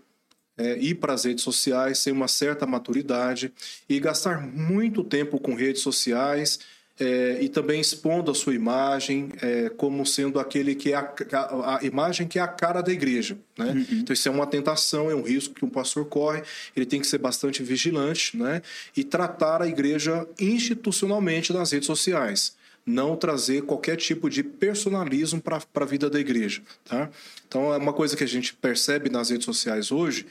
é, 0.56 0.78
ir 0.78 0.94
para 0.94 1.12
as 1.12 1.24
redes 1.24 1.44
sociais 1.44 1.98
sem 1.98 2.14
uma 2.14 2.28
certa 2.28 2.64
maturidade 2.64 3.52
e 3.86 4.00
gastar 4.00 4.40
muito 4.40 5.04
tempo 5.04 5.38
com 5.38 5.54
redes 5.54 5.82
sociais 5.82 6.60
é, 7.02 7.38
e 7.40 7.48
também 7.48 7.80
expondo 7.80 8.30
a 8.30 8.34
sua 8.34 8.54
imagem 8.54 9.30
é, 9.42 9.68
como 9.70 10.06
sendo 10.06 10.38
aquele 10.38 10.76
que 10.76 10.92
é 10.92 10.94
a, 10.94 11.12
a, 11.32 11.78
a, 11.78 11.84
imagem 11.84 12.28
que 12.28 12.38
é 12.38 12.42
a 12.42 12.46
cara 12.46 12.80
da 12.80 12.92
igreja. 12.92 13.36
Né? 13.58 13.72
Uhum. 13.72 13.98
Então, 13.98 14.14
isso 14.14 14.28
é 14.28 14.30
uma 14.30 14.46
tentação, 14.46 15.10
é 15.10 15.14
um 15.14 15.22
risco 15.22 15.52
que 15.52 15.64
um 15.64 15.68
pastor 15.68 16.04
corre, 16.06 16.42
ele 16.76 16.86
tem 16.86 17.00
que 17.00 17.06
ser 17.08 17.18
bastante 17.18 17.60
vigilante 17.60 18.36
né? 18.36 18.62
e 18.96 19.02
tratar 19.02 19.62
a 19.62 19.66
igreja 19.66 20.28
institucionalmente 20.38 21.52
nas 21.52 21.72
redes 21.72 21.86
sociais. 21.86 22.54
Não 22.86 23.16
trazer 23.16 23.62
qualquer 23.62 23.96
tipo 23.96 24.30
de 24.30 24.44
personalismo 24.44 25.40
para 25.40 25.60
a 25.74 25.84
vida 25.84 26.08
da 26.08 26.20
igreja. 26.20 26.62
Tá? 26.84 27.10
Então, 27.48 27.74
é 27.74 27.78
uma 27.78 27.92
coisa 27.92 28.16
que 28.16 28.22
a 28.22 28.28
gente 28.28 28.54
percebe 28.54 29.10
nas 29.10 29.30
redes 29.30 29.44
sociais 29.44 29.90
hoje 29.90 30.24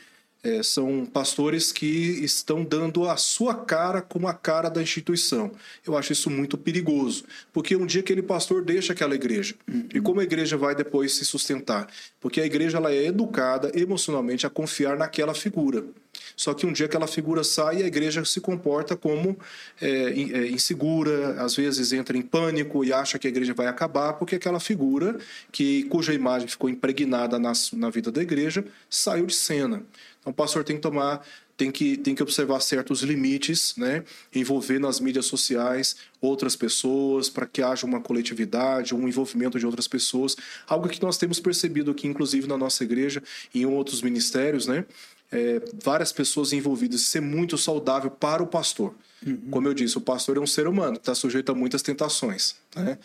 é, 0.44 0.64
são 0.64 1.06
pastores 1.06 1.72
que 1.72 1.86
estão 1.86 2.64
dando 2.64 3.08
a 3.08 3.16
sua 3.18 3.54
cara 3.54 4.02
como 4.02 4.28
a 4.28 4.34
cara 4.34 4.70
da 4.70 4.82
instituição. 4.82 5.52
Eu 5.86 5.96
acho 5.96 6.14
isso 6.14 6.30
muito 6.30 6.58
perigoso, 6.58 7.24
porque 7.54 7.76
um 7.76 7.86
dia 7.86 8.02
aquele 8.02 8.22
pastor 8.22 8.64
deixa 8.64 8.94
aquela 8.94 9.14
igreja. 9.14 9.56
Uhum. 9.68 9.88
E 9.94 10.02
como 10.02 10.20
a 10.20 10.24
igreja 10.24 10.58
vai 10.58 10.74
depois 10.74 11.14
se 11.14 11.26
sustentar? 11.26 11.88
Porque 12.20 12.42
a 12.42 12.46
igreja 12.46 12.78
ela 12.78 12.92
é 12.92 13.06
educada 13.06 13.72
emocionalmente 13.74 14.46
a 14.46 14.50
confiar 14.50 14.98
naquela 14.98 15.34
figura. 15.34 15.84
Só 16.36 16.54
que 16.54 16.66
um 16.66 16.74
dia 16.74 16.88
aquela 16.88 17.08
figura 17.08 17.44
sai 17.44 17.78
e 17.78 17.84
a 17.84 17.88
igreja 17.88 18.24
se 18.26 18.42
comporta 18.42 18.96
como 18.96 19.38
é, 19.82 19.88
é, 19.88 20.48
insegura, 20.48 21.42
às 21.42 21.56
vezes 21.56 21.94
entra 21.94 22.18
em 22.18 22.22
pânico 22.22 22.84
e 22.84 22.92
acha 22.92 23.18
que 23.20 23.28
a 23.28 23.30
igreja 23.30 23.54
vai 23.54 23.68
acabar 23.68 24.14
porque 24.14 24.36
aquela 24.36 24.60
figura 24.60 25.18
que 25.52 25.84
cuja 25.84 26.14
imagem 26.14 26.48
ficou 26.48 26.70
impregnada 26.70 27.39
na, 27.39 27.54
na 27.74 27.89
vida 27.89 28.12
da 28.12 28.22
igreja 28.22 28.66
saiu 28.89 29.26
de 29.26 29.36
cena. 29.36 29.84
Então, 30.22 30.32
o 30.32 30.34
pastor 30.34 30.63
tem 30.63 30.76
que 30.76 30.82
tomar, 30.82 31.26
tem 31.57 31.72
que, 31.72 31.97
tem 31.97 32.15
que 32.15 32.24
observar 32.24 32.59
certos 32.59 33.01
limites, 33.01 33.76
né? 33.76 34.03
envolver 34.34 34.80
nas 34.80 34.99
mídias 34.99 35.26
sociais 35.26 35.95
outras 36.22 36.55
pessoas, 36.55 37.30
para 37.30 37.45
que 37.45 37.61
haja 37.61 37.86
uma 37.86 37.99
coletividade, 37.99 38.95
um 38.95 39.07
envolvimento 39.07 39.59
de 39.59 39.65
outras 39.65 39.88
pessoas. 39.88 40.38
Algo 40.67 40.88
que 40.88 41.01
nós 41.01 41.17
temos 41.17 41.39
percebido 41.39 41.91
aqui, 41.91 42.07
inclusive 42.07 42.47
na 42.47 42.57
nossa 42.57 42.84
igreja 42.84 43.22
e 43.53 43.61
em 43.61 43.65
outros 43.65 44.01
ministérios, 44.01 44.67
né? 44.67 44.86
É, 45.32 45.61
várias 45.82 46.11
pessoas 46.11 46.51
envolvidas. 46.51 47.01
Isso 47.01 47.17
é 47.17 47.22
muito 47.22 47.57
saudável 47.57 48.11
para 48.11 48.43
o 48.43 48.47
pastor. 48.47 48.93
Uhum. 49.26 49.39
Como 49.49 49.67
eu 49.67 49.74
disse, 49.74 49.97
o 49.97 50.01
pastor 50.01 50.36
é 50.36 50.39
um 50.39 50.47
ser 50.47 50.67
humano, 50.67 50.97
está 50.97 51.15
sujeito 51.15 51.51
a 51.51 51.55
muitas 51.55 51.82
tentações. 51.82 52.55
Né? 52.76 52.97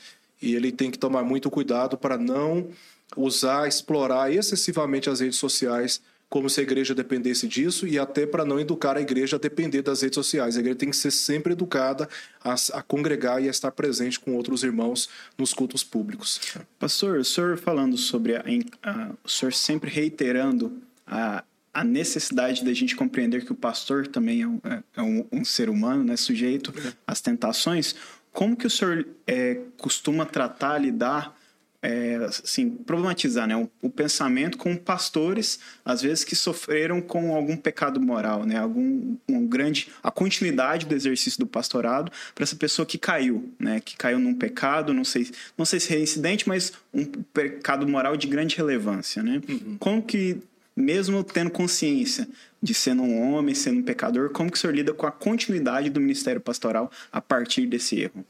E 0.43 0.55
ele 0.55 0.73
tem 0.73 0.91
que 0.91 0.99
tomar 0.99 1.23
muito 1.23 1.49
cuidado 1.49 1.97
para 1.97 2.19
não 2.19 2.69
usar, 3.17 3.69
explorar 3.69 4.33
excessivamente 4.33 5.09
as 5.09 5.21
redes 5.21 5.39
sociais 5.39 6.01
como 6.29 6.51
se 6.51 6.61
a 6.61 6.63
igreja 6.63 6.95
dependesse 6.95 7.47
disso 7.47 7.87
e 7.87 7.99
até 7.99 8.27
para 8.27 8.45
não 8.45 8.59
educar 8.59 8.97
a 8.97 9.01
igreja 9.01 9.37
a 9.37 9.39
depender 9.39 9.83
das 9.83 10.03
redes 10.03 10.17
sociais. 10.17 10.57
A 10.57 10.61
igreja 10.61 10.79
tem 10.79 10.91
que 10.91 10.97
ser 10.97 11.11
sempre 11.11 11.53
educada 11.53 12.09
a, 12.43 12.55
a 12.75 12.83
congregar 12.83 13.43
e 13.43 13.47
a 13.47 13.51
estar 13.51 13.71
presente 13.71 14.19
com 14.19 14.35
outros 14.35 14.65
irmãos 14.65 15.09
nos 15.39 15.55
cultos 15.55 15.85
públicos. 15.85 16.41
Pastor, 16.79 17.19
o 17.19 17.25
senhor 17.25 17.57
falando 17.57 17.97
sobre 17.97 18.37
a, 18.37 18.45
a, 18.83 19.11
o 19.25 19.29
senhor 19.29 19.53
sempre 19.53 19.89
reiterando 19.89 20.83
a, 21.07 21.45
a 21.73 21.85
necessidade 21.85 22.65
da 22.65 22.73
gente 22.73 22.97
compreender 22.97 23.45
que 23.45 23.53
o 23.53 23.57
pastor 23.57 24.07
também 24.07 24.43
é 24.43 24.49
um, 24.49 24.61
é, 24.65 24.83
é 24.97 25.03
um, 25.03 25.27
um 25.31 25.45
ser 25.45 25.69
humano, 25.69 26.03
né, 26.03 26.17
sujeito 26.17 26.75
às 27.07 27.21
tentações. 27.21 27.95
Como 28.33 28.57
que 28.57 28.67
o 28.67 28.71
senhor 28.71 29.07
é, 29.27 29.61
costuma 29.77 30.27
tratar, 30.27 30.79
lidar 30.79 31.36
é, 31.83 32.17
assim, 32.25 32.71
problematizar 32.71 33.47
né? 33.47 33.57
o, 33.57 33.71
o, 33.83 33.91
pensamento 33.91 34.59
com 34.59 34.77
pastores, 34.77 35.59
às 35.85 36.03
vezes, 36.03 36.25
que 36.25 36.35
sofreram 36.35 37.01
com 37.01 37.35
algum 37.35 37.57
pecado 37.57 38.01
moral, 38.01 38.45
né? 38.45 38.59
algum 38.59 39.17
um 39.29 39.47
grande 39.47 39.89
a 40.03 40.11
continuidade 40.11 40.87
do 40.87 40.95
exercício 40.95 41.39
do 41.39 41.47
pastorado 41.47 42.11
para 42.35 42.43
essa 42.43 42.57
pessoa 42.57 42.87
que 42.87 42.99
caiu, 42.99 43.53
né? 43.59 43.81
que 43.81 43.97
caiu 43.97 44.19
num 44.19 44.35
pecado, 44.35 44.93
não 44.93 45.05
sei, 45.05 45.31
não 45.57 45.65
sei 45.65 45.81
se 45.81 45.95
é 45.95 46.01
incidente, 46.01 46.49
mas 46.49 46.73
um 46.93 47.05
pecado 47.05 47.87
moral 47.87 48.17
de 48.17 48.27
grande 48.27 48.57
relevância. 48.57 49.23
Né? 49.23 49.41
Uhum. 49.49 49.77
Como 49.79 50.03
que, 50.03 50.39
mesmo 50.75 51.23
tendo 51.23 51.51
consciência 51.51 52.29
de 52.63 52.75
sendo 52.75 53.03
um 53.03 53.33
homem, 53.33 53.55
sendo 53.55 53.81
um 53.81 53.83
pecador, 53.83 54.31
como 54.31 54.51
que 54.51 54.57
o 54.57 54.61
senhor 54.61 54.75
lida 54.75 54.93
com 54.93 55.07
a 55.07 55.13
continuidade 55.13 55.91
do 55.91 56.01
ministério 56.01 56.41
pastoral 56.41 56.91
a 57.13 57.21
partir 57.21 57.67
desse 57.67 58.01
erro? 58.01 58.25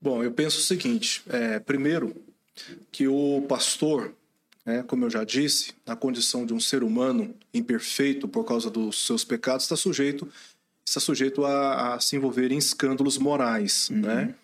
Bom, 0.00 0.24
eu 0.24 0.32
penso 0.32 0.58
o 0.58 0.62
seguinte: 0.62 1.22
é, 1.28 1.60
primeiro, 1.60 2.14
que 2.90 3.08
o 3.08 3.44
pastor, 3.48 4.14
né, 4.64 4.82
como 4.82 5.04
eu 5.04 5.10
já 5.10 5.24
disse, 5.24 5.74
na 5.86 5.96
condição 5.96 6.44
de 6.44 6.52
um 6.52 6.60
ser 6.60 6.82
humano 6.82 7.34
imperfeito 7.52 8.28
por 8.28 8.44
causa 8.44 8.70
dos 8.70 9.06
seus 9.06 9.24
pecados, 9.24 9.64
está 9.64 9.76
sujeito 9.76 10.28
está 10.84 11.00
sujeito 11.00 11.44
a, 11.44 11.94
a 11.94 12.00
se 12.00 12.16
envolver 12.16 12.52
em 12.52 12.58
escândalos 12.58 13.16
morais, 13.16 13.88
uhum. 13.90 14.00
né? 14.00 14.34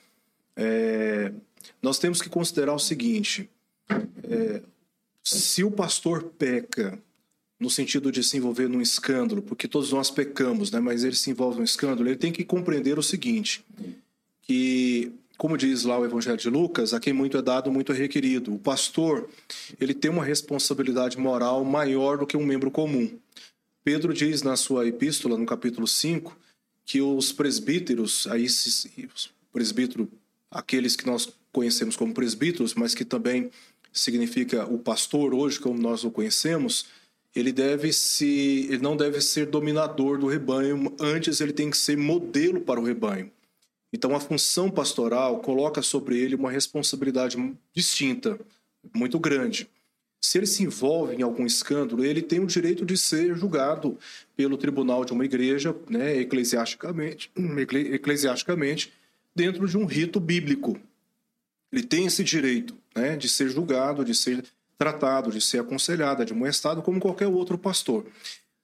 É, 0.56 1.32
nós 1.82 1.98
temos 1.98 2.22
que 2.22 2.28
considerar 2.28 2.74
o 2.74 2.78
seguinte: 2.78 3.48
é, 4.24 4.62
se 5.22 5.62
o 5.62 5.70
pastor 5.70 6.24
peca 6.38 6.98
no 7.60 7.68
sentido 7.68 8.10
de 8.12 8.22
se 8.22 8.36
envolver 8.36 8.68
num 8.68 8.80
escândalo, 8.80 9.42
porque 9.42 9.66
todos 9.66 9.92
nós 9.92 10.10
pecamos, 10.10 10.70
né? 10.70 10.80
Mas 10.80 11.04
ele 11.04 11.16
se 11.16 11.30
envolve 11.30 11.58
num 11.58 11.64
escândalo, 11.64 12.08
ele 12.08 12.16
tem 12.16 12.32
que 12.32 12.44
compreender 12.44 12.98
o 12.98 13.02
seguinte: 13.02 13.64
que 14.42 15.12
como 15.38 15.56
diz 15.56 15.84
lá 15.84 15.96
o 15.96 16.04
Evangelho 16.04 16.36
de 16.36 16.50
Lucas, 16.50 16.92
a 16.92 16.98
quem 16.98 17.12
muito 17.12 17.38
é 17.38 17.42
dado, 17.42 17.70
muito 17.70 17.92
é 17.92 17.94
requerido. 17.94 18.52
O 18.52 18.58
pastor, 18.58 19.30
ele 19.80 19.94
tem 19.94 20.10
uma 20.10 20.24
responsabilidade 20.24 21.16
moral 21.16 21.64
maior 21.64 22.18
do 22.18 22.26
que 22.26 22.36
um 22.36 22.44
membro 22.44 22.72
comum. 22.72 23.16
Pedro 23.84 24.12
diz 24.12 24.42
na 24.42 24.56
sua 24.56 24.86
epístola, 24.86 25.38
no 25.38 25.46
capítulo 25.46 25.86
5, 25.86 26.36
que 26.84 27.00
os 27.00 27.32
presbíteros, 27.32 28.26
aí 28.26 28.46
presbítero, 29.52 30.10
aqueles 30.50 30.96
que 30.96 31.06
nós 31.06 31.32
conhecemos 31.52 31.96
como 31.96 32.12
presbíteros, 32.12 32.74
mas 32.74 32.92
que 32.92 33.04
também 33.04 33.48
significa 33.92 34.66
o 34.66 34.76
pastor 34.76 35.32
hoje 35.32 35.60
como 35.60 35.80
nós 35.80 36.02
o 36.02 36.10
conhecemos, 36.10 36.86
ele 37.34 37.52
deve 37.52 37.92
se 37.92 38.66
ele 38.68 38.82
não 38.82 38.96
deve 38.96 39.20
ser 39.20 39.46
dominador 39.46 40.18
do 40.18 40.26
rebanho, 40.26 40.92
antes 40.98 41.40
ele 41.40 41.52
tem 41.52 41.70
que 41.70 41.78
ser 41.78 41.96
modelo 41.96 42.60
para 42.60 42.80
o 42.80 42.84
rebanho. 42.84 43.30
Então 43.92 44.14
a 44.14 44.20
função 44.20 44.70
pastoral 44.70 45.40
coloca 45.40 45.82
sobre 45.82 46.18
ele 46.18 46.34
uma 46.34 46.50
responsabilidade 46.50 47.36
distinta, 47.74 48.38
muito 48.94 49.18
grande. 49.18 49.68
Se 50.20 50.36
ele 50.36 50.46
se 50.46 50.62
envolve 50.62 51.14
em 51.14 51.22
algum 51.22 51.46
escândalo, 51.46 52.04
ele 52.04 52.20
tem 52.20 52.40
o 52.40 52.46
direito 52.46 52.84
de 52.84 52.98
ser 52.98 53.36
julgado 53.36 53.96
pelo 54.36 54.56
tribunal 54.56 55.04
de 55.04 55.12
uma 55.12 55.24
igreja, 55.24 55.74
né, 55.88 56.16
eclesiasticamente, 56.18 57.30
eclesiasticamente, 57.92 58.92
dentro 59.34 59.66
de 59.68 59.78
um 59.78 59.84
rito 59.84 60.18
bíblico. 60.18 60.78
Ele 61.72 61.82
tem 61.82 62.06
esse 62.06 62.24
direito 62.24 62.74
né, 62.94 63.16
de 63.16 63.28
ser 63.28 63.48
julgado, 63.48 64.04
de 64.04 64.14
ser 64.14 64.44
tratado, 64.76 65.30
de 65.30 65.40
ser 65.40 65.60
aconselhado, 65.60 66.22
admoestado 66.22 66.82
como 66.82 67.00
qualquer 67.00 67.28
outro 67.28 67.56
pastor. 67.56 68.04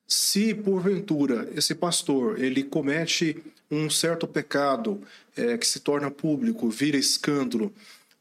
Se 0.06 0.54
porventura 0.54 1.48
esse 1.54 1.74
pastor 1.74 2.38
ele 2.42 2.62
comete 2.62 3.36
um 3.74 3.90
certo 3.90 4.26
pecado 4.26 5.00
é, 5.36 5.56
que 5.58 5.66
se 5.66 5.80
torna 5.80 6.10
público, 6.10 6.68
vira 6.68 6.96
escândalo, 6.96 7.72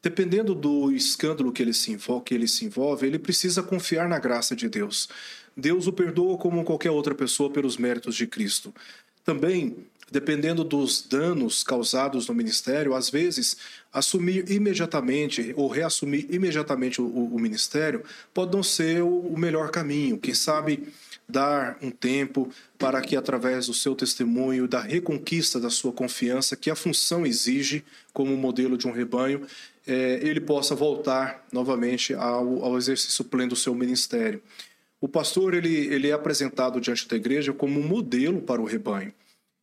dependendo 0.02 0.54
do 0.54 0.92
escândalo 0.92 1.52
que 1.52 1.62
ele, 1.62 1.74
se 1.74 1.92
envolve, 1.92 2.26
que 2.26 2.34
ele 2.34 2.48
se 2.48 2.66
envolve, 2.66 3.08
ele 3.08 3.20
precisa 3.20 3.64
confiar 3.64 4.10
na 4.10 4.20
graça 4.20 4.56
de 4.56 4.68
Deus. 4.68 5.08
Deus 5.56 5.88
o 5.88 5.94
perdoa 5.94 6.38
como 6.38 6.64
qualquer 6.64 6.92
outra 6.92 7.14
pessoa 7.14 7.50
pelos 7.50 7.78
méritos 7.78 8.16
de 8.16 8.28
Cristo. 8.28 8.74
Também 9.24 9.78
dependendo 10.12 10.64
dos 10.64 11.02
danos 11.02 11.64
causados 11.64 12.28
no 12.28 12.34
ministério, 12.34 12.94
às 12.94 13.10
vezes 13.10 13.58
assumir 13.92 14.50
imediatamente 14.50 15.54
ou 15.56 15.68
reassumir 15.68 16.28
imediatamente 16.30 17.02
o, 17.02 17.06
o, 17.06 17.40
ministério 17.40 18.04
pode 18.34 18.56
não 18.56 18.64
ser 18.64 19.04
o, 19.04 19.20
o 19.20 19.38
melhor 19.38 19.70
caminho. 19.70 20.18
Quem 20.18 20.34
sabe 20.34 20.88
dar 21.28 21.78
um 21.82 21.90
tempo 21.90 22.50
para 22.78 23.02
que, 23.02 23.16
através 23.16 23.68
do 23.68 23.74
seu 23.74 23.96
testemunho, 23.96 24.68
da 24.68 24.82
reconquista 24.82 25.60
da 25.60 25.70
sua 25.70 25.92
confiança, 25.92 26.56
que 26.56 26.70
a 26.70 26.76
função 26.76 27.26
exige 27.26 27.84
como 28.12 28.36
modelo 28.36 28.78
de 28.78 28.88
um 28.88 28.92
rebanho, 28.92 29.46
é, 29.88 30.20
ele 30.22 30.42
possa 30.42 30.76
voltar 30.76 31.46
novamente 31.52 32.14
ao, 32.14 32.64
ao 32.64 32.78
exercício 32.78 33.24
pleno 33.24 33.50
do 33.50 33.56
seu 33.56 33.74
ministério. 33.74 34.42
O 35.00 35.08
pastor 35.08 35.54
ele, 35.54 35.76
ele 35.88 36.10
é 36.10 36.14
apresentado 36.14 36.80
diante 36.80 37.08
da 37.08 37.16
igreja 37.16 37.54
como 37.54 37.80
um 37.80 37.88
modelo 37.88 38.42
para 38.42 38.62
o 38.62 38.66
rebanho. 38.66 39.14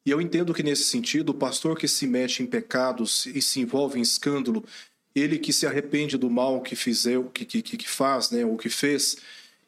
E 0.05 0.11
eu 0.11 0.21
entendo 0.21 0.55
que, 0.55 0.63
nesse 0.63 0.85
sentido, 0.85 1.31
o 1.31 1.35
pastor 1.35 1.77
que 1.77 1.87
se 1.87 2.07
mete 2.07 2.43
em 2.43 2.47
pecados 2.47 3.27
e 3.27 3.43
se 3.43 3.61
envolve 3.61 3.99
em 3.99 4.03
escândalo, 4.03 4.65
ele 5.15 5.39
que 5.39 5.53
se 5.53 5.67
arrepende 5.67 6.17
do 6.17 6.31
mal 6.31 6.61
que 6.63 6.75
fizer, 6.75 7.23
que, 7.35 7.45
que, 7.45 7.63
que 7.63 7.89
faz, 7.89 8.31
né, 8.31 8.45
o 8.45 8.57
que 8.57 8.69
fez, 8.69 9.19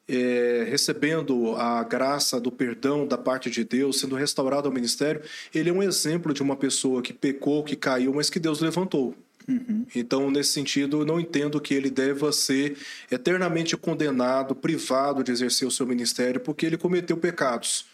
é, 0.08 0.66
recebendo 0.68 1.54
a 1.56 1.82
graça 1.84 2.40
do 2.40 2.50
perdão 2.50 3.06
da 3.06 3.18
parte 3.18 3.50
de 3.50 3.64
Deus, 3.64 4.00
sendo 4.00 4.16
restaurado 4.16 4.68
ao 4.68 4.74
ministério, 4.74 5.22
ele 5.54 5.70
é 5.70 5.72
um 5.72 5.82
exemplo 5.82 6.32
de 6.32 6.42
uma 6.42 6.56
pessoa 6.56 7.02
que 7.02 7.12
pecou, 7.12 7.62
que 7.62 7.76
caiu, 7.76 8.14
mas 8.14 8.30
que 8.30 8.40
Deus 8.40 8.60
levantou. 8.60 9.14
Uhum. 9.48 9.84
Então, 9.94 10.30
nesse 10.30 10.52
sentido, 10.52 11.00
eu 11.00 11.04
não 11.04 11.18
entendo 11.18 11.60
que 11.60 11.74
ele 11.74 11.90
deva 11.90 12.32
ser 12.32 12.76
eternamente 13.10 13.76
condenado, 13.76 14.54
privado 14.54 15.22
de 15.22 15.32
exercer 15.32 15.66
o 15.66 15.70
seu 15.70 15.86
ministério, 15.86 16.40
porque 16.40 16.66
ele 16.66 16.76
cometeu 16.76 17.16
pecados. 17.16 17.84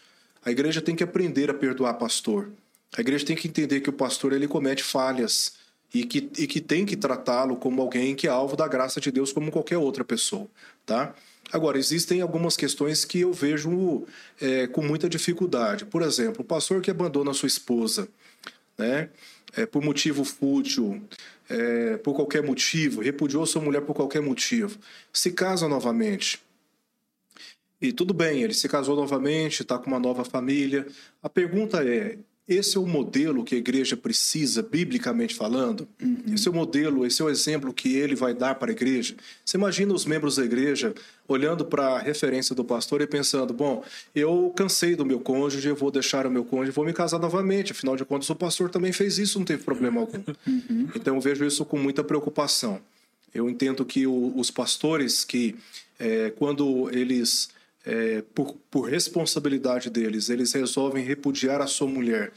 A 0.43 0.51
igreja 0.51 0.81
tem 0.81 0.95
que 0.95 1.03
aprender 1.03 1.49
a 1.49 1.53
perdoar 1.53 1.93
pastor. 1.95 2.51
A 2.97 3.01
igreja 3.01 3.25
tem 3.25 3.35
que 3.35 3.47
entender 3.47 3.81
que 3.81 3.89
o 3.89 3.93
pastor 3.93 4.33
ele 4.33 4.47
comete 4.47 4.83
falhas 4.83 5.53
e 5.93 6.03
que, 6.03 6.29
e 6.37 6.47
que 6.47 6.61
tem 6.61 6.85
que 6.85 6.95
tratá-lo 6.95 7.55
como 7.55 7.81
alguém 7.81 8.15
que 8.15 8.27
é 8.27 8.29
alvo 8.29 8.55
da 8.55 8.67
graça 8.67 8.99
de 8.99 9.11
Deus 9.11 9.31
como 9.31 9.51
qualquer 9.51 9.77
outra 9.77 10.03
pessoa, 10.03 10.47
tá? 10.85 11.13
Agora, 11.51 11.79
existem 11.79 12.21
algumas 12.21 12.55
questões 12.55 13.03
que 13.03 13.21
eu 13.21 13.33
vejo 13.33 14.05
é, 14.39 14.67
com 14.67 14.83
muita 14.83 15.09
dificuldade. 15.09 15.83
Por 15.83 16.03
exemplo, 16.03 16.41
o 16.41 16.45
pastor 16.45 16.79
que 16.79 16.91
abandona 16.91 17.33
sua 17.33 17.47
esposa, 17.47 18.07
né? 18.77 19.09
É, 19.55 19.65
por 19.65 19.83
motivo 19.83 20.23
fútil, 20.23 21.01
é, 21.49 21.97
por 21.97 22.13
qualquer 22.13 22.43
motivo, 22.43 23.01
repudiou 23.01 23.43
sua 23.47 23.61
mulher 23.61 23.81
por 23.81 23.95
qualquer 23.95 24.21
motivo, 24.21 24.77
se 25.11 25.31
casa 25.31 25.67
novamente, 25.67 26.39
e 27.81 27.93
tudo 27.93 28.13
bem, 28.13 28.43
ele 28.43 28.53
se 28.53 28.67
casou 28.67 28.95
novamente, 28.95 29.61
está 29.61 29.77
com 29.77 29.87
uma 29.87 29.99
nova 29.99 30.25
família. 30.25 30.85
A 31.23 31.29
pergunta 31.29 31.83
é: 31.83 32.17
esse 32.49 32.77
é 32.77 32.79
o 32.79 32.87
modelo 32.87 33.43
que 33.43 33.53
a 33.53 33.57
igreja 33.59 33.95
precisa, 33.95 34.63
biblicamente 34.63 35.35
falando? 35.35 35.87
Uhum. 36.01 36.33
Esse 36.33 36.47
é 36.47 36.51
o 36.51 36.53
modelo, 36.53 37.05
esse 37.05 37.21
é 37.21 37.25
o 37.25 37.29
exemplo 37.29 37.71
que 37.71 37.95
ele 37.95 38.15
vai 38.15 38.33
dar 38.33 38.55
para 38.55 38.71
a 38.71 38.73
igreja? 38.73 39.15
Você 39.45 39.55
imagina 39.55 39.93
os 39.93 40.03
membros 40.03 40.37
da 40.37 40.43
igreja 40.43 40.95
olhando 41.27 41.63
para 41.63 41.89
a 41.89 41.99
referência 41.99 42.55
do 42.55 42.65
pastor 42.65 43.01
e 43.01 43.07
pensando: 43.07 43.53
bom, 43.53 43.83
eu 44.15 44.51
cansei 44.55 44.95
do 44.95 45.05
meu 45.05 45.19
cônjuge, 45.19 45.69
eu 45.69 45.75
vou 45.75 45.91
deixar 45.91 46.25
o 46.25 46.31
meu 46.31 46.43
cônjuge, 46.43 46.71
vou 46.71 46.83
me 46.83 46.91
casar 46.91 47.19
novamente. 47.19 47.71
Afinal 47.71 47.95
de 47.95 48.03
contas, 48.03 48.27
o 48.31 48.35
pastor 48.35 48.71
também 48.71 48.91
fez 48.91 49.19
isso, 49.19 49.37
não 49.37 49.45
teve 49.45 49.63
problema 49.63 50.01
algum. 50.01 50.17
Uhum. 50.47 50.89
Então, 50.95 51.13
eu 51.13 51.21
vejo 51.21 51.45
isso 51.45 51.63
com 51.63 51.77
muita 51.77 52.03
preocupação. 52.03 52.81
Eu 53.31 53.47
entendo 53.47 53.85
que 53.85 54.07
o, 54.07 54.33
os 54.35 54.49
pastores 54.49 55.23
que, 55.23 55.55
é, 55.99 56.31
quando 56.31 56.89
eles 56.91 57.49
é, 57.89 58.21
por, 58.35 58.55
por 58.69 58.87
responsabilidade 58.87 59.89
deles, 59.89 60.29
eles 60.29 60.53
resolvem 60.53 61.03
repudiar 61.03 61.59
a 61.59 61.65
sua 61.65 61.87
mulher 61.87 62.31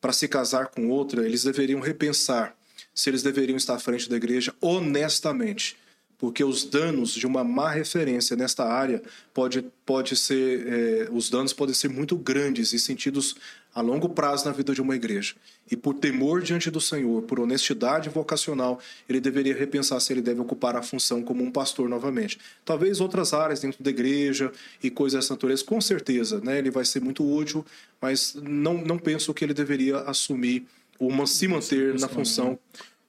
para 0.00 0.12
se 0.12 0.26
casar 0.26 0.66
com 0.68 0.88
outra, 0.88 1.24
eles 1.24 1.44
deveriam 1.44 1.80
repensar 1.80 2.56
se 2.92 3.08
eles 3.08 3.22
deveriam 3.22 3.56
estar 3.56 3.74
à 3.74 3.78
frente 3.78 4.10
da 4.10 4.16
igreja 4.16 4.52
honestamente 4.60 5.76
porque 6.18 6.42
os 6.42 6.64
danos 6.64 7.12
de 7.12 7.26
uma 7.26 7.44
má 7.44 7.70
referência 7.70 8.36
nesta 8.36 8.64
área 8.64 9.00
pode, 9.32 9.64
pode 9.86 10.16
ser 10.16 10.66
é, 10.66 11.08
os 11.12 11.30
danos 11.30 11.52
podem 11.52 11.74
ser 11.74 11.88
muito 11.88 12.16
grandes 12.16 12.72
e 12.72 12.78
sentidos 12.78 13.36
a 13.72 13.80
longo 13.80 14.08
prazo 14.08 14.44
na 14.44 14.50
vida 14.50 14.74
de 14.74 14.82
uma 14.82 14.96
igreja. 14.96 15.34
E 15.70 15.76
por 15.76 15.94
temor 15.94 16.42
diante 16.42 16.70
do 16.70 16.80
Senhor, 16.80 17.22
por 17.22 17.38
honestidade 17.38 18.08
vocacional, 18.08 18.80
ele 19.08 19.20
deveria 19.20 19.54
repensar 19.54 20.00
se 20.00 20.12
ele 20.12 20.20
deve 20.20 20.40
ocupar 20.40 20.74
a 20.74 20.82
função 20.82 21.22
como 21.22 21.44
um 21.44 21.50
pastor 21.52 21.88
novamente. 21.88 22.40
Talvez 22.64 23.00
outras 23.00 23.32
áreas 23.32 23.60
dentro 23.60 23.82
da 23.82 23.90
igreja 23.90 24.50
e 24.82 24.90
coisas 24.90 25.20
dessa 25.20 25.34
natureza, 25.34 25.62
com 25.64 25.80
certeza, 25.80 26.40
né? 26.40 26.58
Ele 26.58 26.70
vai 26.70 26.84
ser 26.84 27.00
muito 27.00 27.24
útil, 27.24 27.64
mas 28.00 28.34
não, 28.42 28.74
não 28.74 28.98
penso 28.98 29.32
que 29.32 29.44
ele 29.44 29.54
deveria 29.54 29.98
assumir 29.98 30.66
uma 30.98 31.26
se 31.26 31.46
manter 31.46 31.98
na 32.00 32.08
função? 32.08 32.58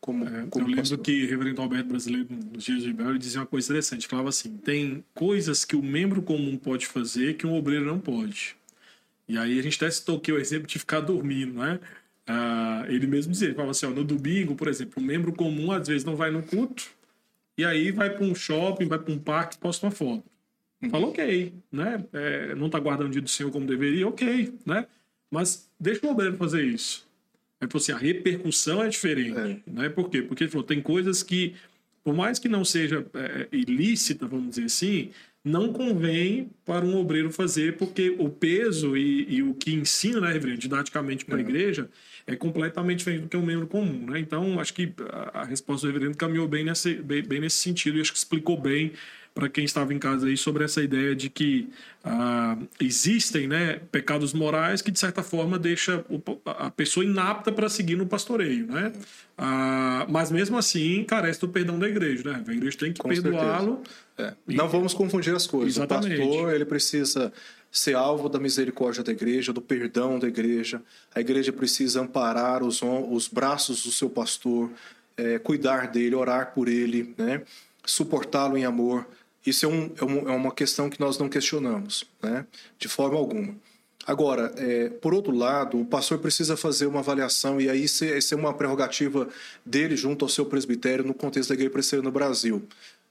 Como, 0.09 0.25
é, 0.25 0.47
como 0.49 0.65
eu 0.65 0.69
lembro 0.69 0.81
pastor. 0.81 0.97
que 0.99 1.23
o 1.23 1.29
reverendo 1.29 1.61
Alberto 1.61 1.89
Brasileiro, 1.89 2.27
nos 2.51 2.63
dias 2.63 2.81
de 2.81 2.91
Bel, 2.91 3.15
dizia 3.17 3.41
uma 3.41 3.45
coisa 3.45 3.67
interessante. 3.67 4.07
Falava 4.07 4.29
assim: 4.29 4.57
tem 4.57 5.03
coisas 5.13 5.63
que 5.63 5.75
o 5.75 5.83
membro 5.83 6.21
comum 6.23 6.57
pode 6.57 6.87
fazer 6.87 7.35
que 7.35 7.45
um 7.45 7.55
obreiro 7.55 7.85
não 7.85 7.99
pode. 7.99 8.55
E 9.27 9.37
aí 9.37 9.59
a 9.59 9.61
gente 9.61 9.77
até 9.77 9.91
citou 9.91 10.17
aqui 10.17 10.31
o 10.31 10.39
exemplo 10.39 10.67
de 10.67 10.79
ficar 10.79 11.01
dormindo, 11.01 11.59
né? 11.59 11.79
Ah, 12.25 12.85
ele 12.87 13.05
mesmo 13.05 13.31
dizia, 13.31 13.47
ele 13.47 13.55
falava 13.55 13.71
assim, 13.71 13.85
ó, 13.85 13.91
no 13.91 14.03
domingo, 14.03 14.55
por 14.55 14.67
exemplo, 14.67 15.01
o 15.01 15.05
membro 15.05 15.31
comum 15.31 15.71
às 15.71 15.87
vezes 15.87 16.03
não 16.03 16.15
vai 16.15 16.31
no 16.31 16.41
culto, 16.41 16.89
e 17.57 17.63
aí 17.63 17.91
vai 17.91 18.09
para 18.09 18.23
um 18.25 18.33
shopping, 18.33 18.87
vai 18.87 18.99
para 18.99 19.13
um 19.13 19.19
parque 19.19 19.55
e 19.55 19.59
posta 19.59 19.85
uma 19.85 19.91
foto. 19.91 20.23
Uhum. 20.81 20.89
Fala, 20.89 21.07
ok, 21.07 21.53
né? 21.71 22.03
É, 22.13 22.55
não 22.55 22.67
está 22.67 22.79
guardando 22.79 23.07
o 23.07 23.11
dia 23.11 23.21
do 23.21 23.29
Senhor 23.29 23.51
como 23.51 23.67
deveria, 23.67 24.07
ok, 24.07 24.53
né? 24.65 24.87
Mas 25.29 25.69
deixa 25.79 26.05
o 26.07 26.11
obreiro 26.11 26.37
fazer 26.37 26.63
isso. 26.63 27.08
Aí 27.61 27.67
falou 27.69 27.81
assim, 27.81 27.91
a 27.91 27.97
repercussão 27.97 28.83
é 28.83 28.87
diferente, 28.87 29.37
é. 29.37 29.71
né? 29.71 29.89
Por 29.89 30.09
quê? 30.09 30.21
Porque 30.21 30.43
ele 30.43 30.51
falou, 30.51 30.65
tem 30.65 30.81
coisas 30.81 31.21
que, 31.21 31.55
por 32.03 32.13
mais 32.13 32.39
que 32.39 32.47
não 32.47 32.63
seja 32.63 33.05
é, 33.13 33.47
ilícita, 33.51 34.27
vamos 34.27 34.51
dizer 34.51 34.65
assim, 34.65 35.11
não 35.43 35.71
convém 35.71 36.49
para 36.65 36.85
um 36.85 36.97
obreiro 36.97 37.31
fazer, 37.31 37.77
porque 37.77 38.15
o 38.17 38.29
peso 38.29 38.95
e, 38.97 39.35
e 39.35 39.43
o 39.43 39.53
que 39.53 39.73
ensina, 39.73 40.19
né, 40.21 40.31
reverendo, 40.31 40.59
didaticamente 40.59 41.25
para 41.25 41.35
a 41.35 41.37
uhum. 41.37 41.49
igreja, 41.49 41.89
é 42.27 42.35
completamente 42.35 42.99
diferente 42.99 43.23
do 43.23 43.29
que 43.29 43.37
um 43.37 43.45
membro 43.45 43.67
comum, 43.67 44.05
né? 44.09 44.19
Então, 44.19 44.59
acho 44.59 44.73
que 44.73 44.93
a, 45.11 45.41
a 45.41 45.45
resposta 45.45 45.87
do 45.87 45.93
reverendo 45.93 46.17
caminhou 46.17 46.47
bem 46.47 46.63
nesse, 46.63 46.95
bem, 46.95 47.23
bem 47.23 47.39
nesse 47.39 47.57
sentido 47.57 47.97
e 47.97 48.01
acho 48.01 48.11
que 48.11 48.17
explicou 48.17 48.59
bem 48.59 48.91
para 49.33 49.47
quem 49.47 49.63
estava 49.63 49.93
em 49.93 49.99
casa 49.99 50.27
aí 50.27 50.35
sobre 50.35 50.63
essa 50.63 50.81
ideia 50.81 51.15
de 51.15 51.29
que 51.29 51.69
ah, 52.03 52.57
existem 52.79 53.47
né, 53.47 53.79
pecados 53.91 54.33
morais 54.33 54.81
que 54.81 54.91
de 54.91 54.99
certa 54.99 55.23
forma 55.23 55.57
deixa 55.57 56.03
a 56.45 56.69
pessoa 56.69 57.05
inapta 57.05 57.51
para 57.51 57.69
seguir 57.69 57.95
no 57.95 58.05
pastoreio, 58.05 58.67
né? 58.67 58.91
Ah, 59.37 60.05
mas 60.09 60.31
mesmo 60.31 60.57
assim 60.57 61.03
carece 61.03 61.39
do 61.39 61.47
perdão 61.47 61.79
da 61.79 61.87
igreja, 61.87 62.31
né? 62.31 62.43
A 62.47 62.51
igreja 62.51 62.77
tem 62.77 62.91
que 62.91 63.01
perdoá-lo. 63.01 63.81
É. 64.17 64.33
Não 64.47 64.67
vamos 64.67 64.93
confundir 64.93 65.33
as 65.33 65.47
coisas. 65.47 65.77
Exatamente. 65.77 66.21
O 66.21 66.27
pastor 66.27 66.53
ele 66.53 66.65
precisa 66.65 67.31
ser 67.71 67.95
alvo 67.95 68.27
da 68.27 68.39
misericórdia 68.39 69.03
da 69.03 69.11
igreja, 69.11 69.53
do 69.53 69.61
perdão 69.61 70.19
da 70.19 70.27
igreja. 70.27 70.81
A 71.13 71.21
igreja 71.21 71.53
precisa 71.53 72.01
amparar 72.01 72.63
os, 72.63 72.81
os 72.81 73.27
braços 73.27 73.83
do 73.83 73.91
seu 73.91 74.09
pastor 74.09 74.69
é, 75.15 75.37
cuidar 75.39 75.87
dele, 75.87 76.15
orar 76.15 76.53
por 76.53 76.67
ele, 76.67 77.13
né? 77.17 77.43
suportá-lo 77.85 78.57
em 78.57 78.65
amor. 78.65 79.07
Isso 79.49 79.65
é, 79.65 79.69
um, 79.69 79.91
é, 79.99 80.05
um, 80.05 80.29
é, 80.29 80.31
uma 80.35 80.51
questão 80.51 80.89
que 80.89 80.99
nós 80.99 81.17
não 81.17 81.27
questionamos, 81.27 82.05
né? 82.21 82.45
de 82.77 82.87
forma 82.87 83.17
alguma. 83.17 83.55
Agora, 84.05 84.53
é, 84.57 84.89
por 84.89 85.13
outro 85.13 85.35
lado, 85.35 85.79
o 85.79 85.85
pastor 85.85 86.17
precisa 86.19 86.55
fazer 86.57 86.85
uma 86.85 86.99
avaliação, 86.99 87.59
e 87.59 87.69
aí 87.69 87.83
isso 87.83 88.05
é 88.05 88.35
uma 88.35 88.53
prerrogativa 88.53 89.27
dele 89.65 89.95
junto 89.95 90.25
ao 90.25 90.29
seu 90.29 90.45
presbitério 90.45 91.05
no 91.05 91.13
contexto 91.13 91.49
da 91.49 91.55
igreja 91.55 91.71
presbiteriana 91.71 92.09
no 92.09 92.11
Brasil, 92.11 92.67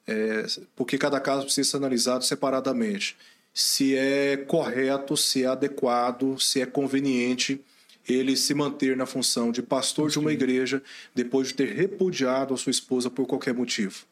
é, 0.07 0.47
porque 0.75 0.97
cada 0.97 1.21
caso 1.21 1.45
precisa 1.45 1.71
ser 1.71 1.77
analisado 1.77 2.25
separadamente. 2.25 3.17
Se 3.53 3.97
é 3.97 4.37
correto, 4.37 5.17
se 5.17 5.45
é 5.45 5.47
adequado, 5.47 6.39
se 6.39 6.61
é 6.61 6.67
conveniente 6.67 7.61
ele 8.09 8.37
se 8.37 8.55
manter 8.55 8.97
na 8.97 9.05
função 9.05 9.53
de 9.53 9.63
pastor 9.63 10.09
de 10.09 10.19
uma 10.19 10.33
igreja 10.33 10.83
depois 11.15 11.49
de 11.49 11.55
ter 11.55 11.75
repudiado 11.75 12.55
a 12.55 12.57
sua 12.57 12.71
esposa 12.71 13.11
por 13.11 13.27
qualquer 13.27 13.53
motivo. 13.53 14.07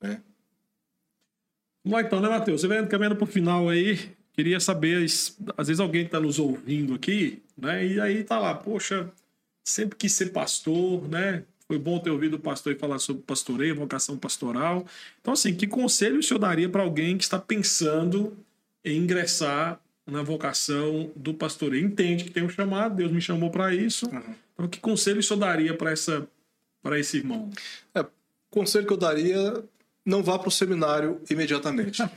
Né? 0.00 0.20
Vamos 1.84 2.00
lá 2.00 2.06
então, 2.06 2.20
né, 2.20 2.28
Matheus? 2.28 2.60
Você 2.60 2.66
vai 2.66 2.84
caminhando 2.86 3.16
para 3.16 3.24
o 3.24 3.26
final 3.26 3.68
aí. 3.68 3.98
Queria 4.32 4.60
saber, 4.60 5.04
às 5.56 5.66
vezes 5.66 5.80
alguém 5.80 6.04
está 6.04 6.20
nos 6.20 6.38
ouvindo 6.38 6.94
aqui, 6.94 7.42
né? 7.56 7.84
E 7.84 8.00
aí 8.00 8.22
tá 8.22 8.38
lá, 8.38 8.54
poxa, 8.54 9.10
sempre 9.64 9.96
quis 9.96 10.12
ser 10.12 10.26
pastor, 10.26 11.08
né? 11.08 11.42
Foi 11.66 11.78
bom 11.78 11.98
ter 11.98 12.10
ouvido 12.10 12.34
o 12.34 12.38
pastor 12.38 12.76
falar 12.76 12.98
sobre 12.98 13.22
pastoreio, 13.22 13.74
vocação 13.74 14.16
pastoral. 14.16 14.86
Então, 15.20 15.34
assim, 15.34 15.54
que 15.54 15.66
conselho 15.66 16.20
o 16.20 16.22
senhor 16.22 16.38
daria 16.38 16.68
para 16.68 16.82
alguém 16.82 17.18
que 17.18 17.24
está 17.24 17.38
pensando 17.38 18.36
em 18.84 18.96
ingressar 18.96 19.80
na 20.06 20.22
vocação 20.22 21.10
do 21.14 21.34
pastoreio? 21.34 21.84
Entende 21.84 22.24
que 22.24 22.30
tem 22.30 22.42
um 22.42 22.48
chamado, 22.48 22.96
Deus 22.96 23.12
me 23.12 23.20
chamou 23.20 23.50
para 23.50 23.74
isso. 23.74 24.08
Uhum. 24.08 24.34
Então, 24.54 24.68
que 24.68 24.80
conselho 24.80 25.20
o 25.20 25.22
senhor 25.22 25.40
daria 25.40 25.74
para 25.74 25.90
essa 25.90 26.26
para 26.82 26.98
esse 26.98 27.18
irmão? 27.18 27.50
É, 27.94 28.06
conselho 28.50 28.86
que 28.86 28.92
eu 28.92 28.96
daria 28.96 29.62
não 30.08 30.22
vá 30.22 30.38
para 30.38 30.48
o 30.48 30.50
seminário 30.50 31.20
imediatamente. 31.28 32.02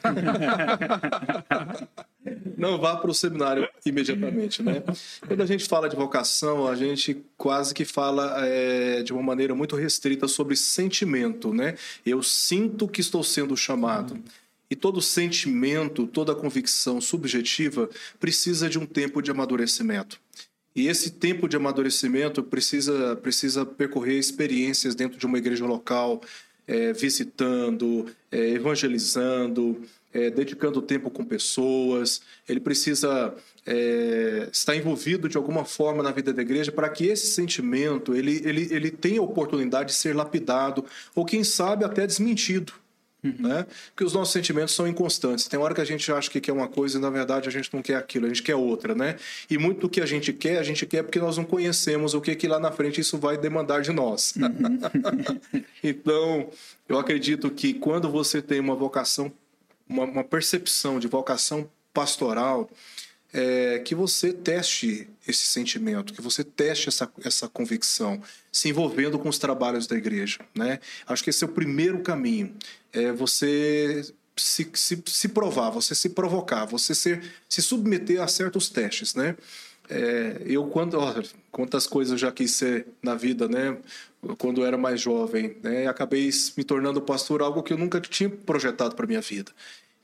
não 2.58 2.80
vá 2.80 2.96
para 2.96 3.12
o 3.12 3.14
seminário 3.14 3.68
imediatamente, 3.86 4.64
né? 4.64 4.82
Quando 5.28 5.42
a 5.42 5.46
gente 5.46 5.66
fala 5.68 5.90
de 5.90 5.96
vocação, 5.98 6.70
a 6.70 6.76
gente 6.76 7.22
quase 7.36 7.74
que 7.74 7.84
fala 7.84 8.46
é, 8.46 9.04
de 9.04 9.12
uma 9.12 9.22
maneira 9.22 9.54
muito 9.54 9.76
restrita 9.76 10.26
sobre 10.30 10.56
sentimento, 10.56 11.54
né? 11.54 11.76
Eu 12.06 12.24
sinto 12.24 12.88
que 12.88 13.02
estou 13.02 13.26
sendo 13.26 13.58
chamado. 13.58 14.18
E 14.70 14.76
todo 14.76 15.02
sentimento, 15.02 16.08
toda 16.08 16.34
convicção 16.34 17.02
subjetiva 17.02 17.90
precisa 18.22 18.70
de 18.70 18.80
um 18.80 18.86
tempo 18.86 19.22
de 19.22 19.32
amadurecimento. 19.32 20.18
E 20.74 20.88
esse 20.88 21.12
tempo 21.12 21.50
de 21.50 21.58
amadurecimento 21.58 22.42
precisa, 22.42 23.18
precisa 23.18 23.66
percorrer 23.66 24.18
experiências 24.18 24.96
dentro 24.96 25.20
de 25.20 25.26
uma 25.26 25.38
igreja 25.38 25.66
local, 25.66 26.22
é, 26.68 26.94
visitando, 26.94 28.08
é, 28.32 28.50
evangelizando, 28.50 29.82
é, 30.14 30.30
dedicando 30.30 30.82
tempo 30.82 31.10
com 31.10 31.24
pessoas. 31.24 32.22
Ele 32.48 32.60
precisa 32.60 33.34
é, 33.66 34.50
estar 34.52 34.76
envolvido 34.76 35.30
de 35.30 35.38
alguma 35.38 35.66
forma 35.66 36.04
na 36.04 36.12
vida 36.12 36.34
da 36.34 36.42
igreja 36.42 36.72
para 36.72 36.90
que 36.90 37.06
esse 37.08 37.28
sentimento 37.28 38.16
ele, 38.16 38.42
ele, 38.46 38.68
ele 38.72 38.92
tenha 38.92 39.20
a 39.20 39.24
oportunidade 39.24 39.90
de 39.90 39.96
ser 39.96 40.16
lapidado 40.16 40.86
ou, 41.16 41.26
quem 41.26 41.44
sabe, 41.44 41.86
até 41.86 42.06
desmentido. 42.06 42.74
Uhum. 43.24 43.36
Né? 43.38 43.68
Porque 43.90 44.04
os 44.04 44.14
nossos 44.14 44.34
sentimentos 44.34 44.74
são 44.74 44.88
inconstantes. 44.88 45.48
Tem 45.48 45.60
hora 45.60 45.76
que 45.76 45.82
a 45.82 45.86
gente 45.86 46.12
acha 46.12 46.30
que 46.30 46.42
quer 46.42 46.52
uma 46.52 46.68
coisa 46.68 46.98
e 46.98 47.02
na 47.02 47.10
verdade 47.10 47.48
a 47.48 47.52
gente 47.52 47.72
não 47.72 47.82
quer 47.82 47.96
aquilo, 47.96 48.26
a 48.26 48.30
gente 48.30 48.42
quer 48.42 48.56
outra, 48.56 48.96
né? 48.96 49.18
E 49.50 49.58
muito 49.58 49.82
do 49.82 49.90
que 49.90 50.02
a 50.02 50.06
gente 50.06 50.34
quer, 50.34 50.58
a 50.58 50.64
gente 50.64 50.86
quer 50.86 51.04
porque 51.04 51.20
nós 51.20 51.38
não 51.38 51.44
conhecemos 51.44 52.14
o 52.16 52.22
que 52.22 52.36
que 52.36 52.48
lá 52.48 52.60
na 52.60 52.72
frente 52.72 53.00
isso 53.00 53.18
vai 53.20 53.38
demandar 53.38 53.82
de 53.82 53.92
nós. 53.92 54.34
Uhum. 54.36 55.62
então, 55.84 56.50
eu 56.90 56.98
acredito 56.98 57.52
que 57.52 57.74
quando 57.74 58.10
você 58.10 58.42
tem 58.42 58.60
uma 58.60 58.76
vocação, 58.76 59.32
uma, 59.88 60.04
uma 60.04 60.24
percepção 60.24 61.00
de 61.00 61.08
vocação 61.08 61.70
pastoral, 61.94 62.70
é, 63.34 63.80
que 63.80 63.96
você 63.96 64.34
teste 64.34 65.08
esse 65.28 65.46
sentimento, 65.46 66.14
que 66.14 66.22
você 66.22 66.44
teste 66.44 66.90
essa, 66.90 67.10
essa 67.24 67.48
convicção, 67.48 68.22
se 68.52 68.70
envolvendo 68.70 69.18
com 69.18 69.30
os 69.30 69.38
trabalhos 69.38 69.88
da 69.88 69.96
igreja. 69.96 70.40
Né? 70.54 70.80
Acho 71.08 71.24
que 71.24 71.30
esse 71.30 71.44
é 71.44 71.48
o 71.48 71.52
primeiro 71.52 72.00
caminho. 72.00 72.54
É 72.94 73.12
você 73.12 74.04
se, 74.36 74.70
se, 74.74 75.04
se 75.06 75.28
provar, 75.30 75.70
você 75.70 75.94
se 75.94 76.10
provocar, 76.10 76.66
você 76.66 76.96
ser, 76.96 77.24
se 77.48 77.62
submeter 77.62 78.22
a 78.22 78.28
certos 78.28 78.70
testes. 78.70 79.16
Né? 79.16 79.36
É, 79.90 80.42
eu, 80.46 80.66
quando. 80.68 80.96
Ó, 80.96 81.14
quantas 81.52 81.86
coisas 81.86 82.20
já 82.20 82.32
quis 82.32 82.52
ser 82.52 82.88
na 83.04 83.16
vida, 83.16 83.48
né? 83.48 83.78
Quando 84.38 84.62
eu 84.62 84.66
era 84.66 84.78
mais 84.78 85.02
jovem, 85.02 85.58
né? 85.62 85.88
Acabei 85.88 86.30
me 86.56 86.64
tornando 86.64 87.02
pastor, 87.02 87.42
algo 87.42 87.62
que 87.62 87.74
eu 87.74 87.78
nunca 87.78 88.00
tinha 88.00 88.30
projetado 88.30 88.96
para 88.96 89.08
minha 89.08 89.22
vida. 89.22 89.52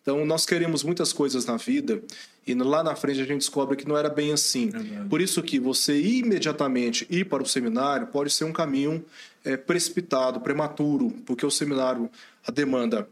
Então, 0.07 0.25
nós 0.25 0.45
queremos 0.45 0.83
muitas 0.83 1.11
coisas 1.11 1.45
na 1.45 1.57
vida 1.57 2.01
e 2.45 2.53
lá 2.53 2.81
na 2.81 2.95
frente 2.95 3.19
a 3.19 3.25
gente 3.25 3.39
descobre 3.39 3.75
que 3.75 3.85
não 3.85 3.97
era 3.97 4.09
bem 4.09 4.31
assim. 4.31 4.71
Por 5.09 5.19
isso 5.19 5.43
que 5.43 5.59
você 5.59 5.99
imediatamente 6.01 7.05
ir 7.09 7.25
para 7.25 7.43
o 7.43 7.45
seminário 7.45 8.07
pode 8.07 8.31
ser 8.31 8.45
um 8.45 8.53
caminho 8.53 9.03
é, 9.43 9.57
precipitado, 9.57 10.39
prematuro, 10.39 11.11
porque 11.25 11.45
o 11.45 11.51
seminário, 11.51 12.09
a 12.47 12.51
demanda 12.53 13.05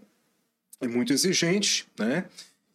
é 0.79 0.87
muito 0.87 1.11
exigente, 1.11 1.85
né? 1.99 2.27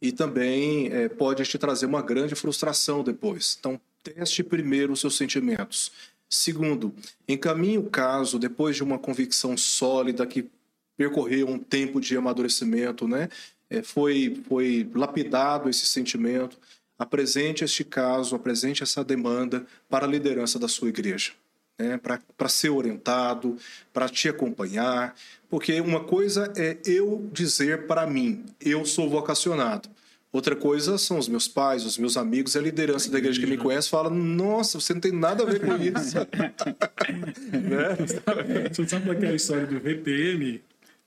E 0.02 0.12
também 0.12 0.92
é, 0.92 1.09
pode 1.09 1.42
te 1.44 1.56
trazer 1.56 1.86
uma 1.86 2.02
grande 2.02 2.34
frustração 2.34 3.02
depois. 3.02 3.56
Então, 3.59 3.80
teste 4.02 4.44
primeiro 4.44 4.92
os 4.92 5.01
seus 5.01 5.16
sentimentos. 5.16 5.92
Segundo, 6.28 6.94
encaminhe 7.26 7.78
o 7.78 7.84
caso 7.84 8.38
depois 8.38 8.76
de 8.76 8.82
uma 8.82 8.98
convicção 8.98 9.56
sólida 9.56 10.26
que 10.26 10.47
percorreu 10.94 11.48
um 11.48 11.59
tempo 11.59 11.98
de 11.98 12.14
amadurecimento, 12.18 13.09
né? 13.09 13.30
É, 13.70 13.82
foi, 13.82 14.42
foi 14.48 14.90
lapidado 14.94 15.70
esse 15.70 15.86
sentimento, 15.86 16.59
apresente 16.98 17.64
este 17.64 17.84
caso, 17.84 18.34
apresente 18.34 18.82
essa 18.82 19.02
demanda 19.05 19.64
para 19.88 20.05
a 20.05 20.09
liderança 20.09 20.59
da 20.59 20.68
sua 20.68 20.88
igreja. 20.88 21.32
Né, 21.78 21.98
para 22.36 22.48
ser 22.51 22.68
orientado, 22.68 23.56
para 23.90 24.06
te 24.06 24.28
acompanhar, 24.28 25.14
porque 25.48 25.80
uma 25.80 26.05
coisa 26.05 26.52
é 26.55 26.76
eu 26.84 27.26
dizer 27.32 27.86
para 27.86 28.06
mim, 28.06 28.44
eu 28.60 28.84
sou 28.84 29.09
vocacionado. 29.09 29.88
Outra 30.30 30.55
coisa 30.55 30.98
são 30.98 31.18
os 31.18 31.26
meus 31.26 31.48
pais, 31.48 31.86
os 31.86 31.97
meus 31.97 32.18
amigos, 32.18 32.55
a 32.55 32.60
liderança 32.60 33.09
a 33.09 33.12
da 33.12 33.18
igreja 33.18 33.40
que 33.40 33.47
me 33.47 33.56
conhece 33.56 33.88
fala: 33.88 34.10
Nossa, 34.10 34.78
você 34.78 34.92
não 34.92 35.01
tem 35.01 35.10
nada 35.10 35.42
a 35.42 35.47
ver 35.47 35.59
com 35.59 35.74
isso. 35.76 36.18
né? 37.51 38.68
Você 38.70 38.86
sabe 38.86 39.06
daquela 39.06 39.34
história 39.34 39.66
do 39.66 39.80
VPM? 39.80 40.62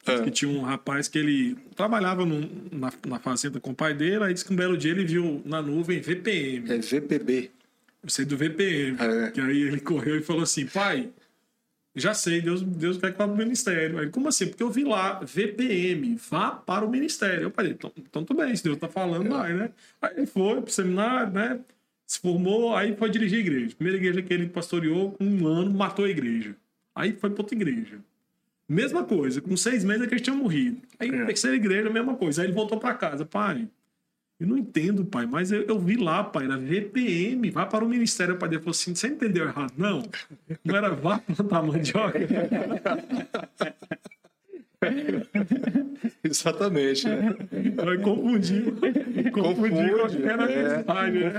É. 0.06 0.22
Que 0.22 0.32
tinha 0.32 0.52
um 0.52 0.62
rapaz 0.62 1.08
que 1.08 1.18
ele 1.18 1.56
trabalhava 1.76 2.26
na, 2.26 2.92
na, 3.08 3.20
fazenda 3.20 3.60
com 3.60 3.72
o 3.72 3.76
pai 3.76 3.94
dele, 3.94 4.24
aí 4.24 4.34
disse 4.34 4.46
que 4.46 4.52
um 4.52 4.56
belo 4.56 4.78
dia 4.78 4.92
ele 4.92 5.06
viu 5.06 5.42
na 5.46 5.62
nuvem 5.62 6.02
VPM. 6.02 6.70
É 6.70 6.78
VPB. 6.78 7.52
Eu 8.04 8.10
sei 8.10 8.26
do 8.26 8.36
VPM. 8.36 8.98
É. 9.00 9.32
Que 9.32 9.40
aí 9.40 9.62
ele 9.62 9.80
correu 9.80 10.18
e 10.18 10.22
falou 10.22 10.44
assim: 10.44 10.66
pai, 10.66 11.10
já 11.96 12.14
sei, 12.14 12.42
Deus, 12.42 12.62
Deus 12.62 12.98
quer 12.98 13.12
que 13.12 13.18
vá 13.18 13.26
para 13.26 13.34
o 13.34 13.38
ministério. 13.38 14.00
Aí, 14.00 14.10
como 14.10 14.28
assim? 14.28 14.48
Porque 14.48 14.64
eu 14.64 14.70
vi 14.70 14.84
lá, 14.84 15.20
VPM, 15.22 16.16
vá 16.30 16.52
para 16.52 16.86
o 16.86 16.90
ministério. 16.90 17.44
Eu 17.44 17.52
falei, 17.52 17.72
então, 17.74 17.92
então 17.98 18.26
tudo 18.26 18.38
bem, 18.38 18.56
se 18.56 18.64
Deus 18.64 18.76
está 18.76 18.90
falando, 18.90 19.28
é. 19.28 19.30
vai, 19.30 19.54
né? 19.54 19.70
Aí 20.02 20.18
ele 20.18 20.26
foi 20.26 20.56
para 20.56 20.70
o 20.70 20.72
seminário, 20.72 21.32
né? 21.32 21.60
Se 22.06 22.20
formou, 22.20 22.76
aí 22.76 22.96
foi 22.96 23.10
dirigir 23.10 23.38
a 23.38 23.42
igreja. 23.42 23.76
Primeira 23.76 23.98
igreja 23.98 24.22
que 24.22 24.34
ele 24.34 24.50
pastoreou, 24.50 25.16
um 25.20 25.48
ano, 25.48 25.72
matou 25.72 26.06
a 26.06 26.10
igreja. 26.10 26.56
Aí 26.96 27.14
foi 27.14 27.30
para 27.30 27.42
outra 27.42 27.56
igreja. 27.56 28.00
Mesma 28.68 29.04
coisa, 29.04 29.42
com 29.42 29.56
seis 29.58 29.84
meses 29.84 30.04
é 30.04 30.08
que 30.08 30.16
ele 30.16 30.22
tinha 30.22 30.36
morrido. 30.36 30.82
Aí, 31.00 31.10
é. 31.10 31.26
terceira 31.26 31.56
igreja, 31.56 31.90
mesma 31.90 32.16
coisa. 32.16 32.42
Aí 32.42 32.48
ele 32.48 32.54
voltou 32.54 32.80
para 32.80 32.94
casa, 32.94 33.26
pai. 33.26 33.68
Eu 34.40 34.48
não 34.48 34.58
entendo, 34.58 35.06
pai, 35.06 35.26
mas 35.26 35.52
eu, 35.52 35.64
eu, 35.64 35.80
vi 35.80 35.96
lá, 35.96 36.24
pai, 36.24 36.46
era 36.46 36.58
VPM, 36.58 37.50
vá 37.50 37.66
para 37.66 37.86
o 37.86 37.90
ministério. 37.90 38.38
Pai 38.38 38.50
dele 38.50 38.62
falou 38.62 38.72
assim: 38.72 38.96
você 38.96 39.08
entendeu 39.08 39.46
errado? 39.46 39.74
Não, 39.78 40.04
não 40.64 40.76
era 40.76 40.90
vá 40.90 41.20
plantar 41.20 41.64
mandioca. 41.64 42.20
Exatamente. 46.24 47.08
Né? 47.08 47.36
Confundir. 48.04 48.74
Confunde, 49.32 49.78
é, 49.78 50.38
né? 50.38 50.84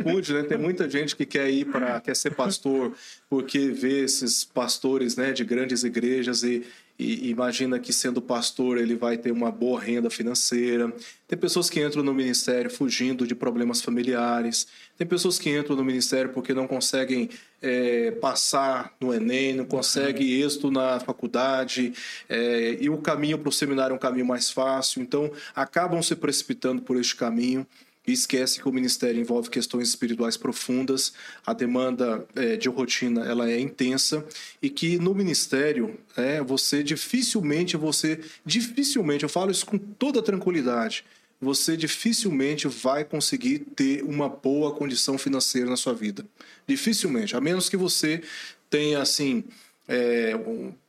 confunde, 0.02 0.32
né? 0.32 0.42
Tem 0.44 0.58
muita 0.58 0.88
gente 0.88 1.16
que 1.16 1.26
quer 1.26 1.50
ir 1.50 1.66
para 1.66 2.00
quer 2.00 2.16
ser 2.16 2.34
pastor 2.34 2.94
porque 3.28 3.70
vê 3.70 4.04
esses 4.04 4.44
pastores, 4.44 5.16
né, 5.16 5.32
de 5.32 5.44
grandes 5.44 5.84
igrejas 5.84 6.42
e 6.42 6.64
e 6.96 7.30
imagina 7.30 7.80
que 7.80 7.92
sendo 7.92 8.22
pastor 8.22 8.78
ele 8.78 8.94
vai 8.94 9.18
ter 9.18 9.32
uma 9.32 9.50
boa 9.50 9.80
renda 9.80 10.08
financeira. 10.08 10.92
Tem 11.26 11.36
pessoas 11.36 11.68
que 11.68 11.84
entram 11.84 12.04
no 12.04 12.14
ministério 12.14 12.70
fugindo 12.70 13.26
de 13.26 13.34
problemas 13.34 13.82
familiares. 13.82 14.68
Tem 14.96 15.04
pessoas 15.04 15.36
que 15.36 15.50
entram 15.50 15.74
no 15.74 15.84
ministério 15.84 16.30
porque 16.30 16.54
não 16.54 16.68
conseguem 16.68 17.28
é, 17.60 18.12
passar 18.12 18.94
no 19.00 19.12
Enem, 19.12 19.54
não 19.54 19.64
conseguem 19.64 20.40
êxito 20.40 20.70
na 20.70 21.00
faculdade, 21.00 21.92
é, 22.28 22.76
e 22.80 22.88
o 22.88 22.98
caminho 22.98 23.38
para 23.38 23.48
o 23.48 23.52
seminário 23.52 23.94
é 23.94 23.96
um 23.96 23.98
caminho 23.98 24.26
mais 24.26 24.50
fácil. 24.50 25.02
Então, 25.02 25.32
acabam 25.54 26.00
se 26.00 26.14
precipitando 26.14 26.82
por 26.82 26.96
este 26.96 27.16
caminho. 27.16 27.66
E 28.06 28.12
esquece 28.12 28.60
que 28.60 28.68
o 28.68 28.72
ministério 28.72 29.20
envolve 29.20 29.48
questões 29.48 29.88
espirituais 29.88 30.36
profundas, 30.36 31.14
a 31.44 31.52
demanda 31.52 32.26
é, 32.34 32.56
de 32.56 32.68
rotina 32.68 33.24
ela 33.24 33.50
é 33.50 33.58
intensa 33.58 34.24
e 34.60 34.68
que 34.68 34.98
no 34.98 35.14
ministério 35.14 35.98
é, 36.16 36.42
você 36.42 36.82
dificilmente 36.82 37.76
você 37.76 38.20
dificilmente 38.44 39.22
eu 39.22 39.28
falo 39.28 39.50
isso 39.50 39.66
com 39.66 39.78
toda 39.78 40.22
tranquilidade 40.22 41.04
você 41.40 41.76
dificilmente 41.76 42.68
vai 42.68 43.04
conseguir 43.04 43.60
ter 43.74 44.02
uma 44.02 44.28
boa 44.28 44.72
condição 44.72 45.18
financeira 45.18 45.68
na 45.68 45.76
sua 45.76 45.94
vida 45.94 46.24
dificilmente 46.66 47.36
a 47.36 47.40
menos 47.40 47.68
que 47.68 47.76
você 47.76 48.22
tenha 48.68 49.00
assim 49.00 49.44
é, 49.86 50.32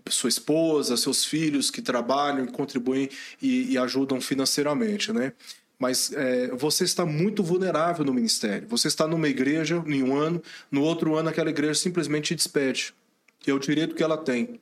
sua 0.09 0.29
esposa, 0.29 0.95
seus 0.95 1.25
filhos 1.25 1.69
que 1.69 1.81
trabalham, 1.81 2.45
contribuem 2.45 3.09
e, 3.41 3.73
e 3.73 3.77
ajudam 3.77 4.21
financeiramente, 4.21 5.11
né? 5.11 5.33
Mas 5.77 6.11
é, 6.13 6.47
você 6.49 6.83
está 6.83 7.05
muito 7.05 7.43
vulnerável 7.43 8.05
no 8.05 8.13
ministério. 8.13 8.67
Você 8.69 8.87
está 8.87 9.07
numa 9.07 9.27
igreja 9.27 9.83
em 9.85 10.03
um 10.03 10.15
ano, 10.15 10.41
no 10.71 10.81
outro 10.81 11.15
ano 11.15 11.29
aquela 11.29 11.49
igreja 11.49 11.75
simplesmente 11.75 12.27
te 12.27 12.35
despede. 12.35 12.93
É 13.45 13.53
o 13.53 13.59
direito 13.59 13.95
que 13.95 14.03
ela 14.03 14.17
tem. 14.17 14.59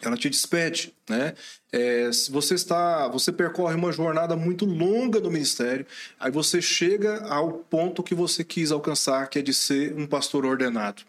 Ela 0.00 0.16
te 0.16 0.28
despede, 0.28 0.92
né? 1.08 1.34
É, 1.70 2.10
você 2.30 2.54
está, 2.54 3.06
você 3.08 3.30
percorre 3.30 3.74
uma 3.74 3.92
jornada 3.92 4.34
muito 4.34 4.64
longa 4.64 5.20
no 5.20 5.30
ministério. 5.30 5.86
Aí 6.18 6.30
você 6.30 6.60
chega 6.60 7.24
ao 7.28 7.52
ponto 7.52 8.02
que 8.02 8.14
você 8.14 8.42
quis 8.42 8.72
alcançar, 8.72 9.28
que 9.28 9.38
é 9.38 9.42
de 9.42 9.54
ser 9.54 9.94
um 9.94 10.06
pastor 10.06 10.44
ordenado. 10.44 11.02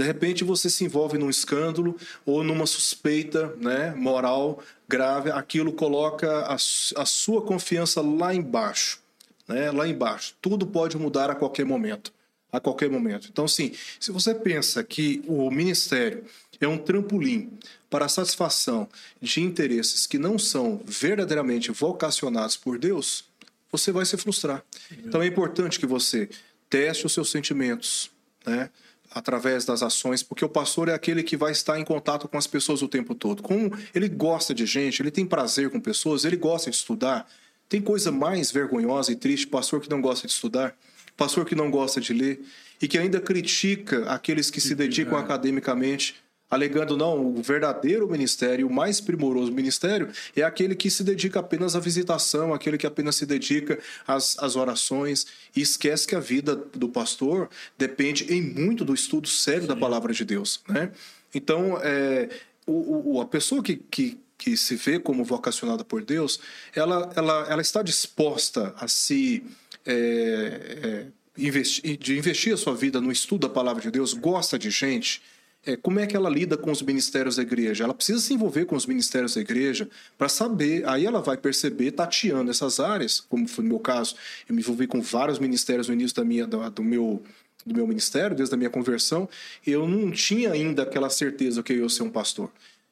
De 0.00 0.06
repente 0.06 0.44
você 0.44 0.70
se 0.70 0.82
envolve 0.82 1.18
num 1.18 1.28
escândalo 1.28 1.94
ou 2.24 2.42
numa 2.42 2.64
suspeita 2.64 3.54
né, 3.58 3.94
moral 3.94 4.62
grave, 4.88 5.30
aquilo 5.30 5.74
coloca 5.74 6.26
a, 6.46 6.54
a 6.54 7.04
sua 7.04 7.42
confiança 7.42 8.00
lá 8.00 8.34
embaixo. 8.34 8.98
Né, 9.46 9.70
lá 9.70 9.86
embaixo. 9.86 10.34
Tudo 10.40 10.66
pode 10.66 10.96
mudar 10.96 11.28
a 11.28 11.34
qualquer 11.34 11.66
momento. 11.66 12.14
A 12.50 12.58
qualquer 12.58 12.88
momento. 12.88 13.28
Então, 13.30 13.46
sim, 13.46 13.72
se 14.00 14.10
você 14.10 14.34
pensa 14.34 14.82
que 14.82 15.22
o 15.26 15.50
ministério 15.50 16.24
é 16.58 16.66
um 16.66 16.78
trampolim 16.78 17.50
para 17.90 18.06
a 18.06 18.08
satisfação 18.08 18.88
de 19.20 19.42
interesses 19.42 20.06
que 20.06 20.16
não 20.16 20.38
são 20.38 20.80
verdadeiramente 20.82 21.70
vocacionados 21.72 22.56
por 22.56 22.78
Deus, 22.78 23.26
você 23.70 23.92
vai 23.92 24.06
se 24.06 24.16
frustrar. 24.16 24.64
Então 25.04 25.20
é 25.20 25.26
importante 25.26 25.78
que 25.78 25.86
você 25.86 26.26
teste 26.70 27.04
os 27.04 27.12
seus 27.12 27.30
sentimentos, 27.30 28.10
né? 28.46 28.70
Através 29.10 29.64
das 29.64 29.82
ações, 29.82 30.22
porque 30.22 30.44
o 30.44 30.48
pastor 30.48 30.88
é 30.88 30.94
aquele 30.94 31.22
que 31.22 31.36
vai 31.36 31.52
estar 31.52 31.78
em 31.78 31.84
contato 31.84 32.28
com 32.28 32.38
as 32.38 32.46
pessoas 32.46 32.80
o 32.80 32.88
tempo 32.88 33.14
todo. 33.14 33.42
Como 33.42 33.76
ele 33.94 34.08
gosta 34.08 34.54
de 34.54 34.64
gente, 34.66 35.02
ele 35.02 35.10
tem 35.10 35.26
prazer 35.26 35.70
com 35.70 35.80
pessoas, 35.80 36.24
ele 36.24 36.36
gosta 36.36 36.70
de 36.70 36.76
estudar. 36.76 37.26
Tem 37.68 37.80
coisa 37.80 38.12
mais 38.12 38.50
vergonhosa 38.50 39.12
e 39.12 39.16
triste, 39.16 39.46
pastor 39.46 39.80
que 39.80 39.90
não 39.90 40.00
gosta 40.00 40.26
de 40.26 40.32
estudar, 40.32 40.76
pastor 41.16 41.44
que 41.44 41.54
não 41.54 41.70
gosta 41.70 42.00
de 42.00 42.12
ler 42.12 42.40
e 42.80 42.88
que 42.88 42.98
ainda 42.98 43.20
critica 43.20 44.04
aqueles 44.10 44.50
que 44.50 44.60
se 44.60 44.74
dedicam 44.74 45.18
academicamente 45.18 46.16
alegando 46.50 46.96
não, 46.96 47.26
o 47.26 47.40
verdadeiro 47.42 48.10
ministério, 48.10 48.66
o 48.66 48.72
mais 48.72 49.00
primoroso 49.00 49.52
ministério, 49.52 50.08
é 50.34 50.42
aquele 50.42 50.74
que 50.74 50.90
se 50.90 51.04
dedica 51.04 51.38
apenas 51.38 51.76
à 51.76 51.80
visitação, 51.80 52.52
aquele 52.52 52.76
que 52.76 52.86
apenas 52.86 53.16
se 53.16 53.24
dedica 53.24 53.78
às, 54.06 54.36
às 54.38 54.56
orações 54.56 55.26
e 55.54 55.60
esquece 55.60 56.06
que 56.06 56.16
a 56.16 56.20
vida 56.20 56.56
do 56.56 56.88
pastor 56.88 57.48
depende 57.78 58.32
em 58.32 58.42
muito 58.42 58.84
do 58.84 58.92
estudo 58.92 59.28
sério 59.28 59.62
Sim. 59.62 59.68
da 59.68 59.76
palavra 59.76 60.12
de 60.12 60.24
Deus. 60.24 60.60
Né? 60.68 60.90
Então, 61.32 61.78
é, 61.82 62.28
o, 62.66 63.14
o, 63.14 63.20
a 63.20 63.26
pessoa 63.26 63.62
que, 63.62 63.76
que, 63.76 64.18
que 64.36 64.56
se 64.56 64.74
vê 64.74 64.98
como 64.98 65.24
vocacionada 65.24 65.84
por 65.84 66.02
Deus, 66.02 66.40
ela, 66.74 67.12
ela, 67.14 67.46
ela 67.48 67.62
está 67.62 67.82
disposta 67.82 68.74
a 68.76 68.88
se. 68.88 69.44
É, 69.86 71.06
é, 71.06 71.20
investir, 71.38 71.96
de 71.96 72.18
investir 72.18 72.52
a 72.52 72.56
sua 72.56 72.74
vida 72.74 73.00
no 73.00 73.10
estudo 73.10 73.48
da 73.48 73.54
palavra 73.54 73.80
de 73.80 73.90
Deus, 73.90 74.12
gosta 74.12 74.58
de 74.58 74.70
gente, 74.70 75.22
é, 75.64 75.76
como 75.76 75.98
é 76.00 76.06
que 76.06 76.16
ela 76.16 76.30
lida 76.30 76.56
com 76.56 76.70
os 76.70 76.80
ministérios 76.82 77.36
da 77.36 77.42
igreja? 77.42 77.84
Ela 77.84 77.94
precisa 77.94 78.20
se 78.20 78.32
envolver 78.32 78.64
com 78.64 78.76
os 78.76 78.86
ministérios 78.86 79.34
da 79.34 79.40
igreja 79.40 79.88
para 80.16 80.28
saber, 80.28 80.88
aí 80.88 81.04
ela 81.04 81.20
vai 81.20 81.36
perceber, 81.36 81.92
tateando 81.92 82.50
essas 82.50 82.80
áreas, 82.80 83.20
como 83.20 83.46
foi 83.46 83.64
no 83.64 83.70
meu 83.70 83.78
caso, 83.78 84.14
eu 84.48 84.54
me 84.54 84.62
envolvi 84.62 84.86
com 84.86 85.00
vários 85.02 85.38
ministérios 85.38 85.88
no 85.88 85.94
início 85.94 86.16
da 86.16 86.24
minha, 86.24 86.46
do, 86.46 86.70
do 86.70 86.82
meu 86.82 87.22
do 87.64 87.74
meu 87.74 87.86
ministério, 87.86 88.34
desde 88.34 88.54
a 88.54 88.56
minha 88.56 88.70
conversão, 88.70 89.28
eu 89.66 89.86
não 89.86 90.10
tinha 90.10 90.50
ainda 90.50 90.82
aquela 90.82 91.10
certeza 91.10 91.62
que 91.62 91.74
eu 91.74 91.82
ia 91.82 91.88
ser 91.90 92.02
um 92.02 92.08
pastor. 92.08 92.50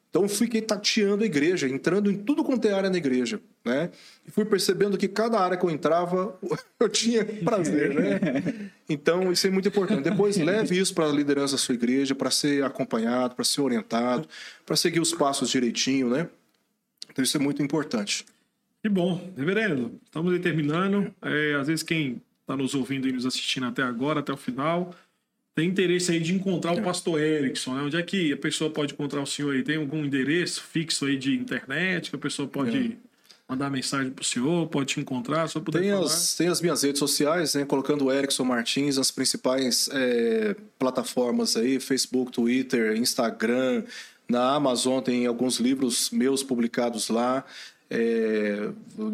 Então 0.09 0.23
eu 0.23 0.29
fiquei 0.29 0.61
tateando 0.61 1.23
a 1.23 1.25
igreja, 1.25 1.69
entrando 1.69 2.09
em 2.09 2.17
tudo 2.17 2.43
quanto 2.43 2.67
é 2.67 2.73
área 2.73 2.89
na 2.89 2.97
igreja, 2.97 3.39
né? 3.63 3.91
E 4.27 4.31
fui 4.31 4.43
percebendo 4.43 4.97
que 4.97 5.07
cada 5.07 5.39
área 5.39 5.55
que 5.55 5.63
eu 5.63 5.69
entrava, 5.69 6.37
eu 6.79 6.89
tinha 6.89 7.23
prazer, 7.23 7.93
né? 7.93 8.71
Então 8.89 9.31
isso 9.31 9.45
é 9.45 9.51
muito 9.51 9.67
importante. 9.67 10.01
Depois 10.01 10.35
leve 10.41 10.79
isso 10.79 10.95
para 10.95 11.05
a 11.05 11.11
liderança 11.11 11.53
da 11.53 11.59
sua 11.59 11.75
igreja, 11.75 12.15
para 12.15 12.31
ser 12.31 12.63
acompanhado, 12.63 13.35
para 13.35 13.45
ser 13.45 13.61
orientado, 13.61 14.27
para 14.65 14.75
seguir 14.75 14.99
os 14.99 15.13
passos 15.13 15.49
direitinho, 15.49 16.09
né? 16.09 16.27
Então 17.11 17.23
isso 17.23 17.37
é 17.37 17.39
muito 17.39 17.61
importante. 17.61 18.25
Que 18.81 18.89
bom, 18.89 19.31
reverendo. 19.37 19.99
Estamos 20.05 20.33
aí 20.33 20.39
terminando. 20.39 21.13
É, 21.21 21.53
às 21.53 21.67
vezes 21.67 21.83
quem 21.83 22.19
está 22.41 22.57
nos 22.57 22.73
ouvindo 22.73 23.07
e 23.07 23.11
nos 23.11 23.27
assistindo 23.27 23.67
até 23.67 23.83
agora, 23.83 24.21
até 24.21 24.33
o 24.33 24.37
final, 24.37 24.95
tem 25.59 25.67
interesse 25.67 26.09
aí 26.13 26.21
de 26.21 26.33
encontrar 26.33 26.71
o 26.71 26.81
pastor 26.81 27.19
Erickson, 27.19 27.75
né? 27.75 27.81
Onde 27.81 27.97
é 27.97 28.01
que 28.01 28.31
a 28.31 28.37
pessoa 28.37 28.69
pode 28.69 28.93
encontrar 28.93 29.21
o 29.21 29.25
senhor 29.25 29.53
aí? 29.53 29.61
Tem 29.61 29.75
algum 29.75 30.05
endereço 30.05 30.63
fixo 30.63 31.05
aí 31.05 31.17
de 31.17 31.35
internet 31.35 32.09
que 32.09 32.15
a 32.15 32.19
pessoa 32.19 32.47
pode 32.47 32.77
é. 32.77 32.91
mandar 33.45 33.69
mensagem 33.69 34.09
pro 34.09 34.23
senhor, 34.23 34.69
pode 34.69 34.93
te 34.93 35.01
encontrar, 35.01 35.49
só 35.49 35.59
poder 35.59 35.81
tem 35.81 35.91
As, 35.91 36.33
tem 36.37 36.47
as 36.47 36.61
minhas 36.61 36.81
redes 36.81 36.99
sociais, 36.99 37.55
né? 37.55 37.65
Colocando 37.65 38.09
Erickson 38.09 38.45
Martins 38.45 38.95
nas 38.95 39.11
principais 39.11 39.89
é, 39.91 40.55
plataformas 40.77 41.57
aí, 41.57 41.77
Facebook, 41.77 42.31
Twitter, 42.31 42.95
Instagram. 42.95 43.83
Na 44.29 44.53
Amazon 44.53 45.01
tem 45.01 45.25
alguns 45.25 45.59
livros 45.59 46.09
meus 46.09 46.41
publicados 46.41 47.09
lá. 47.09 47.43
É, 47.89 48.69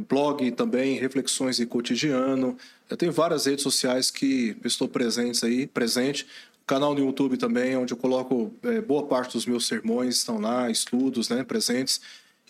blog 0.07 0.51
também, 0.51 0.99
reflexões 0.99 1.59
e 1.59 1.65
cotidiano. 1.65 2.55
Eu 2.89 2.95
tenho 2.95 3.11
várias 3.11 3.45
redes 3.45 3.63
sociais 3.63 4.11
que 4.11 4.55
estou 4.63 4.87
presentes 4.87 5.43
aí, 5.43 5.65
presente. 5.65 6.27
Canal 6.67 6.93
no 6.93 6.99
YouTube 6.99 7.37
também, 7.37 7.75
onde 7.75 7.93
eu 7.93 7.97
coloco 7.97 8.53
é, 8.63 8.81
boa 8.81 9.05
parte 9.05 9.33
dos 9.33 9.45
meus 9.45 9.67
sermões, 9.67 10.17
estão 10.17 10.39
lá, 10.39 10.69
estudos 10.69 11.29
né, 11.29 11.43
presentes. 11.43 12.01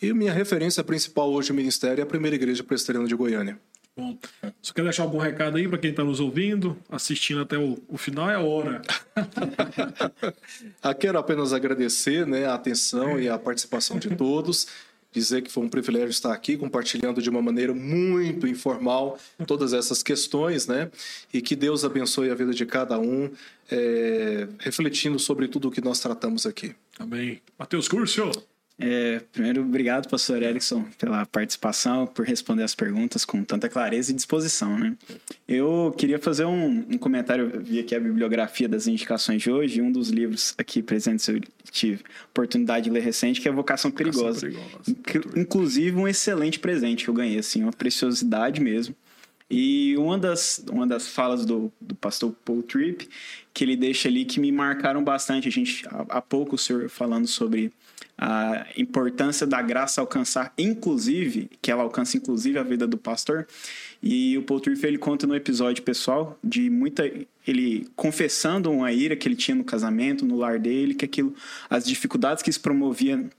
E 0.02 0.14
minha 0.14 0.34
referência 0.34 0.84
principal 0.84 1.32
hoje 1.32 1.50
no 1.50 1.56
Ministério 1.56 2.02
é 2.02 2.04
a 2.04 2.08
Primeira 2.08 2.36
Igreja 2.36 2.64
Presbiteriana 2.64 3.08
de 3.08 3.16
Goiânia. 3.16 3.60
Bom, 3.98 4.18
você 4.62 4.74
quer 4.74 4.84
deixar 4.84 5.04
algum 5.04 5.18
recado 5.18 5.56
aí 5.56 5.70
para 5.70 5.78
quem 5.78 5.92
está 5.92 6.04
nos 6.04 6.20
ouvindo, 6.20 6.78
assistindo 6.90 7.42
até 7.42 7.58
o, 7.58 7.82
o 7.88 7.98
final? 7.98 8.30
É 8.30 8.36
a 8.36 8.42
hora. 8.42 8.82
Ah, 10.82 10.94
quero 10.94 11.18
apenas 11.18 11.52
agradecer 11.52 12.28
né, 12.28 12.46
a 12.46 12.54
atenção 12.54 13.20
e 13.20 13.28
a 13.28 13.40
participação 13.40 13.98
de 13.98 14.16
todos 14.16 14.68
dizer 15.20 15.42
que 15.42 15.52
foi 15.52 15.64
um 15.64 15.70
privilégio 15.70 16.10
estar 16.10 16.34
aqui 16.34 16.58
compartilhando 16.58 17.22
de 17.22 17.30
uma 17.30 17.42
maneira 17.42 17.74
muito 17.74 18.48
informal 18.48 19.18
todas 19.48 19.74
essas 19.74 20.04
questões, 20.04 20.68
né? 20.68 20.92
E 21.34 21.42
que 21.42 21.56
Deus 21.56 21.84
abençoe 21.84 22.30
a 22.30 22.36
vida 22.36 22.54
de 22.54 22.66
cada 22.66 23.00
um, 23.00 23.32
é, 23.72 24.48
refletindo 24.60 25.18
sobre 25.18 25.48
tudo 25.48 25.70
o 25.70 25.72
que 25.72 25.82
nós 25.82 26.00
tratamos 26.00 26.46
aqui. 26.46 26.76
Amém. 27.00 27.42
Matheus 27.58 27.88
Curcio. 27.88 28.32
É, 28.78 29.22
primeiro, 29.32 29.62
obrigado, 29.62 30.10
pastor 30.10 30.44
Erickson, 30.44 30.84
pela 30.98 31.26
participação, 31.26 32.06
por 32.06 32.26
responder 32.26 32.64
as 32.64 32.76
perguntas 32.76 33.24
com 33.24 33.42
tanta 33.42 33.70
clareza 33.70 34.12
e 34.12 34.16
disposição. 34.16 34.78
Né? 34.78 34.98
Eu 35.48 35.94
queria 35.98 36.20
fazer 36.20 36.44
um, 36.44 36.86
um 36.90 36.98
comentário, 36.98 37.52
eu 37.54 37.62
vi 37.62 37.80
aqui 37.80 37.96
a 37.96 38.00
bibliografia 38.00 38.68
das 38.68 38.86
indicações 38.86 39.42
de 39.42 39.50
hoje, 39.50 39.82
um 39.82 39.92
dos 39.92 40.10
livros 40.10 40.54
aqui 40.58 40.84
presentes 40.84 41.26
eu 41.30 41.40
tive 41.72 42.04
oportunidade 42.30 42.86
de 42.86 42.90
ler 42.90 43.02
recente, 43.02 43.40
que 43.40 43.48
é 43.48 43.52
Vocação 43.52 43.90
Perigosa. 43.90 44.50
Vocação 44.50 44.94
perigosa. 44.96 45.40
Inclusive, 45.40 45.96
um 45.96 46.08
excelente 46.08 46.60
presente 46.60 47.06
que 47.06 47.10
eu 47.10 47.14
ganhei, 47.14 47.40
assim, 47.40 47.64
uma 47.64 47.74
preciosidade 47.74 48.60
mesmo. 48.60 48.94
E 49.50 49.96
uma 49.98 50.18
das, 50.18 50.64
uma 50.70 50.88
das 50.88 51.08
falas 51.08 51.46
do, 51.46 51.72
do 51.80 51.94
pastor 51.96 52.36
Paul 52.44 52.64
Tripp, 52.64 53.08
que 53.54 53.64
ele 53.64 53.76
deixa 53.76 54.10
ali, 54.10 54.26
que 54.26 54.40
me 54.40 54.52
marcaram 54.52 55.04
bastante. 55.04 55.48
A 55.48 55.52
gente, 55.52 55.88
há, 55.88 56.18
há 56.18 56.22
pouco, 56.22 56.56
o 56.56 56.58
senhor 56.58 56.90
falando 56.90 57.28
sobre 57.28 57.72
a 58.18 58.66
importância 58.78 59.46
da 59.46 59.62
graça 59.62 60.00
alcançar, 60.00 60.54
inclusive, 60.58 61.50
que 61.62 61.70
ela 61.70 61.84
alcança 61.84 62.16
inclusive 62.18 62.58
a 62.58 62.64
vida 62.64 62.88
do 62.88 62.98
pastor. 62.98 63.48
E 64.02 64.38
o 64.38 64.44
Paul 64.44 64.60
Tripp, 64.60 64.86
ele 64.86 64.98
conta 64.98 65.28
no 65.28 65.36
episódio 65.36 65.84
pessoal 65.84 66.38
de 66.44 66.70
muita 66.70 67.12
ele 67.48 67.88
confessando 67.96 68.72
uma 68.72 68.92
ira 68.92 69.16
que 69.16 69.28
ele 69.28 69.36
tinha 69.36 69.56
no 69.56 69.64
casamento, 69.64 70.26
no 70.26 70.38
lar 70.38 70.60
dele, 70.60 70.96
que 70.96 71.06
aquilo 71.06 71.36
as 71.70 71.86
dificuldades 71.86 72.42
que 72.42 72.50
isso 72.50 72.62
promovia 72.62 73.30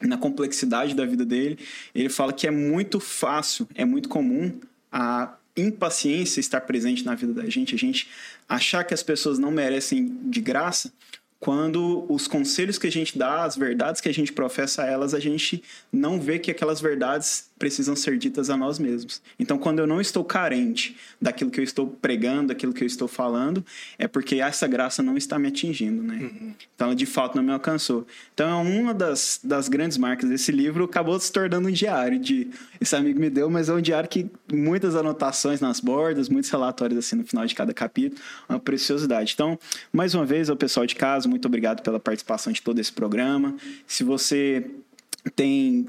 na 0.00 0.18
complexidade 0.18 0.94
da 0.94 1.06
vida 1.06 1.24
dele, 1.24 1.58
ele 1.94 2.08
fala 2.08 2.32
que 2.32 2.46
é 2.46 2.50
muito 2.50 3.00
fácil, 3.00 3.66
é 3.74 3.84
muito 3.84 4.08
comum 4.08 4.52
a 4.92 5.34
impaciência 5.56 6.38
estar 6.38 6.60
presente 6.60 7.04
na 7.04 7.14
vida 7.14 7.32
da 7.32 7.48
gente, 7.48 7.74
a 7.74 7.78
gente 7.78 8.08
achar 8.46 8.84
que 8.84 8.92
as 8.92 9.02
pessoas 9.02 9.38
não 9.38 9.50
merecem 9.50 10.18
de 10.24 10.40
graça, 10.40 10.92
quando 11.38 12.06
os 12.08 12.26
conselhos 12.26 12.78
que 12.78 12.86
a 12.86 12.92
gente 12.92 13.18
dá, 13.18 13.44
as 13.44 13.56
verdades 13.56 14.00
que 14.00 14.08
a 14.08 14.14
gente 14.14 14.32
professa 14.32 14.82
a 14.82 14.86
elas, 14.86 15.14
a 15.14 15.20
gente 15.20 15.62
não 15.92 16.20
vê 16.20 16.38
que 16.38 16.50
aquelas 16.50 16.80
verdades 16.80 17.50
precisam 17.58 17.96
ser 17.96 18.18
ditas 18.18 18.50
a 18.50 18.56
nós 18.56 18.78
mesmos. 18.78 19.22
Então, 19.38 19.58
quando 19.58 19.78
eu 19.78 19.86
não 19.86 20.00
estou 20.00 20.24
carente 20.24 20.96
daquilo 21.20 21.50
que 21.50 21.58
eu 21.58 21.64
estou 21.64 21.86
pregando, 21.86 22.48
daquilo 22.48 22.72
que 22.72 22.82
eu 22.82 22.86
estou 22.86 23.08
falando, 23.08 23.64
é 23.98 24.06
porque 24.06 24.36
essa 24.36 24.66
graça 24.66 25.02
não 25.02 25.16
está 25.16 25.38
me 25.38 25.48
atingindo, 25.48 26.02
né? 26.02 26.16
Uhum. 26.16 26.54
Então, 26.74 26.94
de 26.94 27.06
fato, 27.06 27.36
não 27.36 27.42
me 27.42 27.52
alcançou. 27.52 28.06
Então, 28.34 28.48
é 28.48 28.78
uma 28.78 28.92
das, 28.92 29.40
das 29.42 29.68
grandes 29.68 29.96
marcas 29.96 30.28
desse 30.28 30.52
livro 30.52 30.84
acabou 30.84 31.18
se 31.18 31.32
tornando 31.32 31.68
um 31.68 31.72
diário 31.72 32.18
de 32.18 32.50
esse 32.80 32.94
amigo 32.94 33.18
me 33.18 33.30
deu, 33.30 33.48
mas 33.48 33.68
é 33.68 33.72
um 33.72 33.80
diário 33.80 34.08
que 34.08 34.30
muitas 34.52 34.94
anotações 34.94 35.60
nas 35.60 35.80
bordas, 35.80 36.28
muitos 36.28 36.50
relatórios 36.50 36.98
assim 36.98 37.16
no 37.16 37.24
final 37.24 37.46
de 37.46 37.54
cada 37.54 37.72
capítulo, 37.72 38.20
uma 38.48 38.58
preciosidade. 38.58 39.32
Então, 39.32 39.58
mais 39.92 40.14
uma 40.14 40.26
vez, 40.26 40.50
ao 40.50 40.56
pessoal 40.56 40.84
de 40.86 40.94
casa, 40.94 41.28
muito 41.28 41.46
obrigado 41.46 41.82
pela 41.82 41.98
participação 41.98 42.52
de 42.52 42.60
todo 42.60 42.78
esse 42.78 42.92
programa. 42.92 43.56
Se 43.86 44.04
você 44.04 44.70
tem 45.34 45.86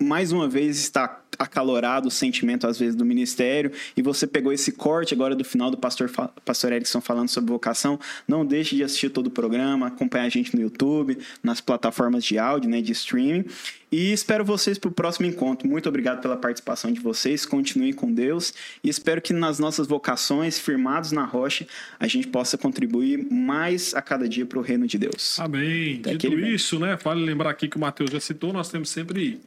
mais 0.00 0.32
uma 0.32 0.48
vez 0.48 0.78
está 0.78 1.22
acalorado 1.38 2.08
o 2.08 2.10
sentimento 2.10 2.66
às 2.66 2.78
vezes 2.78 2.96
do 2.96 3.04
ministério 3.04 3.70
e 3.96 4.02
você 4.02 4.26
pegou 4.26 4.52
esse 4.52 4.72
corte 4.72 5.14
agora 5.14 5.36
do 5.36 5.44
final 5.44 5.70
do 5.70 5.76
pastor 5.76 6.10
pastor 6.44 6.72
Erickson 6.72 7.00
falando 7.00 7.28
sobre 7.28 7.52
vocação, 7.52 7.98
não 8.26 8.44
deixe 8.44 8.74
de 8.74 8.82
assistir 8.82 9.10
todo 9.10 9.28
o 9.28 9.30
programa, 9.30 9.86
acompanhar 9.86 10.24
a 10.24 10.28
gente 10.28 10.56
no 10.56 10.62
YouTube, 10.62 11.18
nas 11.42 11.60
plataformas 11.60 12.24
de 12.24 12.38
áudio, 12.38 12.68
né, 12.68 12.80
de 12.80 12.92
streaming. 12.92 13.44
E 13.90 14.12
espero 14.12 14.44
vocês 14.44 14.78
para 14.78 14.88
o 14.88 14.92
próximo 14.92 15.26
encontro. 15.26 15.66
Muito 15.66 15.88
obrigado 15.88 16.20
pela 16.20 16.36
participação 16.36 16.92
de 16.92 17.00
vocês. 17.00 17.46
Continuem 17.46 17.92
com 17.92 18.12
Deus 18.12 18.52
e 18.84 18.88
espero 18.88 19.20
que 19.22 19.32
nas 19.32 19.58
nossas 19.58 19.86
vocações, 19.86 20.58
firmados 20.58 21.10
na 21.10 21.24
rocha, 21.24 21.66
a 21.98 22.06
gente 22.06 22.26
possa 22.26 22.58
contribuir 22.58 23.26
mais 23.32 23.94
a 23.94 24.02
cada 24.02 24.28
dia 24.28 24.44
para 24.44 24.58
o 24.58 24.62
reino 24.62 24.86
de 24.86 24.98
Deus. 24.98 25.40
Amém. 25.40 26.00
Até 26.00 26.16
Dito 26.16 26.38
isso, 26.38 26.78
né? 26.78 26.98
Vale 27.02 27.24
lembrar 27.24 27.50
aqui 27.50 27.66
que 27.66 27.76
o 27.76 27.80
Mateus 27.80 28.10
já 28.10 28.20
citou, 28.20 28.52
nós 28.52 28.70
temos 28.70 28.90
sempre 28.90 29.40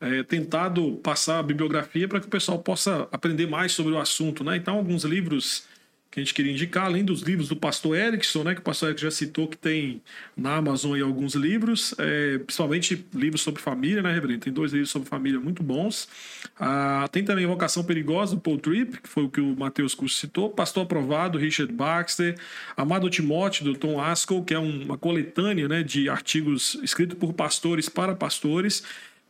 é, 0.00 0.22
tentado 0.22 0.92
passar 1.02 1.40
a 1.40 1.42
bibliografia 1.42 2.06
para 2.06 2.20
que 2.20 2.26
o 2.26 2.30
pessoal 2.30 2.58
possa 2.58 3.08
aprender 3.10 3.46
mais 3.46 3.72
sobre 3.72 3.92
o 3.92 3.98
assunto, 3.98 4.44
né? 4.44 4.56
Então, 4.56 4.76
alguns 4.76 5.04
livros 5.04 5.64
que 6.10 6.18
a 6.18 6.22
gente 6.22 6.34
queria 6.34 6.50
indicar, 6.50 6.86
além 6.86 7.04
dos 7.04 7.22
livros 7.22 7.48
do 7.48 7.54
pastor 7.54 7.96
Erickson, 7.96 8.42
né, 8.42 8.54
que 8.54 8.60
o 8.60 8.64
pastor 8.64 8.88
Erickson 8.88 9.06
já 9.06 9.10
citou 9.12 9.46
que 9.46 9.56
tem 9.56 10.02
na 10.36 10.56
Amazon 10.56 10.94
aí 10.94 11.02
alguns 11.02 11.36
livros, 11.36 11.94
é, 11.98 12.38
principalmente 12.38 13.06
livros 13.14 13.42
sobre 13.42 13.62
família, 13.62 14.02
né, 14.02 14.12
Reverendo? 14.12 14.40
Tem 14.40 14.52
dois 14.52 14.72
livros 14.72 14.90
sobre 14.90 15.08
família 15.08 15.38
muito 15.38 15.62
bons. 15.62 16.08
Ah, 16.58 17.08
tem 17.12 17.22
também 17.22 17.46
Vocação 17.46 17.84
Perigosa, 17.84 18.34
do 18.34 18.40
Paul 18.40 18.58
Tripp, 18.58 19.00
que 19.00 19.08
foi 19.08 19.22
o 19.22 19.28
que 19.28 19.40
o 19.40 19.56
Matheus 19.56 19.94
Curso 19.94 20.16
citou, 20.16 20.50
Pastor 20.50 20.82
Aprovado, 20.82 21.38
Richard 21.38 21.72
Baxter, 21.72 22.36
Amado 22.76 23.08
Timóteo, 23.08 23.64
do 23.64 23.74
Tom 23.76 24.00
Askell, 24.00 24.42
que 24.42 24.52
é 24.52 24.58
uma 24.58 24.98
coletânea 24.98 25.68
né, 25.68 25.84
de 25.84 26.08
artigos 26.08 26.76
escritos 26.82 27.16
por 27.16 27.32
pastores 27.32 27.88
para 27.88 28.16
pastores, 28.16 28.82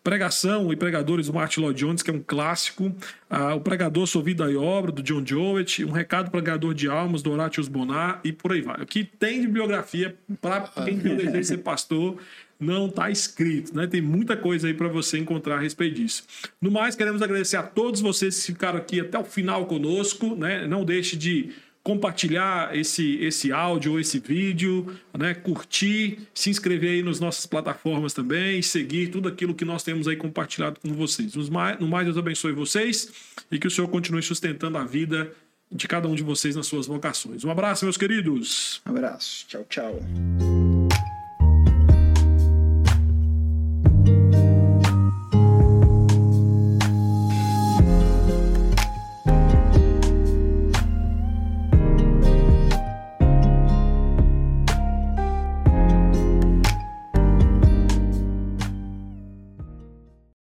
Pregação 0.02 0.72
e 0.72 0.76
Pregadores 0.76 1.26
do 1.26 1.34
Martin 1.34 1.60
Lloyd 1.60 1.78
Jones, 1.78 2.02
que 2.02 2.10
é 2.10 2.14
um 2.14 2.22
clássico. 2.22 2.94
Ah, 3.28 3.54
o 3.54 3.60
Pregador 3.60 4.06
Sua 4.06 4.22
Vida 4.22 4.50
e 4.50 4.56
Obra, 4.56 4.90
do 4.90 5.02
John 5.02 5.24
Jowett. 5.24 5.84
Um 5.84 5.90
Recado 5.90 6.30
Pregador 6.30 6.72
de 6.74 6.88
Almas, 6.88 7.22
do 7.22 7.30
Horatius 7.30 7.68
Bonar. 7.68 8.20
E 8.24 8.32
por 8.32 8.52
aí 8.52 8.62
vai. 8.62 8.82
O 8.82 8.86
que 8.86 9.04
tem 9.04 9.40
de 9.40 9.46
bibliografia 9.46 10.16
para 10.40 10.60
quem 10.84 10.96
deseja 10.96 11.42
ser 11.42 11.58
pastor 11.58 12.18
não 12.58 12.86
está 12.86 13.10
escrito, 13.10 13.74
né? 13.74 13.86
Tem 13.86 14.02
muita 14.02 14.36
coisa 14.36 14.68
aí 14.68 14.74
para 14.74 14.88
você 14.88 15.18
encontrar 15.18 15.56
a 15.56 15.60
respeito 15.60 15.96
disso. 15.96 16.24
No 16.60 16.70
mais, 16.70 16.94
queremos 16.94 17.22
agradecer 17.22 17.56
a 17.56 17.62
todos 17.62 18.02
vocês 18.02 18.38
que 18.38 18.52
ficaram 18.52 18.78
aqui 18.78 19.00
até 19.00 19.18
o 19.18 19.24
final 19.24 19.64
conosco, 19.64 20.36
né? 20.36 20.66
Não 20.66 20.84
deixe 20.84 21.16
de 21.16 21.50
compartilhar 21.90 22.76
esse, 22.76 23.16
esse 23.16 23.50
áudio 23.50 23.92
ou 23.92 24.00
esse 24.00 24.20
vídeo, 24.20 24.96
né? 25.18 25.34
curtir, 25.34 26.20
se 26.32 26.48
inscrever 26.48 26.90
aí 26.92 27.02
nas 27.02 27.18
nossas 27.18 27.46
plataformas 27.46 28.12
também, 28.12 28.62
seguir 28.62 29.08
tudo 29.08 29.28
aquilo 29.28 29.52
que 29.52 29.64
nós 29.64 29.82
temos 29.82 30.06
aí 30.06 30.14
compartilhado 30.14 30.78
com 30.78 30.94
vocês. 30.94 31.34
No 31.34 31.88
mais, 31.88 32.04
Deus 32.04 32.16
abençoe 32.16 32.52
vocês 32.52 33.10
e 33.50 33.58
que 33.58 33.66
o 33.66 33.70
Senhor 33.70 33.88
continue 33.88 34.22
sustentando 34.22 34.78
a 34.78 34.84
vida 34.84 35.32
de 35.72 35.88
cada 35.88 36.06
um 36.06 36.14
de 36.14 36.22
vocês 36.22 36.54
nas 36.54 36.68
suas 36.68 36.86
vocações. 36.86 37.44
Um 37.44 37.50
abraço, 37.50 37.84
meus 37.84 37.96
queridos. 37.96 38.80
Um 38.86 38.90
abraço. 38.90 39.46
Tchau, 39.48 39.66
tchau. 39.68 40.00